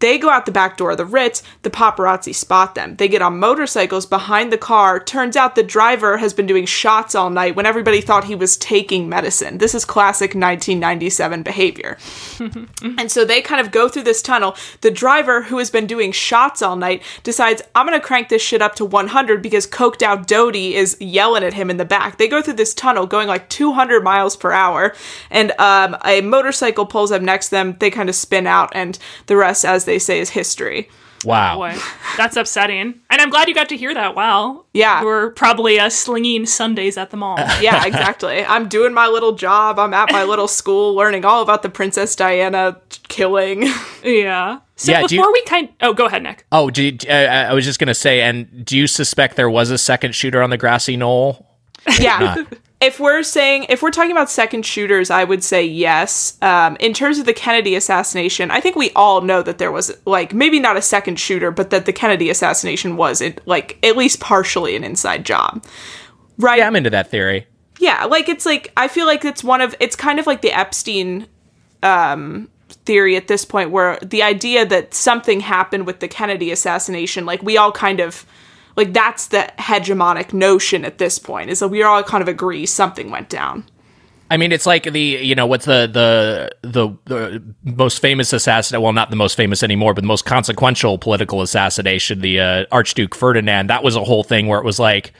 they 0.00 0.18
go 0.18 0.30
out 0.30 0.46
the 0.46 0.52
back 0.52 0.76
door 0.76 0.92
of 0.92 0.98
the 0.98 1.04
Ritz. 1.04 1.42
The 1.62 1.70
paparazzi 1.70 2.34
spot 2.34 2.74
them. 2.74 2.96
They 2.96 3.08
get 3.08 3.22
on 3.22 3.38
motorcycles 3.38 4.06
behind 4.06 4.52
the 4.52 4.58
car. 4.58 5.00
Turns 5.00 5.36
out 5.36 5.54
the 5.54 5.62
driver 5.62 6.18
has 6.18 6.34
been 6.34 6.46
doing 6.46 6.66
shots 6.66 7.14
all 7.14 7.30
night 7.30 7.56
when 7.56 7.66
everybody 7.66 8.00
thought 8.00 8.24
he 8.24 8.34
was 8.34 8.56
taking 8.56 9.08
medicine. 9.08 9.58
This 9.58 9.74
is 9.74 9.84
classic 9.84 10.30
1997 10.30 11.42
behavior. 11.42 11.96
and 12.98 13.10
so 13.10 13.24
they 13.24 13.40
kind 13.40 13.60
of 13.60 13.72
go 13.72 13.88
through 13.88 14.02
this 14.02 14.22
tunnel. 14.22 14.56
The 14.80 14.90
driver, 14.90 15.42
who 15.42 15.58
has 15.58 15.70
been 15.70 15.86
doing 15.86 16.12
shots 16.12 16.62
all 16.62 16.76
night, 16.76 17.02
decides, 17.22 17.62
I'm 17.74 17.86
going 17.86 17.98
to 17.98 18.04
crank 18.04 18.28
this 18.28 18.42
shit 18.42 18.62
up 18.62 18.74
to 18.76 18.84
100 18.84 19.42
because 19.42 19.66
coked 19.66 20.02
out 20.02 20.26
Dodi 20.26 20.72
is 20.72 20.96
yelling 21.00 21.44
at 21.44 21.54
him 21.54 21.70
in 21.70 21.76
the 21.76 21.84
back. 21.84 22.18
They 22.18 22.28
go 22.28 22.42
through 22.42 22.54
this 22.54 22.74
tunnel 22.74 23.06
going 23.06 23.28
like 23.28 23.48
200 23.48 24.02
miles 24.02 24.36
per 24.36 24.52
hour, 24.52 24.94
and 25.30 25.52
um, 25.58 25.96
a 26.04 26.20
motorcycle 26.20 26.86
pulls 26.86 27.12
up 27.12 27.22
next 27.22 27.46
to 27.46 27.50
them. 27.52 27.76
They 27.78 27.90
kind 27.90 28.08
of 28.08 28.14
spin 28.14 28.46
out, 28.46 28.70
and 28.74 28.98
the 29.26 29.33
rest, 29.36 29.64
as 29.64 29.84
they 29.84 29.98
say, 29.98 30.18
is 30.20 30.30
history. 30.30 30.88
wow. 31.24 31.56
Boy, 31.56 31.74
that's 32.16 32.36
upsetting. 32.36 33.00
And 33.10 33.20
I'm 33.20 33.30
glad 33.30 33.48
you 33.48 33.54
got 33.54 33.68
to 33.70 33.76
hear 33.76 33.94
that. 33.94 34.14
Wow. 34.14 34.64
Yeah. 34.74 35.00
You 35.00 35.06
were 35.06 35.30
probably 35.30 35.78
uh, 35.80 35.88
slinging 35.88 36.44
sundaes 36.46 36.96
at 36.98 37.10
the 37.10 37.16
mall. 37.16 37.38
Yeah, 37.60 37.86
exactly. 37.86 38.44
I'm 38.44 38.68
doing 38.68 38.92
my 38.92 39.06
little 39.06 39.32
job. 39.32 39.78
I'm 39.78 39.94
at 39.94 40.12
my 40.12 40.24
little 40.32 40.48
school 40.48 40.94
learning 40.94 41.24
all 41.24 41.42
about 41.42 41.62
the 41.62 41.70
Princess 41.70 42.14
Diana 42.14 42.78
killing. 43.08 43.62
yeah. 44.04 44.60
So 44.76 44.92
Yeah, 44.92 45.06
do 45.06 45.14
you- 45.14 45.20
before 45.20 45.32
we 45.32 45.42
kind 45.44 45.68
oh, 45.80 45.92
go 45.94 46.06
ahead, 46.06 46.22
Nick. 46.24 46.44
Oh, 46.52 46.68
do 46.68 46.82
you, 46.82 46.98
uh, 47.08 47.12
I 47.12 47.54
was 47.54 47.64
just 47.64 47.78
gonna 47.78 47.94
say, 47.94 48.20
and 48.20 48.64
do 48.64 48.76
you 48.76 48.86
suspect 48.86 49.36
there 49.36 49.48
was 49.48 49.70
a 49.70 49.78
second 49.78 50.14
shooter 50.14 50.42
on 50.42 50.50
the 50.50 50.56
grassy 50.58 50.96
knoll? 50.96 51.46
Yeah. 51.98 52.44
If 52.80 53.00
we're 53.00 53.22
saying 53.22 53.66
if 53.70 53.82
we're 53.82 53.90
talking 53.90 54.12
about 54.12 54.28
second 54.30 54.66
shooters, 54.66 55.08
I 55.10 55.24
would 55.24 55.42
say 55.42 55.64
yes. 55.64 56.36
Um, 56.42 56.76
in 56.80 56.92
terms 56.92 57.18
of 57.18 57.24
the 57.24 57.32
Kennedy 57.32 57.76
assassination, 57.76 58.50
I 58.50 58.60
think 58.60 58.76
we 58.76 58.90
all 58.94 59.22
know 59.22 59.42
that 59.42 59.56
there 59.58 59.72
was 59.72 59.96
like 60.04 60.34
maybe 60.34 60.60
not 60.60 60.76
a 60.76 60.82
second 60.82 61.18
shooter, 61.18 61.50
but 61.50 61.70
that 61.70 61.86
the 61.86 61.92
Kennedy 61.92 62.28
assassination 62.28 62.96
was 62.96 63.20
it 63.22 63.40
like 63.46 63.78
at 63.82 63.96
least 63.96 64.20
partially 64.20 64.76
an 64.76 64.84
inside 64.84 65.24
job, 65.24 65.64
right? 66.36 66.58
Yeah, 66.58 66.66
I'm 66.66 66.76
into 66.76 66.90
that 66.90 67.10
theory. 67.10 67.46
yeah 67.80 68.04
like 68.04 68.28
it's 68.28 68.46
like 68.46 68.70
i 68.76 68.86
feel 68.86 69.04
like 69.06 69.24
it's 69.24 69.42
one 69.42 69.60
of 69.60 69.74
it's 69.80 69.96
kind 69.96 70.18
of 70.20 70.26
like 70.28 70.42
the 70.42 70.52
epstein 70.52 71.26
um 71.82 72.48
theory 72.86 73.16
at 73.16 73.26
this 73.28 73.44
point 73.44 73.70
where 73.70 73.98
the 74.00 74.22
idea 74.22 74.64
that 74.64 74.94
something 74.94 75.40
happened 75.40 75.86
with 75.86 75.98
the 76.00 76.06
kennedy 76.08 76.52
assassination 76.52 77.26
like 77.26 77.42
we 77.42 77.56
all 77.56 77.72
kind 77.72 77.98
of 78.00 78.24
like 78.76 78.92
that's 78.92 79.28
the 79.28 79.50
hegemonic 79.58 80.32
notion 80.32 80.84
at 80.84 80.98
this 80.98 81.18
point 81.18 81.50
is 81.50 81.60
that 81.60 81.68
we 81.68 81.82
all 81.82 82.02
kind 82.02 82.22
of 82.22 82.28
agree 82.28 82.66
something 82.66 83.10
went 83.10 83.28
down 83.28 83.64
I 84.30 84.36
mean, 84.36 84.52
it's 84.52 84.66
like 84.66 84.84
the 84.84 85.00
you 85.00 85.34
know 85.34 85.46
what's 85.46 85.66
the 85.66 85.86
the 85.86 86.50
the, 86.68 86.96
the 87.04 87.42
most 87.62 88.00
famous 88.00 88.32
assassination? 88.32 88.82
Well, 88.82 88.92
not 88.92 89.10
the 89.10 89.16
most 89.16 89.36
famous 89.36 89.62
anymore, 89.62 89.92
but 89.92 90.00
the 90.00 90.08
most 90.08 90.24
consequential 90.24 90.98
political 90.98 91.42
assassination, 91.42 92.20
the 92.20 92.40
uh, 92.40 92.64
Archduke 92.72 93.14
Ferdinand. 93.14 93.68
That 93.68 93.84
was 93.84 93.96
a 93.96 94.02
whole 94.02 94.24
thing 94.24 94.46
where 94.46 94.58
it 94.58 94.64
was 94.64 94.78
like 94.78 95.12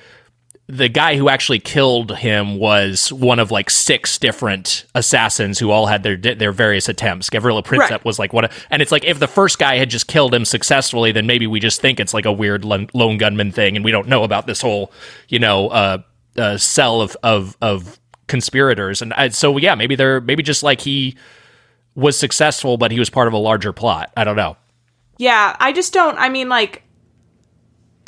the 0.67 0.89
guy 0.89 1.17
who 1.17 1.29
actually 1.29 1.59
killed 1.59 2.17
him 2.17 2.57
was 2.59 3.12
one 3.12 3.39
of 3.39 3.51
like 3.51 3.69
six 3.69 4.17
different 4.19 4.87
assassins 4.95 5.59
who 5.59 5.71
all 5.71 5.87
had 5.87 6.03
their 6.03 6.17
their 6.17 6.53
various 6.53 6.89
attempts. 6.89 7.29
Gavrilo 7.29 7.62
Princip 7.62 7.91
Right. 7.91 8.05
was 8.05 8.19
like 8.19 8.33
one, 8.33 8.47
of, 8.47 8.67
and 8.71 8.81
it's 8.81 8.91
like 8.91 9.05
if 9.05 9.19
the 9.19 9.27
first 9.29 9.59
guy 9.59 9.77
had 9.77 9.91
just 9.91 10.07
killed 10.07 10.33
him 10.35 10.45
successfully, 10.47 11.12
then 11.12 11.27
maybe 11.27 11.47
we 11.47 11.61
just 11.61 11.83
think 11.83 12.01
it's 12.01 12.15
like 12.15 12.25
a 12.25 12.33
weird 12.33 12.65
lone, 12.65 12.89
lone 12.95 13.19
gunman 13.19 13.53
thing, 13.53 13.77
and 13.77 13.85
we 13.85 13.91
don't 13.91 14.09
know 14.09 14.25
about 14.25 14.47
this 14.47 14.62
whole 14.62 14.91
you 15.29 15.39
know 15.39 15.69
uh, 15.69 15.99
uh, 16.39 16.57
cell 16.57 17.03
of 17.03 17.15
of 17.23 17.57
of 17.61 18.01
conspirators. 18.27 19.03
And 19.03 19.12
I, 19.12 19.29
so 19.29 19.59
yeah, 19.59 19.75
maybe 19.75 19.97
they're 19.97 20.23
maybe 20.23 20.43
just 20.43 20.62
like 20.62 20.81
he 20.81 21.17
was 21.95 22.19
successful, 22.19 22.79
but 22.79 22.91
he 22.91 22.99
was 22.99 23.11
part 23.11 23.29
of 23.29 23.35
a 23.35 23.39
larger 23.39 23.73
plot. 23.75 24.11
I 24.17 24.25
don't 24.25 24.37
know. 24.37 24.57
yeah 25.19 25.55
i 25.61 25.73
just 25.73 25.93
don't 25.93 26.17
i 26.19 26.29
mean 26.29 26.49
like 26.49 26.83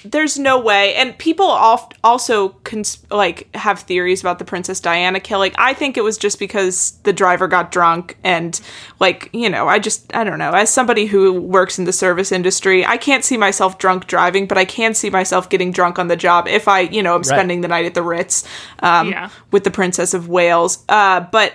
there's 0.05 0.39
no 0.39 0.61
way 0.61 0.95
and 0.95 1.17
people 1.19 1.47
oft 1.47 1.95
also 2.05 2.51
cons- 2.65 3.05
like 3.11 3.49
have 3.57 3.81
theories 3.81 4.21
about 4.21 4.39
the 4.39 4.45
princess 4.45 4.79
diana 4.79 5.19
killing 5.19 5.53
i 5.57 5.73
think 5.73 5.97
it 5.97 6.03
was 6.05 6.19
just 6.19 6.39
because 6.39 6.93
the 7.05 7.13
driver 7.13 7.49
got 7.49 7.73
drunk 7.73 8.17
and 8.23 8.61
like 9.01 9.31
you 9.33 9.49
know 9.49 9.67
i 9.67 9.79
just 9.79 10.15
i 10.15 10.23
don't 10.23 10.39
know 10.39 10.53
as 10.53 10.69
somebody 10.71 11.07
who 11.07 11.33
works 11.41 11.79
in 11.79 11.87
the 11.87 11.93
service 11.93 12.31
industry 12.31 12.85
i 12.85 12.97
can't 12.97 13.25
see 13.25 13.37
myself 13.39 13.79
drunk 13.79 14.07
driving 14.07 14.47
but 14.47 14.59
i 14.59 14.65
can 14.67 14.93
see 14.95 15.09
myself 15.11 15.49
getting 15.49 15.73
drunk 15.73 15.99
on 15.99 16.09
the 16.09 16.17
job 16.17 16.47
if 16.47 16.69
i 16.69 16.81
you 16.81 17.03
know 17.03 17.15
i'm 17.15 17.25
spending 17.25 17.63
the 17.63 17.69
night 17.69 17.87
at 17.87 17.95
the 17.95 18.03
ritz 18.03 18.45
um, 18.81 19.09
Yeah. 19.11 19.31
with 19.51 19.65
the 19.65 19.71
princess 19.71 20.13
of 20.15 20.29
wales 20.29 20.85
uh, 20.91 21.21
but 21.21 21.55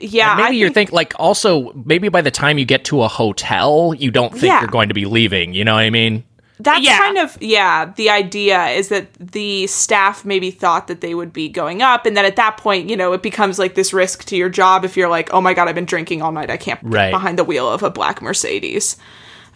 yeah 0.00 0.34
Maybe 0.36 0.46
I 0.46 0.50
you're 0.50 0.68
think- 0.70 0.88
think 0.88 0.92
like 0.92 1.12
also 1.18 1.72
maybe 1.84 2.08
by 2.08 2.22
the 2.22 2.30
time 2.30 2.56
you 2.58 2.64
get 2.64 2.84
to 2.86 3.02
a 3.02 3.08
hotel, 3.08 3.94
you 3.98 4.10
don't 4.10 4.32
think 4.32 4.44
Yeah. 4.44 4.60
you're 4.60 4.70
going 4.70 4.88
to 4.88 4.94
be 4.94 5.04
leaving. 5.04 5.52
You 5.52 5.64
know 5.64 5.74
what 5.74 5.80
I 5.82 5.90
mean? 5.90 6.24
That's 6.60 6.84
Yeah. 6.84 6.98
kind 6.98 7.18
of 7.18 7.36
yeah. 7.40 7.92
The 7.96 8.10
idea 8.10 8.66
is 8.68 8.88
that 8.88 9.12
the 9.14 9.66
staff 9.66 10.24
maybe 10.24 10.50
thought 10.50 10.86
that 10.86 11.00
they 11.00 11.14
would 11.14 11.32
be 11.32 11.48
going 11.48 11.82
up, 11.82 12.06
and 12.06 12.16
then 12.16 12.24
at 12.24 12.36
that 12.36 12.56
point, 12.56 12.88
you 12.88 12.96
know, 12.96 13.12
it 13.14 13.22
becomes 13.22 13.58
like 13.58 13.74
this 13.74 13.92
risk 13.92 14.24
to 14.26 14.36
your 14.36 14.48
job 14.48 14.84
if 14.84 14.96
you're 14.96 15.08
like, 15.08 15.32
oh 15.34 15.40
my 15.40 15.54
god, 15.54 15.68
I've 15.68 15.74
been 15.74 15.84
drinking 15.86 16.22
all 16.22 16.30
night, 16.32 16.50
I 16.50 16.56
can't 16.56 16.80
get 16.82 16.92
Right. 16.92 17.10
behind 17.10 17.38
the 17.38 17.44
wheel 17.44 17.68
of 17.68 17.82
a 17.82 17.90
black 17.90 18.22
Mercedes. 18.22 18.96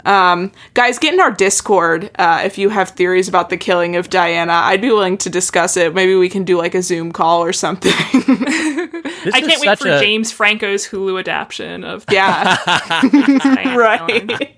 Um, 0.04 0.52
guys, 0.74 0.98
get 1.00 1.14
in 1.14 1.20
our 1.20 1.32
Discord 1.32 2.10
uh, 2.16 2.42
if 2.44 2.58
you 2.58 2.68
have 2.68 2.90
theories 2.90 3.28
about 3.28 3.50
the 3.50 3.56
killing 3.56 3.96
of 3.96 4.08
Diana. 4.08 4.52
I'd 4.52 4.80
be 4.80 4.88
willing 4.88 5.18
to 5.18 5.30
discuss 5.30 5.76
it. 5.76 5.94
Maybe 5.94 6.14
we 6.14 6.28
can 6.28 6.44
do 6.44 6.58
like 6.58 6.76
a 6.76 6.82
Zoom 6.82 7.10
call 7.10 7.42
or 7.42 7.52
something. 7.52 7.92
I 7.92 9.40
can't 9.44 9.60
wait 9.60 9.78
for 9.78 9.88
a- 9.88 9.98
James 10.00 10.30
Franco's 10.30 10.86
Hulu 10.86 11.18
adaptation 11.18 11.82
of 11.82 12.04
yeah, 12.10 12.56
Diana 12.66 13.40
killing. 13.40 13.76
right. 13.76 14.56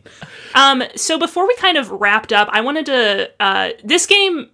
Um, 0.55 0.83
so 0.97 1.19
before 1.19 1.47
we 1.47 1.55
kind 1.57 1.77
of 1.77 1.91
wrapped 1.91 2.33
up, 2.33 2.49
I 2.53 2.61
wanted 2.61 2.87
to. 2.87 3.31
Uh, 3.41 3.71
this 3.85 4.07
game 4.07 4.51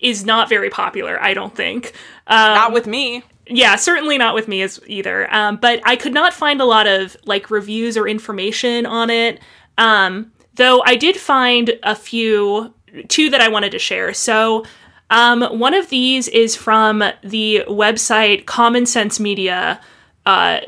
is 0.00 0.24
not 0.24 0.48
very 0.48 0.70
popular, 0.70 1.20
I 1.22 1.34
don't 1.34 1.54
think. 1.54 1.92
Um, 2.26 2.54
Not 2.54 2.72
with 2.72 2.86
me. 2.86 3.22
yeah, 3.46 3.74
certainly 3.76 4.16
not 4.16 4.34
with 4.34 4.46
me 4.48 4.62
as 4.62 4.80
either. 4.86 5.32
Um, 5.34 5.56
but 5.56 5.80
I 5.84 5.96
could 5.96 6.14
not 6.14 6.32
find 6.32 6.60
a 6.60 6.64
lot 6.64 6.86
of 6.86 7.16
like 7.24 7.50
reviews 7.50 7.96
or 7.96 8.06
information 8.06 8.86
on 8.86 9.10
it. 9.10 9.40
Um, 9.78 10.32
though 10.54 10.82
I 10.86 10.94
did 10.96 11.16
find 11.16 11.72
a 11.82 11.96
few, 11.96 12.72
two 13.08 13.30
that 13.30 13.40
I 13.40 13.48
wanted 13.48 13.72
to 13.72 13.78
share. 13.78 14.12
So. 14.14 14.64
Um, 15.10 15.42
one 15.58 15.74
of 15.74 15.90
these 15.90 16.26
is 16.28 16.56
from 16.56 17.00
the 17.22 17.64
website 17.68 18.46
commonsensemedia 18.46 19.78
uh, 20.24 20.60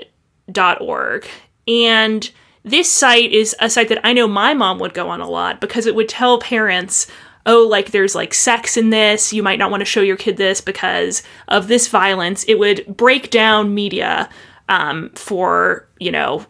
dot 0.52 0.82
org 0.82 1.26
and 1.66 2.30
this 2.64 2.90
site 2.90 3.30
is 3.30 3.54
a 3.60 3.68
site 3.68 3.88
that 3.88 4.00
I 4.04 4.12
know 4.12 4.26
my 4.26 4.54
mom 4.54 4.78
would 4.78 4.94
go 4.94 5.10
on 5.10 5.20
a 5.20 5.28
lot 5.28 5.60
because 5.60 5.86
it 5.86 5.94
would 5.94 6.08
tell 6.08 6.40
parents, 6.40 7.06
oh, 7.46 7.66
like 7.66 7.90
there's 7.90 8.14
like 8.14 8.32
sex 8.32 8.76
in 8.76 8.90
this. 8.90 9.32
You 9.32 9.42
might 9.42 9.58
not 9.58 9.70
want 9.70 9.82
to 9.82 9.84
show 9.84 10.00
your 10.00 10.16
kid 10.16 10.38
this 10.38 10.60
because 10.62 11.22
of 11.48 11.68
this 11.68 11.88
violence. 11.88 12.42
It 12.48 12.58
would 12.58 12.84
break 12.86 13.30
down 13.30 13.74
media 13.74 14.30
um, 14.70 15.10
for, 15.10 15.86
you 16.00 16.10
know, 16.10 16.46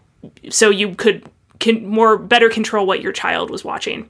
so 0.50 0.70
you 0.70 0.94
could 0.94 1.28
can 1.58 1.86
more 1.86 2.16
better 2.16 2.48
control 2.48 2.86
what 2.86 3.00
your 3.00 3.12
child 3.12 3.50
was 3.50 3.64
watching. 3.64 4.08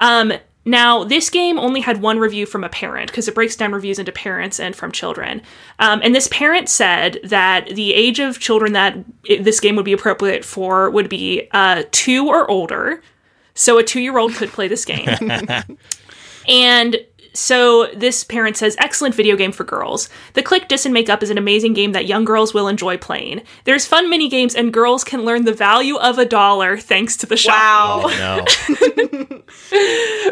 Um, 0.00 0.32
now, 0.64 1.04
this 1.04 1.28
game 1.28 1.58
only 1.58 1.80
had 1.80 2.00
one 2.00 2.18
review 2.18 2.46
from 2.46 2.64
a 2.64 2.68
parent 2.68 3.10
because 3.10 3.28
it 3.28 3.34
breaks 3.34 3.54
down 3.54 3.72
reviews 3.72 3.98
into 3.98 4.12
parents 4.12 4.58
and 4.58 4.74
from 4.74 4.92
children. 4.92 5.42
Um, 5.78 6.00
and 6.02 6.14
this 6.14 6.28
parent 6.28 6.68
said 6.70 7.20
that 7.22 7.68
the 7.68 7.92
age 7.92 8.18
of 8.18 8.40
children 8.40 8.72
that 8.72 8.96
it, 9.24 9.44
this 9.44 9.60
game 9.60 9.76
would 9.76 9.84
be 9.84 9.92
appropriate 9.92 10.44
for 10.44 10.88
would 10.90 11.10
be 11.10 11.48
uh, 11.52 11.84
two 11.90 12.28
or 12.28 12.50
older. 12.50 13.02
So 13.54 13.78
a 13.78 13.82
two 13.82 14.00
year 14.00 14.16
old 14.16 14.34
could 14.34 14.50
play 14.50 14.68
this 14.68 14.86
game. 14.86 15.08
and 16.48 16.96
so 17.34 17.88
this 17.94 18.24
parent 18.24 18.56
says, 18.56 18.76
excellent 18.78 19.14
video 19.14 19.36
game 19.36 19.52
for 19.52 19.64
girls. 19.64 20.08
The 20.34 20.42
Clique 20.42 20.68
Diss 20.68 20.84
and 20.86 20.94
Make 20.94 21.08
Up 21.10 21.22
is 21.22 21.30
an 21.30 21.38
amazing 21.38 21.74
game 21.74 21.92
that 21.92 22.06
young 22.06 22.24
girls 22.24 22.54
will 22.54 22.68
enjoy 22.68 22.96
playing. 22.96 23.42
There's 23.64 23.86
fun 23.86 24.08
mini 24.08 24.28
games 24.28 24.54
and 24.54 24.72
girls 24.72 25.02
can 25.04 25.24
learn 25.24 25.44
the 25.44 25.52
value 25.52 25.96
of 25.96 26.18
a 26.18 26.24
dollar 26.24 26.78
thanks 26.78 27.16
to 27.18 27.26
the 27.26 27.36
shop. 27.36 28.04
Wow. 28.04 28.06
No. 28.08 28.44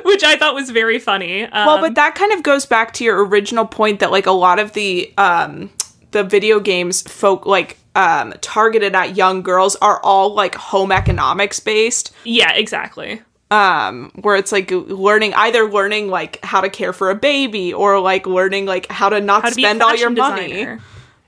Which 0.04 0.22
I 0.24 0.36
thought 0.38 0.54
was 0.54 0.70
very 0.70 0.98
funny. 0.98 1.42
Um, 1.44 1.66
Well, 1.66 1.80
but 1.80 1.94
that 1.96 2.14
kind 2.14 2.32
of 2.32 2.42
goes 2.42 2.66
back 2.66 2.92
to 2.94 3.04
your 3.04 3.24
original 3.24 3.66
point 3.66 4.00
that 4.00 4.10
like 4.10 4.26
a 4.26 4.32
lot 4.32 4.58
of 4.58 4.72
the 4.72 5.12
um 5.18 5.70
the 6.12 6.22
video 6.22 6.60
games 6.60 7.02
folk 7.02 7.46
like 7.46 7.78
um 7.94 8.34
targeted 8.40 8.94
at 8.94 9.16
young 9.16 9.42
girls 9.42 9.76
are 9.76 10.00
all 10.02 10.34
like 10.34 10.54
home 10.54 10.92
economics 10.92 11.58
based 11.60 12.12
yeah, 12.24 12.52
exactly. 12.52 13.22
Um 13.52 14.10
where 14.22 14.36
it's 14.36 14.52
like 14.52 14.70
learning 14.70 15.34
either 15.34 15.70
learning 15.70 16.08
like 16.08 16.42
how 16.44 16.60
to 16.60 16.70
care 16.70 16.92
for 16.92 17.10
a 17.10 17.14
baby 17.14 17.72
or 17.74 18.00
like 18.00 18.26
learning 18.26 18.66
like 18.66 18.86
how 18.90 19.08
to 19.08 19.20
not 19.20 19.42
How 19.42 19.48
to 19.48 19.54
spend 19.54 19.82
all 19.82 19.90
your 19.94 20.10
fashion 20.10 20.14
money. 20.14 20.48
designer. 20.48 20.80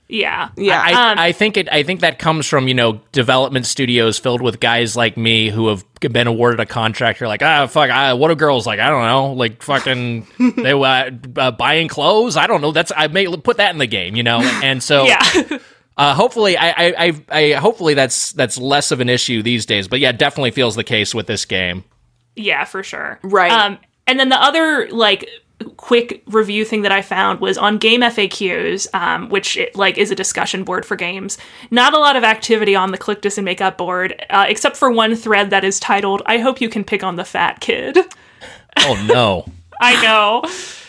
Yeah. 0.07 0.49
Yeah. 0.55 0.79
I, 0.83 1.11
Um, 1.11 1.17
I 1.19 1.31
think 1.31 1.57
it. 1.57 1.67
I 1.71 1.81
think 1.81 2.01
that 2.01 2.19
comes 2.19 2.45
from 2.45 2.67
you 2.67 2.75
know 2.75 3.01
development 3.11 3.65
studios 3.65 4.19
filled 4.19 4.41
with 4.41 4.59
guys 4.59 4.95
like 4.95 5.17
me 5.17 5.49
who 5.49 5.67
have 5.69 5.83
been 5.99 6.27
awarded 6.27 6.59
a 6.59 6.65
contract. 6.67 7.19
You're 7.19 7.27
like, 7.27 7.41
ah, 7.41 7.65
fuck. 7.65 7.89
I, 7.89 8.13
what 8.13 8.29
are 8.29 8.35
girls 8.35 8.67
like? 8.67 8.79
I 8.79 8.89
don't 8.89 9.03
know. 9.03 9.33
Like 9.33 9.63
fucking 9.63 10.27
they 10.57 10.73
uh, 10.73 11.09
uh, 11.37 11.51
buying 11.51 11.87
clothes. 11.87 12.37
I 12.37 12.45
don't 12.45 12.61
know. 12.61 12.71
That's 12.71 12.91
I 12.95 13.07
may 13.07 13.25
put 13.37 13.57
that 13.57 13.71
in 13.73 13.79
the 13.79 13.87
game. 13.87 14.15
You 14.15 14.21
know. 14.21 14.41
And 14.41 14.83
so 14.83 15.05
Yeah. 15.07 15.23
uh, 15.97 16.13
hopefully, 16.13 16.55
I, 16.55 16.69
I, 16.69 16.93
I, 17.07 17.23
I 17.31 17.53
hopefully 17.53 17.95
that's 17.95 18.31
that's 18.33 18.59
less 18.59 18.91
of 18.91 18.99
an 18.99 19.09
issue 19.09 19.41
these 19.41 19.65
days. 19.65 19.87
But 19.87 19.99
yeah, 20.01 20.11
definitely 20.11 20.51
feels 20.51 20.75
the 20.75 20.83
case 20.83 21.15
with 21.15 21.25
this 21.25 21.45
game. 21.45 21.83
Yeah, 22.35 22.65
for 22.65 22.83
sure. 22.83 23.19
Right. 23.23 23.51
Um, 23.51 23.77
and 24.07 24.19
then 24.19 24.29
the 24.29 24.41
other 24.41 24.87
like 24.89 25.29
quick 25.77 26.23
review 26.27 26.65
thing 26.65 26.81
that 26.81 26.91
I 26.91 27.01
found 27.01 27.39
was 27.39 27.57
on 27.57 27.77
Game 27.77 28.01
FAQs, 28.01 28.93
um, 28.93 29.29
which 29.29 29.57
it, 29.57 29.75
like 29.75 29.97
is 29.97 30.11
a 30.11 30.15
discussion 30.15 30.63
board 30.63 30.85
for 30.85 30.95
games. 30.95 31.37
Not 31.71 31.93
a 31.93 31.99
lot 31.99 32.15
of 32.15 32.23
activity 32.23 32.75
on 32.75 32.91
the 32.91 32.97
Clique 32.97 33.21
Diss 33.21 33.37
and 33.37 33.45
Makeup 33.45 33.77
board, 33.77 34.25
uh, 34.29 34.45
except 34.47 34.77
for 34.77 34.91
one 34.91 35.15
thread 35.15 35.49
that 35.51 35.63
is 35.63 35.79
titled 35.79 36.21
"I 36.25 36.39
hope 36.39 36.61
you 36.61 36.69
can 36.69 36.83
pick 36.83 37.03
on 37.03 37.15
the 37.15 37.25
fat 37.25 37.59
kid." 37.61 37.97
Oh 38.77 39.05
no. 39.07 39.45
I 39.81 40.01
know. 40.01 40.41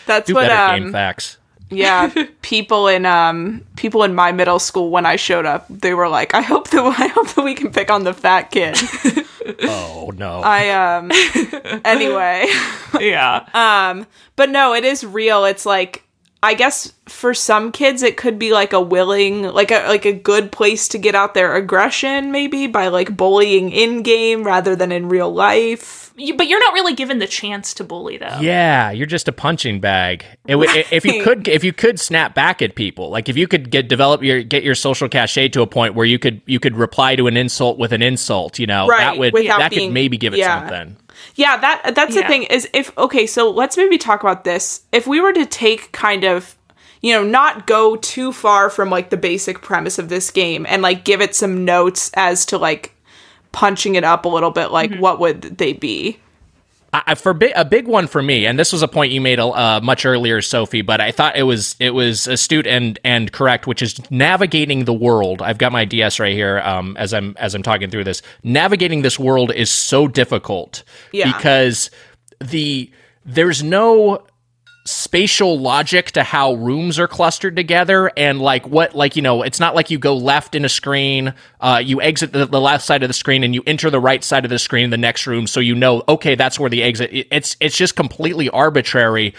That's 0.05 0.27
Do 0.27 0.35
what 0.35 0.47
better, 0.47 0.73
um 0.73 0.83
game 0.83 0.91
facts. 0.91 1.37
Yeah 1.69 2.13
people 2.41 2.87
in 2.87 3.05
um 3.05 3.61
people 3.75 4.03
in 4.03 4.15
my 4.15 4.31
middle 4.31 4.59
school 4.59 4.89
when 4.89 5.05
I 5.05 5.15
showed 5.15 5.45
up 5.45 5.65
they 5.69 5.93
were 5.93 6.09
like 6.09 6.33
I 6.33 6.41
hope 6.41 6.69
that 6.69 6.81
I 6.99 7.07
hope 7.07 7.29
that 7.29 7.43
we 7.43 7.55
can 7.55 7.71
pick 7.71 7.89
on 7.91 8.03
the 8.03 8.13
fat 8.13 8.51
kid. 8.51 8.77
Oh 9.61 10.11
no. 10.17 10.41
I 10.41 10.69
um 10.69 11.11
anyway. 11.85 12.47
Yeah. 12.99 13.45
Um, 13.53 14.05
but 14.35 14.49
no, 14.49 14.73
it 14.73 14.83
is 14.83 15.05
real. 15.05 15.45
It's 15.45 15.65
like 15.65 16.03
I 16.43 16.53
guess 16.53 16.93
for 17.05 17.33
some 17.33 17.71
kids 17.71 18.03
it 18.03 18.17
could 18.17 18.37
be 18.37 18.51
like 18.51 18.73
a 18.73 18.81
willing 18.81 19.43
like 19.43 19.71
a 19.71 19.87
like 19.87 20.05
a 20.05 20.13
good 20.13 20.51
place 20.51 20.87
to 20.89 20.97
get 20.97 21.15
out 21.15 21.33
their 21.33 21.55
aggression 21.55 22.31
maybe 22.31 22.67
by 22.67 22.89
like 22.89 23.15
bullying 23.15 23.71
in 23.71 24.03
game 24.03 24.43
rather 24.43 24.75
than 24.75 24.91
in 24.91 25.09
real 25.09 25.33
life. 25.33 26.06
You- 26.17 26.33
but 26.35 26.47
you're 26.47 26.59
not 26.59 26.73
really 26.73 26.93
given 26.93 27.19
the 27.19 27.27
chance 27.27 27.73
to 27.75 27.83
bully 27.83 28.17
though. 28.17 28.39
Yeah, 28.41 28.91
you're 28.91 29.05
just 29.05 29.27
a 29.27 29.31
punching 29.31 29.79
bag. 29.79 30.25
It, 30.47 30.55
would 30.55 30.69
if 30.91 31.05
you 31.05 31.23
could, 31.23 31.47
if 31.47 31.63
you 31.63 31.71
could 31.73 31.99
snap 31.99 32.33
back 32.33 32.61
at 32.61 32.75
people, 32.75 33.09
like 33.09 33.29
if 33.29 33.37
you 33.37 33.47
could 33.47 33.69
get 33.69 33.87
develop 33.87 34.23
your 34.23 34.41
get 34.41 34.63
your 34.63 34.75
social 34.75 35.07
cachet 35.07 35.49
to 35.49 35.61
a 35.61 35.67
point 35.67 35.93
where 35.93 36.05
you 36.05 36.17
could 36.19 36.41
you 36.45 36.59
could 36.59 36.75
reply 36.75 37.15
to 37.15 37.27
an 37.27 37.37
insult 37.37 37.77
with 37.77 37.93
an 37.93 38.01
insult, 38.01 38.57
you 38.59 38.65
know, 38.65 38.87
Right, 38.87 38.99
that 38.99 39.17
would 39.17 39.33
without 39.33 39.59
that 39.59 39.69
being- 39.71 39.89
could 39.89 39.93
maybe 39.93 40.17
give 40.17 40.33
it 40.33 40.39
yeah. 40.39 40.59
something. 40.59 40.97
Yeah, 41.35 41.57
that 41.57 41.93
that's 41.95 42.15
the 42.15 42.23
thing 42.23 42.43
is 42.43 42.67
if 42.73 42.95
okay, 42.97 43.27
so 43.27 43.49
let's 43.51 43.77
maybe 43.77 43.97
talk 43.97 44.21
about 44.21 44.43
this. 44.43 44.81
If 44.91 45.05
we 45.07 45.21
were 45.21 45.33
to 45.33 45.45
take 45.45 45.91
kind 45.91 46.23
of 46.23 46.55
you 46.99 47.13
know, 47.13 47.23
not 47.23 47.67
go 47.67 47.95
too 47.95 48.31
far 48.33 48.71
from 48.71 48.89
like 48.89 49.11
the 49.11 49.17
basic 49.17 49.61
premise 49.61 49.99
of 49.99 50.09
this 50.09 50.31
game 50.31 50.65
and 50.67 50.81
like 50.81 51.05
give 51.05 51.21
it 51.21 51.35
some 51.35 51.63
notes 51.63 52.09
as 52.15 52.43
to 52.47 52.57
like 52.57 52.95
punching 53.57 53.95
it 53.95 54.03
up 54.03 54.25
a 54.25 54.29
little 54.29 54.51
bit 54.51 54.67
like 54.71 54.95
what 54.97 55.19
would 55.19 55.41
they 55.57 55.73
be? 55.73 56.19
I, 56.93 57.01
I- 57.07 57.15
for 57.15 57.33
bi- 57.33 57.51
a 57.55 57.65
big 57.65 57.87
one 57.87 58.05
for 58.05 58.21
me, 58.21 58.45
and 58.45 58.59
this 58.59 58.71
was 58.71 58.83
a 58.83 58.87
point 58.87 59.11
you 59.11 59.19
made 59.19 59.39
uh, 59.39 59.81
much 59.81 60.05
earlier, 60.05 60.43
Sophie, 60.43 60.83
but 60.83 61.01
I 61.01 61.11
thought 61.11 61.35
it 61.35 61.41
was 61.43 61.75
it 61.79 61.89
was 61.95 62.27
astute 62.27 62.67
and 62.67 62.99
and 63.03 63.31
correct, 63.31 63.65
which 63.65 63.81
is 63.81 63.99
navigating 64.11 64.85
the 64.85 64.93
world. 64.93 65.41
I've 65.41 65.57
got 65.57 65.71
my 65.71 65.85
DS 65.85 66.19
right 66.19 66.33
here 66.35 66.59
um, 66.59 66.95
as 66.97 67.15
I'm 67.15 67.35
as 67.39 67.55
I'm 67.55 67.63
talking 67.63 67.89
through 67.89 68.03
this. 68.03 68.21
Navigating 68.43 69.01
this 69.01 69.17
world 69.17 69.51
is 69.51 69.71
so 69.71 70.07
difficult 70.07 70.83
Yeah. 71.11 71.35
because 71.35 71.89
the 72.39 72.91
there's 73.25 73.63
no 73.63 74.23
spatial 74.87 75.59
logic 75.59 76.11
to 76.11 76.23
how 76.23 76.53
rooms 76.53 76.97
are 76.97 77.09
clustered 77.09 77.57
together 77.57 78.09
and 78.15 78.39
like 78.39 78.65
what 78.67 78.95
like 78.95 79.17
you 79.17 79.21
know 79.21 79.43
it's 79.43 79.59
not 79.59 79.75
like 79.75 79.91
you 79.91 79.99
go 79.99 80.15
left 80.15 80.55
in 80.55 80.63
a 80.63 80.69
screen 80.69 81.33
uh, 81.59 81.81
you 81.83 82.01
exit 82.01 82.31
the, 82.31 82.45
the 82.45 82.61
left 82.61 82.85
side 82.85 83.03
of 83.03 83.09
the 83.09 83.13
screen 83.13 83.43
and 83.43 83.53
you 83.53 83.61
enter 83.67 83.89
the 83.89 83.99
right 83.99 84.23
side 84.23 84.45
of 84.45 84.49
the 84.49 84.57
screen 84.57 84.85
in 84.85 84.89
the 84.89 84.97
next 84.97 85.27
room 85.27 85.45
so 85.45 85.59
you 85.59 85.75
know 85.75 86.03
okay 86.07 86.35
that's 86.35 86.57
where 86.57 86.69
the 86.69 86.81
exit 86.81 87.09
it's 87.11 87.57
it's 87.59 87.75
just 87.75 87.97
completely 87.97 88.49
arbitrary 88.49 89.33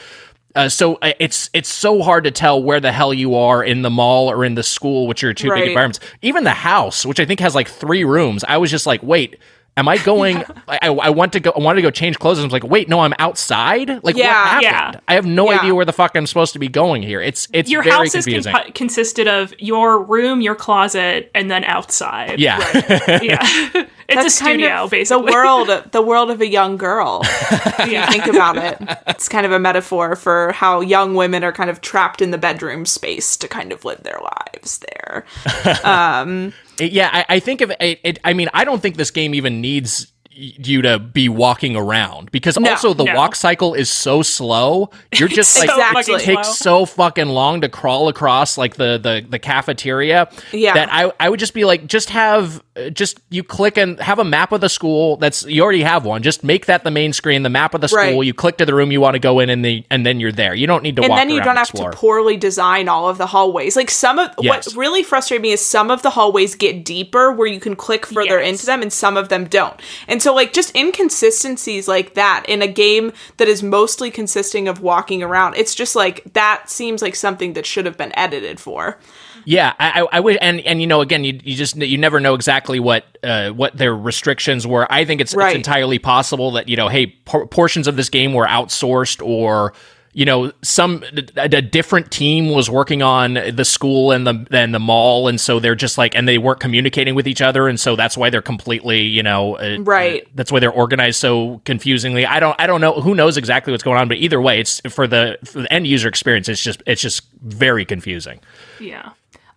uh, 0.55 0.69
so 0.69 0.97
uh, 0.97 1.13
it's 1.19 1.49
it's 1.55 1.69
so 1.69 2.03
hard 2.03 2.25
to 2.25 2.31
tell 2.31 2.63
where 2.63 2.81
the 2.81 2.93
hell 2.93 3.15
you 3.15 3.35
are 3.35 3.65
in 3.65 3.83
the 3.83 3.91
mall 3.91 4.31
or 4.31 4.45
in 4.45 4.55
the 4.55 4.63
school, 4.63 5.07
which 5.07 5.23
are 5.23 5.33
two 5.35 5.49
Right. 5.51 5.61
big 5.61 5.69
environments. 5.69 6.01
Even 6.23 6.43
the 6.45 6.51
house, 6.51 7.05
which 7.07 7.21
I 7.21 7.27
think 7.27 7.39
has 7.41 7.55
like 7.55 7.69
three 7.69 8.03
rooms, 8.03 8.45
I 8.49 8.57
was 8.57 8.71
just 8.71 8.87
like, 8.87 9.03
wait, 9.03 9.37
am 9.79 9.89
I 9.89 9.97
going? 9.99 10.45
I, 10.69 10.79
I 10.89 11.11
want 11.11 11.33
to 11.35 11.41
go. 11.41 11.51
I 11.57 11.61
wanted 11.61 11.77
to 11.77 11.83
go 11.83 11.91
change 11.91 12.19
clothes. 12.19 12.39
and 12.39 12.45
I 12.45 12.47
was 12.47 12.53
like, 12.53 12.65
wait, 12.65 12.89
no, 12.89 13.01
I'm 13.01 13.15
outside. 13.19 13.89
Like, 13.89 14.03
what 14.03 14.17
Yeah. 14.17 14.45
happened? 14.47 14.63
Yeah. 14.63 15.01
I 15.09 15.15
have 15.15 15.25
no 15.25 15.51
Yeah. 15.51 15.59
idea 15.61 15.75
where 15.75 15.85
the 15.85 15.93
fuck 15.93 16.17
I'm 16.17 16.27
supposed 16.27 16.53
to 16.55 16.59
be 16.59 16.69
going 16.69 17.03
here. 17.03 17.21
It's 17.23 17.49
it's 17.53 17.71
Your 17.71 17.83
very 17.83 17.97
house 17.97 18.15
is 18.15 18.25
confusing. 18.25 18.53
compo- 18.53 18.73
consisted 18.73 19.29
of 19.29 19.55
your 19.59 20.03
room, 20.03 20.41
your 20.41 20.55
closet, 20.55 21.31
and 21.35 21.51
then 21.51 21.65
outside. 21.65 22.39
yeah, 22.41 22.59
Yeah. 23.23 23.85
it's 24.09 24.25
a 24.27 24.31
studio, 24.31 24.89
basically. 24.89 25.27
the 25.27 25.33
world 25.33 25.69
the 25.93 26.03
world 26.03 26.31
of 26.31 26.41
a 26.41 26.47
young 26.49 26.77
girl. 26.77 27.21
if 27.25 27.89
yeah. 27.91 28.11
Think 28.11 28.27
about 28.27 28.57
it. 28.57 28.77
It's 29.07 29.29
kind 29.29 29.47
of 29.47 29.53
a 29.53 29.59
metaphor 29.59 30.17
for 30.17 30.53
how 30.53 30.81
young 30.81 31.15
women 31.15 31.45
are 31.45 31.53
kind 31.53 31.71
of 31.71 31.81
trapped 31.81 32.21
in 32.21 32.31
the 32.31 32.39
bedroom 32.39 32.85
space 32.87 33.37
to 33.39 33.49
kind 33.49 33.73
of 33.73 33.85
live 33.85 34.03
their 34.03 34.19
lives 34.23 34.79
there. 34.79 35.25
It- 35.65 35.85
um, 35.85 36.53
yeah. 36.81 37.11
I, 37.13 37.37
I 37.37 37.41
think 37.41 37.61
of 37.61 37.71
it, 37.81 38.01
it. 38.03 38.19
I 38.25 38.33
mean, 38.33 38.49
I 38.55 38.65
don't 38.65 38.81
think 38.81 38.97
this 38.97 39.11
game 39.11 39.35
even 39.35 39.61
needs 39.61 40.13
you 40.41 40.83
to 40.83 40.99
be 41.01 41.29
walking 41.29 41.75
around 41.75 42.31
because 42.31 42.57
also 42.57 42.95
the 42.95 43.05
no. 43.05 43.15
walk 43.15 43.35
cycle 43.35 43.75
is 43.75 43.91
so 43.91 44.23
slow. 44.23 44.91
You're 45.13 45.29
just 45.41 45.53
so 45.53 45.61
like 45.61 45.71
Exactly. 45.71 46.15
it 46.15 46.21
takes 46.21 46.57
so 46.59 46.87
fucking 46.87 47.27
long 47.29 47.61
to 47.63 47.69
crawl 47.69 48.09
across 48.09 48.57
like 48.57 48.77
the 48.77 48.99
the 48.99 49.27
the 49.29 49.39
cafeteria. 49.39 50.31
Yeah. 50.53 50.75
that 50.75 50.89
I 50.93 51.13
I 51.19 51.29
would 51.29 51.41
just 51.41 51.55
be 51.55 51.65
like 51.65 51.87
just 51.87 52.11
have 52.11 52.63
just 52.93 53.19
you 53.31 53.43
click 53.43 53.77
and 53.77 53.99
have 53.99 54.21
a 54.21 54.25
map 54.25 54.53
of 54.53 54.61
the 54.61 54.69
school. 54.69 55.17
That's 55.17 55.45
you 55.45 55.63
already 55.63 55.83
have 55.83 56.05
one. 56.05 56.23
Just 56.23 56.45
make 56.45 56.67
that 56.67 56.85
the 56.85 56.91
main 56.93 57.13
screen, 57.13 57.43
the 57.43 57.51
map 57.51 57.75
of 57.75 57.81
the 57.81 57.89
school. 57.89 57.99
Right. 58.01 58.23
You 58.27 58.33
click 58.35 58.59
to 58.59 58.67
the 58.67 58.75
room 58.75 58.93
you 58.93 59.01
want 59.01 59.15
to 59.15 59.19
go 59.19 59.41
in, 59.41 59.51
and 59.51 59.65
the 59.65 59.85
and 59.91 60.07
then 60.07 60.21
you're 60.21 60.31
there. 60.33 60.55
You 60.55 60.67
don't 60.69 60.83
need 60.85 60.95
to 60.97 61.03
and 61.03 61.13
then 61.13 61.31
you 61.31 61.43
don't 61.43 61.57
have 61.57 61.69
explore. 61.71 61.91
to 61.91 61.97
poorly 61.97 62.37
design 62.37 62.89
all 62.89 63.09
of 63.09 63.19
the 63.19 63.27
hallways. 63.27 63.75
Like 63.75 63.91
some 63.91 64.19
of 64.21 64.31
Yes. 64.41 64.69
what 64.69 64.77
really 64.77 65.03
frustrated 65.03 65.43
me 65.43 65.51
is 65.51 65.65
some 65.65 65.91
of 65.91 66.03
the 66.03 66.11
hallways 66.11 66.55
get 66.55 66.85
deeper 66.85 67.33
where 67.33 67.49
you 67.49 67.59
can 67.59 67.75
click 67.75 68.07
further 68.07 68.39
Yes. 68.41 68.49
into 68.51 68.67
them 68.67 68.83
and 68.83 68.93
some 68.93 69.17
of 69.17 69.29
them 69.31 69.47
don't. 69.47 69.81
And 70.07 70.23
so 70.23 70.28
like 70.33 70.53
just 70.53 70.75
inconsistencies 70.77 71.89
like 71.89 72.15
that 72.15 72.45
in 72.49 72.63
a 72.63 72.69
game 72.69 73.13
that 73.39 73.49
is 73.49 73.63
mostly 73.63 74.11
consisting 74.11 74.69
of 74.69 74.81
walking 74.81 75.23
around. 75.23 75.55
It's 75.57 75.75
just 75.75 75.97
like 75.97 76.23
that 76.35 76.69
seems 76.71 77.03
like 77.03 77.15
something 77.17 77.55
that 77.55 77.67
should 77.67 77.87
have 77.87 77.97
been 77.97 78.17
edited 78.17 78.61
for. 78.61 78.99
Yeah, 79.45 79.73
I, 79.79 80.03
I, 80.03 80.07
I 80.13 80.21
would, 80.21 80.37
and 80.37 80.61
and 80.61 80.81
you 80.81 80.87
know, 80.87 81.01
again, 81.01 81.25
you, 81.25 81.41
you 81.43 81.55
just 81.57 81.77
you 81.77 81.97
never 81.97 82.21
know 82.21 82.35
exactly 82.35 82.81
what 82.81 83.05
uh, 83.23 83.51
what 83.51 83.77
their 83.77 83.97
restrictions 83.97 84.67
were. 84.67 84.87
I 84.93 85.05
think 85.07 85.21
it's, 85.23 85.35
Right. 85.35 85.49
it's 85.49 85.57
entirely 85.57 85.99
possible 85.99 86.51
that 86.53 86.69
you 86.69 86.77
know, 86.77 86.89
hey, 86.89 87.07
por- 87.07 87.47
portions 87.47 87.87
of 87.89 87.97
this 87.97 88.11
game 88.11 88.35
were 88.35 88.47
outsourced 88.47 89.25
or 89.27 89.73
you 90.13 90.25
know 90.25 90.53
some 90.63 91.05
a, 91.37 91.43
a 91.57 91.63
different 91.63 92.11
team 92.11 92.51
was 92.51 92.69
working 92.71 93.03
on 93.03 93.35
the 93.35 93.65
school 93.65 94.11
and 94.11 94.27
the 94.27 94.47
and 94.51 94.75
the 94.75 94.79
mall 94.79 95.29
and 95.29 95.41
so 95.41 95.61
they're 95.61 95.75
just 95.75 95.99
like 95.99 96.15
and 96.15 96.27
they 96.27 96.39
weren't 96.39 96.61
communicating 96.61 97.15
with 97.15 97.29
each 97.29 97.43
other 97.43 97.69
and 97.69 97.79
so 97.79 97.95
that's 97.95 98.17
why 98.17 98.31
they're 98.31 98.43
completely 98.43 99.01
you 99.03 99.23
know 99.23 99.57
uh, 99.57 99.77
Right. 99.81 100.23
uh, 100.23 100.29
that's 100.35 100.51
why 100.51 100.61
they're 100.61 100.71
organized 100.73 101.21
so 101.21 101.61
confusingly 101.65 102.25
i 102.27 102.41
don't 102.41 102.57
i 102.59 102.67
don't 102.67 102.81
know 102.81 102.95
who 102.95 103.15
knows 103.15 103.37
exactly 103.37 103.71
what's 103.71 103.83
going 103.85 103.99
on 103.99 104.09
but 104.09 104.17
either 104.17 104.41
way 104.41 104.61
it's 104.61 104.81
for 104.89 105.07
the 105.07 105.39
for 105.45 105.61
the 105.63 105.73
end 105.73 105.87
user 105.87 106.09
experience 106.09 106.49
it's 106.49 106.63
just 106.63 106.83
it's 106.87 107.03
just 107.03 107.27
very 107.43 107.85
confusing 107.85 108.41
Yeah. 108.81 109.11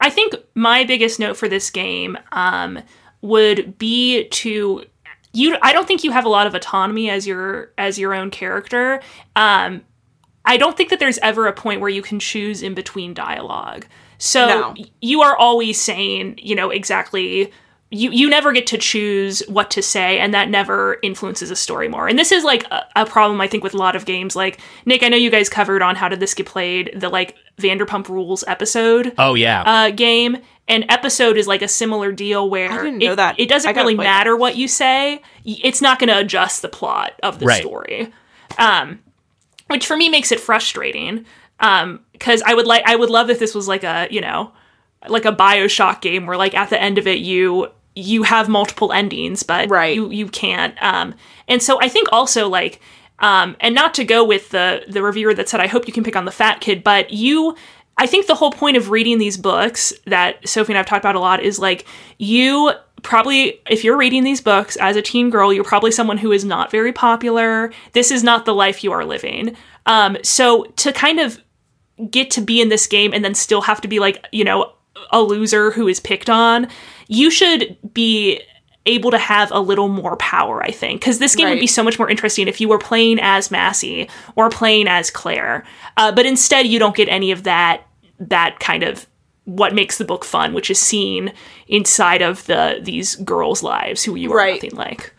I 0.04 0.10
think 0.10 0.34
my 0.56 0.84
biggest 0.84 1.20
note 1.20 1.38
for 1.38 1.48
this 1.48 1.70
game 1.70 2.18
um, 2.32 2.80
would 3.22 3.78
be 3.78 4.28
to 4.30 4.84
you 5.34 5.56
I 5.62 5.74
don't 5.74 5.88
think 5.88 6.04
you 6.04 6.12
have 6.12 6.26
a 6.26 6.30
lot 6.30 6.48
of 6.48 6.56
autonomy 6.56 7.10
as 7.10 7.28
your 7.28 7.72
as 7.78 8.00
your 8.00 8.14
own 8.16 8.32
character. 8.32 9.00
Um, 9.36 9.84
I 10.46 10.58
don't 10.58 10.76
think 10.76 10.90
that 10.90 11.00
there's 11.00 11.20
ever 11.20 11.48
a 11.48 11.54
point 11.54 11.82
where 11.82 11.90
you 11.90 12.02
can 12.02 12.20
choose 12.20 12.62
in 12.64 12.74
between 12.74 13.14
dialogue. 13.14 13.86
So 14.18 14.48
No. 14.48 14.76
you 15.02 15.22
are 15.22 15.36
always 15.38 15.80
saying, 15.80 16.40
you 16.42 16.56
know, 16.56 16.70
exactly 16.70 17.52
you 17.94 18.10
you 18.12 18.30
never 18.30 18.54
get 18.54 18.66
to 18.68 18.78
choose 18.78 19.44
what 19.50 19.70
to 19.72 19.82
say 19.84 20.18
and 20.18 20.34
that 20.34 20.50
never 20.50 20.98
influences 21.04 21.52
a 21.52 21.58
story 21.58 21.90
more 21.90 22.08
and 22.08 22.18
this 22.18 22.32
is 22.32 22.46
like 22.46 22.64
a, 22.72 22.86
a 22.96 23.06
problem 23.06 23.42
i 23.42 23.48
think 23.50 23.66
with 23.66 23.74
a 23.74 23.78
lot 23.78 23.98
of 23.98 24.06
games 24.06 24.34
like 24.34 24.62
nick 24.86 25.04
i 25.04 25.10
know 25.10 25.18
you 25.18 25.30
guys 25.30 25.50
covered 25.50 25.82
on 25.82 25.98
how 25.98 26.08
did 26.08 26.22
this 26.22 26.34
get 26.34 26.46
played 26.46 26.90
the 26.96 27.10
like 27.10 27.36
vanderpump 27.60 28.08
rules 28.08 28.46
episode 28.48 29.14
oh 29.18 29.34
yeah 29.34 29.64
uh, 29.64 29.90
game 29.92 30.38
and 30.70 30.86
episode 30.88 31.36
is 31.36 31.48
like 31.48 31.62
a 31.62 31.68
similar 31.68 32.14
deal 32.14 32.50
where 32.50 32.72
I 32.72 32.78
didn't 32.82 33.00
know 33.00 33.12
it, 33.12 33.16
that. 33.18 33.38
it 33.38 33.50
doesn't 33.50 33.70
I 33.70 33.82
really 33.82 33.96
play 33.96 34.06
matter 34.06 34.38
what 34.38 34.56
you 34.56 34.70
say 34.70 35.22
it's 35.44 35.82
not 35.82 36.00
going 36.00 36.08
to 36.08 36.18
adjust 36.20 36.62
the 36.62 36.70
plot 36.70 37.20
of 37.24 37.40
the 37.40 37.46
Right. 37.46 37.62
story 37.62 38.14
um, 38.58 39.00
which 39.72 39.86
for 39.88 39.98
me 39.98 40.10
makes 40.10 40.32
it 40.32 40.40
frustrating 40.40 41.26
um 41.60 42.00
because 42.12 42.42
i 42.44 42.54
would 42.54 42.68
like 42.68 42.84
i 42.86 42.96
would 42.96 43.10
love 43.10 43.30
if 43.30 43.40
this 43.40 43.56
was 43.56 43.68
like 43.68 43.84
a 43.84 44.08
you 44.12 44.22
know 44.22 44.52
like 45.08 45.26
a 45.26 45.32
bioshock 45.32 46.02
game 46.02 46.26
where 46.28 46.38
like 46.38 46.54
at 46.54 46.70
the 46.70 46.80
end 46.82 46.98
of 46.98 47.08
it 47.08 47.20
you 47.20 47.68
you 47.96 48.24
have 48.24 48.48
multiple 48.48 48.92
endings 48.94 49.44
but 49.44 49.70
Right. 49.70 49.96
you 49.96 50.10
you 50.12 50.28
can't 50.28 50.76
um 50.82 51.16
and 51.48 51.62
so 51.62 51.80
i 51.82 51.88
think 51.90 52.08
also 52.12 52.48
like 52.48 52.80
um 53.20 53.56
and 53.60 53.74
not 53.76 53.94
to 53.96 54.04
go 54.04 54.24
with 54.24 54.50
the 54.50 54.84
the 54.88 55.02
reviewer 55.02 55.34
that 55.34 55.50
said 55.50 55.60
i 55.60 55.68
hope 55.68 55.88
you 55.88 55.94
can 55.94 56.04
pick 56.04 56.16
on 56.16 56.26
the 56.26 56.32
fat 56.32 56.62
kid 56.62 56.84
but 56.84 57.12
you 57.12 57.56
i 57.98 58.06
think 58.08 58.28
the 58.28 58.36
whole 58.36 58.52
point 58.52 58.78
of 58.78 58.90
reading 58.92 59.18
these 59.18 59.38
books 59.38 59.92
that 60.06 60.48
sophie 60.48 60.72
and 60.74 60.78
i've 60.80 60.86
talked 60.86 61.04
about 61.04 61.16
a 61.16 61.20
lot 61.20 61.42
is 61.42 61.60
like 61.60 61.86
you 62.18 62.72
probably 63.04 63.60
if 63.70 63.84
you're 63.84 63.98
reading 63.98 64.24
these 64.24 64.42
books 64.42 64.76
as 64.78 64.96
a 64.96 65.02
teen 65.02 65.30
girl 65.30 65.52
you're 65.52 65.64
probably 65.64 65.92
someone 65.92 66.18
who 66.18 66.32
is 66.32 66.46
not 66.46 66.72
very 66.72 66.94
popular 66.94 67.72
this 67.94 68.12
is 68.12 68.24
not 68.24 68.46
the 68.46 68.54
life 68.54 68.84
you 68.84 68.92
are 68.92 69.06
living 69.06 69.56
um 69.86 70.18
so 70.24 70.64
to 70.76 70.92
kind 70.94 71.20
of 71.20 71.40
get 72.10 72.32
to 72.32 72.42
be 72.42 72.62
in 72.62 72.70
this 72.70 72.88
game 72.88 73.14
and 73.14 73.24
then 73.24 73.36
still 73.36 73.62
have 73.62 73.82
to 73.82 73.88
be 73.88 74.00
like, 74.00 74.26
you 74.32 74.44
know, 74.44 74.74
a 75.12 75.22
loser 75.22 75.72
who 75.72 75.88
is 75.88 76.00
picked 76.00 76.30
on, 76.30 76.68
you 77.08 77.30
should 77.30 77.78
be 77.94 78.42
able 78.88 79.12
to 79.12 79.18
have 79.18 79.52
a 79.52 79.60
little 79.60 79.88
more 79.88 80.18
power, 80.18 80.64
I 80.64 80.72
think. 80.72 81.02
Because 81.02 81.20
this 81.20 81.36
game 81.36 81.50
would 81.50 81.60
be 81.60 81.68
so 81.68 81.84
much 81.84 82.00
more 82.00 82.10
interesting 82.10 82.48
if 82.48 82.60
you 82.60 82.68
were 82.68 82.80
playing 82.80 83.20
as 83.22 83.52
Massie 83.52 84.10
or 84.36 84.50
playing 84.50 84.88
as 84.88 85.12
Claire. 85.12 85.64
Uh, 85.98 86.12
but 86.12 86.26
instead, 86.26 86.66
you 86.66 86.80
don't 86.80 86.96
get 86.96 87.08
any 87.08 87.32
of 87.32 87.44
that, 87.44 87.86
that 88.20 88.60
kind 88.60 88.84
of 88.84 89.06
what 89.46 89.74
makes 89.74 89.98
the 89.98 90.06
book 90.06 90.24
fun, 90.24 90.54
which 90.54 90.70
is 90.70 90.80
seen 90.80 91.34
inside 91.68 92.22
of 92.22 92.46
the 92.46 92.80
these 92.82 93.16
girls' 93.18 93.64
lives 93.64 94.04
who 94.04 94.16
you 94.16 94.32
are 94.34 94.38
Right. 94.38 94.56
nothing 94.64 94.78
like. 94.78 95.14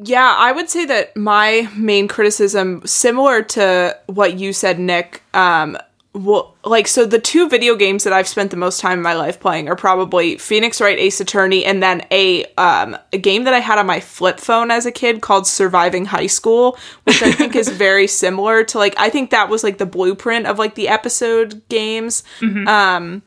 Yeah, 0.00 0.32
I 0.38 0.52
would 0.52 0.70
say 0.70 0.84
that 0.84 1.16
my 1.16 1.68
main 1.76 2.06
criticism, 2.06 2.82
similar 2.86 3.42
to 3.42 3.96
what 4.06 4.38
you 4.38 4.52
said, 4.52 4.78
Nick, 4.78 5.22
um, 5.34 5.76
well, 6.14 6.54
like 6.64 6.86
so 6.86 7.04
the 7.04 7.18
two 7.18 7.48
video 7.48 7.74
games 7.74 8.04
that 8.04 8.12
I've 8.12 8.28
spent 8.28 8.50
the 8.52 8.56
most 8.56 8.78
time 8.80 8.98
in 8.98 9.02
my 9.02 9.14
life 9.14 9.40
playing 9.40 9.68
are 9.68 9.74
probably 9.76 10.38
Phoenix 10.38 10.80
Wright 10.80 10.98
Ace 10.98 11.20
Attorney 11.20 11.64
and 11.64 11.82
then 11.82 12.04
a 12.12 12.44
um 12.54 12.96
a 13.12 13.18
game 13.18 13.44
that 13.44 13.54
I 13.54 13.58
had 13.60 13.78
on 13.78 13.86
my 13.86 13.98
flip 14.00 14.38
phone 14.40 14.70
as 14.70 14.86
a 14.86 14.92
kid 14.92 15.20
called 15.20 15.46
Surviving 15.48 16.06
High 16.06 16.26
School, 16.28 16.78
which 17.04 17.22
I 17.22 17.30
think 17.32 17.54
is 17.56 17.68
very 17.86 18.06
similar 18.06 18.64
to 18.64 18.78
like 18.78 18.94
I 18.98 19.10
think 19.10 19.30
that 19.30 19.48
was 19.48 19.62
like 19.64 19.78
the 19.78 19.86
blueprint 19.86 20.46
of 20.46 20.58
like 20.58 20.76
the 20.76 20.88
episode 20.88 21.60
games. 21.68 22.22
Um 22.66 23.22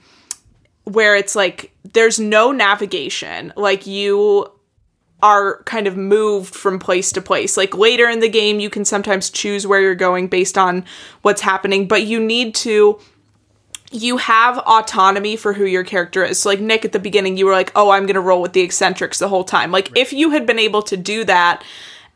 where 0.86 1.16
it's 1.16 1.36
like 1.36 1.74
there's 1.94 2.20
no 2.20 2.52
navigation. 2.52 3.54
Like 3.56 3.86
you 3.88 4.52
are 5.22 5.62
kind 5.64 5.88
of 5.88 5.96
moved 5.96 6.56
from 6.56 6.80
place 6.80 7.12
to 7.12 7.22
place. 7.22 7.56
Like 7.56 7.76
later 7.78 8.10
in 8.10 8.20
the 8.20 8.30
game, 8.30 8.60
you 8.60 8.70
can 8.70 8.86
sometimes 8.86 9.30
choose 9.30 9.68
where 9.68 9.80
you're 9.82 9.96
going 9.96 10.28
based 10.28 10.58
on 10.58 10.84
what's 11.22 11.42
happening, 11.42 11.88
but 11.88 12.04
you 12.04 12.20
need 12.20 12.56
to. 12.56 13.00
You 13.94 14.16
have 14.18 14.58
autonomy 14.60 15.36
for 15.36 15.52
who 15.52 15.66
your 15.66 15.84
character 15.84 16.24
is. 16.24 16.40
So, 16.40 16.48
like 16.48 16.62
Nick 16.62 16.86
at 16.86 16.94
the 16.94 17.00
beginning, 17.00 17.36
you 17.36 17.46
were 17.46 17.52
like, 17.52 17.74
oh, 17.76 17.90
I'm 17.90 18.06
going 18.06 18.14
to 18.14 18.22
roll 18.22 18.42
with 18.42 18.54
the 18.54 18.62
eccentrics 18.62 19.20
the 19.20 19.28
whole 19.28 19.44
time. 19.44 19.70
Like, 19.70 19.92
if 19.98 20.14
you 20.14 20.30
had 20.30 20.46
been 20.46 20.60
able 20.60 20.82
to 20.84 20.96
do 20.96 21.26
that 21.26 21.62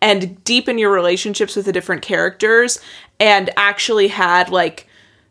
and 0.01 0.41
deepen 0.45 0.78
your 0.78 0.89
relationships 0.89 1.53
with 1.53 1.66
the 1.66 1.74
different 1.74 2.01
characters 2.01 2.80
and 3.20 3.49
actually 3.57 4.07
had, 4.07 4.47
like, 4.49 4.88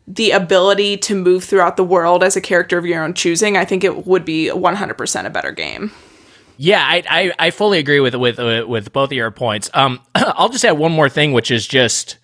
the 0.07 0.31
ability 0.31 0.97
to 0.97 1.15
move 1.15 1.43
throughout 1.43 1.77
the 1.77 1.83
world 1.83 2.23
as 2.23 2.35
a 2.35 2.41
character 2.41 2.77
of 2.77 2.85
your 2.85 3.03
own 3.03 3.13
choosing, 3.13 3.57
I 3.57 3.65
think 3.65 3.83
it 3.83 4.05
would 4.05 4.23
be 4.25 4.49
100% 4.53 5.25
a 5.25 5.29
better 5.29 5.51
game. 5.51 5.91
Yeah, 6.57 6.81
I, 6.85 7.03
I, 7.09 7.31
I 7.47 7.49
fully 7.51 7.79
agree 7.79 7.99
with 7.99 8.15
with 8.15 8.39
uh, 8.39 8.65
with 8.67 8.93
both 8.93 9.09
of 9.09 9.13
your 9.13 9.29
points. 9.31 9.69
Um, 9.73 9.99
I'll 10.15 10.49
just 10.49 10.63
add 10.63 10.73
one 10.73 10.91
more 10.93 11.09
thing, 11.09 11.33
which 11.33 11.51
is 11.51 11.67
just 11.67 12.17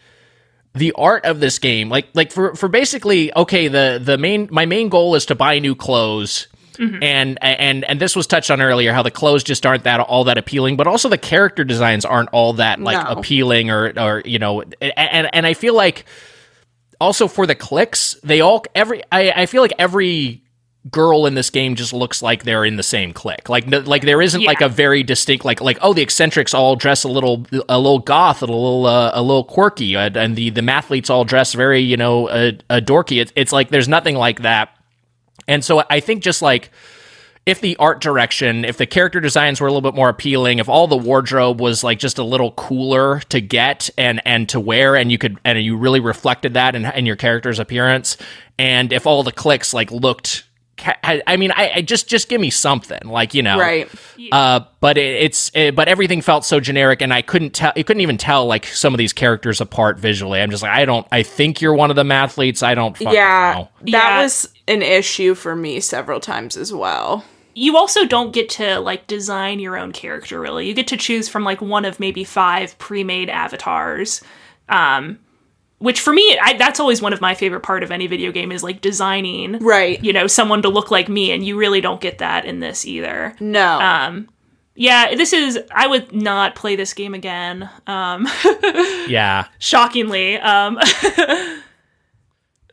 the 0.74 0.94
art 0.94 1.26
of 1.26 1.42
this 1.42 1.60
game. 1.60 1.90
Like 1.90 2.08
like 2.14 2.32
for 2.32 2.56
for 2.56 2.70
basically 2.70 3.36
okay, 3.36 3.68
the 3.68 4.00
the 4.02 4.18
main 4.18 4.48
my 4.50 4.66
main 4.66 4.88
goal 4.88 5.16
is 5.16 5.26
to 5.26 5.36
buy 5.36 5.60
new 5.60 5.76
clothes. 5.76 6.48
And 6.80 7.38
and 7.44 7.84
and 7.84 8.00
this 8.00 8.16
was 8.16 8.26
touched 8.26 8.50
on 8.50 8.60
earlier 8.60 8.92
how 8.92 9.04
the 9.04 9.12
clothes 9.12 9.44
just 9.44 9.68
aren't 9.68 9.84
that 9.84 10.00
all 10.00 10.24
that 10.24 10.40
appealing, 10.40 10.78
but 10.78 10.88
also 10.88 11.10
the 11.10 11.18
character 11.18 11.64
designs 11.64 12.06
aren't 12.06 12.30
all 12.30 12.54
that 12.54 12.80
like 12.80 13.06
No. 13.06 13.12
appealing 13.20 13.70
or 13.70 13.94
or 14.00 14.24
you 14.26 14.40
know 14.40 14.62
and 14.82 15.30
and 15.32 15.46
I 15.46 15.54
feel 15.54 15.76
like 15.76 16.06
also 17.02 17.28
for 17.28 17.46
the 17.46 17.56
cliques, 17.56 18.16
they 18.24 18.40
all 18.40 18.64
every 18.76 19.04
I, 19.12 19.32
I 19.32 19.46
feel 19.48 19.62
like 19.62 19.74
every 19.78 20.44
girl 20.90 21.28
in 21.28 21.36
this 21.36 21.50
game 21.50 21.76
just 21.76 21.94
looks 21.94 22.24
like 22.24 22.44
they're 22.44 22.66
in 22.66 22.76
the 22.76 22.84
same 22.84 23.12
clique. 23.12 23.50
Like 23.50 23.68
no- 23.68 23.80
like 23.80 24.04
there 24.04 24.22
isn't 24.22 24.44
like 24.44 24.62
a 24.62 24.70
very 24.70 25.04
distinct 25.04 25.44
like 25.44 25.62
like 25.62 25.80
oh 25.82 25.94
the 25.94 26.02
eccentrics 26.02 26.54
all 26.54 26.76
dress 26.76 27.04
a 27.04 27.10
little 27.10 27.46
a 27.68 27.78
little 27.78 28.00
goth 28.00 28.42
and 28.42 28.50
a 28.50 28.56
little 28.56 28.86
uh, 28.86 29.12
a 29.14 29.22
little 29.22 29.44
quirky 29.44 29.96
and, 29.96 30.16
and 30.16 30.36
the 30.36 30.52
the 30.52 30.62
mathletes 30.62 31.10
all 31.10 31.26
dress 31.26 31.54
very 31.54 31.82
you 31.82 31.98
know 31.98 32.30
a, 32.30 32.58
uh, 32.70 32.80
dorky. 32.80 33.20
It's 33.20 33.34
it's 33.36 33.52
like 33.52 33.70
there's 33.70 33.90
nothing 33.90 34.16
like 34.16 34.44
that. 34.44 34.70
And 35.48 35.66
so 35.66 35.84
I 35.90 36.00
think 36.00 36.22
just 36.22 36.42
like 36.42 36.72
if 37.52 37.62
the 37.62 37.76
art 37.78 38.02
direction, 38.02 38.66
if 38.66 38.78
the 38.78 38.86
character 38.88 39.20
designs 39.20 39.62
were 39.62 39.68
a 39.68 39.72
little 39.72 39.88
bit 39.88 39.96
more 39.96 40.10
appealing, 40.10 40.58
if 40.60 40.68
all 40.68 40.88
the 40.88 40.98
wardrobe 40.98 41.62
was 41.62 41.84
like 41.84 42.00
just 42.00 42.18
a 42.18 42.24
little 42.24 42.52
cooler 42.54 43.20
to 43.30 43.40
get 43.42 43.90
and 43.98 44.22
and 44.26 44.50
to 44.50 44.60
wear, 44.60 44.96
and 44.96 45.12
you 45.12 45.18
could 45.20 45.38
and 45.46 45.62
you 45.62 45.78
really 45.78 46.00
reflected 46.00 46.56
that 46.56 46.76
in, 46.76 46.86
in 46.86 47.06
your 47.06 47.16
character's 47.16 47.60
appearance, 47.60 48.18
and 48.58 48.92
if 48.92 49.06
all 49.06 49.22
the 49.24 49.32
cliques 49.32 49.74
like 49.74 49.92
looked, 49.92 50.46
I, 50.84 51.22
I 51.28 51.38
mean, 51.38 51.52
I, 51.52 51.72
I 51.76 51.82
just 51.84 52.08
just 52.08 52.28
give 52.28 52.42
me 52.42 52.50
something 52.50 53.02
like 53.06 53.36
you 53.36 53.44
know, 53.44 53.60
Right. 53.60 53.88
uh, 54.32 54.62
but 54.80 54.98
it, 54.98 55.24
it's 55.24 55.52
it, 55.54 55.76
but 55.76 55.88
everything 55.88 56.22
felt 56.22 56.44
so 56.44 56.60
generic, 56.60 57.02
and 57.04 57.14
I 57.14 57.22
couldn't 57.22 57.52
tell. 57.52 57.72
You 57.76 57.84
couldn't 57.84 58.02
even 58.02 58.18
tell 58.18 58.48
like 58.48 58.66
some 58.66 58.92
of 58.94 58.98
these 58.98 59.14
characters 59.14 59.62
apart 59.62 60.00
visually. 60.00 60.42
I'm 60.42 60.50
just 60.50 60.64
like, 60.64 60.72
I 60.72 60.86
don't. 60.86 61.06
I 61.12 61.22
think 61.22 61.62
you're 61.62 61.76
one 61.76 61.92
of 61.92 61.96
the 61.96 62.04
mathletes. 62.04 62.64
I 62.64 62.74
don't. 62.74 62.98
Fucking 62.98 63.14
Yeah, 63.14 63.54
know. 63.58 63.70
that 63.82 63.88
Yeah. 63.92 64.22
was 64.24 64.48
an 64.68 64.82
issue 64.82 65.36
for 65.36 65.56
me 65.56 65.82
several 65.82 66.20
times 66.20 66.58
as 66.58 66.74
well. 66.74 67.26
You 67.54 67.76
also 67.78 68.06
don't 68.06 68.32
get 68.34 68.50
to 68.50 68.80
like 68.80 69.08
design 69.08 69.60
your 69.60 69.78
own 69.78 69.92
character 69.92 70.40
really 70.40 70.68
you 70.68 70.74
get 70.74 70.88
to 70.88 70.98
choose 70.98 71.28
from 71.30 71.44
like 71.44 71.62
one 71.62 71.86
of 71.86 72.00
maybe 72.00 72.24
five 72.24 72.78
pre-made 72.80 73.30
avatars 73.30 74.22
um 74.70 75.18
which 75.80 76.00
for 76.00 76.14
me 76.14 76.38
I, 76.42 76.54
that's 76.58 76.80
always 76.80 77.02
one 77.02 77.12
of 77.14 77.22
my 77.22 77.34
favorite 77.34 77.62
part 77.62 77.82
of 77.84 77.90
any 77.92 78.08
video 78.08 78.32
game 78.32 78.52
is 78.52 78.64
like 78.64 78.82
designing 78.82 79.58
Right. 79.60 80.04
you 80.04 80.14
know 80.14 80.28
someone 80.28 80.62
to 80.62 80.70
look 80.70 80.92
like 80.92 81.10
me 81.10 81.32
and 81.32 81.46
you 81.46 81.58
really 81.58 81.82
don't 81.82 82.00
get 82.02 82.20
that 82.20 82.46
in 82.46 82.60
this 82.60 82.86
either 82.86 83.36
No. 83.40 83.80
um 83.80 84.30
yeah 84.76 85.14
this 85.16 85.34
is 85.34 85.60
i 85.72 85.86
would 85.88 86.14
not 86.14 86.56
play 86.56 86.76
this 86.78 86.94
game 86.94 87.14
again 87.14 87.70
um 87.88 88.28
Yeah, 89.08 89.48
shockingly 89.60 90.38
um 90.38 90.78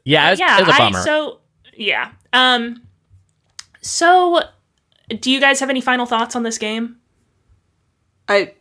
yeah. 0.05 0.31
It's, 0.33 0.41
yeah 0.41 0.61
it's 0.61 0.69
a 0.69 0.73
I, 0.73 0.79
bummer. 0.79 1.01
so 1.03 1.41
yeah 1.77 2.11
um 2.33 2.83
so 3.81 4.41
do 5.09 5.31
you 5.31 5.41
guys 5.41 5.61
have 5.61 5.71
any 5.71 5.81
final 5.81 6.07
thoughts 6.07 6.37
on 6.37 6.43
this 6.43 6.59
game 6.59 6.97
I 8.29 8.53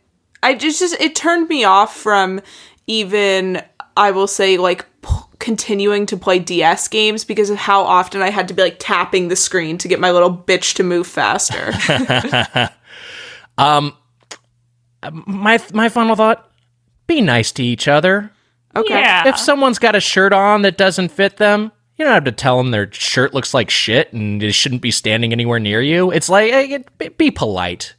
I 0.42 0.54
just 0.54 0.80
just 0.80 1.00
it 1.00 1.14
turned 1.14 1.48
me 1.48 1.64
off 1.64 1.96
from 1.96 2.40
even 2.86 3.62
I 3.96 4.10
will 4.12 4.26
say 4.26 4.56
like 4.56 4.86
p- 5.02 5.08
continuing 5.38 6.06
to 6.06 6.16
play 6.16 6.38
DS 6.38 6.88
games 6.88 7.24
because 7.24 7.50
of 7.50 7.56
how 7.56 7.82
often 7.82 8.22
I 8.22 8.30
had 8.30 8.48
to 8.48 8.54
be 8.54 8.62
like 8.62 8.76
tapping 8.78 9.28
the 9.28 9.36
screen 9.36 9.78
to 9.78 9.88
get 9.88 10.00
my 10.00 10.10
little 10.10 10.34
bitch 10.34 10.74
to 10.76 10.82
move 10.82 11.06
faster. 11.06 11.72
um 13.58 13.94
my 15.26 15.60
my 15.72 15.88
final 15.88 16.16
thought: 16.16 16.50
be 17.06 17.20
nice 17.20 17.52
to 17.52 17.62
each 17.62 17.88
other. 17.88 18.32
Okay. 18.74 18.94
Yeah. 18.94 19.28
If 19.28 19.38
someone's 19.38 19.78
got 19.78 19.96
a 19.96 20.00
shirt 20.00 20.32
on 20.32 20.62
that 20.62 20.76
doesn't 20.76 21.08
fit 21.10 21.36
them, 21.36 21.72
you 21.98 22.04
don't 22.04 22.14
have 22.14 22.24
to 22.24 22.32
tell 22.32 22.58
them 22.58 22.70
their 22.70 22.90
shirt 22.92 23.34
looks 23.34 23.52
like 23.52 23.70
shit 23.70 24.12
and 24.12 24.40
they 24.40 24.50
shouldn't 24.52 24.82
be 24.82 24.90
standing 24.90 25.32
anywhere 25.32 25.58
near 25.58 25.82
you. 25.82 26.10
It's 26.12 26.28
like 26.28 26.86
be- 26.98 27.08
be 27.08 27.30
polite. 27.30 27.94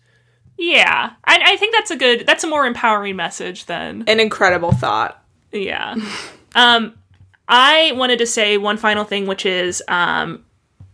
Yeah. 0.58 1.12
I, 1.26 1.39
I 1.54 1.58
think 1.58 1.76
that's 1.76 1.91
a 1.91 1.95
good, 1.95 2.26
that's 2.26 2.43
a 2.43 2.47
more 2.47 2.66
empowering 2.66 3.16
message 3.16 3.66
than, 3.66 4.04
An 4.08 4.20
incredible 4.20 4.72
thought. 4.72 5.24
yeah. 5.52 5.95
um, 6.56 6.93
I 7.47 7.93
wanted 7.95 8.20
to 8.20 8.26
say 8.26 8.58
one 8.58 8.78
final 8.78 9.04
thing, 9.06 9.26
which 9.26 9.45
is 9.45 9.82
um, 9.88 10.43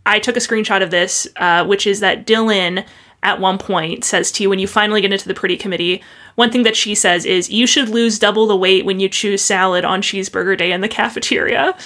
I 0.06 0.18
took 0.18 0.36
a 0.36 0.40
screenshot 0.40 0.82
of 0.82 0.90
this, 0.90 1.26
uh, 1.36 1.64
which 1.66 1.86
is 1.86 2.00
that 2.00 2.26
Dylan 2.26 2.86
at 3.22 3.40
one 3.40 3.58
point 3.58 4.04
says 4.04 4.30
to 4.32 4.42
you 4.42 4.48
when 4.50 4.58
you 4.58 4.66
finally 4.66 5.00
get 5.00 5.12
into 5.12 5.28
the 5.28 5.34
pretty 5.34 5.56
committee, 5.56 6.02
one 6.36 6.50
thing 6.50 6.62
that 6.62 6.76
she 6.76 6.94
says 6.94 7.24
is 7.26 7.50
you 7.50 7.66
should 7.66 7.88
lose 7.88 8.18
double 8.18 8.46
the 8.46 8.56
weight 8.56 8.84
when 8.86 9.00
you 9.00 9.08
choose 9.08 9.42
salad 9.42 9.84
on 9.84 10.00
cheeseburger 10.00 10.56
day 10.56 10.70
in 10.72 10.80
the 10.80 10.88
cafeteria, 10.88 11.76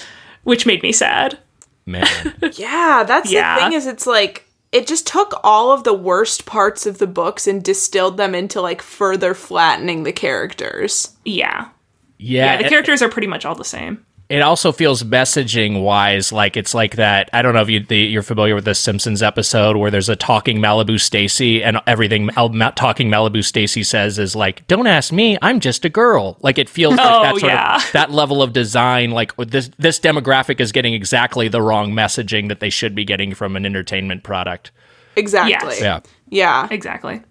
which 0.43 0.65
made 0.65 0.81
me 0.83 0.91
sad. 0.91 1.39
Man. 1.85 2.07
Yeah, 2.53 3.03
that's 3.07 3.31
Yeah. 3.31 3.55
the 3.55 3.61
thing 3.61 3.73
is 3.73 3.87
it's 3.87 4.05
like 4.07 4.45
it 4.71 4.87
just 4.87 5.05
took 5.07 5.33
all 5.43 5.71
of 5.71 5.83
the 5.83 5.93
worst 5.93 6.45
parts 6.45 6.85
of 6.85 6.97
the 6.99 7.07
books 7.07 7.45
and 7.47 7.61
distilled 7.63 8.17
them 8.17 8.33
into 8.33 8.61
like 8.61 8.81
further 8.81 9.33
flattening 9.33 10.03
the 10.03 10.13
characters. 10.13 11.09
Yeah. 11.25 11.69
Yeah. 12.17 12.45
Yeah, 12.45 12.57
the 12.57 12.65
it- 12.65 12.69
characters 12.69 13.01
are 13.01 13.09
pretty 13.09 13.27
much 13.27 13.45
all 13.45 13.55
the 13.55 13.65
same. 13.65 14.05
It 14.31 14.41
also 14.41 14.71
feels 14.71 15.03
messaging 15.03 15.81
wise 15.83 16.31
like 16.31 16.55
it's 16.57 16.73
like 16.73 16.95
that. 16.95 17.29
I 17.33 17.41
don't 17.41 17.53
know 17.53 17.61
if 17.61 17.69
you, 17.69 17.81
the, 17.81 17.97
you're 17.97 18.23
familiar 18.23 18.55
with 18.55 18.65
the 18.65 18.73
Simpsons 18.73 19.21
episode 19.21 19.75
where 19.77 19.91
there's 19.91 20.09
a 20.09 20.15
talking 20.15 20.57
Malibu 20.59 20.99
Stacy 20.99 21.63
and 21.63 21.79
everything 21.85 22.27
Mal- 22.27 22.49
Ma- 22.49 22.71
talking 22.71 23.09
Malibu 23.09 23.43
Stacy 23.43 23.83
says 23.83 24.17
is 24.17 24.35
like, 24.35 24.65
"Don't 24.67 24.87
ask 24.87 25.11
me, 25.11 25.37
I'm 25.41 25.59
just 25.59 25.83
a 25.85 25.89
girl." 25.89 26.37
Like 26.41 26.57
it 26.57 26.69
feels 26.69 26.95
like 26.95 27.05
Oh, 27.11 27.23
that 27.23 27.37
sort 27.39 27.51
yeah. 27.51 27.75
of 27.75 27.91
that 27.91 28.11
level 28.11 28.41
of 28.41 28.53
design. 28.53 29.11
Like 29.11 29.35
this 29.37 29.69
this 29.77 29.99
demographic 29.99 30.59
is 30.59 30.71
getting 30.71 30.93
exactly 30.93 31.47
the 31.47 31.61
wrong 31.61 31.91
messaging 31.91 32.47
that 32.47 32.59
they 32.59 32.69
should 32.69 32.95
be 32.95 33.03
getting 33.05 33.33
from 33.33 33.55
an 33.55 33.65
entertainment 33.65 34.23
product. 34.23 34.71
Exactly. 35.15 35.51
Yes. 35.51 35.81
Yeah. 35.81 35.99
Yeah. 36.29 36.67
Exactly. 36.71 37.21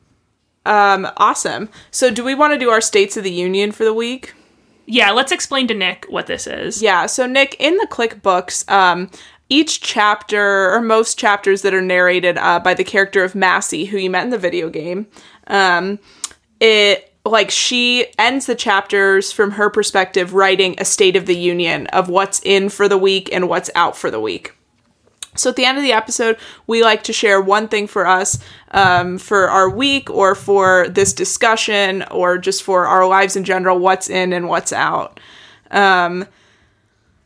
Um 0.66 1.08
awesome. 1.16 1.70
So 1.90 2.10
do 2.10 2.22
we 2.22 2.34
want 2.34 2.52
to 2.52 2.58
do 2.58 2.68
our 2.70 2.82
states 2.82 3.16
of 3.16 3.24
the 3.24 3.32
union 3.32 3.72
for 3.72 3.84
the 3.84 3.94
week? 3.94 4.34
Yeah, 4.90 5.12
let's 5.12 5.30
explain 5.30 5.68
to 5.68 5.74
Nick 5.74 6.04
what 6.08 6.26
this 6.26 6.48
is. 6.48 6.82
Yeah, 6.82 7.06
so 7.06 7.24
Nick, 7.24 7.54
in 7.60 7.76
the 7.76 7.86
Clique 7.86 8.22
books, 8.22 8.64
um, 8.68 9.08
each 9.48 9.80
chapter 9.80 10.72
or 10.72 10.80
most 10.80 11.16
chapters 11.16 11.62
that 11.62 11.72
are 11.72 11.80
narrated 11.80 12.36
uh, 12.36 12.58
by 12.58 12.74
the 12.74 12.82
character 12.82 13.22
of 13.22 13.36
Massie, 13.36 13.84
who 13.84 13.98
you 13.98 14.10
met 14.10 14.24
in 14.24 14.30
the 14.30 14.38
video 14.38 14.68
game, 14.68 15.06
um, 15.46 16.00
it 16.58 17.14
like 17.24 17.52
she 17.52 18.06
ends 18.18 18.46
the 18.46 18.56
chapters 18.56 19.30
from 19.30 19.52
her 19.52 19.70
perspective, 19.70 20.34
writing 20.34 20.74
a 20.78 20.84
state 20.84 21.14
of 21.14 21.26
the 21.26 21.36
union 21.36 21.86
of 21.88 22.08
what's 22.08 22.40
in 22.42 22.68
for 22.68 22.88
the 22.88 22.98
week 22.98 23.28
and 23.32 23.48
what's 23.48 23.70
out 23.76 23.96
for 23.96 24.10
the 24.10 24.20
week. 24.20 24.56
So 25.36 25.50
at 25.50 25.56
the 25.56 25.64
end 25.64 25.78
of 25.78 25.84
the 25.84 25.92
episode, 25.92 26.38
we 26.66 26.82
like 26.82 27.04
to 27.04 27.12
share 27.12 27.40
one 27.40 27.68
thing 27.68 27.86
for 27.86 28.06
us 28.06 28.38
um, 28.72 29.16
for 29.18 29.48
our 29.48 29.70
week 29.70 30.10
or 30.10 30.34
for 30.34 30.88
this 30.88 31.12
discussion 31.12 32.02
or 32.10 32.36
just 32.36 32.62
for 32.62 32.86
our 32.86 33.06
lives 33.06 33.36
in 33.36 33.44
general, 33.44 33.78
what's 33.78 34.10
in 34.10 34.32
and 34.32 34.48
what's 34.48 34.72
out. 34.72 35.20
Um, 35.70 36.26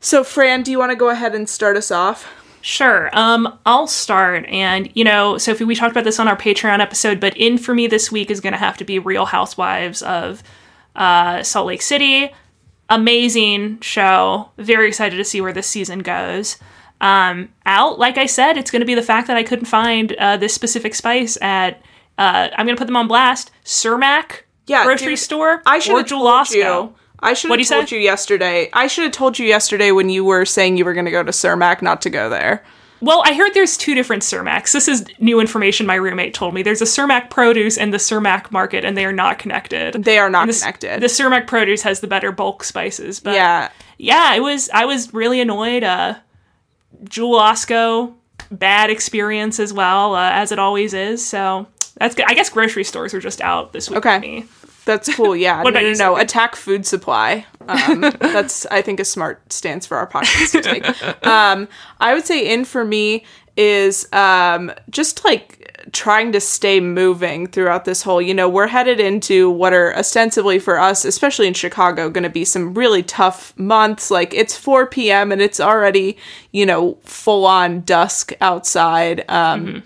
so, 0.00 0.22
Fran, 0.22 0.62
do 0.62 0.70
you 0.70 0.78
want 0.78 0.90
to 0.90 0.96
go 0.96 1.08
ahead 1.08 1.34
and 1.34 1.48
start 1.48 1.78
us 1.78 1.90
off? 1.90 2.30
Sure. 2.60 3.10
Um, 3.12 3.58
I'll 3.66 3.86
start. 3.86 4.46
And, 4.46 4.90
you 4.94 5.04
know, 5.04 5.38
Sophie, 5.38 5.64
we 5.64 5.74
talked 5.74 5.92
about 5.92 6.04
this 6.04 6.18
on 6.18 6.28
our 6.28 6.36
Patreon 6.36 6.80
episode, 6.80 7.20
but 7.20 7.36
in 7.36 7.58
for 7.58 7.74
me 7.74 7.86
this 7.86 8.12
week 8.12 8.30
is 8.30 8.40
going 8.40 8.52
to 8.52 8.58
have 8.58 8.76
to 8.78 8.84
be 8.84 8.98
Real 8.98 9.26
Housewives 9.26 10.02
of 10.02 10.42
uh, 10.96 11.42
Salt 11.42 11.66
Lake 11.66 11.82
City. 11.82 12.30
Amazing 12.88 13.80
show. 13.80 14.50
Very 14.58 14.88
excited 14.88 15.16
to 15.16 15.24
see 15.24 15.40
where 15.40 15.52
this 15.52 15.66
season 15.66 16.00
goes. 16.00 16.56
Um, 17.04 17.50
out, 17.66 17.98
like 17.98 18.16
I 18.16 18.24
said, 18.24 18.56
it's 18.56 18.70
going 18.70 18.80
to 18.80 18.86
be 18.86 18.94
the 18.94 19.02
fact 19.02 19.26
that 19.26 19.36
I 19.36 19.42
couldn't 19.42 19.66
find 19.66 20.12
uh, 20.14 20.38
this 20.38 20.54
specific 20.54 20.94
spice 20.94 21.36
at, 21.42 21.82
uh, 22.16 22.48
I'm 22.56 22.64
going 22.64 22.76
to 22.76 22.80
put 22.80 22.86
them 22.86 22.96
on 22.96 23.08
blast, 23.08 23.50
Cermak 23.62 24.44
Yeah, 24.66 24.84
grocery 24.84 25.08
dude, 25.08 25.18
store 25.18 25.62
I 25.66 25.80
should 25.80 25.96
have 25.98 26.08
told 26.08 26.50
you. 26.50 26.94
I 27.20 27.34
should 27.34 27.50
have 27.50 27.68
told 27.68 27.88
say? 27.90 27.96
you 27.96 28.02
yesterday. 28.02 28.70
I 28.72 28.86
should 28.86 29.04
have 29.04 29.12
told 29.12 29.38
you 29.38 29.46
yesterday 29.46 29.90
when 29.90 30.08
you 30.08 30.24
were 30.24 30.46
saying 30.46 30.78
you 30.78 30.84
were 30.86 30.94
going 30.94 31.04
to 31.04 31.10
go 31.10 31.22
to 31.22 31.30
Cermak, 31.30 31.82
not 31.82 32.00
to 32.02 32.10
go 32.10 32.30
there. 32.30 32.64
Well, 33.00 33.22
I 33.26 33.34
heard 33.34 33.52
there's 33.52 33.76
two 33.76 33.94
different 33.94 34.22
Cermaks. 34.22 34.72
This 34.72 34.88
is 34.88 35.04
new 35.18 35.40
information 35.40 35.84
my 35.84 35.96
roommate 35.96 36.32
told 36.32 36.54
me. 36.54 36.62
There's 36.62 36.80
a 36.80 36.86
Cermak 36.86 37.28
produce 37.28 37.76
and 37.76 37.92
the 37.92 37.98
Cermak 37.98 38.50
market, 38.50 38.82
and 38.82 38.96
they 38.96 39.04
are 39.04 39.12
not 39.12 39.38
connected. 39.38 40.04
They 40.04 40.16
are 40.16 40.30
not 40.30 40.46
this- 40.46 40.60
connected. 40.62 41.02
The 41.02 41.08
Cermak 41.08 41.46
produce 41.46 41.82
has 41.82 42.00
the 42.00 42.06
better 42.06 42.32
bulk 42.32 42.64
spices, 42.64 43.20
but 43.20 43.34
yeah, 43.34 43.68
yeah, 43.98 44.24
I 44.26 44.40
was 44.40 44.70
I 44.72 44.86
was 44.86 45.12
really 45.12 45.42
annoyed. 45.42 45.84
Uh, 45.84 46.14
Jewel 47.08 47.38
Osco, 47.38 48.14
bad 48.50 48.90
experience 48.90 49.58
as 49.60 49.72
well, 49.72 50.14
uh, 50.14 50.30
as 50.30 50.52
it 50.52 50.58
always 50.58 50.94
is. 50.94 51.24
So 51.26 51.66
that's 51.98 52.14
good. 52.14 52.26
I 52.28 52.34
guess 52.34 52.48
grocery 52.50 52.84
stores 52.84 53.14
are 53.14 53.20
just 53.20 53.40
out 53.40 53.72
this 53.72 53.90
week 53.90 53.98
Okay. 53.98 54.14
for 54.16 54.20
me. 54.20 54.44
That's 54.84 55.14
cool. 55.14 55.34
Yeah. 55.36 55.62
What 55.62 55.74
no, 55.74 55.80
about 55.80 55.82
no, 55.82 55.88
you, 55.88 55.94
no. 55.96 56.12
Sophie? 56.14 56.22
Attack 56.22 56.56
food 56.56 56.86
supply. 56.86 57.46
Um, 57.66 58.00
that's 58.20 58.66
I 58.66 58.82
think 58.82 59.00
a 59.00 59.04
smart 59.04 59.52
stance 59.52 59.86
for 59.86 59.96
our 59.96 60.06
podcast 60.06 60.52
to 60.52 60.60
take. 60.62 60.84
Um, 61.26 61.68
I 62.00 62.14
would 62.14 62.26
say 62.26 62.52
in 62.52 62.64
for 62.64 62.84
me 62.84 63.24
is 63.56 64.06
um, 64.12 64.72
just 64.90 65.24
like 65.24 65.63
trying 65.92 66.32
to 66.32 66.40
stay 66.40 66.80
moving 66.80 67.46
throughout 67.46 67.84
this 67.84 68.02
whole. 68.02 68.20
You 68.20 68.34
know, 68.34 68.48
we're 68.48 68.66
headed 68.66 69.00
into 69.00 69.50
what 69.50 69.72
are 69.72 69.96
ostensibly 69.96 70.58
for 70.58 70.78
us, 70.78 71.04
especially 71.04 71.46
in 71.46 71.54
Chicago, 71.54 72.10
going 72.10 72.24
to 72.24 72.30
be 72.30 72.44
some 72.44 72.74
really 72.74 73.02
tough 73.02 73.56
months. 73.58 74.10
Like 74.10 74.34
it's 74.34 74.56
4 74.56 74.86
p.m. 74.86 75.32
and 75.32 75.40
it's 75.40 75.60
already 75.60 76.16
you 76.52 76.66
know 76.66 76.98
full 77.04 77.46
on 77.46 77.82
dusk 77.82 78.32
outside. 78.40 79.24
Um, 79.28 79.82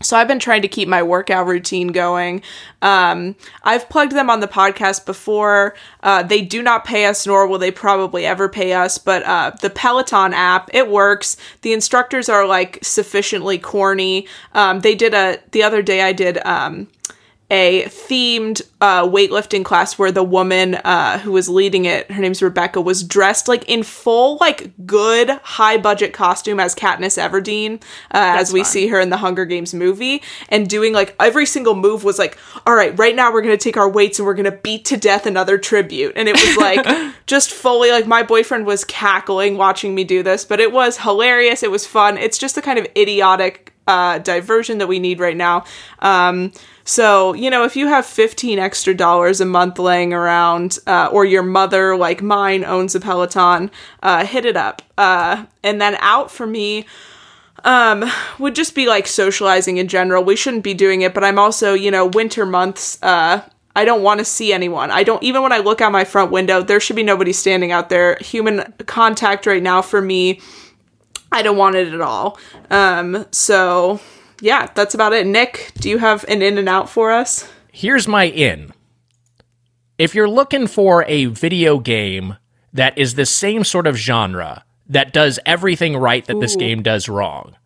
so 0.00 0.16
I've 0.16 0.28
been 0.28 0.38
trying 0.38 0.62
to 0.62 0.68
keep 0.68 0.88
my 0.88 1.02
workout 1.02 1.46
routine 1.46 1.88
going. 1.88 2.42
Um, 2.82 3.34
I've 3.64 3.88
plugged 3.88 4.12
them 4.12 4.30
on 4.30 4.40
the 4.40 4.48
podcast 4.48 5.06
before. 5.06 5.74
Uh, 6.02 6.22
they 6.22 6.42
do 6.42 6.62
not 6.62 6.84
pay 6.84 7.06
us, 7.06 7.26
nor 7.26 7.46
will 7.46 7.58
they 7.58 7.70
probably 7.70 8.24
ever 8.24 8.48
pay 8.48 8.72
us. 8.72 8.98
But 8.98 9.24
uh, 9.24 9.52
the 9.60 9.70
Peloton 9.70 10.32
app, 10.34 10.70
it 10.72 10.88
works. 10.88 11.36
The 11.62 11.72
instructors 11.72 12.28
are 12.28 12.46
like 12.46 12.78
sufficiently 12.82 13.58
corny. 13.58 14.26
Um, 14.54 14.80
they 14.80 14.94
did 14.94 15.14
a 15.14 15.40
the 15.50 15.62
other 15.62 15.82
day. 15.82 16.02
I 16.02 16.12
did. 16.12 16.38
Um, 16.46 16.88
a 17.50 17.84
themed 17.84 18.60
uh, 18.80 19.04
weightlifting 19.04 19.64
class 19.64 19.98
where 19.98 20.12
the 20.12 20.22
woman 20.22 20.74
uh, 20.76 21.18
who 21.18 21.32
was 21.32 21.48
leading 21.48 21.86
it, 21.86 22.10
her 22.10 22.20
name's 22.20 22.42
Rebecca, 22.42 22.80
was 22.80 23.02
dressed 23.02 23.48
like 23.48 23.66
in 23.68 23.82
full, 23.82 24.36
like 24.36 24.70
good 24.86 25.30
high 25.30 25.78
budget 25.78 26.12
costume 26.12 26.60
as 26.60 26.74
Katniss 26.74 27.16
Everdeen, 27.16 27.80
uh, 28.12 28.36
as 28.38 28.52
we 28.52 28.60
fun. 28.60 28.70
see 28.70 28.88
her 28.88 29.00
in 29.00 29.08
the 29.08 29.16
Hunger 29.16 29.46
Games 29.46 29.72
movie, 29.72 30.22
and 30.50 30.68
doing 30.68 30.92
like 30.92 31.16
every 31.18 31.46
single 31.46 31.74
move 31.74 32.04
was 32.04 32.18
like, 32.18 32.36
all 32.66 32.74
right, 32.74 32.96
right 32.98 33.16
now 33.16 33.32
we're 33.32 33.42
gonna 33.42 33.56
take 33.56 33.78
our 33.78 33.88
weights 33.88 34.18
and 34.18 34.26
we're 34.26 34.34
gonna 34.34 34.52
beat 34.52 34.84
to 34.86 34.98
death 34.98 35.24
another 35.24 35.56
tribute, 35.56 36.12
and 36.16 36.28
it 36.28 36.34
was 36.34 36.56
like 36.58 37.14
just 37.26 37.50
fully 37.50 37.90
like 37.90 38.06
my 38.06 38.22
boyfriend 38.22 38.66
was 38.66 38.84
cackling 38.84 39.56
watching 39.56 39.94
me 39.94 40.04
do 40.04 40.22
this, 40.22 40.44
but 40.44 40.60
it 40.60 40.70
was 40.70 40.98
hilarious. 40.98 41.62
It 41.62 41.70
was 41.70 41.86
fun. 41.86 42.18
It's 42.18 42.36
just 42.36 42.54
the 42.54 42.62
kind 42.62 42.78
of 42.78 42.86
idiotic 42.94 43.72
uh, 43.88 44.18
diversion 44.18 44.78
that 44.78 44.86
we 44.86 45.00
need 45.00 45.18
right 45.18 45.36
now. 45.36 45.64
Um, 45.98 46.52
so, 46.84 47.32
you 47.32 47.50
know, 47.50 47.64
if 47.64 47.74
you 47.74 47.88
have 47.88 48.06
15 48.06 48.58
extra 48.58 48.94
dollars 48.94 49.40
a 49.40 49.44
month 49.44 49.78
laying 49.78 50.12
around, 50.12 50.78
uh, 50.86 51.08
or 51.10 51.24
your 51.24 51.42
mother, 51.42 51.96
like 51.96 52.22
mine, 52.22 52.64
owns 52.64 52.94
a 52.94 53.00
Peloton, 53.00 53.70
uh, 54.02 54.24
hit 54.24 54.44
it 54.44 54.56
up. 54.56 54.82
Uh, 54.96 55.46
and 55.62 55.80
then 55.80 55.96
out 56.00 56.30
for 56.30 56.46
me, 56.46 56.86
um, 57.64 58.04
would 58.38 58.54
just 58.54 58.74
be 58.74 58.86
like 58.86 59.06
socializing 59.06 59.78
in 59.78 59.88
general. 59.88 60.22
We 60.22 60.36
shouldn't 60.36 60.64
be 60.64 60.74
doing 60.74 61.02
it, 61.02 61.12
but 61.12 61.24
I'm 61.24 61.38
also, 61.38 61.74
you 61.74 61.90
know, 61.90 62.06
winter 62.06 62.46
months, 62.46 63.02
uh, 63.02 63.42
I 63.74 63.84
don't 63.84 64.02
want 64.02 64.18
to 64.18 64.24
see 64.24 64.52
anyone. 64.52 64.90
I 64.90 65.02
don't, 65.02 65.22
even 65.22 65.42
when 65.42 65.52
I 65.52 65.58
look 65.58 65.80
out 65.80 65.92
my 65.92 66.04
front 66.04 66.30
window, 66.30 66.62
there 66.62 66.80
should 66.80 66.96
be 66.96 67.02
nobody 67.02 67.32
standing 67.32 67.70
out 67.70 67.88
there. 67.90 68.16
Human 68.20 68.72
contact 68.86 69.46
right 69.46 69.62
now 69.62 69.82
for 69.82 70.00
me, 70.00 70.40
I 71.30 71.42
don't 71.42 71.56
want 71.56 71.76
it 71.76 71.92
at 71.92 72.00
all. 72.00 72.38
Um, 72.70 73.26
so 73.30 74.00
yeah, 74.40 74.66
that's 74.74 74.94
about 74.94 75.12
it. 75.12 75.26
Nick, 75.26 75.72
do 75.78 75.88
you 75.88 75.98
have 75.98 76.24
an 76.28 76.42
in 76.42 76.58
and 76.58 76.68
out 76.68 76.88
for 76.88 77.10
us? 77.12 77.50
Here's 77.72 78.08
my 78.08 78.24
in. 78.24 78.72
If 79.98 80.14
you're 80.14 80.28
looking 80.28 80.66
for 80.66 81.04
a 81.06 81.26
video 81.26 81.78
game 81.78 82.36
that 82.72 82.96
is 82.96 83.14
the 83.14 83.26
same 83.26 83.64
sort 83.64 83.86
of 83.86 83.96
genre 83.96 84.64
that 84.88 85.12
does 85.12 85.38
everything 85.44 85.96
right 85.96 86.24
that 86.26 86.40
this 86.40 86.56
game 86.56 86.82
does 86.82 87.08
wrong, 87.08 87.56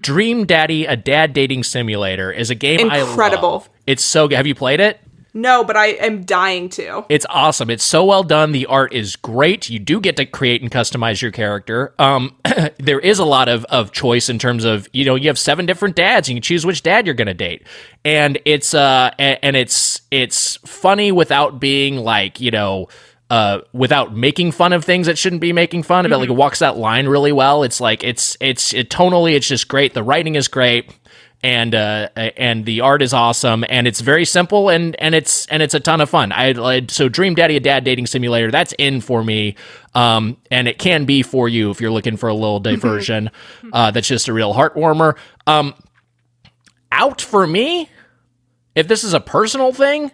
Dream 0.00 0.44
Daddy, 0.44 0.84
a 0.84 0.96
dad 0.96 1.32
dating 1.32 1.62
simulator, 1.62 2.32
is 2.32 2.50
a 2.50 2.54
game 2.56 2.90
I 2.90 3.00
Incredible. 3.00 3.50
love. 3.50 3.70
It's 3.86 4.04
so 4.04 4.26
good. 4.26 4.34
Have 4.36 4.46
you 4.46 4.54
played 4.54 4.80
it? 4.80 5.00
No, 5.36 5.64
but 5.64 5.76
I 5.76 5.88
am 5.88 6.24
dying 6.24 6.70
to. 6.70 7.04
It's 7.10 7.26
awesome. 7.28 7.68
It's 7.68 7.84
so 7.84 8.06
well 8.06 8.22
done. 8.22 8.52
The 8.52 8.64
art 8.64 8.94
is 8.94 9.16
great. 9.16 9.68
You 9.68 9.78
do 9.78 10.00
get 10.00 10.16
to 10.16 10.24
create 10.24 10.62
and 10.62 10.70
customize 10.70 11.20
your 11.20 11.30
character. 11.30 11.94
Um, 11.98 12.34
there 12.78 12.98
is 12.98 13.18
a 13.18 13.24
lot 13.26 13.50
of, 13.50 13.66
of 13.66 13.92
choice 13.92 14.30
in 14.30 14.38
terms 14.38 14.64
of 14.64 14.88
you 14.94 15.04
know 15.04 15.14
you 15.14 15.28
have 15.28 15.38
seven 15.38 15.66
different 15.66 15.94
dads. 15.94 16.30
You 16.30 16.36
can 16.36 16.42
choose 16.42 16.64
which 16.64 16.82
dad 16.82 17.04
you're 17.04 17.14
going 17.14 17.26
to 17.26 17.34
date, 17.34 17.66
and 18.02 18.38
it's 18.46 18.72
uh 18.72 19.10
a- 19.18 19.44
and 19.44 19.56
it's 19.56 20.00
it's 20.10 20.56
funny 20.64 21.12
without 21.12 21.60
being 21.60 21.98
like 21.98 22.40
you 22.40 22.50
know 22.50 22.88
uh, 23.28 23.60
without 23.72 24.16
making 24.16 24.52
fun 24.52 24.72
of 24.72 24.84
things 24.84 25.06
that 25.06 25.18
shouldn't 25.18 25.40
be 25.40 25.52
making 25.52 25.82
fun 25.82 26.06
of. 26.06 26.12
It 26.12 26.16
like 26.16 26.28
it 26.30 26.32
walks 26.32 26.60
that 26.60 26.76
line 26.78 27.08
really 27.08 27.32
well. 27.32 27.62
It's 27.62 27.80
like 27.80 28.04
it's 28.04 28.36
it's 28.40 28.72
it 28.72 28.88
tonally 28.88 29.34
it's 29.34 29.48
just 29.48 29.68
great. 29.68 29.94
The 29.94 30.02
writing 30.02 30.34
is 30.36 30.48
great 30.48 30.90
and 31.46 31.76
uh, 31.76 32.08
and 32.16 32.64
the 32.64 32.80
art 32.80 33.02
is 33.02 33.14
awesome, 33.14 33.64
and 33.68 33.86
it's 33.86 34.00
very 34.00 34.24
simple, 34.24 34.68
and 34.68 34.96
and 35.00 35.14
it's 35.14 35.46
and 35.46 35.62
it's 35.62 35.74
a 35.74 35.80
ton 35.80 36.00
of 36.00 36.10
fun. 36.10 36.32
I, 36.32 36.48
I 36.60 36.86
so 36.88 37.08
Dream 37.08 37.36
Daddy 37.36 37.56
a 37.56 37.60
Dad 37.60 37.84
Dating 37.84 38.08
Simulator 38.08 38.50
that's 38.50 38.74
in 38.80 39.00
for 39.00 39.22
me, 39.22 39.54
um, 39.94 40.38
and 40.50 40.66
it 40.66 40.80
can 40.80 41.04
be 41.04 41.22
for 41.22 41.48
you 41.48 41.70
if 41.70 41.80
you're 41.80 41.92
looking 41.92 42.16
for 42.16 42.28
a 42.28 42.34
little 42.34 42.58
diversion. 42.58 43.30
uh, 43.72 43.92
that's 43.92 44.08
just 44.08 44.26
a 44.26 44.32
real 44.32 44.54
heart 44.54 44.74
warmer. 44.74 45.14
Um, 45.46 45.74
out 46.90 47.20
for 47.20 47.46
me, 47.46 47.90
if 48.74 48.88
this 48.88 49.04
is 49.04 49.14
a 49.14 49.20
personal 49.20 49.70
thing, 49.70 50.10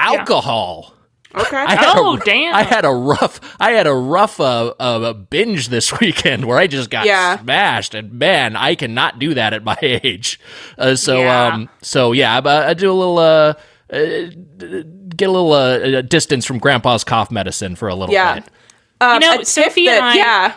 alcohol. 0.00 0.94
Okay. 1.34 1.56
I 1.56 1.74
had 1.76 1.94
Oh, 1.96 2.14
a, 2.16 2.20
damn. 2.20 2.54
I 2.54 2.62
had 2.62 2.84
a 2.84 2.90
rough, 2.90 3.40
I 3.60 3.70
had 3.72 3.86
a 3.86 3.94
rough 3.94 4.38
uh, 4.40 4.74
uh, 4.78 5.12
binge 5.14 5.68
this 5.68 5.92
weekend 6.00 6.44
where 6.44 6.58
I 6.58 6.66
just 6.66 6.90
got 6.90 7.06
Yeah. 7.06 7.38
smashed, 7.40 7.94
and 7.94 8.12
man, 8.12 8.56
I 8.56 8.74
cannot 8.74 9.18
do 9.18 9.34
that 9.34 9.52
at 9.54 9.64
my 9.64 9.76
age. 9.82 10.38
Uh, 10.78 10.94
so, 10.96 11.20
Yeah. 11.20 11.46
um, 11.48 11.68
so 11.80 12.12
yeah, 12.12 12.40
I, 12.44 12.70
I 12.70 12.74
do 12.74 12.90
a 12.90 12.94
little, 12.94 13.18
uh, 13.18 13.54
uh, 13.92 13.96
get 15.16 15.28
a 15.28 15.32
little 15.32 15.52
uh, 15.52 16.02
distance 16.02 16.44
from 16.44 16.58
Grandpa's 16.58 17.04
cough 17.04 17.30
medicine 17.30 17.76
for 17.76 17.88
a 17.88 17.94
little 17.94 18.12
Yeah. 18.14 18.36
bit. 18.36 18.44
Um, 19.00 19.20
You 19.20 19.36
know, 19.36 19.42
Sophie 19.42 19.86
that- 19.86 19.96
and 19.96 20.04
I- 20.04 20.14
yeah, 20.14 20.52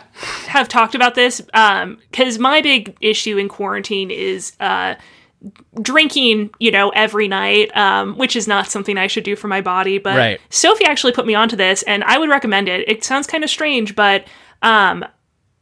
have 0.46 0.68
talked 0.68 0.94
about 0.94 1.14
this 1.16 1.42
um 1.52 1.98
because 2.10 2.38
my 2.38 2.60
big 2.60 2.96
issue 3.00 3.38
in 3.38 3.48
quarantine 3.48 4.10
is 4.10 4.52
uh, 4.60 4.94
drinking, 5.80 6.50
you 6.58 6.70
know, 6.70 6.90
every 6.90 7.28
night, 7.28 7.74
um, 7.76 8.16
which 8.16 8.36
is 8.36 8.46
not 8.48 8.68
something 8.68 8.98
I 8.98 9.06
should 9.06 9.24
do 9.24 9.36
for 9.36 9.48
my 9.48 9.60
body. 9.60 9.98
But 9.98 10.16
Right. 10.16 10.40
Sophie 10.50 10.84
actually 10.84 11.12
put 11.12 11.26
me 11.26 11.34
onto 11.34 11.56
this, 11.56 11.82
and 11.84 12.02
I 12.04 12.18
would 12.18 12.28
recommend 12.30 12.68
it. 12.68 12.88
It 12.88 13.04
sounds 13.04 13.26
kind 13.26 13.44
of 13.44 13.50
strange, 13.50 13.94
but 13.94 14.26
um, 14.62 15.04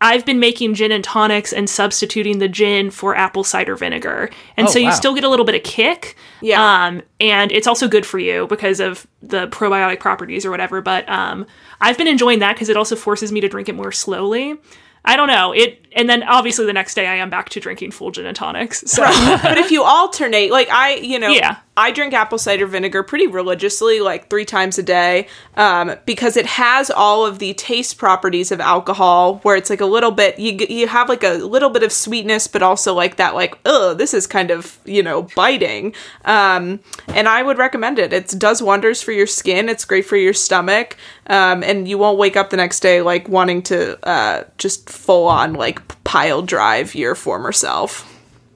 I've 0.01 0.25
been 0.27 0.39
making 0.41 0.75
gin 0.75 0.93
and 0.93 1.03
tonics 1.03 1.53
and 1.53 1.69
substituting 1.69 2.39
the 2.39 2.49
gin 2.49 2.91
for 2.91 3.17
apple 3.17 3.45
cider 3.45 3.75
vinegar, 3.77 4.31
and 4.57 4.67
Oh, 4.69 4.71
so 4.71 4.79
you 4.79 4.87
wow. 4.87 4.93
still 4.93 5.15
get 5.15 5.25
a 5.25 5.29
little 5.29 5.47
bit 5.47 5.55
of 5.55 5.63
kick. 5.63 6.17
Yeah. 6.41 6.63
Um, 6.87 7.03
and 7.21 7.51
it's 7.53 7.67
also 7.67 7.89
good 7.89 8.05
for 8.07 8.19
you 8.19 8.47
because 8.47 8.81
of 8.81 9.07
the 9.23 9.49
probiotic 9.49 10.01
properties 10.01 10.45
or 10.45 10.51
whatever. 10.51 10.81
But 10.83 11.09
um, 11.09 11.47
I've 11.81 11.97
been 11.99 12.09
enjoying 12.09 12.41
that 12.41 12.55
because 12.55 12.69
it 12.69 12.77
also 12.77 12.97
forces 12.97 13.33
me 13.33 13.41
to 13.41 13.49
drink 13.49 13.69
it 13.69 13.75
more 13.75 13.93
slowly. 13.93 14.57
I 15.05 15.17
don't 15.17 15.29
know 15.29 15.53
it, 15.53 15.87
and 15.93 16.09
then 16.09 16.23
obviously 16.23 16.65
the 16.67 16.73
next 16.73 16.95
day 16.95 17.07
I 17.07 17.17
am 17.17 17.29
back 17.31 17.51
to 17.51 17.61
drinking 17.61 17.91
full 17.91 18.11
gin 18.11 18.27
and 18.27 18.37
tonics. 18.37 18.83
So 18.87 19.03
but 19.43 19.59
if 19.59 19.71
you 19.71 19.83
alternate, 19.83 20.51
like 20.51 20.69
I, 20.71 20.95
you 20.95 21.19
know, 21.19 21.29
Yeah. 21.35 21.57
I 21.77 21.91
drink 21.91 22.15
apple 22.15 22.39
cider 22.39 22.67
vinegar 22.67 23.03
pretty 23.03 23.27
religiously, 23.27 24.01
like 24.01 24.31
three 24.31 24.45
times 24.45 24.79
a 24.79 24.83
day, 24.83 25.27
um, 25.57 25.97
because 26.07 26.37
it 26.37 26.47
has 26.47 26.89
all 26.91 27.27
of 27.27 27.41
the 27.41 27.53
taste 27.55 27.99
properties 27.99 28.53
of 28.53 28.61
alcohol, 28.61 29.39
where 29.39 29.57
it's 29.57 29.71
like 29.71 29.81
a 29.81 29.87
little 29.87 30.13
bit, 30.13 30.39
you 30.39 30.53
you 30.69 30.87
have 30.87 31.09
like 31.09 31.25
a 31.25 31.35
little 31.35 31.71
bit 31.71 31.83
of 31.83 31.93
sweetness, 31.93 32.47
but 32.47 32.63
also 32.63 32.95
like 32.95 33.17
that, 33.17 33.35
like, 33.35 33.59
oh, 33.65 33.93
this 33.95 34.15
is 34.15 34.27
kind 34.27 34.51
of 34.53 34.79
you 34.85 35.03
know 35.03 35.23
biting. 35.35 35.95
Um, 36.25 36.81
and 37.09 37.29
I 37.29 37.43
would 37.43 37.59
recommend 37.59 37.99
it. 37.99 38.13
It 38.13 38.35
does 38.39 38.63
wonders 38.63 39.03
for 39.03 39.11
your 39.13 39.27
skin. 39.27 39.69
It's 39.69 39.85
great 39.85 40.07
for 40.07 40.17
your 40.17 40.35
stomach, 40.35 40.97
um, 41.27 41.65
and 41.65 41.89
you 41.89 41.99
won't 41.99 42.19
wake 42.19 42.37
up 42.37 42.51
the 42.51 42.57
next 42.57 42.81
day 42.81 43.03
like 43.03 43.29
wanting 43.29 43.63
to 43.63 43.99
uh, 44.09 44.45
just 44.59 44.89
full 44.89 45.27
on 45.27 45.55
like 45.55 46.05
pile 46.05 46.43
drive 46.43 46.95
your 46.95 47.17
former 47.17 47.51
self. 47.51 48.11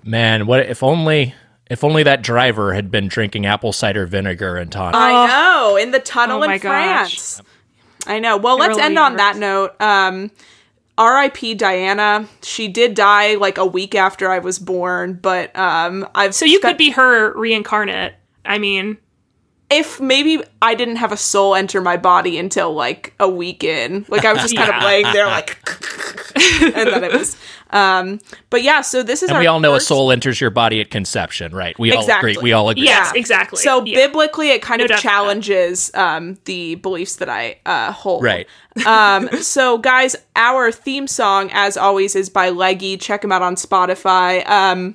Man, 0.05 0.47
what 0.47 0.61
if 0.61 0.83
only, 0.83 1.35
if 1.69 1.85
only 1.85 2.03
that 2.03 2.23
driver 2.23 2.75
had 2.75 2.91
been 2.91 3.09
drinking 3.09 3.47
apple 3.47 3.73
cider 3.73 4.07
vinegar 4.07 4.57
and 4.57 4.71
tonic. 4.73 4.95
I 4.97 5.27
know 5.27 5.77
in 5.77 5.91
the 5.91 5.99
tunnel 6.01 6.43
Oh 6.43 6.47
my 6.47 6.55
in 6.55 6.61
gosh. 6.61 7.15
France. 7.15 7.43
I 8.07 8.19
know. 8.21 8.37
Well, 8.37 8.57
let's 8.57 8.77
Parallel 8.79 8.87
end 8.87 8.99
on 8.99 9.17
that 9.17 9.37
note. 9.37 9.81
Um, 9.81 10.31
R.I.P. 10.97 11.55
Diana. 11.55 12.27
She 12.43 12.69
did 12.69 12.95
die 12.95 13.35
like 13.35 13.59
a 13.59 13.67
week 13.67 13.95
after 13.95 14.31
I 14.31 14.39
was 14.39 14.59
born, 14.59 15.15
but 15.15 15.55
um, 15.57 16.09
I've 16.15 16.35
so 16.35 16.45
you 16.45 16.59
spent- 16.59 16.73
could 16.73 16.79
be 16.79 16.91
her 16.91 17.33
reincarnate. 17.39 18.15
I 18.45 18.59
mean, 18.59 18.97
if 19.71 20.01
maybe 20.01 20.43
I 20.63 20.75
didn't 20.75 20.97
have 20.97 21.13
a 21.13 21.17
soul 21.17 21.55
enter 21.55 21.81
my 21.83 21.97
body 21.99 22.39
until 22.39 22.73
like 22.73 23.15
a 23.21 23.29
week 23.29 23.63
in. 23.63 24.07
Like 24.09 24.25
I 24.25 24.33
was 24.33 24.43
just 24.43 24.57
kind 24.57 24.73
of 24.73 24.83
laying 24.83 25.05
there, 25.13 25.27
like, 25.27 25.59
and 26.63 26.73
then 26.89 27.05
it 27.05 27.13
was. 27.13 27.37
Um, 27.71 28.21
but 28.51 28.63
yeah, 28.63 28.81
so 28.81 29.03
this 29.03 29.23
is 29.23 29.29
and 29.29 29.37
our 29.37 29.41
we 29.43 29.47
all 29.47 29.61
know 29.61 29.73
first- 29.75 29.85
a 29.85 29.89
soul 29.89 30.11
enters 30.11 30.41
your 30.41 30.51
body 30.51 30.81
at 30.81 30.91
conception, 30.91 31.55
right? 31.55 31.79
We 31.79 31.93
all 31.93 32.11
agree. 32.11 32.37
We 32.41 32.53
all 32.53 32.69
agree. 32.71 32.85
yes, 32.85 33.13
exactly. 33.15 33.59
So 33.59 33.85
Yeah. 33.85 34.07
biblically, 34.07 34.51
it 34.51 34.63
kind 34.63 34.79
No 34.79 34.85
of 34.85 34.89
doubt 34.91 34.95
about 35.01 35.03
that. 35.03 35.09
challenges 35.11 35.91
um, 35.95 36.39
the 36.45 36.77
beliefs 36.77 37.17
that 37.17 37.29
I 37.29 37.59
uh, 37.67 37.93
hold. 37.93 38.23
Right. 38.23 38.47
um, 38.87 39.29
so, 39.43 39.79
guys, 39.79 40.17
our 40.37 40.73
theme 40.73 41.07
song, 41.07 41.51
as 41.53 41.77
always, 41.77 42.17
is 42.17 42.29
by 42.31 42.49
Leggy. 42.51 42.97
Check 42.97 43.23
him 43.25 43.33
out 43.33 43.43
on 43.43 43.57
Spotify. 43.57 44.49
Um, 44.49 44.95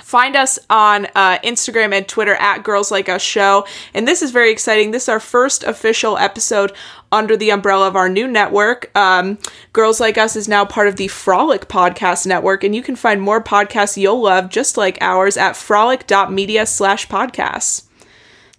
find 0.00 0.36
us 0.36 0.58
on 0.70 1.06
uh, 1.14 1.38
Instagram 1.40 1.92
and 1.92 2.08
Twitter 2.08 2.34
at 2.36 2.62
Girls 2.62 2.90
Like 2.90 3.08
Us 3.08 3.20
Show. 3.22 3.66
And 3.94 4.08
this 4.08 4.22
is 4.22 4.30
very 4.30 4.50
exciting. 4.50 4.90
This 4.90 5.02
is 5.04 5.08
our 5.10 5.20
first 5.20 5.64
official 5.64 6.16
episode 6.16 6.72
under 7.10 7.36
the 7.36 7.50
umbrella 7.50 7.88
of 7.88 7.96
our 7.96 8.08
new 8.08 8.26
network. 8.26 8.90
Um, 8.96 9.38
Girls 9.72 10.00
Like 10.00 10.18
Us 10.18 10.36
is 10.36 10.48
now 10.48 10.64
part 10.64 10.88
of 10.88 10.96
the 10.96 11.08
Frolic 11.08 11.68
Podcast 11.68 12.26
Network, 12.26 12.64
and 12.64 12.74
you 12.74 12.82
can 12.82 12.96
find 12.96 13.20
more 13.22 13.42
podcasts 13.42 13.96
you'll 13.96 14.22
love 14.22 14.50
just 14.50 14.76
like 14.76 14.98
ours 15.00 15.36
at 15.36 15.56
frolic.media 15.56 16.66
slash 16.66 17.08
podcasts. 17.08 17.84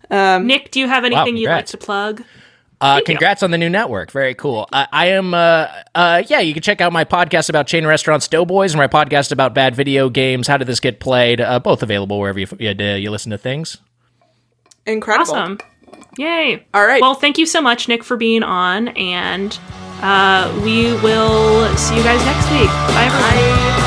Nick, 0.10 0.72
do 0.72 0.80
you 0.80 0.88
have 0.88 1.06
anything 1.06 1.38
you'd 1.38 1.50
like 1.50 1.68
to 1.68 1.78
plug? 1.78 2.24
Uh, 2.82 3.02
congrats 3.06 3.44
on 3.44 3.52
the 3.52 3.58
new 3.58 3.70
network. 3.70 4.10
Very 4.10 4.34
cool. 4.34 4.68
I, 4.72 4.88
I 4.92 5.06
am, 5.08 5.34
uh, 5.34 5.68
uh, 5.94 6.24
yeah, 6.28 6.40
you 6.40 6.54
can 6.54 6.64
check 6.64 6.80
out 6.80 6.94
my 6.94 7.04
podcast 7.04 7.50
about 7.50 7.68
chain 7.68 7.86
restaurants, 7.86 8.28
Doughboys, 8.30 8.72
and 8.72 8.78
my 8.78 8.88
podcast 8.88 9.34
about 9.34 9.54
bad 9.54 9.76
video 9.76 10.10
games. 10.10 10.48
How 10.48 10.56
did 10.56 10.66
this 10.66 10.80
get 10.80 11.02
played? 11.02 11.42
Uh, 11.42 11.60
both 11.60 11.84
available 11.84 12.20
wherever 12.20 12.40
you, 12.40 12.48
you, 12.58 12.70
uh, 12.70 12.96
you 12.96 13.12
listen 13.12 13.32
to 13.32 13.38
things. 13.38 13.80
Incredible. 14.86 15.36
Awesome. 15.36 15.58
Yay. 16.18 16.66
All 16.74 16.86
right. 16.86 17.02
Well, 17.02 17.14
thank 17.14 17.38
you 17.38 17.45
so 17.45 17.61
much, 17.61 17.88
Nick, 17.88 18.03
for 18.03 18.18
being 18.18 18.44
on, 18.44 18.90
and 18.90 19.57
uh, 20.02 20.52
we 20.64 20.94
will 21.02 21.76
see 21.78 21.95
you 21.98 22.03
guys 22.03 22.24
next 22.26 22.49
week. 22.52 22.70
Bye, 22.70 23.06
everyone. 23.06 23.30
Bye. 23.32 23.79